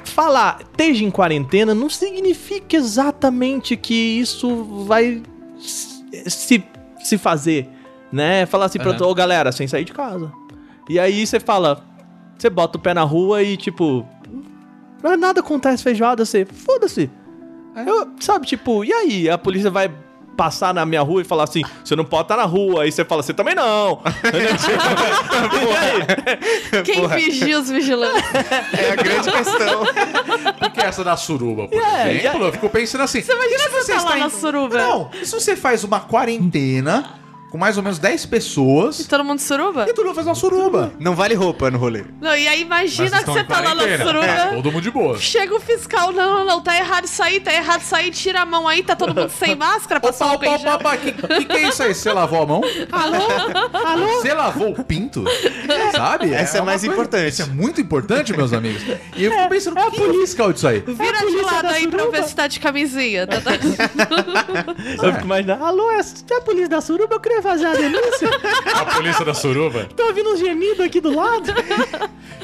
falar 0.03 0.59
esteja 0.61 1.03
em 1.03 1.11
quarentena 1.11 1.73
não 1.73 1.89
significa 1.89 2.75
exatamente 2.75 3.75
que 3.77 3.93
isso 3.93 4.85
vai 4.85 5.23
se, 5.69 6.63
se 7.03 7.17
fazer, 7.17 7.67
né? 8.11 8.45
Falar 8.45 8.65
assim, 8.65 8.79
Aham. 8.79 8.95
pra 8.95 9.07
ô 9.07 9.13
galera, 9.15 9.51
sem 9.51 9.67
sair 9.67 9.85
de 9.85 9.93
casa. 9.93 10.31
E 10.89 10.99
aí 10.99 11.25
você 11.25 11.39
fala, 11.39 11.83
você 12.37 12.49
bota 12.49 12.77
o 12.77 12.81
pé 12.81 12.93
na 12.93 13.03
rua 13.03 13.41
e 13.41 13.57
tipo, 13.57 14.05
não 15.01 15.13
é 15.13 15.17
nada 15.17 15.39
acontece 15.39 15.83
feijoada, 15.83 16.25
você, 16.25 16.45
foda-se. 16.45 17.09
Eu, 17.85 18.09
sabe, 18.21 18.45
tipo, 18.47 18.85
e 18.85 18.93
aí? 18.93 19.29
A 19.29 19.37
polícia 19.37 19.69
vai 19.69 19.91
passar 20.35 20.73
na 20.73 20.85
minha 20.85 21.01
rua 21.01 21.21
e 21.21 21.23
falar 21.23 21.43
assim, 21.45 21.61
você 21.83 21.95
não 21.95 22.03
pode 22.05 22.23
estar 22.23 22.37
na 22.37 22.43
rua. 22.43 22.83
Aí 22.83 22.91
você 22.91 23.03
fala, 23.05 23.23
você 23.23 23.33
também 23.33 23.55
não. 23.55 24.01
Quem 26.83 27.07
vigia 27.07 27.59
os 27.59 27.69
vigilantes? 27.69 28.23
É 28.77 28.91
a 28.91 28.95
grande 28.95 29.31
questão. 29.31 29.85
Porque 30.59 30.81
essa 30.81 31.03
da 31.03 31.15
suruba, 31.17 31.67
por 31.67 31.81
É, 31.81 32.13
exemplo, 32.13 32.45
eu 32.45 32.51
fico 32.51 32.69
pensando 32.69 33.01
assim. 33.03 33.21
Você 33.21 33.33
imagina 33.33 33.69
você 33.69 33.93
tá 33.95 34.01
lá 34.03 34.17
na 34.17 34.29
suruba? 34.29 34.77
Não, 34.77 35.09
e 35.21 35.25
se 35.25 35.31
você 35.33 35.55
faz 35.55 35.83
uma 35.83 35.99
quarentena 35.99 37.09
com 37.55 37.57
mais 37.57 37.77
ou 37.77 37.83
menos 37.83 37.97
10 37.97 38.25
pessoas 38.25 39.05
Todo 39.07 39.23
mundo 39.23 39.39
suruba? 39.39 39.85
e 39.87 39.93
todo 39.93 40.05
mundo 40.05 40.15
faz 40.15 40.27
uma 40.27 40.35
suruba? 40.35 40.91
Não 40.99 41.15
vale 41.15 41.33
roupa 41.35 41.71
no 41.71 41.77
rolê. 41.77 42.03
Não, 42.19 42.35
e 42.35 42.47
aí 42.49 42.61
imagina 42.61 43.19
que 43.19 43.25
você 43.25 43.45
tá 43.45 43.61
lá 43.61 43.73
na 43.73 43.83
suruba. 43.97 44.25
É, 44.25 44.47
todo 44.55 44.71
mundo 44.73 44.81
de 44.81 44.91
boa. 44.91 45.17
Chega 45.17 45.55
o 45.55 45.59
fiscal, 45.61 46.11
não, 46.11 46.39
não, 46.39 46.45
não, 46.45 46.61
tá 46.61 46.75
errado 46.75 47.05
isso 47.05 47.23
aí, 47.23 47.39
tá 47.39 47.53
errado 47.53 47.79
isso 47.79 47.95
aí, 47.95 48.11
tira 48.11 48.41
a 48.41 48.45
mão 48.45 48.67
aí, 48.67 48.83
tá 48.83 48.93
todo 48.93 49.15
mundo 49.15 49.29
sem 49.29 49.55
máscara, 49.55 50.01
passou 50.01 50.27
Opa, 50.27 50.47
álcool 50.47 50.55
opa, 50.55 50.75
opa, 50.75 50.89
opa, 50.89 50.97
que, 50.97 51.11
que 51.13 51.45
que 51.45 51.57
é 51.57 51.69
isso 51.69 51.81
aí? 51.81 51.95
Você 51.95 52.11
lavou 52.11 52.43
a 52.43 52.45
mão? 52.45 52.61
Alô? 52.91 53.87
Alô? 53.87 54.07
Você 54.21 54.33
lavou 54.33 54.71
o 54.71 54.83
pinto? 54.83 55.23
Sabe? 55.95 56.33
Essa 56.33 56.57
é 56.57 56.59
uma 56.59 56.71
mais 56.71 56.83
importante. 56.83 57.29
Isso 57.29 57.43
é 57.43 57.45
muito 57.45 57.79
importante, 57.79 58.35
meus 58.35 58.51
amigos. 58.51 58.83
E 59.15 59.23
eu 59.23 59.31
fico 59.31 59.49
pensando, 59.49 59.91
quem 59.91 60.03
é 60.03 60.07
o 60.09 60.13
fiscal 60.19 60.51
disso 60.51 60.67
aí? 60.67 60.81
Vira 60.81 61.19
de 61.19 61.41
lado 61.41 61.67
aí 61.67 61.87
pra 61.87 62.03
eu 62.03 62.11
ver 62.11 62.23
se 62.25 62.35
tá 62.35 62.47
de 62.47 62.59
camisinha. 62.59 63.25
Tá, 63.25 63.39
tá. 63.39 63.51
Eu 65.01 65.13
fico 65.13 65.25
imaginando, 65.25 65.63
alô, 65.63 65.89
é 65.91 66.01
é 66.31 66.37
a 66.37 66.41
polícia 66.41 66.67
da 66.67 66.81
suruba? 66.81 67.15
Eu 67.15 67.19
queria 67.19 67.44
fazer 67.45 67.65
a 67.67 67.73
denúncia. 67.73 68.29
A 68.73 68.85
polícia 68.85 69.23
da 69.23 69.33
suruba? 69.33 69.87
Tô 69.95 70.07
ouvindo 70.07 70.31
uns 70.31 70.39
gemidos 70.39 70.79
aqui 70.79 70.99
do 70.99 71.15
lado. 71.15 71.51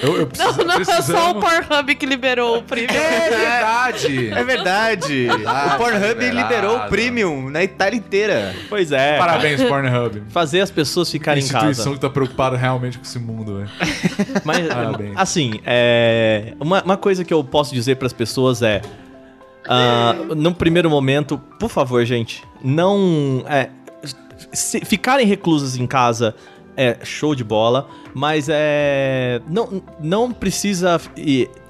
Eu, 0.02 0.18
eu 0.18 0.28
preciso, 0.28 0.58
Não, 0.60 0.66
não, 0.66 0.82
é 0.82 1.02
só 1.02 1.32
o 1.32 1.39
Pornhub 1.39 1.95
que 1.95 2.06
liberou 2.06 2.58
o 2.58 2.64
primeiro. 2.64 2.93
É 2.93 3.30
verdade. 3.30 4.30
É 4.30 4.43
verdade. 4.43 5.28
o 5.30 5.78
Pornhub 5.78 6.08
liberado. 6.14 6.36
liberou 6.36 6.78
o 6.78 6.88
Premium 6.89 7.49
na 7.49 7.64
Itália 7.64 7.97
inteira. 7.97 8.56
Pois 8.70 8.91
é. 8.91 9.18
Parabéns, 9.18 9.62
Pornhub. 9.64 10.24
Fazer 10.30 10.62
as 10.62 10.72
pessoas 10.72 11.10
ficarem 11.12 11.41
em 11.41 11.45
instituição 11.45 11.86
casa. 11.86 11.95
que 11.95 12.02
tá 12.02 12.10
preocupada 12.10 12.58
realmente 12.58 12.97
com 12.97 13.04
esse 13.04 13.20
mundo, 13.20 13.58
velho. 13.58 13.70
Mas, 14.43 14.68
Parabéns. 14.68 15.14
assim, 15.16 15.60
é, 15.66 16.54
uma, 16.60 16.82
uma 16.84 16.97
coisa 16.97 17.24
que 17.24 17.34
eu 17.34 17.43
posso 17.43 17.74
dizer 17.74 17.95
pras 17.95 18.14
pessoas 18.14 18.62
é. 18.62 18.82
ah, 19.68 20.16
no 20.36 20.54
primeiro 20.54 20.89
momento, 20.89 21.38
por 21.60 21.70
favor, 21.70 22.04
gente, 22.06 22.43
não. 22.64 23.43
é, 23.47 23.70
se- 24.52 24.84
ficarem 24.86 25.26
reclusas 25.26 25.76
em 25.78 25.86
casa 25.88 26.36
é 26.78 26.98
show 27.04 27.36
de 27.36 27.44
bola, 27.44 27.88
mas 28.14 28.48
é 28.50 29.42
não, 29.50 29.82
não 30.00 30.32
precisa 30.32 31.00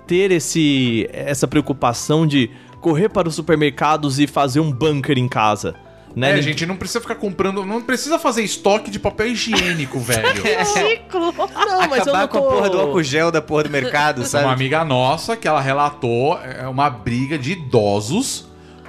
ter 0.08 0.32
esse 0.32 1.10
essa 1.12 1.48
preocupação 1.48 2.26
de 2.28 2.50
correr 2.80 3.10
para 3.10 3.28
os 3.28 3.36
supermercados 3.36 4.20
e 4.20 4.28
fazer 4.28 4.60
um 4.60 4.72
bunker 4.72 5.18
em 5.18 5.28
casa. 5.28 5.76
Né? 6.14 6.28
É, 6.32 6.34
Ninguém- 6.36 6.50
gente, 6.52 6.66
não 6.66 6.76
precisa 6.76 7.00
ficar 7.00 7.16
comprando. 7.16 7.66
Não 7.66 7.82
precisa 7.82 8.20
fazer 8.20 8.44
estoque 8.44 8.92
de 8.92 9.00
papel 9.00 9.28
higiênico, 9.28 9.98
velho. 10.02 10.44
Ridículo. 10.44 11.32
Não, 11.56 11.88
mas 11.88 12.06
eu 12.06 12.14
Acabar 12.14 12.22
não 12.22 12.28
com 12.28 12.38
a 12.38 12.42
tô- 12.42 12.50
porra 12.50 12.70
do 12.70 12.80
álcool 12.82 13.02
gel 13.04 13.32
da 13.32 13.42
porra 13.42 13.64
do 13.64 13.70
mercado, 13.70 14.26
sabe? 14.26 14.44
Uma 14.44 14.52
amiga 14.54 14.84
nossa 14.84 15.38
que 15.38 15.48
ela 15.48 15.62
relatou 15.62 16.38
é 16.40 16.68
uma 16.68 16.90
briga 16.90 17.38
de 17.38 17.54
idosos 17.54 18.46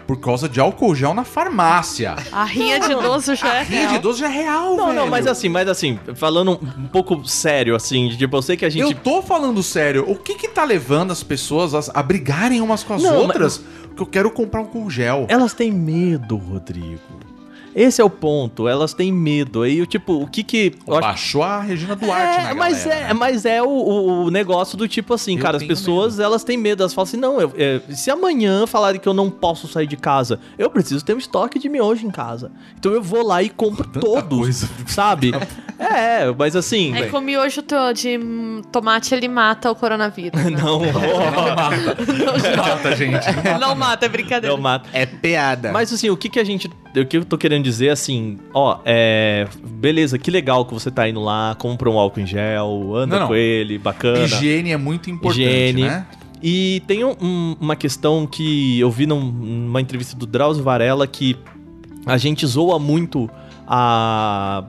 por 0.07 0.18
causa 0.20 0.48
de 0.48 0.61
álcool 0.61 0.94
gel 0.94 1.14
na 1.14 1.24
farmácia. 1.24 2.16
A 2.32 2.44
rinha 2.44 2.78
de 2.80 2.92
idoso 2.92 3.34
já 3.34 3.55
é 3.55 3.62
Rinha 3.62 3.80
de 3.82 3.86
real. 3.88 3.94
idoso 3.96 4.18
já 4.18 4.26
é 4.26 4.30
real, 4.30 4.76
Não, 4.76 4.86
velho. 4.86 4.98
não, 4.98 5.07
mas 5.09 5.26
assim, 5.26 5.48
mas 5.48 5.68
assim, 5.68 5.98
falando 6.14 6.53
um, 6.78 6.86
pouco 6.88 7.24
sério, 7.26 7.74
assim, 7.76 8.09
de 8.09 8.16
tipo, 8.16 8.36
eu 8.36 8.42
sei 8.42 8.57
que 8.57 8.64
a 8.64 8.70
gente. 8.70 8.82
Eu 8.82 8.94
tô 8.94 9.22
falando 9.22 9.62
sério. 9.62 10.05
O 10.09 10.16
que 10.16 10.34
que 10.34 10.48
tá 10.48 10.64
levando 10.64 11.11
as 11.12 11.22
pessoas 11.22 11.74
a, 11.74 12.00
a 12.00 12.03
brigarem 12.03 12.61
umas 12.61 12.82
com 12.82 12.94
as 12.94 13.03
Não, 13.03 13.16
outras? 13.16 13.59
Porque 13.88 14.03
eu 14.03 14.07
quero 14.07 14.30
comprar 14.30 14.61
um 14.61 14.64
álcool 14.64 14.90
gel. 14.90 15.26
Elas 15.28 15.53
têm 15.55 15.70
medo, 15.70 16.36
Rodrigo. 16.36 16.98
Esse 17.74 18.00
é 18.00 18.04
o 18.04 18.10
ponto, 18.10 18.68
elas 18.68 18.92
têm 18.94 19.10
medo. 19.12 19.62
Aí, 19.62 19.84
tipo, 19.86 20.14
o 20.22 20.26
que 20.26 20.42
que. 20.42 20.72
acho- 20.88 21.00
Baixou 21.00 21.42
a 21.42 21.60
Regina 21.60 21.96
Duarte 21.96 22.40
É, 22.40 22.42
na 22.44 22.54
mas 22.54 22.84
galera, 22.84 23.00
é, 23.00 23.08
né? 23.08 23.12
mas 23.14 23.44
é 23.44 23.62
o, 23.62 23.68
o- 24.26 24.30
negócio 24.30 24.76
do 24.76 24.86
tipo 24.86 25.14
assim, 25.14 25.36
Eu 25.36 25.42
cara, 25.42 25.56
as 25.56 25.62
pessoas 25.62 26.18
elas 26.18 26.44
têm 26.44 26.56
medo, 26.56 26.82
elas 26.82 26.92
falam 26.94 27.08
assim, 27.08 27.16
não, 27.16 27.40
eu- 27.40 27.52
é, 27.56 27.80
se 27.94 28.10
amanhã 28.10 28.66
falarem 28.66 29.00
que 29.00 29.08
eu 29.08 29.14
não 29.14 29.30
posso 29.30 29.66
sair 29.68 29.86
de 29.86 29.96
casa, 29.96 30.38
eu 30.58 30.68
preciso 30.70 31.04
ter 31.04 31.14
um 31.14 31.18
estoque 31.18 31.58
de 31.58 31.68
miojo 31.68 32.06
em 32.06 32.10
casa. 32.10 32.50
Então 32.78 32.92
eu 32.92 33.02
vou 33.02 33.26
lá 33.26 33.42
e 33.42 33.48
compro 33.48 33.88
todos, 33.88 34.38
coisa. 34.38 34.68
sabe? 34.86 35.32
é, 35.78 36.32
mas 36.36 36.54
assim, 36.56 36.94
É 36.94 37.08
que 37.08 37.16
o 37.16 37.20
miojo 37.20 37.62
de 37.94 38.18
tomate 38.70 39.14
ele 39.14 39.28
mata 39.28 39.70
o 39.70 39.74
coronavírus. 39.74 40.40
né? 40.42 40.50
não, 40.60 40.80
Mata, 42.56 42.96
gente. 42.96 43.26
Não 43.60 43.74
mata, 43.74 44.06
é 44.06 44.08
brincadeira. 44.08 44.54
não 44.54 44.60
mata. 44.62 44.88
É 44.92 45.06
piada. 45.06 45.72
Mas 45.72 45.92
assim, 45.92 46.10
o 46.10 46.16
que 46.16 46.28
que 46.28 46.38
a 46.40 46.44
gente. 46.44 46.68
O 46.96 47.06
que 47.06 47.16
eu 47.16 47.24
tô 47.24 47.38
querendo 47.38 47.61
dizer 47.62 47.90
assim, 47.90 48.38
ó, 48.52 48.78
é. 48.84 49.46
Beleza, 49.64 50.18
que 50.18 50.30
legal 50.30 50.64
que 50.64 50.74
você 50.74 50.90
tá 50.90 51.08
indo 51.08 51.20
lá, 51.20 51.54
compra 51.58 51.88
um 51.88 51.98
álcool 51.98 52.20
em 52.20 52.26
gel, 52.26 52.94
anda 52.96 53.14
Não, 53.14 53.20
não. 53.22 53.28
com 53.28 53.34
ele, 53.34 53.78
bacana. 53.78 54.24
Higiene 54.24 54.72
é 54.72 54.76
muito 54.76 55.08
importante, 55.10 55.42
Higiene. 55.42 55.82
né? 55.82 56.06
E 56.42 56.82
tem 56.88 57.04
um- 57.04 57.16
um- 57.20 57.56
uma 57.60 57.76
questão 57.76 58.26
que 58.26 58.78
eu 58.80 58.90
vi 58.90 59.06
num- 59.06 59.20
numa 59.30 59.80
entrevista 59.80 60.16
do 60.16 60.26
Drauzio 60.26 60.64
Varela 60.64 61.06
que 61.06 61.36
a 62.04 62.18
gente 62.18 62.44
zoa 62.46 62.78
muito 62.78 63.30
a. 63.66 64.64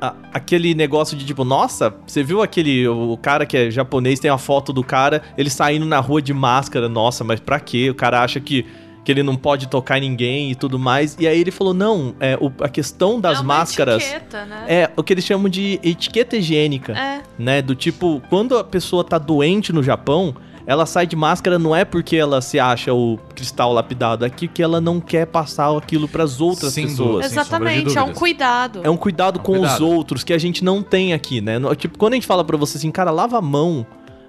a- 0.00 0.14
aquele 0.32 0.74
negócio 0.74 1.16
de 1.16 1.24
tipo, 1.26 1.44
nossa, 1.44 1.92
você 2.06 2.22
viu 2.22 2.40
aquele. 2.40 2.86
O 2.86 3.16
cara 3.20 3.44
que 3.44 3.56
é 3.56 3.70
japonês 3.70 4.20
tem 4.20 4.30
a 4.30 4.38
foto 4.38 4.72
do 4.72 4.84
cara, 4.84 5.22
ele 5.36 5.50
saindo 5.50 5.84
na 5.84 5.98
rua 5.98 6.22
de 6.22 6.32
máscara, 6.32 6.88
nossa, 6.88 7.24
mas 7.24 7.40
pra 7.40 7.58
quê? 7.58 7.90
O 7.90 7.94
cara 7.94 8.22
acha 8.22 8.38
que, 8.38 8.64
que 9.08 9.12
ele 9.12 9.22
não 9.22 9.36
pode 9.36 9.68
tocar 9.68 9.96
em 9.96 10.02
ninguém 10.02 10.50
e 10.50 10.54
tudo 10.54 10.78
mais. 10.78 11.16
E 11.18 11.26
aí 11.26 11.40
ele 11.40 11.50
falou: 11.50 11.72
não, 11.72 12.14
é, 12.20 12.36
o- 12.38 12.52
a 12.62 12.68
questão 12.68 13.18
das 13.18 13.38
é 13.38 13.40
uma 13.40 13.54
máscaras. 13.56 14.02
etiqueta, 14.02 14.44
né? 14.44 14.64
É 14.68 14.90
o 14.94 15.02
que 15.02 15.14
eles 15.14 15.24
chamam 15.24 15.48
de 15.48 15.80
etiqueta 15.82 16.36
higiênica 16.36 16.92
É. 16.92 17.22
né? 17.38 17.62
Do 17.62 17.74
tipo, 17.74 18.20
quando 18.28 18.58
a 18.58 18.62
pessoa 18.62 19.02
tá 19.02 19.16
doente 19.16 19.72
no 19.72 19.82
Japão, 19.82 20.34
ela 20.66 20.84
sai 20.84 21.06
de 21.06 21.16
máscara 21.16 21.58
não 21.58 21.74
é 21.74 21.86
porque 21.86 22.16
ela 22.16 22.42
se 22.42 22.60
acha 22.60 22.92
o 22.92 23.18
cristal 23.34 23.72
lapidado, 23.72 24.26
é 24.26 24.28
que 24.28 24.62
ela 24.62 24.78
não 24.78 25.00
quer 25.00 25.26
passar 25.26 25.74
aquilo 25.74 26.06
pras 26.06 26.38
outras 26.42 26.74
Sem 26.74 26.86
pessoas. 26.86 27.24
Exatamente, 27.32 27.96
é 27.96 28.02
um 28.02 28.12
cuidado. 28.12 28.80
É 28.84 28.90
um 28.90 28.96
cuidado 28.98 29.38
É 29.38 29.40
um 29.40 29.44
com 29.44 29.52
os 29.52 29.58
cuidado. 29.60 29.88
outros 29.88 30.22
que 30.22 30.34
a 30.34 30.38
gente 30.38 30.62
não 30.62 30.82
tem 30.82 31.14
aqui, 31.14 31.40
né? 31.40 31.58
No- 31.58 31.74
Tipo, 31.74 31.96
quando 31.96 32.12
a 32.12 32.16
gente 32.16 32.26
fala 32.26 32.44
pra 32.44 32.58
você 32.58 32.76
assim, 32.76 32.90
cara, 32.90 33.10
lava 33.10 33.38
a 33.38 33.40
mão, 33.40 33.86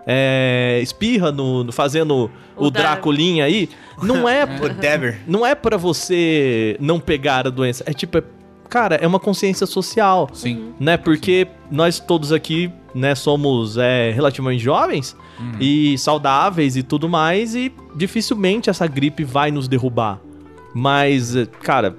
é, 0.08 0.80
espirra 0.82 1.32
no, 1.32 1.64
no- 1.64 1.72
fazendo 1.72 2.30
o, 2.58 2.68
O 2.68 2.72
aí, 3.42 3.70
não 4.02 4.28
é, 4.28 4.46
não 5.28 5.46
é 5.46 5.54
para 5.56 5.78
você 5.78 6.76
não 6.80 7.00
pegar 7.00 7.46
a 7.48 7.50
doença, 7.50 7.84
é 7.86 7.94
tipo, 7.94 8.18
é- 8.18 8.24
cara, 8.70 8.96
é 8.96 9.08
uma 9.08 9.20
consciência 9.20 9.66
social 9.68 10.30
Sim. 10.34 10.74
né? 10.80 10.98
Porque 10.98 11.48
nós 11.72 12.00
todos 12.00 12.32
aqui, 12.32 12.72
né, 12.94 13.14
somos 13.16 13.78
é, 13.78 14.12
relativamente 14.12 14.64
jovens 14.64 15.16
Uhum. 15.40 15.54
e 15.60 15.98
saudáveis 15.98 16.76
e 16.76 16.84
tudo 16.84 17.08
mais, 17.08 17.56
e 17.56 17.72
dificilmente 17.96 18.70
essa 18.70 18.86
gripe 18.88 19.24
vai 19.24 19.52
nos 19.52 19.68
derrubar. 19.70 20.20
Mas, 20.74 21.34
eh, 21.36 21.46
cara, 21.64 21.96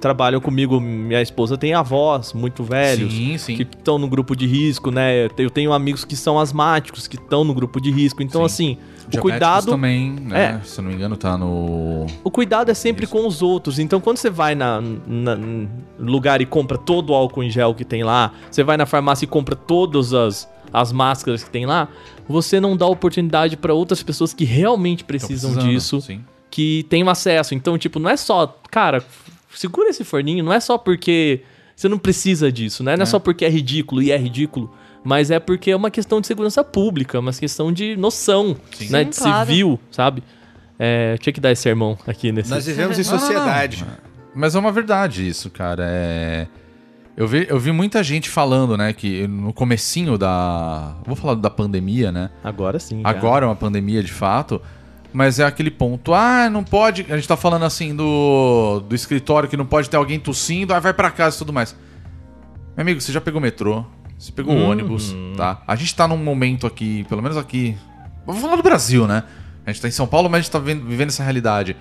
trabalham 0.00 0.40
comigo, 0.40 0.80
minha 0.80 1.20
esposa 1.20 1.56
tem 1.58 1.74
avós 1.74 2.32
muito 2.32 2.62
velhos. 2.62 3.12
Sim, 3.12 3.36
sim. 3.38 3.56
Que 3.56 3.62
estão 3.62 3.98
no 3.98 4.08
grupo 4.08 4.36
de 4.36 4.46
risco, 4.46 4.90
né? 4.90 5.28
Eu 5.36 5.50
tenho 5.50 5.72
amigos 5.72 6.04
que 6.04 6.14
são 6.16 6.38
asmáticos, 6.38 7.06
que 7.06 7.16
estão 7.16 7.44
no 7.44 7.52
grupo 7.54 7.80
de 7.80 7.90
risco. 7.90 8.22
Então, 8.22 8.40
Sim. 8.42 8.76
assim, 8.76 8.78
o 9.16 9.20
cuidado 9.20 9.66
também, 9.72 10.10
né? 10.12 10.60
É. 10.62 10.64
Se 10.64 10.78
eu 10.80 10.82
não 10.84 10.90
me 10.90 10.96
engano, 10.96 11.16
tá 11.16 11.36
no. 11.36 12.06
o 12.22 12.30
cuidado 12.30 12.70
é 12.70 12.74
sempre 12.74 13.04
Isso. 13.04 13.12
com 13.12 13.26
os 13.26 13.42
outros. 13.42 13.78
Então, 13.78 14.00
quando 14.00 14.18
você 14.18 14.30
vai 14.30 14.54
na, 14.54 14.80
na- 14.80 15.36
no 15.36 15.68
lugar 15.98 16.40
e 16.40 16.46
compra 16.46 16.76
todo 16.78 17.10
o 17.10 17.14
álcool 17.14 17.42
em 17.42 17.50
gel 17.50 17.74
que 17.74 17.84
tem 17.84 18.04
lá, 18.04 18.32
você 18.50 18.62
vai 18.62 18.76
na 18.76 18.86
farmácia 18.86 19.24
e 19.24 19.28
compra 19.28 19.56
todas 19.56 20.12
as, 20.14 20.48
as 20.72 20.92
máscaras 20.92 21.42
que 21.42 21.50
tem 21.50 21.66
lá, 21.66 21.88
você 22.28 22.60
não 22.60 22.76
dá 22.76 22.86
oportunidade 22.86 23.56
para 23.56 23.72
outras 23.74 24.02
pessoas 24.02 24.32
que 24.34 24.44
realmente 24.44 25.02
precisam 25.02 25.54
disso, 25.56 26.00
Sim. 26.02 26.20
que 26.50 26.84
tenham 26.88 27.08
acesso. 27.08 27.54
Então, 27.54 27.76
tipo, 27.78 27.98
não 27.98 28.10
é 28.10 28.16
só, 28.16 28.58
cara, 28.70 29.02
segura 29.54 29.88
esse 29.90 30.04
forninho, 30.04 30.44
não 30.44 30.52
é 30.52 30.60
só 30.60 30.76
porque 30.78 31.42
você 31.74 31.88
não 31.88 31.98
precisa 31.98 32.50
disso, 32.50 32.82
né? 32.82 32.96
Não 32.96 33.04
é, 33.04 33.06
só 33.06 33.18
porque 33.18 33.44
é 33.44 33.48
ridículo 33.48 34.02
e 34.02 34.10
é 34.10 34.16
ridículo. 34.16 34.72
Mas 35.04 35.30
é 35.30 35.38
porque 35.38 35.70
é 35.70 35.76
uma 35.76 35.90
questão 35.90 36.20
de 36.20 36.26
segurança 36.26 36.64
pública, 36.64 37.20
uma 37.20 37.32
questão 37.32 37.72
de 37.72 37.96
noção, 37.96 38.56
Sim. 38.72 38.90
né? 38.90 39.04
Sim, 39.04 39.10
de 39.10 39.16
claro. 39.16 39.48
civil, 39.48 39.80
sabe? 39.90 40.22
É, 40.78 41.16
tinha 41.18 41.32
que 41.32 41.40
dar 41.40 41.52
esse 41.52 41.62
sermão 41.62 41.96
aqui 42.06 42.30
nesse. 42.30 42.50
Nós 42.50 42.66
vivemos 42.66 42.98
em 42.98 43.02
Não, 43.02 43.10
não, 43.10 43.18
não. 43.18 43.26
sociedade. 43.26 43.84
Mas 44.34 44.54
é 44.54 44.58
uma 44.58 44.70
verdade 44.70 45.26
isso, 45.26 45.50
cara. 45.50 45.84
É... 45.86 46.46
Eu, 47.16 47.26
vi, 47.26 47.46
eu 47.48 47.58
vi 47.58 47.72
muita 47.72 48.02
gente 48.02 48.28
falando, 48.28 48.76
né, 48.76 48.92
que 48.92 49.26
no 49.26 49.52
comecinho 49.52 50.16
da... 50.16 50.94
Vou 51.04 51.16
falar 51.16 51.34
da 51.34 51.50
pandemia, 51.50 52.12
né? 52.12 52.30
Agora 52.44 52.78
sim. 52.78 53.00
Agora 53.02 53.44
é 53.44 53.48
uma 53.48 53.56
pandemia 53.56 54.04
de 54.04 54.12
fato, 54.12 54.62
mas 55.12 55.38
é 55.38 55.44
aquele 55.44 55.70
ponto, 55.70 56.12
ah, 56.14 56.48
não 56.50 56.62
pode... 56.62 57.06
A 57.10 57.16
gente 57.16 57.26
tá 57.26 57.36
falando 57.36 57.64
assim 57.64 57.94
do, 57.94 58.80
do 58.88 58.94
escritório 58.94 59.48
que 59.48 59.56
não 59.56 59.66
pode 59.66 59.88
ter 59.88 59.96
alguém 59.96 60.18
tossindo, 60.20 60.74
aí 60.74 60.80
vai 60.80 60.92
pra 60.92 61.10
casa 61.10 61.36
e 61.36 61.38
tudo 61.38 61.52
mais. 61.52 61.74
Meu 62.76 62.82
amigo, 62.82 63.00
você 63.00 63.10
já 63.12 63.20
pegou 63.20 63.38
o 63.40 63.42
metrô, 63.42 63.84
você 64.18 64.30
pegou 64.30 64.54
o 64.54 64.58
Uhum. 64.58 64.70
ônibus, 64.70 65.14
tá? 65.36 65.62
A 65.66 65.74
gente 65.76 65.94
tá 65.94 66.06
num 66.06 66.16
momento 66.16 66.66
aqui, 66.66 67.04
pelo 67.08 67.22
menos 67.22 67.36
aqui... 67.36 67.76
Vou 68.26 68.36
falar 68.36 68.56
do 68.56 68.62
Brasil, 68.62 69.06
né? 69.06 69.24
A 69.64 69.72
gente 69.72 69.80
tá 69.82 69.88
em 69.88 69.92
São 69.92 70.06
Paulo, 70.06 70.28
mas 70.28 70.40
a 70.40 70.42
gente 70.42 70.50
tá 70.50 70.58
vendo- 70.58 70.84
vivendo 70.86 71.08
essa 71.08 71.22
realidade. 71.22 71.76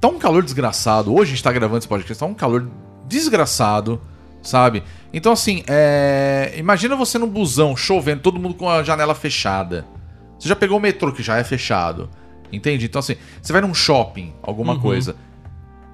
Tá 0.00 0.08
um 0.08 0.18
calor 0.18 0.42
desgraçado. 0.42 1.12
Hoje 1.14 1.32
a 1.32 1.34
gente 1.34 1.42
tá 1.44 1.52
gravando 1.52 1.78
esse 1.78 1.88
podcast, 1.88 2.18
tá 2.18 2.26
um 2.26 2.34
calor 2.34 2.68
desgraçado, 3.06 4.00
sabe? 4.42 4.82
Então, 5.12 5.32
assim, 5.32 5.62
é... 5.66 6.54
imagina 6.56 6.96
você 6.96 7.18
no 7.18 7.26
busão, 7.26 7.76
chovendo, 7.76 8.22
todo 8.22 8.38
mundo 8.38 8.54
com 8.54 8.68
a 8.68 8.82
janela 8.82 9.14
fechada. 9.14 9.84
Você 10.38 10.48
já 10.48 10.56
pegou 10.56 10.78
o 10.78 10.80
metrô, 10.80 11.12
que 11.12 11.22
já 11.22 11.36
é 11.36 11.44
fechado. 11.44 12.08
Entende? 12.52 12.86
Então, 12.86 12.98
assim, 12.98 13.16
você 13.40 13.52
vai 13.52 13.62
num 13.62 13.74
shopping, 13.74 14.32
alguma 14.42 14.78
coisa. 14.78 15.16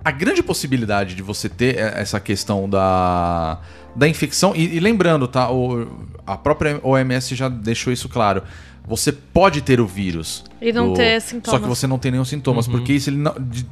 A 0.05 0.11
grande 0.11 0.43
possibilidade 0.43 1.15
de 1.15 1.23
você 1.23 1.49
ter 1.49 1.77
é, 1.77 2.01
essa 2.01 2.21
questão 2.21 2.69
da, 2.69 3.61
da 3.97 4.07
infecção. 4.07 4.55
E, 4.55 4.77
e 4.77 4.81
lembrando, 4.81 5.27
tá? 5.27 5.51
O, 5.51 5.87
a 6.27 6.37
própria 6.37 6.79
OMS 6.83 7.35
já 7.35 7.49
deixou 7.49 7.93
isso 7.93 8.09
claro. 8.09 8.43
Você 8.87 9.11
pode 9.11 9.63
ter 9.63 9.81
o 9.81 9.87
vírus. 9.87 10.45
E 10.61 10.73
não 10.73 10.93
ter 10.93 11.21
sintomas. 11.21 11.59
Só 11.59 11.59
que 11.59 11.69
você 11.69 11.87
não 11.87 11.99
tem 11.99 12.13
nenhum 12.13 12.25
sintomas. 12.25 12.69
Porque 12.69 12.93
isso 12.93 13.09
ele 13.09 13.17
não. 13.17 13.35
De, 13.39 13.67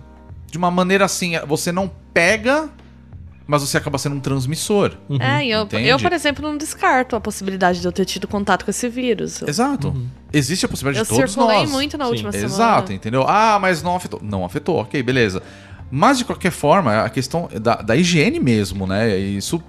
de 0.50 0.58
uma 0.58 0.70
maneira 0.70 1.04
assim, 1.04 1.32
você 1.46 1.70
não 1.70 1.90
pega, 2.12 2.68
mas 3.46 3.62
você 3.62 3.76
acaba 3.76 3.98
sendo 3.98 4.16
um 4.16 4.20
transmissor. 4.20 4.92
É, 5.20 5.44
e 5.44 5.50
eu, 5.50 5.62
Entende? 5.62 5.88
eu, 5.88 5.98
por 5.98 6.12
exemplo, 6.12 6.42
não 6.42 6.56
descarto 6.56 7.16
a 7.16 7.20
possibilidade 7.20 7.80
de 7.80 7.86
eu 7.86 7.92
ter 7.92 8.04
tido 8.04 8.26
contato 8.28 8.64
com 8.64 8.70
esse 8.70 8.88
vírus. 8.88 9.40
Eu, 9.42 9.48
Exato. 9.48 9.94
Existe 10.32 10.64
a 10.64 10.68
possibilidade 10.68 11.06
eu 11.06 11.10
de 11.10 11.18
todos 11.20 11.32
circulei 11.32 11.58
nós. 11.60 11.70
muito 11.70 11.98
na 11.98 12.04
Sim, 12.06 12.10
última 12.10 12.32
semana. 12.32 12.48
Exato, 12.52 12.92
entendeu? 12.92 13.24
Ah, 13.26 13.58
mas 13.60 13.82
não 13.82 13.96
afetou. 13.96 14.20
Não 14.22 14.44
afetou, 14.44 14.76
ok, 14.80 15.02
beleza. 15.02 15.42
Mas 15.90 16.18
de 16.18 16.24
qualquer 16.24 16.50
forma, 16.52 17.02
a 17.02 17.10
questão 17.10 17.48
da, 17.60 17.76
da 17.76 17.94
higiene 17.96 18.40
mesmo, 18.40 18.86
né? 18.86 19.16
Isso 19.18 19.62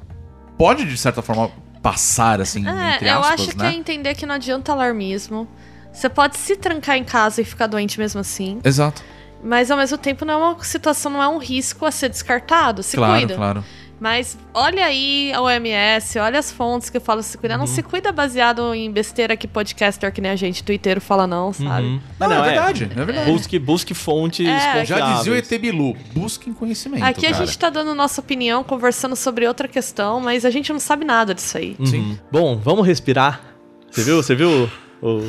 pode, 0.57 0.85
de 0.85 0.97
certa 0.97 1.21
forma, 1.21 1.51
passar, 1.81 2.39
assim, 2.39 2.65
É, 2.65 2.95
entre 2.95 3.09
eu 3.09 3.19
aspas, 3.19 3.41
acho 3.41 3.49
que 3.49 3.57
né? 3.57 3.73
é 3.73 3.75
entender 3.75 4.15
que 4.15 4.25
não 4.25 4.35
adianta 4.35 4.71
alarmismo. 4.71 5.47
Você 5.91 6.07
pode 6.09 6.37
se 6.37 6.55
trancar 6.55 6.95
em 6.97 7.03
casa 7.03 7.41
e 7.41 7.43
ficar 7.43 7.67
doente 7.67 7.99
mesmo 7.99 8.21
assim. 8.21 8.59
Exato. 8.63 9.03
Mas 9.43 9.69
ao 9.69 9.77
mesmo 9.77 9.97
tempo 9.97 10.23
não 10.23 10.33
é 10.33 10.37
uma 10.37 10.63
situação, 10.63 11.11
não 11.11 11.21
é 11.21 11.27
um 11.27 11.37
risco 11.37 11.85
a 11.85 11.91
ser 11.91 12.09
descartado. 12.09 12.81
Se 12.81 12.95
claro, 12.95 13.19
cuida. 13.19 13.35
claro. 13.35 13.63
Mas 13.99 14.37
olha 14.53 14.85
aí 14.85 15.31
a 15.33 15.41
OMS, 15.41 16.19
olha 16.19 16.37
as 16.37 16.51
fontes 16.51 16.89
que 16.89 16.99
falam 16.99 17.23
se 17.23 17.37
cuidar. 17.37 17.57
Não 17.57 17.65
se 17.65 17.81
cuida 17.81 18.11
baseado 18.11 18.73
em 18.73 18.91
besteira 18.91 19.37
que 19.37 19.47
podcaster 19.47 20.11
que 20.11 20.19
nem 20.19 20.29
a 20.29 20.35
gente, 20.35 20.61
twitteiro, 20.61 20.99
fala 20.99 21.25
não, 21.25 21.53
sabe? 21.53 21.87
Uhum. 21.87 22.01
Não, 22.19 22.31
é 22.31 22.41
verdade, 22.41 22.83
é 22.83 23.05
verdade. 23.05 23.31
Busque, 23.31 23.57
busque 23.57 23.93
fontes 23.93 24.45
É. 24.45 24.83
Já 24.83 25.13
dizia 25.15 25.31
o 25.31 25.35
ET 25.35 25.47
Bilu, 25.57 25.95
busquem 26.13 26.51
conhecimento, 26.53 27.05
Aqui 27.05 27.25
a 27.27 27.31
cara. 27.31 27.45
gente 27.45 27.57
tá 27.57 27.69
dando 27.69 27.95
nossa 27.95 28.19
opinião, 28.19 28.61
conversando 28.61 29.15
sobre 29.15 29.47
outra 29.47 29.69
questão, 29.69 30.19
mas 30.19 30.43
a 30.43 30.49
gente 30.49 30.73
não 30.73 30.81
sabe 30.81 31.05
nada 31.05 31.33
disso 31.33 31.57
aí. 31.57 31.77
Uhum. 31.79 31.85
Sim. 31.85 32.19
Bom, 32.29 32.57
vamos 32.57 32.85
respirar. 32.85 33.41
Você 33.89 34.03
viu? 34.03 34.21
Você 34.21 34.35
viu 34.35 34.69
o, 35.01 35.21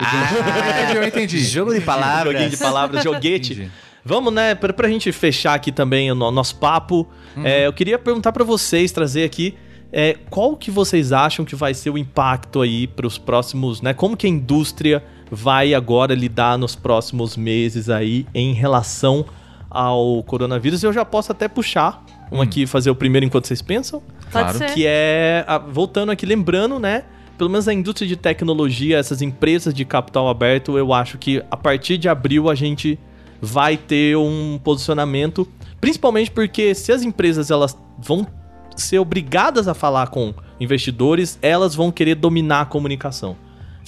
o 0.00 0.96
Eu 0.96 1.04
entendi. 1.04 1.38
Jogo 1.40 1.74
de 1.74 1.80
palavras. 1.80 2.32
joguinho 2.32 2.50
de 2.50 2.56
palavras, 2.56 3.04
joguete? 3.04 3.52
Entendi. 3.52 3.70
Vamos, 4.04 4.32
né, 4.32 4.54
pra, 4.54 4.72
pra 4.72 4.88
gente 4.88 5.12
fechar 5.12 5.54
aqui 5.54 5.70
também 5.70 6.10
o 6.10 6.14
no- 6.14 6.30
nosso 6.30 6.56
papo, 6.56 7.06
é, 7.44 7.66
eu 7.66 7.72
queria 7.72 7.98
perguntar 7.98 8.32
pra 8.32 8.42
vocês, 8.42 8.90
trazer 8.92 9.24
aqui, 9.24 9.54
é, 9.92 10.16
qual 10.30 10.56
que 10.56 10.70
vocês 10.70 11.12
acham 11.12 11.44
que 11.44 11.54
vai 11.54 11.74
ser 11.74 11.90
o 11.90 11.98
impacto 11.98 12.62
aí 12.62 12.86
pros 12.86 13.18
próximos, 13.18 13.82
né, 13.82 13.92
como 13.92 14.16
que 14.16 14.26
a 14.26 14.30
indústria 14.30 15.04
vai 15.30 15.74
agora 15.74 16.14
lidar 16.14 16.56
nos 16.56 16.74
próximos 16.74 17.36
meses 17.36 17.90
aí 17.90 18.26
em 18.34 18.54
relação 18.54 19.26
ao 19.68 20.22
coronavírus? 20.22 20.82
Eu 20.82 20.94
já 20.94 21.04
posso 21.04 21.30
até 21.30 21.46
puxar 21.46 22.02
um 22.32 22.40
aqui, 22.40 22.66
fazer 22.66 22.90
o 22.90 22.94
primeiro 22.94 23.26
enquanto 23.26 23.46
vocês 23.46 23.60
pensam, 23.60 24.00
Pode 24.32 24.44
Claro. 24.52 24.58
ser. 24.58 24.70
que 24.72 24.84
é, 24.86 25.44
a- 25.46 25.58
voltando 25.58 26.10
aqui, 26.10 26.24
lembrando, 26.24 26.78
né, 26.78 27.04
pelo 27.40 27.48
menos 27.48 27.66
a 27.66 27.72
indústria 27.72 28.06
de 28.06 28.16
tecnologia, 28.16 28.98
essas 28.98 29.22
empresas 29.22 29.72
de 29.72 29.82
capital 29.82 30.28
aberto, 30.28 30.76
eu 30.76 30.92
acho 30.92 31.16
que 31.16 31.42
a 31.50 31.56
partir 31.56 31.96
de 31.96 32.06
abril 32.06 32.50
a 32.50 32.54
gente 32.54 32.98
vai 33.40 33.78
ter 33.78 34.14
um 34.14 34.60
posicionamento, 34.62 35.48
principalmente 35.80 36.30
porque 36.30 36.74
se 36.74 36.92
as 36.92 37.02
empresas 37.02 37.50
elas 37.50 37.74
vão 37.98 38.26
ser 38.76 38.98
obrigadas 38.98 39.68
a 39.68 39.72
falar 39.72 40.08
com 40.08 40.34
investidores, 40.60 41.38
elas 41.40 41.74
vão 41.74 41.90
querer 41.90 42.14
dominar 42.14 42.60
a 42.60 42.66
comunicação, 42.66 43.34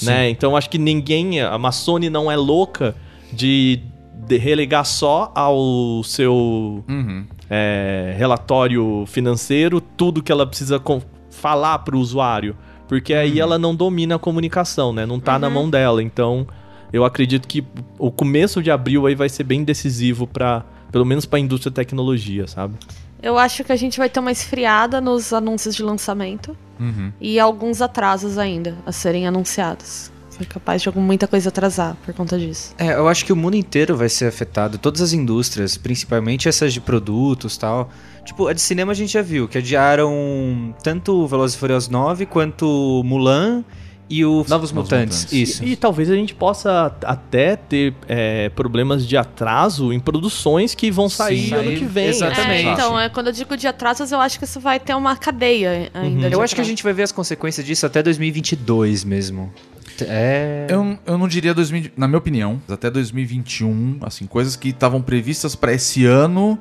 né? 0.02 0.30
Então 0.30 0.56
acho 0.56 0.70
que 0.70 0.78
ninguém, 0.78 1.42
a 1.42 1.58
Massone 1.58 2.08
não 2.08 2.32
é 2.32 2.36
louca 2.36 2.96
de, 3.30 3.80
de 4.26 4.38
relegar 4.38 4.86
só 4.86 5.30
ao 5.34 6.02
seu 6.04 6.82
Uhum. 6.88 7.26
é, 7.50 8.14
relatório 8.16 9.04
financeiro, 9.06 9.78
tudo 9.78 10.22
que 10.22 10.32
ela 10.32 10.46
precisa 10.46 10.80
falar 11.28 11.80
para 11.80 11.94
o 11.94 11.98
usuário. 11.98 12.56
Porque 12.92 13.14
aí 13.14 13.40
ela 13.40 13.58
não 13.58 13.74
domina 13.74 14.16
a 14.16 14.18
comunicação, 14.18 14.92
né? 14.92 15.06
Não 15.06 15.18
tá 15.18 15.38
na 15.38 15.48
mão 15.48 15.70
dela. 15.70 16.02
Então, 16.02 16.46
eu 16.92 17.06
acredito 17.06 17.48
que 17.48 17.64
o 17.98 18.10
começo 18.10 18.62
de 18.62 18.70
abril 18.70 19.06
aí 19.06 19.14
vai 19.14 19.30
ser 19.30 19.44
bem 19.44 19.64
decisivo 19.64 20.26
para 20.26 20.62
pelo 20.90 21.06
menos 21.06 21.24
para 21.24 21.38
a 21.38 21.40
indústria 21.40 21.70
da 21.70 21.76
tecnologia, 21.76 22.46
sabe? 22.46 22.74
Eu 23.22 23.38
acho 23.38 23.64
que 23.64 23.72
a 23.72 23.76
gente 23.76 23.96
vai 23.96 24.10
ter 24.10 24.20
uma 24.20 24.30
esfriada 24.30 25.00
nos 25.00 25.32
anúncios 25.32 25.74
de 25.74 25.82
lançamento 25.82 26.54
Uhum. 26.78 27.10
e 27.18 27.40
alguns 27.40 27.80
atrasos 27.80 28.36
ainda 28.36 28.76
a 28.84 28.92
serem 28.92 29.26
anunciados. 29.26 30.11
É 30.40 30.44
capaz 30.44 30.82
de 30.82 30.88
algum- 30.88 31.00
muita 31.00 31.26
coisa 31.26 31.48
atrasar 31.50 31.96
por 32.04 32.12
conta 32.14 32.38
disso. 32.38 32.74
É, 32.78 32.94
eu 32.94 33.06
acho 33.08 33.24
que 33.24 33.32
o 33.32 33.36
mundo 33.36 33.56
inteiro 33.56 33.96
vai 33.96 34.08
ser 34.08 34.26
afetado, 34.26 34.78
todas 34.78 35.00
as 35.00 35.12
indústrias, 35.12 35.76
principalmente 35.76 36.48
essas 36.48 36.72
de 36.72 36.80
produtos 36.80 37.56
tal. 37.56 37.90
Tipo, 38.24 38.46
a 38.48 38.52
de 38.52 38.60
cinema 38.60 38.92
a 38.92 38.94
gente 38.94 39.12
já 39.12 39.22
viu, 39.22 39.46
que 39.48 39.58
adiaram 39.58 40.74
tanto 40.82 41.26
Velozes 41.26 41.56
e 41.56 41.58
Furiosos 41.58 41.88
9 41.88 42.24
quanto 42.26 43.02
Mulan 43.04 43.64
e 44.08 44.24
o 44.24 44.44
Novos 44.48 44.72
Mutantes. 44.72 45.24
Mutantes. 45.24 45.32
Isso. 45.32 45.64
E, 45.64 45.72
e 45.72 45.76
talvez 45.76 46.10
a 46.10 46.14
gente 46.14 46.34
possa 46.34 46.94
até 47.04 47.56
ter 47.56 47.94
é, 48.06 48.48
problemas 48.50 49.06
de 49.06 49.16
atraso 49.16 49.92
em 49.92 49.98
produções 49.98 50.74
que 50.74 50.90
vão 50.90 51.08
sair 51.08 51.48
Sim, 51.48 51.54
ano 51.54 51.64
sair- 51.64 51.78
que 51.78 51.84
vem. 51.84 52.06
exatamente. 52.08 52.68
É, 52.68 52.72
então, 52.72 52.98
é, 53.00 53.08
quando 53.08 53.28
eu 53.28 53.32
digo 53.32 53.56
de 53.56 53.66
atrasos, 53.66 54.12
eu 54.12 54.20
acho 54.20 54.38
que 54.38 54.44
isso 54.44 54.60
vai 54.60 54.78
ter 54.78 54.94
uma 54.94 55.16
cadeia 55.16 55.90
ainda. 55.94 56.28
de 56.28 56.34
Eu 56.34 56.42
acho 56.42 56.54
que 56.54 56.60
a 56.60 56.64
gente 56.64 56.82
vai 56.82 56.92
ver 56.92 57.04
as 57.04 57.12
consequências 57.12 57.64
disso 57.64 57.86
até 57.86 58.02
2022 58.02 59.02
mesmo. 59.04 59.52
É. 60.00 60.66
Eu, 60.68 60.98
eu 61.06 61.18
não 61.18 61.28
diria 61.28 61.52
2000, 61.54 61.90
na 61.96 62.06
minha 62.08 62.18
opinião, 62.18 62.60
até 62.68 62.90
2021, 62.90 63.98
assim, 64.02 64.26
coisas 64.26 64.56
que 64.56 64.68
estavam 64.70 65.00
previstas 65.02 65.54
pra 65.54 65.72
esse 65.72 66.04
ano, 66.06 66.58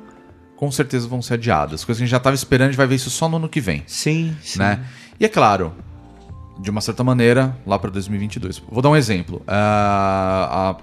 com 0.56 0.70
certeza 0.70 1.08
vão 1.08 1.20
ser 1.22 1.34
adiadas. 1.34 1.84
Coisas 1.84 1.98
que 1.98 2.04
a 2.04 2.06
gente 2.06 2.10
já 2.12 2.20
tava 2.20 2.34
esperando, 2.34 2.68
a 2.68 2.70
gente 2.70 2.76
vai 2.78 2.86
ver 2.86 2.94
isso 2.96 3.10
só 3.10 3.28
no 3.28 3.36
ano 3.36 3.48
que 3.48 3.60
vem, 3.60 3.82
Sim, 3.86 4.36
sim. 4.42 4.58
né? 4.58 4.84
E 5.18 5.24
é 5.24 5.28
claro, 5.28 5.72
de 6.60 6.70
uma 6.70 6.80
certa 6.80 7.02
maneira, 7.02 7.56
lá 7.66 7.78
pra 7.78 7.90
2022. 7.90 8.62
Vou 8.70 8.82
dar 8.82 8.90
um 8.90 8.96
exemplo. 8.96 9.42
Ah, 9.46 10.76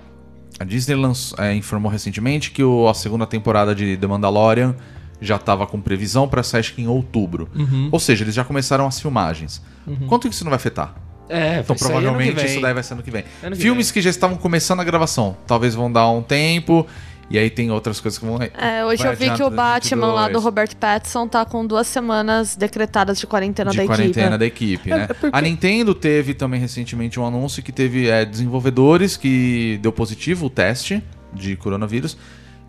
a, 0.59 0.63
a 0.63 0.65
Disney 0.65 0.95
lanç- 0.95 1.33
eh, 1.37 1.53
informou 1.55 1.91
recentemente 1.91 2.51
que 2.51 2.63
o- 2.63 2.87
a 2.89 2.93
segunda 2.93 3.25
temporada 3.25 3.73
de 3.75 3.95
The 3.97 4.07
Mandalorian 4.07 4.75
já 5.21 5.35
estava 5.35 5.67
com 5.67 5.81
previsão 5.81 6.27
pra 6.27 6.41
sair 6.43 6.73
em 6.77 6.87
outubro. 6.87 7.49
Ou 7.91 7.99
seja, 7.99 8.23
eles 8.23 8.33
já 8.35 8.43
começaram 8.43 8.87
as 8.87 8.99
filmagens. 8.99 9.61
Quanto 10.07 10.27
que 10.29 10.33
isso 10.33 10.43
não 10.45 10.49
vai 10.51 10.57
afetar? 10.57 10.95
É, 11.29 11.59
Então 11.59 11.75
provavelmente 11.75 12.33
vem. 12.33 12.45
isso 12.45 12.59
daí 12.59 12.73
vai 12.73 12.81
ser 12.83 12.93
ano 12.95 13.03
que 13.03 13.11
vem. 13.11 13.23
Ano 13.43 13.55
que 13.55 13.61
Filmes 13.61 13.91
que 13.91 14.01
já 14.01 14.09
estavam 14.09 14.35
começando 14.37 14.79
a 14.79 14.83
gravação, 14.83 15.37
talvez 15.45 15.75
vão 15.75 15.91
dar 15.91 16.09
um 16.09 16.21
tempo, 16.23 16.87
e 17.29 17.37
aí 17.37 17.49
tem 17.51 17.69
outras 17.69 17.99
coisas 17.99 18.17
que 18.17 18.25
vão. 18.25 18.39
É, 18.41 18.83
hoje 18.83 19.03
vai 19.03 19.13
eu 19.13 19.15
vi 19.17 19.29
que 19.29 19.43
o 19.43 19.49
Batman 19.51 20.07
lá 20.07 20.27
do 20.27 20.33
2022. 20.33 20.43
Robert 20.43 20.75
Pattinson 20.77 21.27
tá 21.27 21.45
com 21.45 21.63
duas 21.65 21.85
semanas 21.85 22.55
decretadas 22.55 23.19
de 23.19 23.27
quarentena 23.27 23.69
de 23.69 23.77
da 23.77 23.85
quarentena 23.85 24.35
equipe. 24.35 24.39
da 24.39 24.45
equipe, 24.45 24.91
É, 24.91 24.97
né? 24.97 25.03
é 25.09 25.13
porque- 25.13 25.37
A 25.37 25.39
Nintendo 25.41 25.93
teve 25.93 26.33
também 26.33 26.59
recentemente 26.59 27.19
um 27.19 27.25
anúncio 27.27 27.61
que 27.61 27.71
teve 27.71 28.09
é, 28.09 28.25
desenvolvedores 28.25 29.15
que 29.15 29.77
deu 29.83 29.91
positivo 29.91 30.47
o 30.47 30.49
teste 30.49 31.03
de 31.31 31.55
coronavírus. 31.55 32.17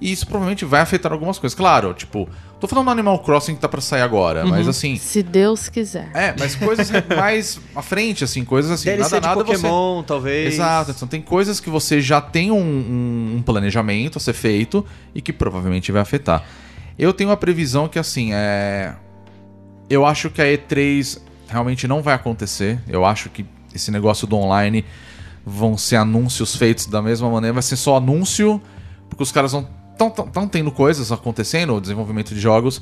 E 0.00 0.10
isso 0.10 0.26
provavelmente 0.26 0.64
vai 0.64 0.80
afetar 0.80 1.12
algumas 1.12 1.38
coisas. 1.38 1.54
Claro, 1.56 1.92
tipo, 1.92 2.26
tô 2.58 2.66
falando 2.66 2.86
do 2.86 2.90
Animal 2.92 3.18
Crossing 3.18 3.54
que 3.54 3.60
tá 3.60 3.68
pra 3.68 3.82
sair 3.82 4.00
agora, 4.00 4.46
mas 4.46 4.64
Uhum. 4.64 4.70
assim. 4.70 4.96
Se 4.96 5.22
Deus 5.22 5.68
quiser. 5.68 6.10
É, 6.14 6.34
mas 6.38 6.54
coisas 6.54 6.90
mais 7.14 7.60
à 7.76 7.82
frente, 7.82 8.24
assim, 8.24 8.42
coisas 8.44 8.70
assim. 8.70 8.86
DLC 8.86 9.02
nada, 9.16 9.20
de 9.20 9.26
nada 9.26 9.44
você- 9.44 9.62
Pokémon, 9.62 10.02
talvez. 10.02 10.54
Exato, 10.54 10.92
então 10.92 11.06
tem 11.06 11.20
coisas 11.20 11.60
que 11.60 11.68
você 11.68 12.00
já 12.00 12.18
tem 12.20 12.50
um, 12.50 12.56
um- 12.56 13.34
um 13.36 13.42
planejamento 13.42 14.16
a 14.16 14.20
ser 14.20 14.32
feito 14.32 14.86
e 15.14 15.20
que 15.20 15.32
provavelmente 15.34 15.92
vai 15.92 16.00
afetar. 16.00 16.44
Eu 16.98 17.12
tenho 17.12 17.28
uma 17.30 17.36
previsão 17.36 17.86
que, 17.86 17.98
assim, 17.98 18.30
é. 18.32 18.94
Eu 19.88 20.06
acho 20.06 20.30
que 20.30 20.40
a 20.40 20.44
E3 20.46 21.18
realmente 21.48 21.86
não 21.88 22.00
vai 22.00 22.14
acontecer. 22.14 22.78
Eu 22.88 23.04
acho 23.04 23.28
que 23.28 23.44
esse 23.74 23.90
negócio 23.90 24.26
do 24.26 24.36
online 24.36 24.84
vão 25.44 25.76
ser 25.76 25.96
anúncios 25.96 26.54
feitos 26.56 26.86
da 26.86 27.02
mesma 27.02 27.28
maneira. 27.28 27.52
Vai 27.54 27.62
ser 27.62 27.76
só 27.76 27.96
anúncio, 27.96 28.62
porque 29.08 29.22
os 29.22 29.32
caras 29.32 29.52
vão. 29.52 29.68
Estão 30.08 30.48
tendo 30.48 30.70
coisas 30.70 31.12
acontecendo, 31.12 31.80
desenvolvimento 31.80 32.34
de 32.34 32.40
jogos. 32.40 32.80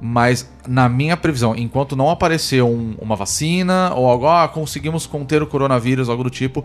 Mas, 0.00 0.50
na 0.66 0.88
minha 0.88 1.16
previsão, 1.16 1.54
enquanto 1.54 1.94
não 1.94 2.10
aparecer 2.10 2.62
um- 2.62 2.94
uma 3.00 3.14
vacina 3.14 3.92
ou 3.94 4.08
algo, 4.08 4.26
ah, 4.26 4.48
conseguimos 4.48 5.06
conter 5.06 5.42
o 5.42 5.46
coronavírus, 5.46 6.08
algo 6.08 6.24
do 6.24 6.30
tipo, 6.30 6.64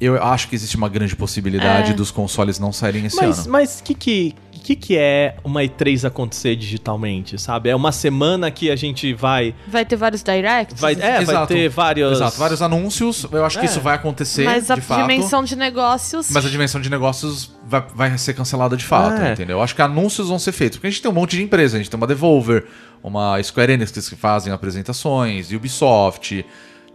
eu 0.00 0.22
acho 0.22 0.48
que 0.48 0.54
existe 0.54 0.76
uma 0.76 0.88
grande 0.88 1.14
possibilidade 1.14 1.90
É. 1.90 1.94
dos 1.94 2.10
consoles 2.10 2.58
não 2.58 2.72
saírem 2.72 3.04
esse 3.06 3.16
Mas, 3.16 3.40
ano. 3.40 3.50
mas 3.50 3.80
que 3.80 3.94
que, 3.94 4.34
que 4.62 4.74
que 4.76 4.96
é 4.96 5.36
uma 5.44 5.62
E3 5.62 6.04
acontecer 6.06 6.56
digitalmente, 6.56 7.38
sabe? 7.40 7.68
É 7.70 7.76
uma 7.76 7.92
semana 7.92 8.50
que 8.50 8.70
a 8.70 8.76
gente 8.76 9.12
vai... 9.14 9.54
Vai 9.68 9.84
ter 9.84 9.96
vários 9.96 10.22
directs? 10.22 10.80
vai 10.80 10.94
é, 10.94 10.96
vai 10.96 11.22
Exato. 11.22 11.46
ter 11.54 11.68
vários... 11.68 12.12
Exato, 12.12 12.38
vários 12.38 12.62
anúncios. 12.62 13.26
Eu 13.30 13.44
acho 13.44 13.58
que 13.58 13.66
É. 13.66 13.68
isso 13.68 13.80
vai 13.80 13.94
acontecer, 13.96 14.44
Mas 14.44 14.70
a 14.70 14.74
de 14.76 14.80
fato. 14.80 15.02
dimensão 15.02 15.42
de 15.44 15.56
negócios. 15.56 16.30
Mas 16.30 16.44
a 16.46 16.48
dimensão 16.48 16.80
de 16.80 16.88
negócios 16.90 17.50
vai, 17.66 17.84
vai 17.94 18.18
ser 18.18 18.34
cancelada 18.34 18.76
de 18.76 18.84
fato, 18.84 19.20
É. 19.20 19.32
entendeu? 19.32 19.58
Eu 19.58 19.62
acho 19.62 19.74
que 19.74 19.82
anúncios 19.82 20.28
vão 20.28 20.38
ser 20.38 20.52
feitos. 20.52 20.78
Porque 20.78 20.86
a 20.86 20.90
gente 20.90 21.02
tem 21.02 21.10
um 21.10 21.14
monte 21.14 21.36
de 21.36 21.42
empresa. 21.42 21.76
A 21.76 21.78
gente 21.80 21.90
tem 21.90 21.98
uma 21.98 22.06
Devolver, 22.06 22.66
uma 23.02 23.42
Square 23.42 23.72
Enix 23.72 24.08
que 24.08 24.16
fazem 24.16 24.52
apresentações, 24.52 25.50
Ubisoft, 25.52 26.44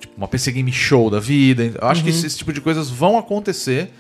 tipo, 0.06 0.18
uma 0.18 0.28
PC 0.28 0.52
Game 0.52 0.72
Show 0.72 1.10
da 1.10 1.20
vida. 1.20 1.64
Eu 1.82 1.88
acho 1.88 2.04
que 2.04 2.10
Uhum. 2.10 2.16
esse, 2.16 2.26
esse 2.28 2.38
tipo 2.38 2.52
de 2.54 2.62
coisas 2.62 2.90
vão 2.90 3.18
acontecer. 3.18 3.92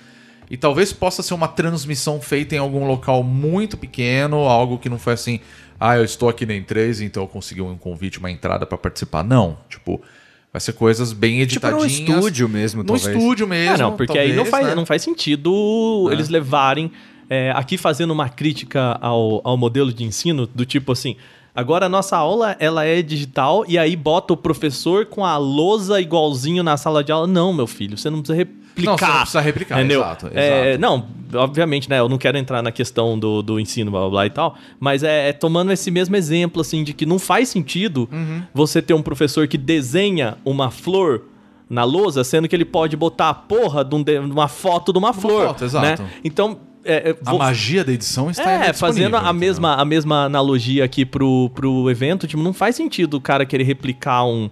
E 0.50 0.56
talvez 0.56 0.94
possa 0.94 1.24
ser 1.24 1.34
uma 1.34 1.48
transmissão 1.48 2.22
feita 2.22 2.54
em 2.56 2.60
algum 2.60 2.86
local 2.86 3.24
muito 3.24 3.76
pequeno, 3.76 4.38
algo 4.38 4.78
que 4.78 4.88
não 4.90 5.00
foi 5.00 5.14
assim, 5.14 5.40
ah, 5.80 5.98
eu 5.98 6.04
estou 6.04 6.30
aqui 6.30 6.46
na 6.46 6.54
E3, 6.54 7.02
então 7.04 7.24
eu 7.24 7.28
consegui 7.28 7.62
um 7.62 7.76
convite, 7.78 8.20
uma 8.20 8.30
entrada 8.30 8.64
pra 8.66 8.78
participar. 8.78 9.24
Não, 9.24 9.58
tipo, 9.68 10.00
vai 10.54 10.60
ser 10.62 10.74
coisas 10.74 11.12
bem 11.14 11.40
Tipo 11.48 11.66
editadinhas. 11.68 11.92
estúdio 11.94 12.48
mesmo, 12.48 12.84
No 12.84 12.88
talvez. 12.90 13.08
estúdio 13.18 13.48
mesmo. 13.48 13.74
Ah, 13.74 13.78
não, 13.80 13.98
porque 13.98 14.20
aí 14.20 14.30
não 14.30 14.44
talvez, 14.44 14.52
faz, 14.52 14.68
né? 14.68 14.76
não 14.76 14.86
faz 14.86 15.02
sentido 15.02 16.08
É. 16.10 16.14
eles 16.14 16.30
levarem. 16.30 16.92
é, 17.28 17.52
aqui 17.56 17.76
fazendo 17.76 18.12
uma 18.12 18.30
crítica 18.30 19.00
ao, 19.02 19.42
ao 19.44 19.58
modelo 19.58 19.92
de 19.92 20.04
ensino, 20.04 20.46
do 20.46 20.64
tipo 20.64 20.92
assim. 20.92 21.16
Agora 21.56 21.86
a 21.86 21.90
nossa 21.90 22.18
aula 22.18 22.56
ela 22.60 22.84
é 22.86 23.02
digital 23.02 23.64
e 23.68 23.78
aí 23.78 23.96
bota 23.96 24.34
o 24.34 24.38
professor 24.38 25.06
com 25.06 25.24
a 25.26 25.38
lousa 25.38 26.02
igualzinho 26.02 26.62
na 26.64 26.76
sala 26.76 27.04
de 27.04 27.12
aula. 27.12 27.26
Não, 27.28 27.54
meu 27.54 27.66
filho, 27.68 27.98
você 27.98 28.10
não 28.10 28.20
precisa 28.20 28.38
replicar. 28.38 28.66
Não, 28.92 28.98
você 28.98 29.06
não 29.06 29.18
precisa 29.20 29.40
replicar, 29.42 29.80
entendeu? 29.80 30.02
exato, 30.02 30.30
É, 30.34 30.70
exato. 30.72 30.82
não, 30.82 31.06
obviamente, 31.42 31.90
né? 31.90 32.00
Eu 32.00 32.10
não 32.10 32.18
quero 32.18 32.38
entrar 32.38 32.62
na 32.62 32.74
questão 32.74 33.18
do, 33.18 33.42
do 33.42 33.58
ensino, 33.58 33.90
blá, 33.90 34.02
blá, 34.02 34.10
blá 34.10 34.26
e 34.26 34.30
tal, 34.30 34.56
mas 34.80 35.02
é, 35.02 35.30
é 35.30 35.34
tomando 35.34 35.72
esse 35.72 35.90
mesmo 35.90 36.14
exemplo, 36.18 36.60
assim, 36.62 36.84
de 36.84 36.94
que 36.94 37.06
não 37.06 37.18
faz 37.18 37.48
sentido 37.48 38.10
Uhum. 38.12 38.42
você 38.54 38.82
ter 38.82 38.94
um 38.94 39.02
professor 39.02 39.48
que 39.48 39.58
desenha 39.58 40.38
uma 40.44 40.70
flor 40.70 41.22
na 41.70 41.84
lousa, 41.86 42.24
sendo 42.24 42.48
que 42.50 42.56
ele 42.56 42.66
pode 42.66 42.96
botar 42.98 43.30
a 43.30 43.34
porra 43.34 43.84
de, 43.84 43.96
um 43.96 44.04
uma 44.32 44.48
foto 44.50 44.92
de 44.92 45.00
uma, 45.00 45.14
flor. 45.14 45.48
foto, 45.48 45.64
exato. 45.64 46.04
Né? 46.04 46.10
Então, 46.24 46.58
é, 46.86 47.10
é, 47.10 47.16
A 47.26 47.30
vou- 47.32 47.40
magia 47.40 47.84
da 47.84 47.92
edição 47.92 48.30
está 48.30 48.50
é, 48.50 48.72
fazendo 48.74 49.18
a 49.18 49.34
mesma, 49.34 49.76
a 49.76 49.84
mesma 49.84 50.26
analogia 50.26 50.84
aqui 50.86 51.06
pro, 51.06 51.50
pro 51.54 51.90
evento, 51.90 52.28
tipo, 52.28 52.42
não 52.42 52.54
faz 52.54 52.76
sentido 52.76 53.16
o 53.18 53.22
cara 53.22 53.46
querer 53.46 53.64
replicar 53.64 54.24
um, 54.26 54.50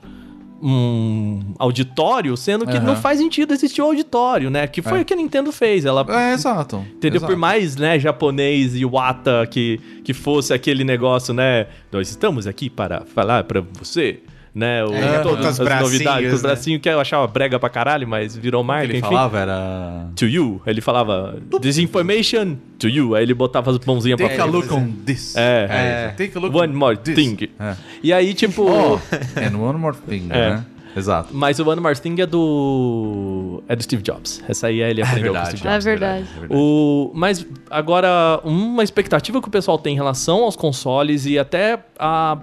um 0.61 1.39
auditório, 1.59 2.35
sendo 2.37 2.65
que 2.65 2.77
Aham. 2.77 2.85
não 2.85 2.95
faz 2.95 3.19
sentido 3.19 3.53
existir 3.53 3.81
o 3.81 3.85
auditório, 3.85 4.49
né? 4.49 4.65
Que 4.65 4.81
foi 4.81 4.99
É. 4.99 5.01
o 5.01 5.05
que 5.05 5.13
a 5.13 5.17
Nintendo 5.17 5.51
fez. 5.51 5.83
Ela 5.85 6.05
É, 6.09 6.33
exato. 6.33 6.77
Entendeu? 6.95 7.17
exato. 7.19 7.31
Por 7.33 7.37
mais, 7.37 7.75
né, 7.75 7.99
japonês 7.99 8.75
e 8.75 8.85
wata 8.85 9.45
que, 9.49 9.79
que 10.03 10.13
fosse 10.13 10.53
aquele 10.53 10.83
negócio, 10.83 11.33
né? 11.33 11.67
Nós 11.91 12.09
estamos 12.09 12.47
aqui 12.47 12.69
para 12.69 13.01
falar 13.05 13.43
pra 13.43 13.61
você, 13.77 14.21
né? 14.53 14.83
O, 14.85 14.93
É, 14.93 15.19
todas 15.19 15.57
com 15.57 15.63
os 15.63 15.71
as 15.71 15.81
novidades, 15.81 16.29
com 16.29 16.35
os 16.35 16.43
né? 16.43 16.47
bracinhos 16.49 16.81
que 16.81 16.87
eu 16.89 16.99
achava 16.99 17.25
brega 17.27 17.57
pra 17.59 17.69
caralho, 17.69 18.07
mas 18.07 18.35
virou 18.35 18.63
marca, 18.63 18.85
ele 18.85 18.99
enfim. 18.99 19.07
falava 19.07 19.39
era... 19.39 20.07
To 20.15 20.25
you. 20.25 20.61
Ele 20.65 20.79
falava 20.81 21.37
disinformation 21.61 22.55
to 22.79 22.87
you. 22.87 23.15
Aí 23.15 23.23
ele 23.23 23.33
botava 23.33 23.71
as 23.71 23.79
mãozinhas 23.79 24.17
pra 24.17 24.27
Take 24.29 24.39
a 24.41 24.43
frente. 24.43 24.55
look 24.55 24.73
on 24.73 24.91
this. 25.05 25.35
É. 25.35 25.67
É, 25.69 26.07
Take 26.15 26.37
a 26.37 26.41
look 26.41 26.55
One 26.55 26.73
on 26.73 26.77
more 26.77 26.97
this. 26.97 27.15
thing. 27.15 27.37
É. 27.59 27.75
E 28.03 28.13
aí, 28.13 28.33
tipo. 28.33 28.63
Oh, 28.63 28.99
and 29.39 29.57
one 29.57 29.79
more 29.79 29.95
thing, 29.97 30.27
É. 30.29 30.49
né? 30.51 30.65
Exato. 30.95 31.29
Mas 31.33 31.57
o 31.57 31.67
One 31.67 31.81
More 31.81 31.99
Thing 31.99 32.21
é 32.21 32.25
do. 32.27 33.63
É 33.67 33.75
do 33.75 33.81
Steve 33.81 34.03
Jobs. 34.03 34.43
Essa 34.47 34.67
aí 34.67 34.79
ele 34.79 35.01
aprendeu 35.01 35.33
com 35.33 35.39
o 35.41 35.45
Steve 35.47 35.67
É 35.67 35.71
Jobs. 35.71 35.83
verdade. 35.85 36.25
O, 36.51 37.11
mas 37.15 37.43
agora, 37.71 38.39
uma 38.43 38.83
expectativa 38.83 39.41
que 39.41 39.47
o 39.47 39.51
pessoal 39.51 39.79
tem 39.79 39.93
em 39.93 39.95
relação 39.95 40.43
aos 40.43 40.55
consoles 40.55 41.25
e 41.25 41.39
até 41.39 41.79
a, 41.97 42.37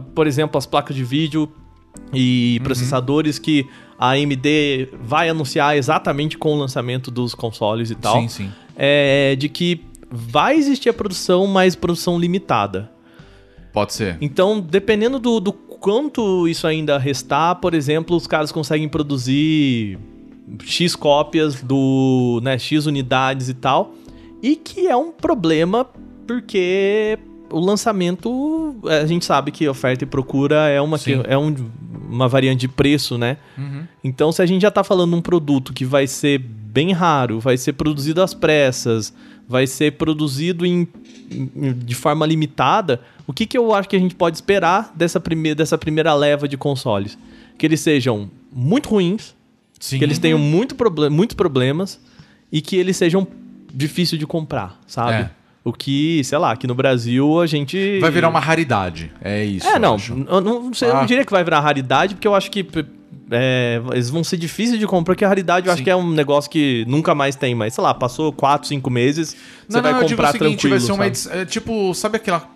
por 0.00 0.26
exemplo, 0.26 0.58
as 0.58 0.66
placas 0.66 0.94
de 0.96 1.04
vídeo 1.04 1.48
e 2.12 2.56
Uhum. 2.58 2.64
processadores 2.64 3.38
que 3.38 3.66
a 3.98 4.10
AMD 4.10 4.88
vai 5.00 5.28
anunciar 5.28 5.76
exatamente 5.76 6.36
com 6.36 6.54
o 6.54 6.58
lançamento 6.58 7.10
dos 7.10 7.34
consoles 7.34 7.90
e 7.90 7.94
tal, 7.94 8.20
Sim, 8.22 8.28
sim. 8.28 8.52
é 8.76 9.36
de 9.36 9.48
que 9.48 9.80
vai 10.10 10.56
existir 10.56 10.88
a 10.88 10.92
produção, 10.92 11.46
mas 11.46 11.74
produção 11.76 12.18
limitada. 12.18 12.90
Pode 13.72 13.92
ser. 13.92 14.16
Então, 14.20 14.60
dependendo 14.60 15.18
do, 15.18 15.40
do 15.40 15.52
quanto 15.52 16.46
isso 16.48 16.66
ainda 16.66 16.98
restar, 16.98 17.56
por 17.56 17.74
exemplo, 17.74 18.16
os 18.16 18.26
caras 18.26 18.50
conseguem 18.52 18.88
produzir 18.88 19.98
X 20.64 20.94
cópias 20.94 21.60
do, 21.62 22.40
né, 22.42 22.58
X 22.58 22.86
unidades 22.86 23.48
e 23.48 23.54
tal, 23.54 23.94
e 24.42 24.56
que 24.56 24.86
é 24.86 24.96
um 24.96 25.10
problema 25.10 25.86
porque 26.26 27.18
o 27.54 27.60
lançamento, 27.60 28.76
a 29.02 29.06
gente 29.06 29.24
sabe 29.24 29.50
que 29.50 29.68
oferta 29.68 30.04
e 30.04 30.06
procura 30.06 30.68
é 30.68 30.80
uma, 30.80 30.98
Sim. 30.98 31.22
é 31.24 31.36
um- 31.38 31.54
uma 32.10 32.28
variante 32.28 32.60
de 32.60 32.68
preço, 32.68 33.16
né? 33.18 33.36
Então, 34.02 34.30
se 34.32 34.40
a 34.42 34.46
gente 34.46 34.62
já 34.62 34.70
tá 34.70 34.84
falando 34.84 35.10
de 35.10 35.16
um 35.16 35.22
produto 35.22 35.72
que 35.72 35.84
vai 35.84 36.06
ser 36.06 36.38
bem 36.38 36.92
raro, 36.92 37.40
vai 37.40 37.56
ser 37.56 37.72
produzido 37.74 38.22
às 38.22 38.34
pressas, 38.34 39.12
vai 39.48 39.66
ser 39.66 39.92
produzido 39.92 40.64
em, 40.66 40.86
em- 41.30 41.72
de 41.72 41.94
forma 41.94 42.24
limitada, 42.26 43.00
o 43.26 43.32
que, 43.32 43.46
que 43.46 43.56
eu 43.56 43.74
acho 43.74 43.88
que 43.88 43.96
a 43.96 43.98
gente 43.98 44.14
pode 44.14 44.36
esperar 44.36 44.92
dessa, 44.94 45.18
prime 45.20 45.54
dessa 45.54 45.78
primeira 45.78 46.12
leva 46.14 46.46
de 46.48 46.56
consoles? 46.56 47.16
Que 47.58 47.66
eles 47.66 47.80
sejam 47.80 48.30
muito 48.52 48.88
ruins, 48.90 49.34
Sim. 49.80 49.98
que 49.98 50.04
eles 50.04 50.18
tenham 50.18 50.38
muito 50.38 50.74
proble 50.74 51.08
muitos 51.08 51.34
problemas 51.34 52.00
e 52.52 52.60
que 52.60 52.76
eles 52.76 52.96
sejam 52.96 53.26
difíceis 53.72 54.18
de 54.18 54.26
comprar, 54.26 54.78
sabe? 54.86 55.22
É. 55.24 55.30
O 55.64 55.72
que, 55.72 56.22
sei 56.24 56.36
lá, 56.36 56.52
aqui 56.52 56.66
no 56.66 56.74
Brasil 56.74 57.40
a 57.40 57.46
gente. 57.46 57.98
Vai 57.98 58.10
virar 58.10 58.28
uma 58.28 58.38
raridade. 58.40 59.10
É 59.22 59.42
isso. 59.42 59.66
É, 59.66 59.76
eu 59.76 59.80
não. 59.80 59.94
acho. 59.94 60.12
Eu 60.28 60.40
não, 60.42 60.74
sei, 60.74 60.90
eu 60.90 60.94
Ah. 60.96 60.98
não 61.00 61.06
diria 61.06 61.24
que 61.24 61.32
vai 61.32 61.42
virar 61.42 61.60
raridade, 61.60 62.14
porque 62.14 62.28
eu 62.28 62.34
acho 62.34 62.50
que 62.50 62.66
é, 63.30 63.80
eles 63.92 64.10
vão 64.10 64.22
ser 64.22 64.36
difíceis 64.36 64.78
de 64.78 64.86
comprar, 64.86 65.14
porque 65.14 65.24
a 65.24 65.28
raridade 65.28 65.66
eu 65.66 65.72
acho 65.72 65.78
Sim. 65.78 65.84
que 65.84 65.90
é 65.90 65.96
um 65.96 66.10
negócio 66.10 66.50
que 66.50 66.84
nunca 66.86 67.14
mais 67.14 67.34
tem, 67.34 67.54
mas 67.54 67.72
sei 67.72 67.82
lá, 67.82 67.94
passou 67.94 68.30
4, 68.32 68.68
5 68.68 68.90
meses, 68.90 69.34
você 69.66 69.76
Não, 69.78 69.82
vai 69.82 69.92
não, 69.92 70.00
eu 70.02 70.06
digo 70.06 70.16
comprar 70.20 70.28
o 70.28 70.32
seguinte, 70.38 70.60
tranquilo. 70.60 70.70
vai 70.78 70.80
ser 70.86 70.92
uma 70.92 71.06
edição, 71.06 71.32
é, 71.32 71.44
tipo, 71.46 71.94
sabe 71.94 72.16
aquela 72.16 72.46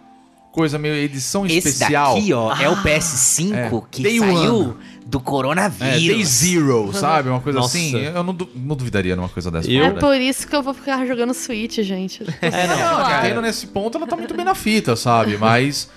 coisa 0.52 0.78
meio 0.78 0.94
edição 0.94 1.44
Esse 1.46 1.68
especial? 1.68 2.14
daqui, 2.14 2.32
ó, 2.32 2.54
é 2.56 2.68
o 2.68 2.76
PS5 2.76 3.54
É. 3.54 3.70
que 3.90 4.02
Day 4.02 4.18
saiu 4.18 4.56
one. 4.56 4.74
do 5.06 5.18
É, 5.18 5.20
coronavírus. 5.22 6.02
Day 6.06 6.24
Zero, 6.24 6.90
sabe? 6.92 7.28
Uma 7.28 7.40
coisa 7.40 7.58
Nossa. 7.60 7.76
assim. 7.78 7.96
Eu 7.96 8.22
não, 8.24 8.34
du- 8.34 8.48
não 8.54 8.74
duvidaria 8.76 9.14
numa 9.16 9.28
coisa 9.28 9.50
dessa. 9.50 9.70
Eu- 9.70 9.84
É 9.86 9.90
por 9.92 10.14
isso 10.20 10.46
que 10.46 10.54
eu 10.54 10.62
vou 10.62 10.74
ficar 10.74 11.06
jogando 11.06 11.32
Switch, 11.34 11.78
gente. 11.80 12.22
É, 12.42 12.66
não, 12.66 12.76
Não, 12.76 12.98
a. 13.06 13.22
Nintendo 13.22 13.40
nesse 13.42 13.66
ponto 13.68 13.96
ela 13.96 14.06
tá 14.06 14.16
muito 14.16 14.34
bem 14.34 14.44
na 14.44 14.54
fita, 14.54 14.96
sabe? 14.96 15.36
Mas 15.38 15.88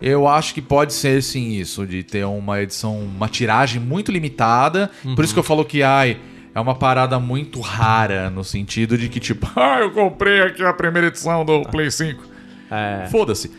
eu 0.00 0.28
acho 0.28 0.54
que 0.54 0.62
pode 0.62 0.92
ser 0.92 1.22
sim 1.22 1.52
isso, 1.58 1.86
de 1.86 2.02
ter 2.02 2.24
uma 2.26 2.60
edição, 2.62 2.98
uma 2.98 3.28
tiragem 3.28 3.80
muito 3.80 4.12
limitada. 4.12 4.90
Por 5.16 5.24
isso 5.24 5.32
que 5.32 5.38
eu 5.38 5.44
falo 5.44 5.64
que, 5.64 5.82
ai, 5.82 6.18
é 6.54 6.60
uma 6.60 6.74
parada 6.74 7.18
muito 7.18 7.60
rara, 7.60 8.28
no 8.30 8.42
sentido 8.44 8.96
de 8.98 9.08
que, 9.08 9.18
tipo, 9.20 9.48
ah, 9.56 9.78
eu 9.80 9.90
comprei 9.92 10.42
aqui 10.42 10.62
a 10.64 10.72
primeira 10.72 11.08
edição 11.08 11.44
do 11.44 11.62
Play 11.62 11.90
5. 11.90 12.22
É. 12.70 13.08
Foda-se. 13.10 13.50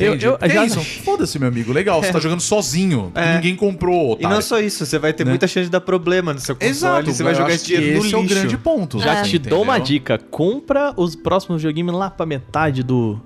Eu- 0.00 0.14
eu- 0.14 0.38
já- 0.48 0.64
isso? 0.64 0.80
Foda-se, 1.04 1.38
meu 1.38 1.48
amigo. 1.48 1.72
Legal, 1.72 2.02
você 2.02 2.12
tá 2.12 2.18
jogando 2.20 2.40
sozinho. 2.40 3.10
É. 3.14 3.34
Ninguém 3.34 3.56
comprou, 3.56 4.10
E 4.10 4.12
otário. 4.14 4.34
não 4.36 4.42
só 4.42 4.58
isso, 4.60 4.84
você 4.84 4.98
vai 4.98 5.12
ter 5.12 5.24
Né? 5.24 5.30
muita 5.30 5.46
chance 5.46 5.66
de 5.66 5.70
dar 5.70 5.80
problema 5.80 6.32
no 6.34 6.40
seu 6.40 6.54
console. 6.54 6.70
Exato, 6.70 7.12
você 7.12 7.22
vai 7.22 7.34
jogar 7.34 7.52
esse 7.54 7.66
dinheiro 7.66 7.86
no 7.86 7.92
esse 7.98 8.02
lixo. 8.06 8.16
é 8.16 8.18
o 8.18 8.24
grande 8.28 8.56
ponto. 8.58 9.00
Já 9.00 9.22
te 9.22 9.38
dou 9.38 9.62
uma 9.62 9.78
entendeu? 9.78 9.86
dica: 10.00 10.18
compra 10.30 10.92
os 10.96 11.14
próximos 11.14 11.60
joguinhos 11.62 11.94
lá 11.94 12.10
pra 12.10 12.26
metade 12.26 12.82
do, 12.82 13.20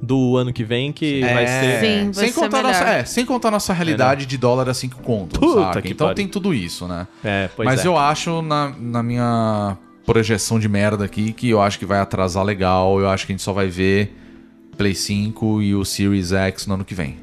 do 0.00 0.36
ano 0.36 0.52
que 0.52 0.62
vem, 0.64 0.92
que 0.92 1.22
É. 1.22 1.34
vai 1.34 1.46
ser. 1.46 1.80
Sim, 1.80 2.04
vai 2.04 2.14
Sem 2.14 2.28
ser 2.32 2.40
contar, 2.40 2.56
melhor. 2.58 2.72
nossa, 2.72 2.84
é, 2.84 3.04
sem 3.04 3.24
contar 3.26 3.50
nossa 3.50 3.72
realidade 3.72 4.26
de 4.26 4.38
dólar 4.38 4.68
a 4.68 4.74
5 4.74 5.02
contos, 5.02 5.38
Puta 5.38 5.80
Então 5.84 6.06
pariu. 6.06 6.14
tem 6.14 6.28
tudo 6.28 6.54
isso, 6.54 6.86
né? 6.86 7.06
É, 7.24 7.48
pois 7.56 7.66
Mas 7.66 7.84
é. 7.84 7.88
eu 7.88 7.96
acho, 7.96 8.40
na, 8.42 8.72
na 8.78 9.02
minha 9.02 9.76
projeção 10.06 10.58
de 10.58 10.68
merda 10.68 11.04
aqui, 11.04 11.32
que 11.32 11.50
eu 11.50 11.60
acho 11.60 11.78
que 11.78 11.84
vai 11.84 11.98
atrasar 12.00 12.42
legal. 12.44 12.98
Eu 13.00 13.08
acho 13.10 13.26
que 13.26 13.32
a 13.32 13.34
gente 13.34 13.42
só 13.42 13.52
vai 13.52 13.68
ver 13.68 14.16
Play 14.78 14.94
5 14.94 15.60
e 15.60 15.74
o 15.74 15.84
Series 15.84 16.32
X 16.32 16.66
no 16.66 16.74
ano 16.74 16.84
que 16.84 16.94
vem. 16.94 17.16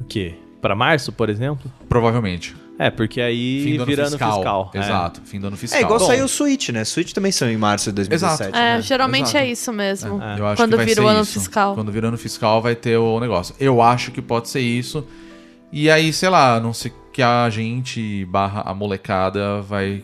O 0.00 0.04
quê? 0.04 0.34
Pra 0.60 0.76
março, 0.76 1.10
por 1.10 1.28
exemplo? 1.30 1.72
Provavelmente. 1.88 2.54
É, 2.78 2.90
porque 2.90 3.20
aí 3.20 3.62
Fim 3.62 3.76
do 3.76 3.82
ano 3.82 3.86
virando 3.90 4.10
fiscal. 4.12 4.32
fiscal. 4.36 4.70
é. 4.74 4.78
Exato, 4.78 5.20
fim 5.24 5.38
do 5.40 5.46
ano 5.48 5.56
fiscal. 5.56 5.78
É 5.80 5.82
igual 5.82 5.98
Bom, 5.98 6.06
saiu 6.06 6.24
o 6.24 6.28
Switch, 6.28 6.70
né? 6.70 6.82
Switch 6.84 7.12
também 7.12 7.30
saiu 7.30 7.52
em 7.52 7.56
março 7.58 7.90
de 7.90 7.96
2017. 7.96 8.42
Exato. 8.50 8.56
É, 8.58 8.76
né? 8.76 8.82
geralmente 8.82 9.24
Exato. 9.24 9.38
é 9.38 9.48
isso 9.50 9.72
mesmo. 9.72 10.22
Eu 10.38 10.46
acho 10.46 10.56
Quando 10.62 10.70
que 10.70 10.76
vai 10.76 10.86
vira 10.86 11.00
ser 11.02 11.06
o 11.06 11.08
ano 11.08 11.20
isso. 11.22 11.32
fiscal. 11.32 11.74
Quando 11.74 11.92
vira 11.92 12.08
ano 12.08 12.16
fiscal 12.16 12.62
vai 12.62 12.74
ter 12.74 12.96
o 12.96 13.20
negócio. 13.20 13.54
Eu 13.60 13.82
acho 13.82 14.10
que 14.10 14.22
pode 14.22 14.48
ser 14.48 14.60
isso. 14.60 15.06
E 15.72 15.90
aí, 15.90 16.12
sei 16.12 16.28
lá, 16.30 16.58
não 16.58 16.72
sei 16.72 16.90
que 17.12 17.22
a 17.22 17.48
gente 17.50 18.24
barra 18.26 18.62
a 18.64 18.72
molecada 18.74 19.60
vai 19.60 20.02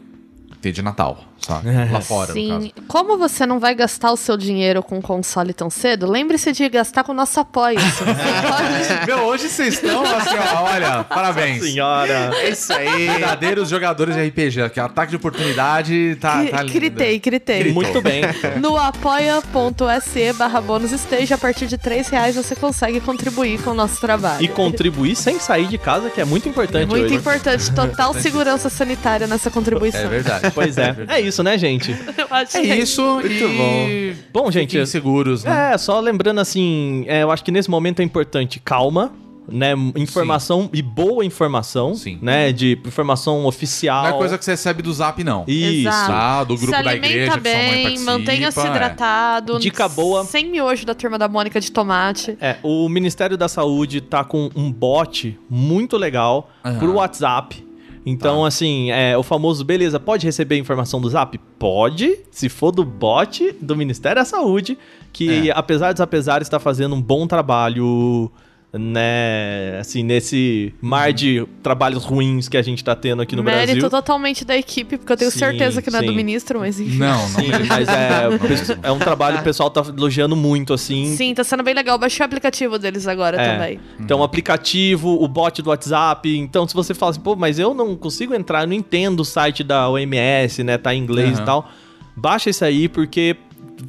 ter 0.61 0.71
de 0.73 0.83
Natal, 0.83 1.25
sabe? 1.41 1.69
Lá 1.93 2.01
fora, 2.01 2.35
no 2.35 2.49
caso. 2.49 2.63
Sim. 2.63 2.73
Como 2.89 3.17
você 3.19 3.47
não 3.47 3.59
vai 3.61 3.75
gastar 3.75 4.11
o 4.13 4.17
seu 4.17 4.37
dinheiro 4.37 4.83
com 4.83 5.01
console 5.01 5.53
tão 5.53 5.71
cedo, 5.71 6.11
lembre-se 6.11 6.53
de 6.53 6.69
gastar 6.69 7.05
com 7.05 7.13
o 7.13 7.15
nosso 7.15 7.39
apoio. 7.41 7.79
Você 7.79 8.05
pode- 8.05 9.07
Meu, 9.07 9.19
hoje 9.27 9.49
vocês 9.49 9.75
estão 9.75 10.03
assim, 10.05 10.37
ó, 10.55 10.63
olha, 10.65 11.05
parabéns. 11.05 11.63
Senhora! 11.63 12.31
É 12.35 12.51
isso 12.51 12.73
aí. 12.73 13.07
Verdadeiros 13.09 13.69
jogadores 13.69 14.15
de 14.17 14.23
RPG, 14.29 14.71
que 14.71 14.81
ataque 14.81 15.11
de 15.11 15.17
oportunidade 15.17 16.17
tá, 16.21 16.41
Cri- 16.41 16.51
tá 16.51 16.63
lindo. 16.63 16.73
Critei, 16.73 17.21
critei. 17.21 17.73
Muito 17.73 18.01
bem. 18.03 18.23
No 18.61 18.77
apoia.se 18.77 20.33
barra 20.35 20.61
bônus 20.61 20.93
stage, 20.93 21.33
a 21.33 21.39
partir 21.39 21.67
de 21.67 21.77
3 21.79 22.09
reais 22.09 22.37
você 22.37 22.55
consegue 22.57 23.01
contribuir 23.01 23.61
com 23.63 23.71
o 23.71 23.75
nosso 23.75 24.01
trabalho. 24.01 24.43
E 24.43 24.49
contribuir 24.49 25.15
sem 25.17 25.39
sair 25.39 25.67
de 25.67 25.79
casa, 25.79 26.11
que 26.11 26.21
é 26.21 26.25
muito 26.25 26.49
importante 26.49 26.89
Muito 26.89 27.05
hoje. 27.07 27.15
importante, 27.15 27.71
total 27.73 28.15
segurança 28.15 28.69
sanitária 28.69 29.27
nessa 29.27 29.51
contribuição. 29.51 30.01
É 30.01 30.07
verdade. 30.09 30.51
Pois 30.55 30.79
é. 30.79 30.97
É 31.09 31.21
isso, 31.21 31.26
né, 31.43 31.57
gente? 31.59 31.91
Eu 32.17 32.27
acho 32.31 32.57
É 32.57 32.61
que 32.61 32.75
isso 32.75 33.21
e... 33.23 34.15
Bom, 34.33 34.51
gente, 34.51 34.71
Fiquem 34.71 34.87
seguros, 34.87 35.45
né? 35.45 35.73
É, 35.75 35.79
só 35.79 35.99
lembrando 36.01 36.41
assim, 36.41 37.05
é, 37.07 37.23
eu 37.23 37.31
acho 37.31 37.45
que 37.45 37.51
nesse 37.51 37.71
momento 37.71 38.01
é 38.01 38.03
importante 38.03 38.61
calma, 38.61 39.13
né? 39.49 39.73
Informação 39.95 40.69
e 40.73 40.83
boa 40.83 41.25
informação, 41.25 41.95
Sim. 41.95 42.19
né? 42.21 42.53
De 42.53 42.79
informação 42.85 43.47
oficial. 43.47 44.05
Não 44.05 44.17
é 44.17 44.19
coisa 44.19 44.39
que 44.39 44.45
você 44.45 44.53
recebe 44.53 44.83
do 44.83 44.93
zap, 44.93 45.23
não. 45.23 45.45
Isso. 45.47 45.89
Tá? 45.89 46.45
Do 46.45 46.57
grupo 46.57 46.77
se 46.77 46.83
da 46.83 46.95
igreja 46.95 47.39
que 47.39 47.51
sua 47.51 47.59
mãe 47.59 47.85
bem, 47.85 47.99
mantenha-se 48.01 48.61
é. 48.61 48.67
hidratado. 48.67 49.59
Dica 49.59 49.89
boa. 49.89 50.25
Sem 50.25 50.51
miojo 50.51 50.85
da 50.85 50.95
turma 50.95 51.19
da 51.19 51.29
Mônica 51.29 51.61
de 51.61 51.71
tomate. 51.71 52.37
É, 52.41 52.57
o 52.63 52.89
Ministério 52.89 53.37
da 53.37 53.49
Saúde 53.49 54.01
tá 54.01 54.25
com 54.25 54.51
um 54.55 54.73
bot 54.73 55.39
muito 55.49 55.97
legal 55.97 56.51
Aham. 56.65 56.79
pro 56.79 56.95
WhatsApp. 56.95 57.66
Então, 58.09 58.43
Tá. 58.43 58.47
assim, 58.49 58.91
é, 58.93 59.19
o 59.19 59.23
famoso, 59.25 59.65
beleza, 59.65 59.99
pode 59.99 60.25
receber 60.25 60.57
informação 60.57 61.01
do 61.01 61.11
Zap? 61.11 61.37
Pode, 61.59 62.21
se 62.31 62.49
for 62.49 62.71
do 62.71 62.85
bot 62.85 63.53
do 63.61 63.75
Ministério 63.77 64.21
da 64.23 64.25
Saúde, 64.25 64.79
que 65.13 65.51
É. 65.51 65.53
apesar 65.57 65.93
dos 65.93 66.01
apesares 66.01 66.47
está 66.47 66.61
fazendo 66.61 66.95
um 66.95 67.03
bom 67.03 67.27
trabalho, 67.27 68.31
né, 68.79 69.79
assim, 69.81 70.03
nesse 70.03 70.73
mar 70.81 71.13
de 71.13 71.47
trabalhos 71.63 72.05
ruins 72.05 72.49
que 72.49 72.57
a 72.57 72.63
gente 72.63 72.83
tá 72.83 72.95
tendo 72.95 73.23
aqui 73.23 73.35
no 73.37 73.43
Mérito 73.43 73.67
Brasil. 73.73 73.91
totalmente 73.91 74.45
da 74.45 74.57
equipe, 74.57 74.97
porque 74.97 75.13
eu 75.13 75.17
tenho 75.17 75.31
Sim, 75.31 75.39
certeza 75.39 75.81
que 75.83 75.91
não 75.91 75.99
é 76.01 76.03
do 76.03 76.11
sim. 76.11 76.17
ministro, 76.17 76.61
mas 76.61 76.79
enfim. 76.81 76.97
Não, 76.99 77.29
não 77.31 77.41
Sim, 77.41 77.49
mesmo. 77.49 77.67
mas 77.69 77.89
é, 77.89 78.39
pesso- 78.39 78.79
é 78.83 78.91
um 78.93 78.99
trabalho 78.99 79.37
que 79.37 79.41
o 79.43 79.45
pessoal 79.45 79.71
tá 79.71 79.83
elogiando 79.87 80.37
muito, 80.37 80.73
assim. 80.73 81.15
Sim, 81.17 81.35
tá 81.35 81.45
sendo 81.45 81.63
bem 81.63 81.75
legal. 81.75 81.99
Baixei 81.99 82.23
o 82.23 82.27
aplicativo 82.27 82.79
deles 82.79 83.07
agora 83.07 83.41
É. 83.41 83.53
também. 83.53 83.81
Então, 84.01 84.21
o 84.21 84.23
aplicativo, 84.23 85.23
o 85.23 85.29
bot 85.29 85.61
do 85.63 85.71
WhatsApp. 85.71 86.37
Então, 86.37 86.67
se 86.67 86.75
você 86.75 86.95
fala 86.95 87.11
assim, 87.11 87.21
pô, 87.21 87.37
mas 87.37 87.59
eu 87.59 87.75
não 87.75 87.97
consigo 87.97 88.35
entrar, 88.35 88.63
eu 88.63 88.67
não 88.69 88.75
entendo 88.75 89.21
o 89.21 89.25
site 89.25 89.63
da 89.65 89.89
OMS, 89.89 90.63
né? 90.65 90.79
Tá 90.79 90.95
em 90.95 90.99
inglês 91.03 91.35
Aham. 91.35 91.43
e 91.43 91.45
tal. 91.47 91.71
Baixa 92.17 92.49
isso 92.51 92.65
aí, 92.65 92.89
porque 92.89 93.37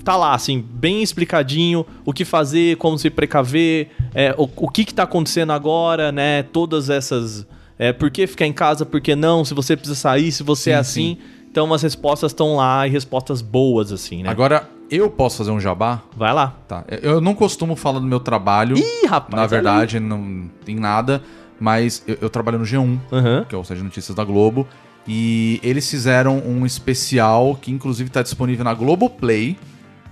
tá 0.04 0.16
lá, 0.16 0.34
assim, 0.34 0.62
bem 0.62 1.02
explicadinho 1.02 1.86
o 2.06 2.14
que 2.14 2.26
fazer, 2.26 2.78
como 2.78 2.98
se 2.98 3.10
precaver, 3.10 3.90
é, 4.14 4.34
o, 4.38 4.50
o 4.56 4.70
que 4.70 4.86
que 4.86 4.94
tá 4.94 5.04
acontecendo 5.04 5.52
agora, 5.52 6.12
né? 6.12 6.44
Todas 6.44 6.90
essas. 6.90 7.46
É, 7.80 7.94
por 7.94 8.10
que 8.10 8.26
ficar 8.26 8.46
em 8.46 8.54
casa, 8.54 8.86
por 8.86 9.00
que 9.00 9.16
não? 9.16 9.46
Se 9.46 9.54
você 9.54 9.76
precisa 9.76 10.00
sair, 10.00 10.32
se 10.32 10.44
você 10.44 10.72
é 10.72 10.76
Sim, 10.76 10.80
assim. 10.80 11.18
Então 11.52 11.74
as 11.74 11.82
respostas 11.82 12.32
estão 12.32 12.58
lá 12.58 12.88
e 12.88 12.90
respostas 12.90 13.42
boas, 13.42 13.92
assim, 13.92 14.24
né? 14.24 14.30
Agora, 14.30 14.70
eu 14.90 15.10
posso 15.10 15.38
fazer 15.38 15.52
um 15.52 15.60
jabá? 15.60 16.02
Vai 16.16 16.34
lá. 16.34 16.56
Tá. 16.68 16.84
Eu 17.02 17.20
não 17.20 17.34
costumo 17.34 17.76
falar 17.76 18.00
do 18.00 18.06
meu 18.06 18.20
trabalho. 18.20 18.78
Ih, 18.78 19.06
rapaz. 19.08 19.42
Na 19.42 19.48
verdade, 19.48 20.00
não 20.00 20.50
tem 20.66 20.76
nada. 20.76 21.22
Mas 21.60 22.04
eu, 22.08 22.18
eu 22.22 22.30
trabalho 22.30 22.60
no 22.60 22.66
G1, 22.66 23.00
Aham. 23.12 23.46
que 23.48 23.56
é 23.56 23.58
o 23.58 23.64
site 23.64 23.80
de 23.80 23.86
notícias 23.86 24.16
da 24.16 24.24
Globo. 24.24 24.68
E 25.08 25.60
eles 25.64 25.90
fizeram 25.90 26.38
um 26.46 26.66
especial 26.66 27.58
que, 27.60 27.72
inclusive, 27.72 28.10
está 28.10 28.22
disponível 28.22 28.64
na 28.66 28.74
Globoplay 28.74 29.58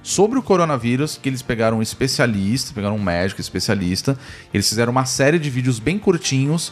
sobre 0.07 0.38
o 0.38 0.44
coronavírus. 0.44 1.18
Que 1.22 1.27
eles 1.30 1.41
pegaram 1.41 1.80
um 1.80 1.82
especialista, 1.82 2.72
pegaram 2.73 2.95
um 2.95 3.02
médico 3.02 3.41
especialista. 3.41 4.15
Eles 4.53 4.69
fizeram 4.69 4.91
uma 4.91 5.06
série 5.06 5.40
de 5.40 5.49
vídeos 5.49 5.80
bem 5.80 5.98
curtinhos 5.98 6.72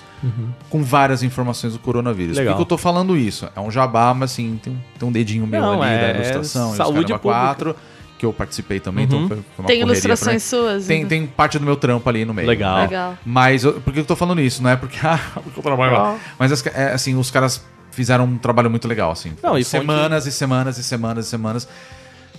com 0.70 0.84
várias 0.84 1.24
informações 1.24 1.74
do 1.74 1.80
coronavírus. 1.80 2.38
Legal. 2.38 2.54
Por 2.54 2.60
que, 2.60 2.66
que 2.66 2.74
eu 2.74 2.78
tô 2.78 2.82
falando 2.82 3.18
isso? 3.18 3.50
É 3.56 3.60
um 3.60 3.72
jabá, 3.72 4.14
mas 4.14 4.32
assim, 4.32 4.60
tem 4.62 4.74
um, 4.74 4.78
tem 5.00 5.10
um 5.10 5.12
dedinho 5.12 5.48
meu 5.48 5.60
Não, 5.62 5.82
ali 5.82 5.94
é 5.94 6.00
da 6.14 6.20
ilustração. 6.20 6.68
e 6.70 6.72
os 6.72 6.78
saúde 6.78 7.18
quatro, 7.20 7.76
que 8.20 8.26
eu 8.26 8.32
participei 8.32 8.80
também, 8.80 9.06
Uhum. 9.08 9.26
então 9.26 9.28
foi, 9.28 9.38
foi 9.38 9.46
uma 9.64 9.68
Tem 9.68 9.82
ilustrações 9.82 10.44
suas? 10.44 10.86
Tem, 10.86 11.00
então? 11.00 11.10
tem 11.10 11.26
parte 11.28 11.58
do 11.60 11.66
meu 11.66 11.76
trampo 11.76 12.08
ali 12.08 12.24
no 12.24 12.34
meio. 12.34 12.48
Legal. 12.48 12.82
Legal. 12.84 13.18
Mas 13.26 13.64
eu- 13.64 13.82
por 13.82 13.92
que 13.92 14.00
eu 14.00 14.06
tô 14.06 14.16
falando 14.16 14.40
isso? 14.40 14.62
Não 14.64 14.70
é 14.70 14.76
porque, 14.78 14.98
ah, 15.06 15.20
porque 15.44 15.60
eu 15.60 15.64
trabalho 15.64 15.92
lá. 15.94 16.18
Mas 16.40 16.52
as- 16.52 16.66
é, 16.68 16.94
assim, 16.94 17.16
os 17.16 17.30
caras 17.32 17.62
fizeram 17.92 18.24
um 18.26 18.38
trabalho 18.38 18.70
muito 18.70 18.88
legal, 18.88 19.12
assim. 19.12 19.34
Não, 19.44 19.58
e 19.58 19.64
fonte- 19.64 19.82
semanas 19.82 20.26
e 20.26 20.32
semanas 20.32 20.78
e 20.78 20.84
semanas 20.84 21.26
e 21.26 21.30
semanas. 21.30 21.68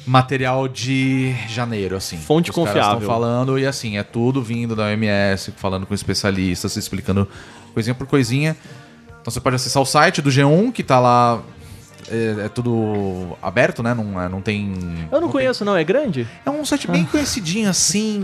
Material 0.07 0.69
de 0.69 1.35
janeiro, 1.49 1.97
assim. 1.97 2.19
Fonte 2.19 2.51
Os 2.51 2.55
confiável. 2.55 2.99
estão 2.99 3.01
falando, 3.01 3.59
e 3.59 3.67
assim, 3.67 3.97
é 3.97 4.03
tudo 4.03 4.43
vindo 4.43 4.77
da 4.77 4.85
OMS, 4.85 5.53
falando 5.57 5.87
com 5.87 5.95
especialistas, 5.95 6.77
explicando 6.77 7.27
coisinha 7.73 7.95
por 7.95 8.07
coisinha. 8.07 8.57
Então 9.21 9.33
você 9.33 9.41
pode 9.41 9.57
acessar 9.57 9.83
o 9.83 9.87
site 9.87 10.21
do 10.21 10.31
G1, 10.31 10.73
que 10.73 10.83
tá 10.83 11.01
lá. 11.01 11.43
É, 12.11 12.45
é 12.45 12.49
tudo 12.49 13.37
aberto, 13.43 13.83
né? 13.83 13.95
Não, 13.95 14.21
é- 14.21 14.29
não 14.29 14.41
tem. 14.43 14.75
Eu 15.11 15.21
não 15.21 15.29
tem- 15.29 15.33
conheço, 15.33 15.65
não. 15.65 15.77
É 15.77 15.83
grande? 15.85 16.27
É 16.45 16.51
um 16.51 16.65
site 16.65 16.87
bem 16.87 17.05
conhecidinho, 17.05 17.69
assim. 17.71 18.23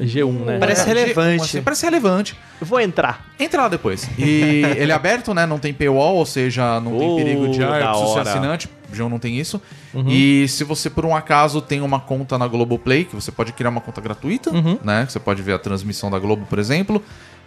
G1, 0.00 0.44
né? 0.44 0.58
Parece 0.58 0.82
É, 0.82 0.84
relevante. 0.94 1.42
assim, 1.44 1.62
parece 1.62 1.84
relevante. 1.84 2.36
Eu 2.60 2.66
Vou 2.66 2.80
entrar. 2.80 3.26
Entra 3.38 3.62
lá 3.62 3.68
depois. 3.68 4.08
E 4.18 4.62
ele 4.78 4.92
é 4.92 4.94
aberto, 4.94 5.34
né? 5.34 5.44
Não 5.44 5.58
tem 5.58 5.74
paywall, 5.74 6.16
ou 6.16 6.24
seja, 6.26 6.80
não 6.80 6.96
tem 6.98 7.10
Oh, 7.10 7.16
perigo 7.16 7.48
de 7.48 7.62
ah, 7.62 7.66
eu 7.80 7.88
preciso 7.88 8.06
ser. 8.12 8.14
Uhum. 8.14 8.20
assinante. 8.20 8.68
O 8.90 8.94
João 8.96 9.08
não 9.10 9.18
tem 9.18 9.38
isso. 9.38 9.60
E 10.08 10.46
se 10.48 10.64
você, 10.64 10.88
por 10.88 11.04
um 11.04 11.14
acaso, 11.14 11.60
tem 11.60 11.80
uma 11.80 12.00
conta 12.00 12.36
na 12.38 12.46
Globoplay, 12.46 13.04
que 13.04 13.14
você 13.14 13.30
pode 13.30 13.52
criar 13.52 13.70
uma 13.70 13.80
conta 13.80 14.00
gratuita, 14.00 14.50
Uhum. 14.50 14.78
né? 14.82 15.04
Que 15.06 15.12
você 15.12 15.20
pode 15.20 15.42
ver 15.42 15.52
a 15.54 15.58
transmissão 15.58 16.10
da 16.10 16.18
Globo, 16.18 16.46
por 16.48 16.58
exemplo. 16.58 17.02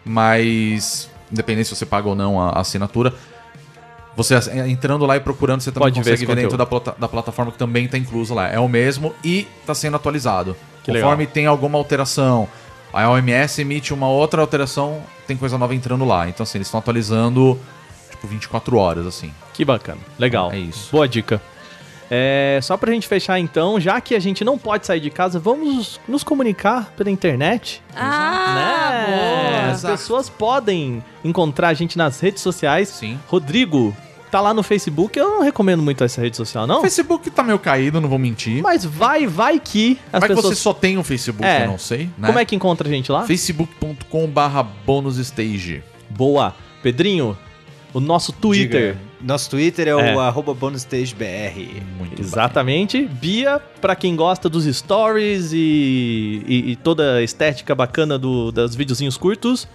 Mas, 0.06 1.10
independente 1.32 1.70
se 1.70 1.76
você 1.76 1.86
paga 1.86 2.08
ou 2.08 2.16
não 2.16 2.40
a 2.40 2.60
assinatura, 2.60 3.14
você 4.16 4.36
ass- 4.36 4.48
entrando 4.48 5.06
lá 5.06 5.18
e 5.18 5.20
procurando, 5.20 5.62
você 5.62 5.72
também 5.72 5.86
Pode 5.88 5.96
ver 5.96 6.00
consegue 6.12 6.16
esse 6.16 6.26
ver, 6.26 6.36
dentro 6.42 6.58
da, 6.58 6.92
da 6.98 7.08
plataforma 7.08 7.52
que 7.52 7.58
também 7.58 7.86
está 7.86 7.98
incluso 7.98 8.34
lá. 8.34 8.48
É 8.50 8.60
o 8.60 8.68
mesmo 8.68 9.14
e 9.24 9.48
está 9.62 9.74
sendo 9.74 9.96
atualizado. 9.96 10.56
Que 10.84 10.92
Conforme 10.92 11.26
tem 11.26 11.46
alguma 11.48 11.78
alteração, 11.78 12.48
a 12.92 13.10
OMS 13.10 13.62
emite 13.62 13.94
uma 13.94 14.08
outra 14.08 14.42
alteração, 14.42 15.02
tem 15.26 15.36
coisa 15.38 15.58
nova 15.58 15.74
entrando 15.74 16.06
lá. 16.06 16.28
Então, 16.30 16.44
assim, 16.44 16.58
eles 16.58 16.68
estão 16.68 16.80
atualizando, 16.80 17.60
tipo, 18.12 18.28
24 18.28 18.78
horas, 18.78 19.08
assim. 19.08 19.32
Que 19.54 19.64
bacana. 19.66 20.00
Legal. 20.20 20.52
É 20.52 20.58
isso. 20.60 20.90
Boa 20.92 21.08
dica. 21.08 21.42
É, 22.16 22.60
só 22.62 22.78
pra 22.78 22.92
gente 22.92 23.08
fechar 23.08 23.40
então, 23.40 23.80
já 23.80 24.00
que 24.00 24.14
a 24.14 24.20
gente 24.20 24.44
não 24.44 24.56
pode 24.56 24.86
sair 24.86 25.00
de 25.00 25.10
casa, 25.10 25.40
vamos 25.40 26.00
nos 26.08 26.24
comunicar 26.24 26.94
pela 26.96 27.10
internet. 27.10 27.82
Ah, 27.96 29.06
né? 29.08 29.16
boa. 29.16 29.72
As 29.72 29.82
pessoas 29.84 30.30
podem 30.30 31.04
encontrar 31.24 31.70
a 31.70 31.74
gente 31.74 31.98
nas 31.98 32.20
redes 32.20 32.44
sociais. 32.44 32.90
Sim. 32.90 33.20
Rodrigo, 33.28 33.98
tá 34.30 34.40
lá 34.40 34.54
no 34.54 34.62
Facebook. 34.62 35.18
Eu 35.18 35.28
não 35.28 35.42
recomendo 35.42 35.82
muito 35.82 36.04
essa 36.04 36.22
rede 36.22 36.38
social, 36.38 36.68
não. 36.68 36.80
O 36.80 36.82
Facebook 36.82 37.32
tá 37.32 37.42
meio 37.42 37.58
caído, 37.58 38.00
não 38.00 38.08
vou 38.08 38.20
mentir. 38.20 38.62
Mas 38.62 38.86
vai, 38.86 39.26
vai 39.26 39.60
que 39.60 40.00
as 40.12 40.20
Vai 40.20 40.30
que 40.30 40.36
pessoas... 40.36 40.56
você 40.56 40.62
só 40.62 40.72
tem 40.72 41.00
o 41.00 41.04
Facebook, 41.04 41.44
É. 41.44 41.64
eu 41.64 41.68
não 41.68 41.80
sei, 41.80 42.12
né? 42.16 42.28
Como 42.28 42.38
é 42.38 42.46
que 42.46 42.56
encontra 42.56 42.88
a 42.88 42.92
gente 42.92 43.12
lá? 43.12 43.26
facebook.com 43.26 44.28
barra 44.28 44.62
bonusstage. 44.62 45.84
Boa. 46.12 46.54
Pedrinho, 46.84 47.36
o 47.92 48.00
nosso 48.00 48.32
Twitter. 48.32 48.94
Diga. 48.94 49.13
Nosso 49.24 49.50
Twitter 49.50 49.88
é 49.88 49.96
o 49.96 50.00
É. 50.00 50.16
arroba 50.18 50.54
bonusstagebr. 50.54 51.82
Muito 51.98 52.22
Exatamente. 52.22 53.06
Bia, 53.06 53.60
pra 53.80 53.96
quem 53.96 54.16
gosta 54.16 54.50
dos 54.50 54.66
stories 54.66 55.52
e, 55.54 56.44
e- 56.46 56.72
e 56.72 56.76
toda 56.76 57.16
a 57.16 57.24
estética 57.24 57.74
bacana 57.74 58.20
do, 58.20 58.52
dos 58.52 58.76
videozinhos 58.76 59.16
curtos, 59.16 59.66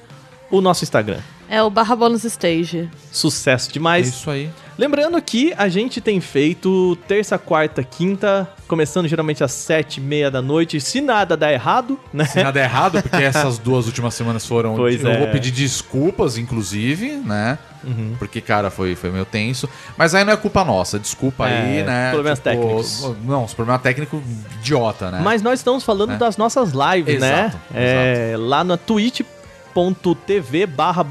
o 0.50 0.60
nosso 0.60 0.84
Instagram. 0.84 1.20
É 1.48 1.62
o 1.62 1.70
barra 1.70 1.96
bônus 1.96 2.24
stage. 2.24 2.90
Sucesso 3.10 3.70
É 3.70 3.72
demais. 3.72 4.08
isso 4.08 4.30
aí. 4.30 4.50
Lembrando 4.78 5.20
que 5.20 5.52
a 5.58 5.68
gente 5.68 6.00
tem 6.00 6.20
feito 6.20 6.96
terça, 7.08 7.36
quarta, 7.36 7.82
quinta, 7.82 8.48
começando 8.68 9.08
geralmente 9.08 9.42
às 9.42 9.50
sete 9.50 9.96
e 9.96 10.00
meia 10.00 10.30
da 10.30 10.40
noite, 10.40 10.80
se 10.80 11.00
nada 11.00 11.36
der 11.36 11.54
errado, 11.54 11.98
né? 12.12 12.24
Se 12.24 12.40
nada 12.40 12.60
é 12.60 12.62
errado, 12.62 13.02
porque 13.02 13.16
essas 13.24 13.58
duas 13.58 13.86
últimas 13.86 14.14
semanas 14.14 14.46
foram. 14.46 14.76
Pois 14.76 15.02
eu 15.02 15.10
é. 15.10 15.18
vou 15.18 15.26
pedir 15.28 15.50
desculpas, 15.50 16.38
inclusive, 16.38 17.10
né? 17.16 17.58
Uhum. 17.82 18.14
Porque, 18.20 18.40
cara, 18.40 18.70
foi, 18.70 18.94
foi 18.94 19.10
meio 19.10 19.24
tenso. 19.24 19.68
Mas 19.96 20.14
aí 20.14 20.22
não 20.24 20.32
é 20.32 20.36
culpa 20.36 20.64
nossa, 20.64 20.96
desculpa 20.96 21.48
É, 21.48 21.60
aí, 21.60 21.82
né? 21.82 22.10
problemas 22.12 22.38
técnicos. 22.38 23.16
Não, 23.24 23.44
os 23.44 23.54
problemas 23.54 23.82
técnicos 23.82 24.20
idiota, 24.60 25.10
né? 25.10 25.20
Mas 25.24 25.42
nós 25.42 25.58
estamos 25.58 25.82
falando 25.82 26.10
Né? 26.10 26.18
das 26.18 26.36
nossas 26.36 26.70
lives, 26.70 27.20
né? 27.20 27.46
Exato, 27.46 27.58
É, 27.74 28.34
lá 28.38 28.62
na 28.62 28.76
twitch.tv 28.76 30.66
barra. 30.66 31.04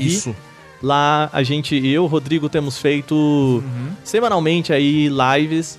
Isso. 0.00 0.34
Lá 0.82 1.30
a 1.32 1.42
gente, 1.42 1.74
eu, 1.86 2.04
o 2.04 2.06
Rodrigo, 2.06 2.48
temos 2.48 2.78
feito 2.78 3.14
Uhum. 3.14 3.88
semanalmente 4.04 4.72
aí 4.72 5.08
lives. 5.08 5.78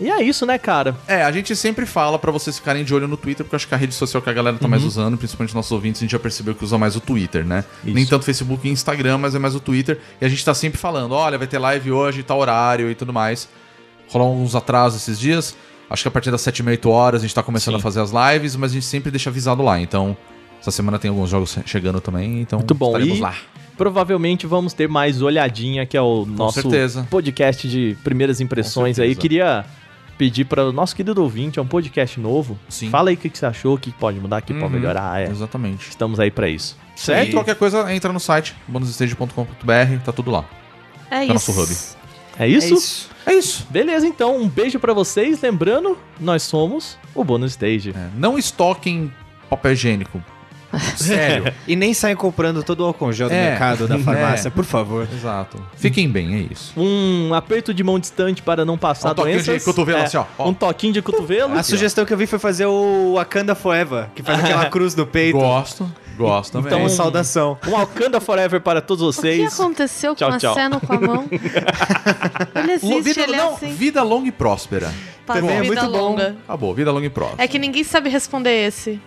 E 0.00 0.08
é 0.08 0.22
isso, 0.22 0.46
né, 0.46 0.56
cara? 0.58 0.96
É, 1.08 1.24
a 1.24 1.32
gente 1.32 1.56
sempre 1.56 1.84
fala 1.84 2.20
pra 2.20 2.30
vocês 2.30 2.56
ficarem 2.56 2.84
de 2.84 2.94
olho 2.94 3.08
no 3.08 3.16
Twitter, 3.16 3.44
porque 3.44 3.56
eu 3.56 3.56
acho 3.56 3.66
que 3.66 3.74
a 3.74 3.76
rede 3.76 3.92
social 3.92 4.22
que 4.22 4.30
a 4.30 4.32
galera 4.32 4.56
tá 4.56 4.68
mais 4.68 4.84
usando, 4.84 5.18
principalmente 5.18 5.52
nossos 5.56 5.72
ouvintes, 5.72 6.00
a 6.00 6.04
gente 6.04 6.12
já 6.12 6.20
percebeu 6.20 6.54
que 6.54 6.62
usa 6.62 6.78
mais 6.78 6.94
o 6.94 7.00
Twitter, 7.00 7.44
né? 7.44 7.64
Isso. 7.84 7.94
Nem 7.96 8.06
tanto 8.06 8.24
Facebook 8.24 8.68
e 8.68 8.70
Instagram, 8.70 9.18
mas 9.18 9.34
é 9.34 9.40
mais 9.40 9.56
o 9.56 9.60
Twitter. 9.60 9.98
E 10.20 10.24
a 10.24 10.28
gente 10.28 10.44
tá 10.44 10.54
sempre 10.54 10.78
falando, 10.78 11.12
olha, 11.16 11.36
vai 11.36 11.48
ter 11.48 11.58
live 11.58 11.90
hoje, 11.90 12.22
tal 12.22 12.38
horário 12.38 12.88
e 12.88 12.94
tudo 12.94 13.12
mais. 13.12 13.48
Rolou 14.08 14.40
uns 14.40 14.54
atrasos 14.54 15.02
esses 15.02 15.18
dias. 15.18 15.56
Acho 15.90 16.02
que 16.02 16.08
a 16.08 16.10
partir 16.12 16.30
das 16.30 16.42
7 16.42 16.60
e 16.60 16.62
meia, 16.62 16.74
8 16.74 16.88
horas 16.90 17.20
a 17.20 17.26
gente 17.26 17.34
tá 17.34 17.42
começando 17.42 17.74
Sim. 17.74 17.80
a 17.80 17.82
fazer 17.82 18.00
as 18.00 18.12
lives, 18.12 18.54
mas 18.54 18.70
a 18.70 18.74
gente 18.74 18.86
sempre 18.86 19.10
deixa 19.10 19.30
avisado 19.30 19.64
lá. 19.64 19.80
Então, 19.80 20.16
essa 20.60 20.70
semana 20.70 20.96
tem 21.00 21.08
alguns 21.08 21.28
jogos 21.28 21.58
chegando 21.66 22.00
também, 22.00 22.40
então 22.40 22.60
Muito 22.60 22.74
bom. 22.74 22.88
estaremos 22.90 23.18
E 23.18 23.20
lá. 23.20 23.34
Provavelmente 23.78 24.46
vamos 24.46 24.74
ter 24.74 24.88
mais 24.88 25.22
olhadinha, 25.22 25.86
que 25.86 25.96
é 25.96 26.02
o 26.02 26.26
nosso 26.26 26.60
certeza. 26.60 27.06
podcast 27.08 27.66
de 27.68 27.96
primeiras 28.04 28.40
impressões 28.42 28.98
aí. 28.98 29.14
Queria 29.14 29.64
pedir 30.18 30.44
para 30.44 30.66
o 30.68 30.72
nosso 30.72 30.96
querido 30.96 31.22
ouvinte, 31.22 31.60
é 31.60 31.62
um 31.62 31.66
podcast 31.66 32.18
novo. 32.20 32.58
Sim. 32.68 32.90
Fala 32.90 33.10
aí 33.10 33.14
o 33.14 33.18
que, 33.18 33.30
que 33.30 33.38
você 33.38 33.46
achou, 33.46 33.76
o 33.76 33.78
que 33.78 33.92
pode 33.92 34.18
mudar, 34.18 34.40
o 34.40 34.42
que 34.42 34.52
pode 34.52 34.64
Uhum. 34.64 34.70
melhorar. 34.70 35.22
É. 35.22 35.30
Exatamente. 35.30 35.88
Estamos 35.88 36.18
aí 36.18 36.30
para 36.30 36.48
isso. 36.48 36.76
E 36.96 37.00
Certo? 37.00 37.30
qualquer 37.32 37.54
coisa, 37.54 37.94
entra 37.94 38.12
no 38.12 38.18
site, 38.18 38.54
bonusstage.com.br, 38.66 40.02
tá 40.04 40.12
tudo 40.12 40.30
lá. 40.32 40.44
É 41.10 41.18
Tá 41.18 41.24
isso. 41.24 41.32
nosso 41.32 41.52
hub. 41.52 41.72
É 42.40 42.46
isso? 42.48 42.74
É 42.74 42.76
isso. 42.76 43.10
É 43.26 43.32
isso. 43.34 43.66
Beleza, 43.70 44.06
então. 44.06 44.36
Um 44.40 44.48
beijo 44.48 44.78
pra 44.78 44.92
vocês. 44.92 45.40
Lembrando, 45.40 45.96
nós 46.20 46.42
somos 46.42 46.98
o 47.14 47.22
Bônus 47.24 47.52
Stage. 47.52 47.90
É, 47.90 48.08
não 48.16 48.36
estoquem 48.38 49.12
papel 49.48 49.72
higiênico. 49.72 50.22
Sério. 50.96 51.52
E 51.66 51.74
nem 51.74 51.94
saem 51.94 52.14
comprando 52.14 52.62
todo 52.62 52.80
o 52.80 52.84
álcool 52.84 53.12
gel 53.12 53.28
do 53.28 53.34
É. 53.34 53.50
mercado, 53.50 53.88
da 53.88 53.98
farmácia, 54.00 54.48
É. 54.48 54.50
por 54.50 54.64
favor. 54.64 55.08
Exato. 55.12 55.58
Fiquem 55.76 56.08
bem, 56.08 56.34
é 56.34 56.52
isso. 56.52 56.72
Um 56.78 57.32
aperto 57.34 57.72
de 57.72 57.82
mão 57.82 57.98
distante 57.98 58.42
para 58.42 58.64
não 58.64 58.76
passar 58.76 59.12
Um 59.12 59.14
toquinho 59.14 59.34
doenças. 59.36 59.58
de 59.58 59.64
cotovelo, 59.64 60.02
assim, 60.02 60.16
ó. 60.18 60.24
Ó. 60.38 60.48
Um 60.48 60.54
toquinho 60.54 60.92
de 60.92 61.00
cotovelo. 61.02 61.54
A 61.58 61.62
sugestão 61.62 62.04
que 62.04 62.12
eu 62.12 62.16
vi 62.18 62.26
foi 62.26 62.38
fazer 62.38 62.66
o 62.66 63.14
Wakanda 63.14 63.54
Forever, 63.54 64.08
que 64.14 64.22
faz 64.22 64.38
aquela 64.44 64.66
cruz 64.70 64.94
no 64.94 65.06
peito. 65.06 65.38
Gosto. 65.38 65.90
Gosto 66.18 66.52
também. 66.54 66.72
Então, 66.74 66.88
saudação. 66.88 67.56
Um 67.68 67.76
Alcanda 67.76 68.20
Forever 68.20 68.60
para 68.60 68.80
todos 68.80 69.02
O 69.04 69.10
que 69.10 69.28
vocês. 69.28 69.54
aconteceu 69.54 70.16
Tchau, 70.16 70.30
com 70.30 70.34
a 70.34 70.40
cena 70.54 70.80
com 70.80 70.92
a 70.92 71.00
mão? 71.00 71.24
ele 72.54 72.72
existe, 72.72 73.02
vida, 73.02 73.20
ele 73.22 73.34
é 73.34 73.36
não, 73.36 73.54
assim. 73.54 73.72
vida 73.72 74.02
longa 74.02 74.28
e 74.28 74.32
próspera. 74.32 74.92
Passa 75.24 75.40
também 75.40 75.56
é 75.56 75.60
vida 75.62 75.82
muito 75.82 75.92
bom. 75.92 75.98
longa. 76.10 76.36
Acabou, 76.46 76.74
vida 76.74 76.90
longa 76.90 77.06
e 77.06 77.10
próspera. 77.10 77.44
É 77.44 77.46
que 77.48 77.58
ninguém 77.58 77.84
sabe 77.84 78.08
responder 78.08 78.66
esse. 78.66 79.00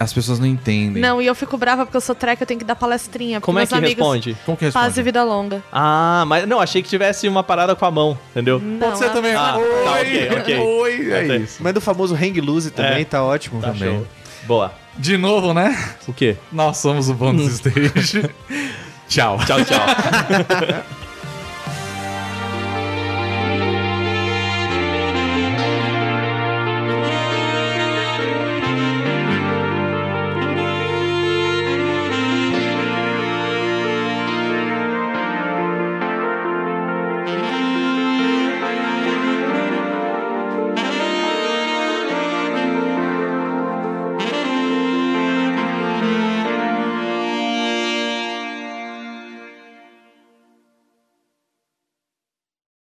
As 0.00 0.12
pessoas 0.12 0.38
não 0.38 0.46
entendem. 0.46 1.02
Não, 1.02 1.20
e 1.20 1.26
eu 1.26 1.34
fico 1.34 1.56
brava 1.58 1.84
porque 1.84 1.96
eu 1.96 2.00
sou 2.00 2.14
track, 2.14 2.40
eu 2.40 2.46
tenho 2.46 2.60
que 2.60 2.64
dar 2.64 2.76
palestrinha. 2.76 3.40
Como 3.40 3.58
é 3.58 3.66
que 3.66 3.74
amigos 3.74 3.96
responde? 3.96 4.36
Como 4.46 4.56
que 4.56 4.64
responde? 4.66 4.84
Paz 4.86 4.96
e 4.96 5.02
vida 5.02 5.24
longa. 5.24 5.62
Ah, 5.72 6.24
mas 6.26 6.46
não, 6.46 6.60
achei 6.60 6.82
que 6.82 6.88
tivesse 6.88 7.26
uma 7.26 7.42
parada 7.42 7.74
com 7.74 7.84
a 7.84 7.90
mão, 7.90 8.16
entendeu? 8.30 8.60
Não, 8.60 8.78
Pode 8.78 8.98
ser 8.98 9.10
também. 9.10 9.34
Ah, 9.34 9.56
Oi, 9.56 9.64
tá, 9.84 9.90
ok, 9.92 10.30
ok. 10.40 10.58
Oi, 10.58 11.10
é 11.12 11.24
Ok. 11.24 11.36
isso. 11.38 11.62
Manda 11.62 11.78
o 11.78 11.82
famoso 11.82 12.14
hang 12.14 12.40
loose 12.40 12.70
também, 12.70 13.02
É. 13.02 13.04
tá 13.04 13.24
ótimo. 13.24 13.60
Tá 13.60 13.72
Também. 13.72 13.88
show. 13.96 14.06
Boa. 14.46 14.72
De 14.96 15.16
novo, 15.16 15.52
né? 15.52 15.76
O 16.06 16.12
quê? 16.12 16.36
Nós 16.52 16.76
somos 16.78 17.08
o 17.08 17.14
Bônus 17.14 17.54
Stage. 17.60 18.30
Tchau. 19.08 19.38
Tchau, 19.46 19.58
tchau. 19.64 19.78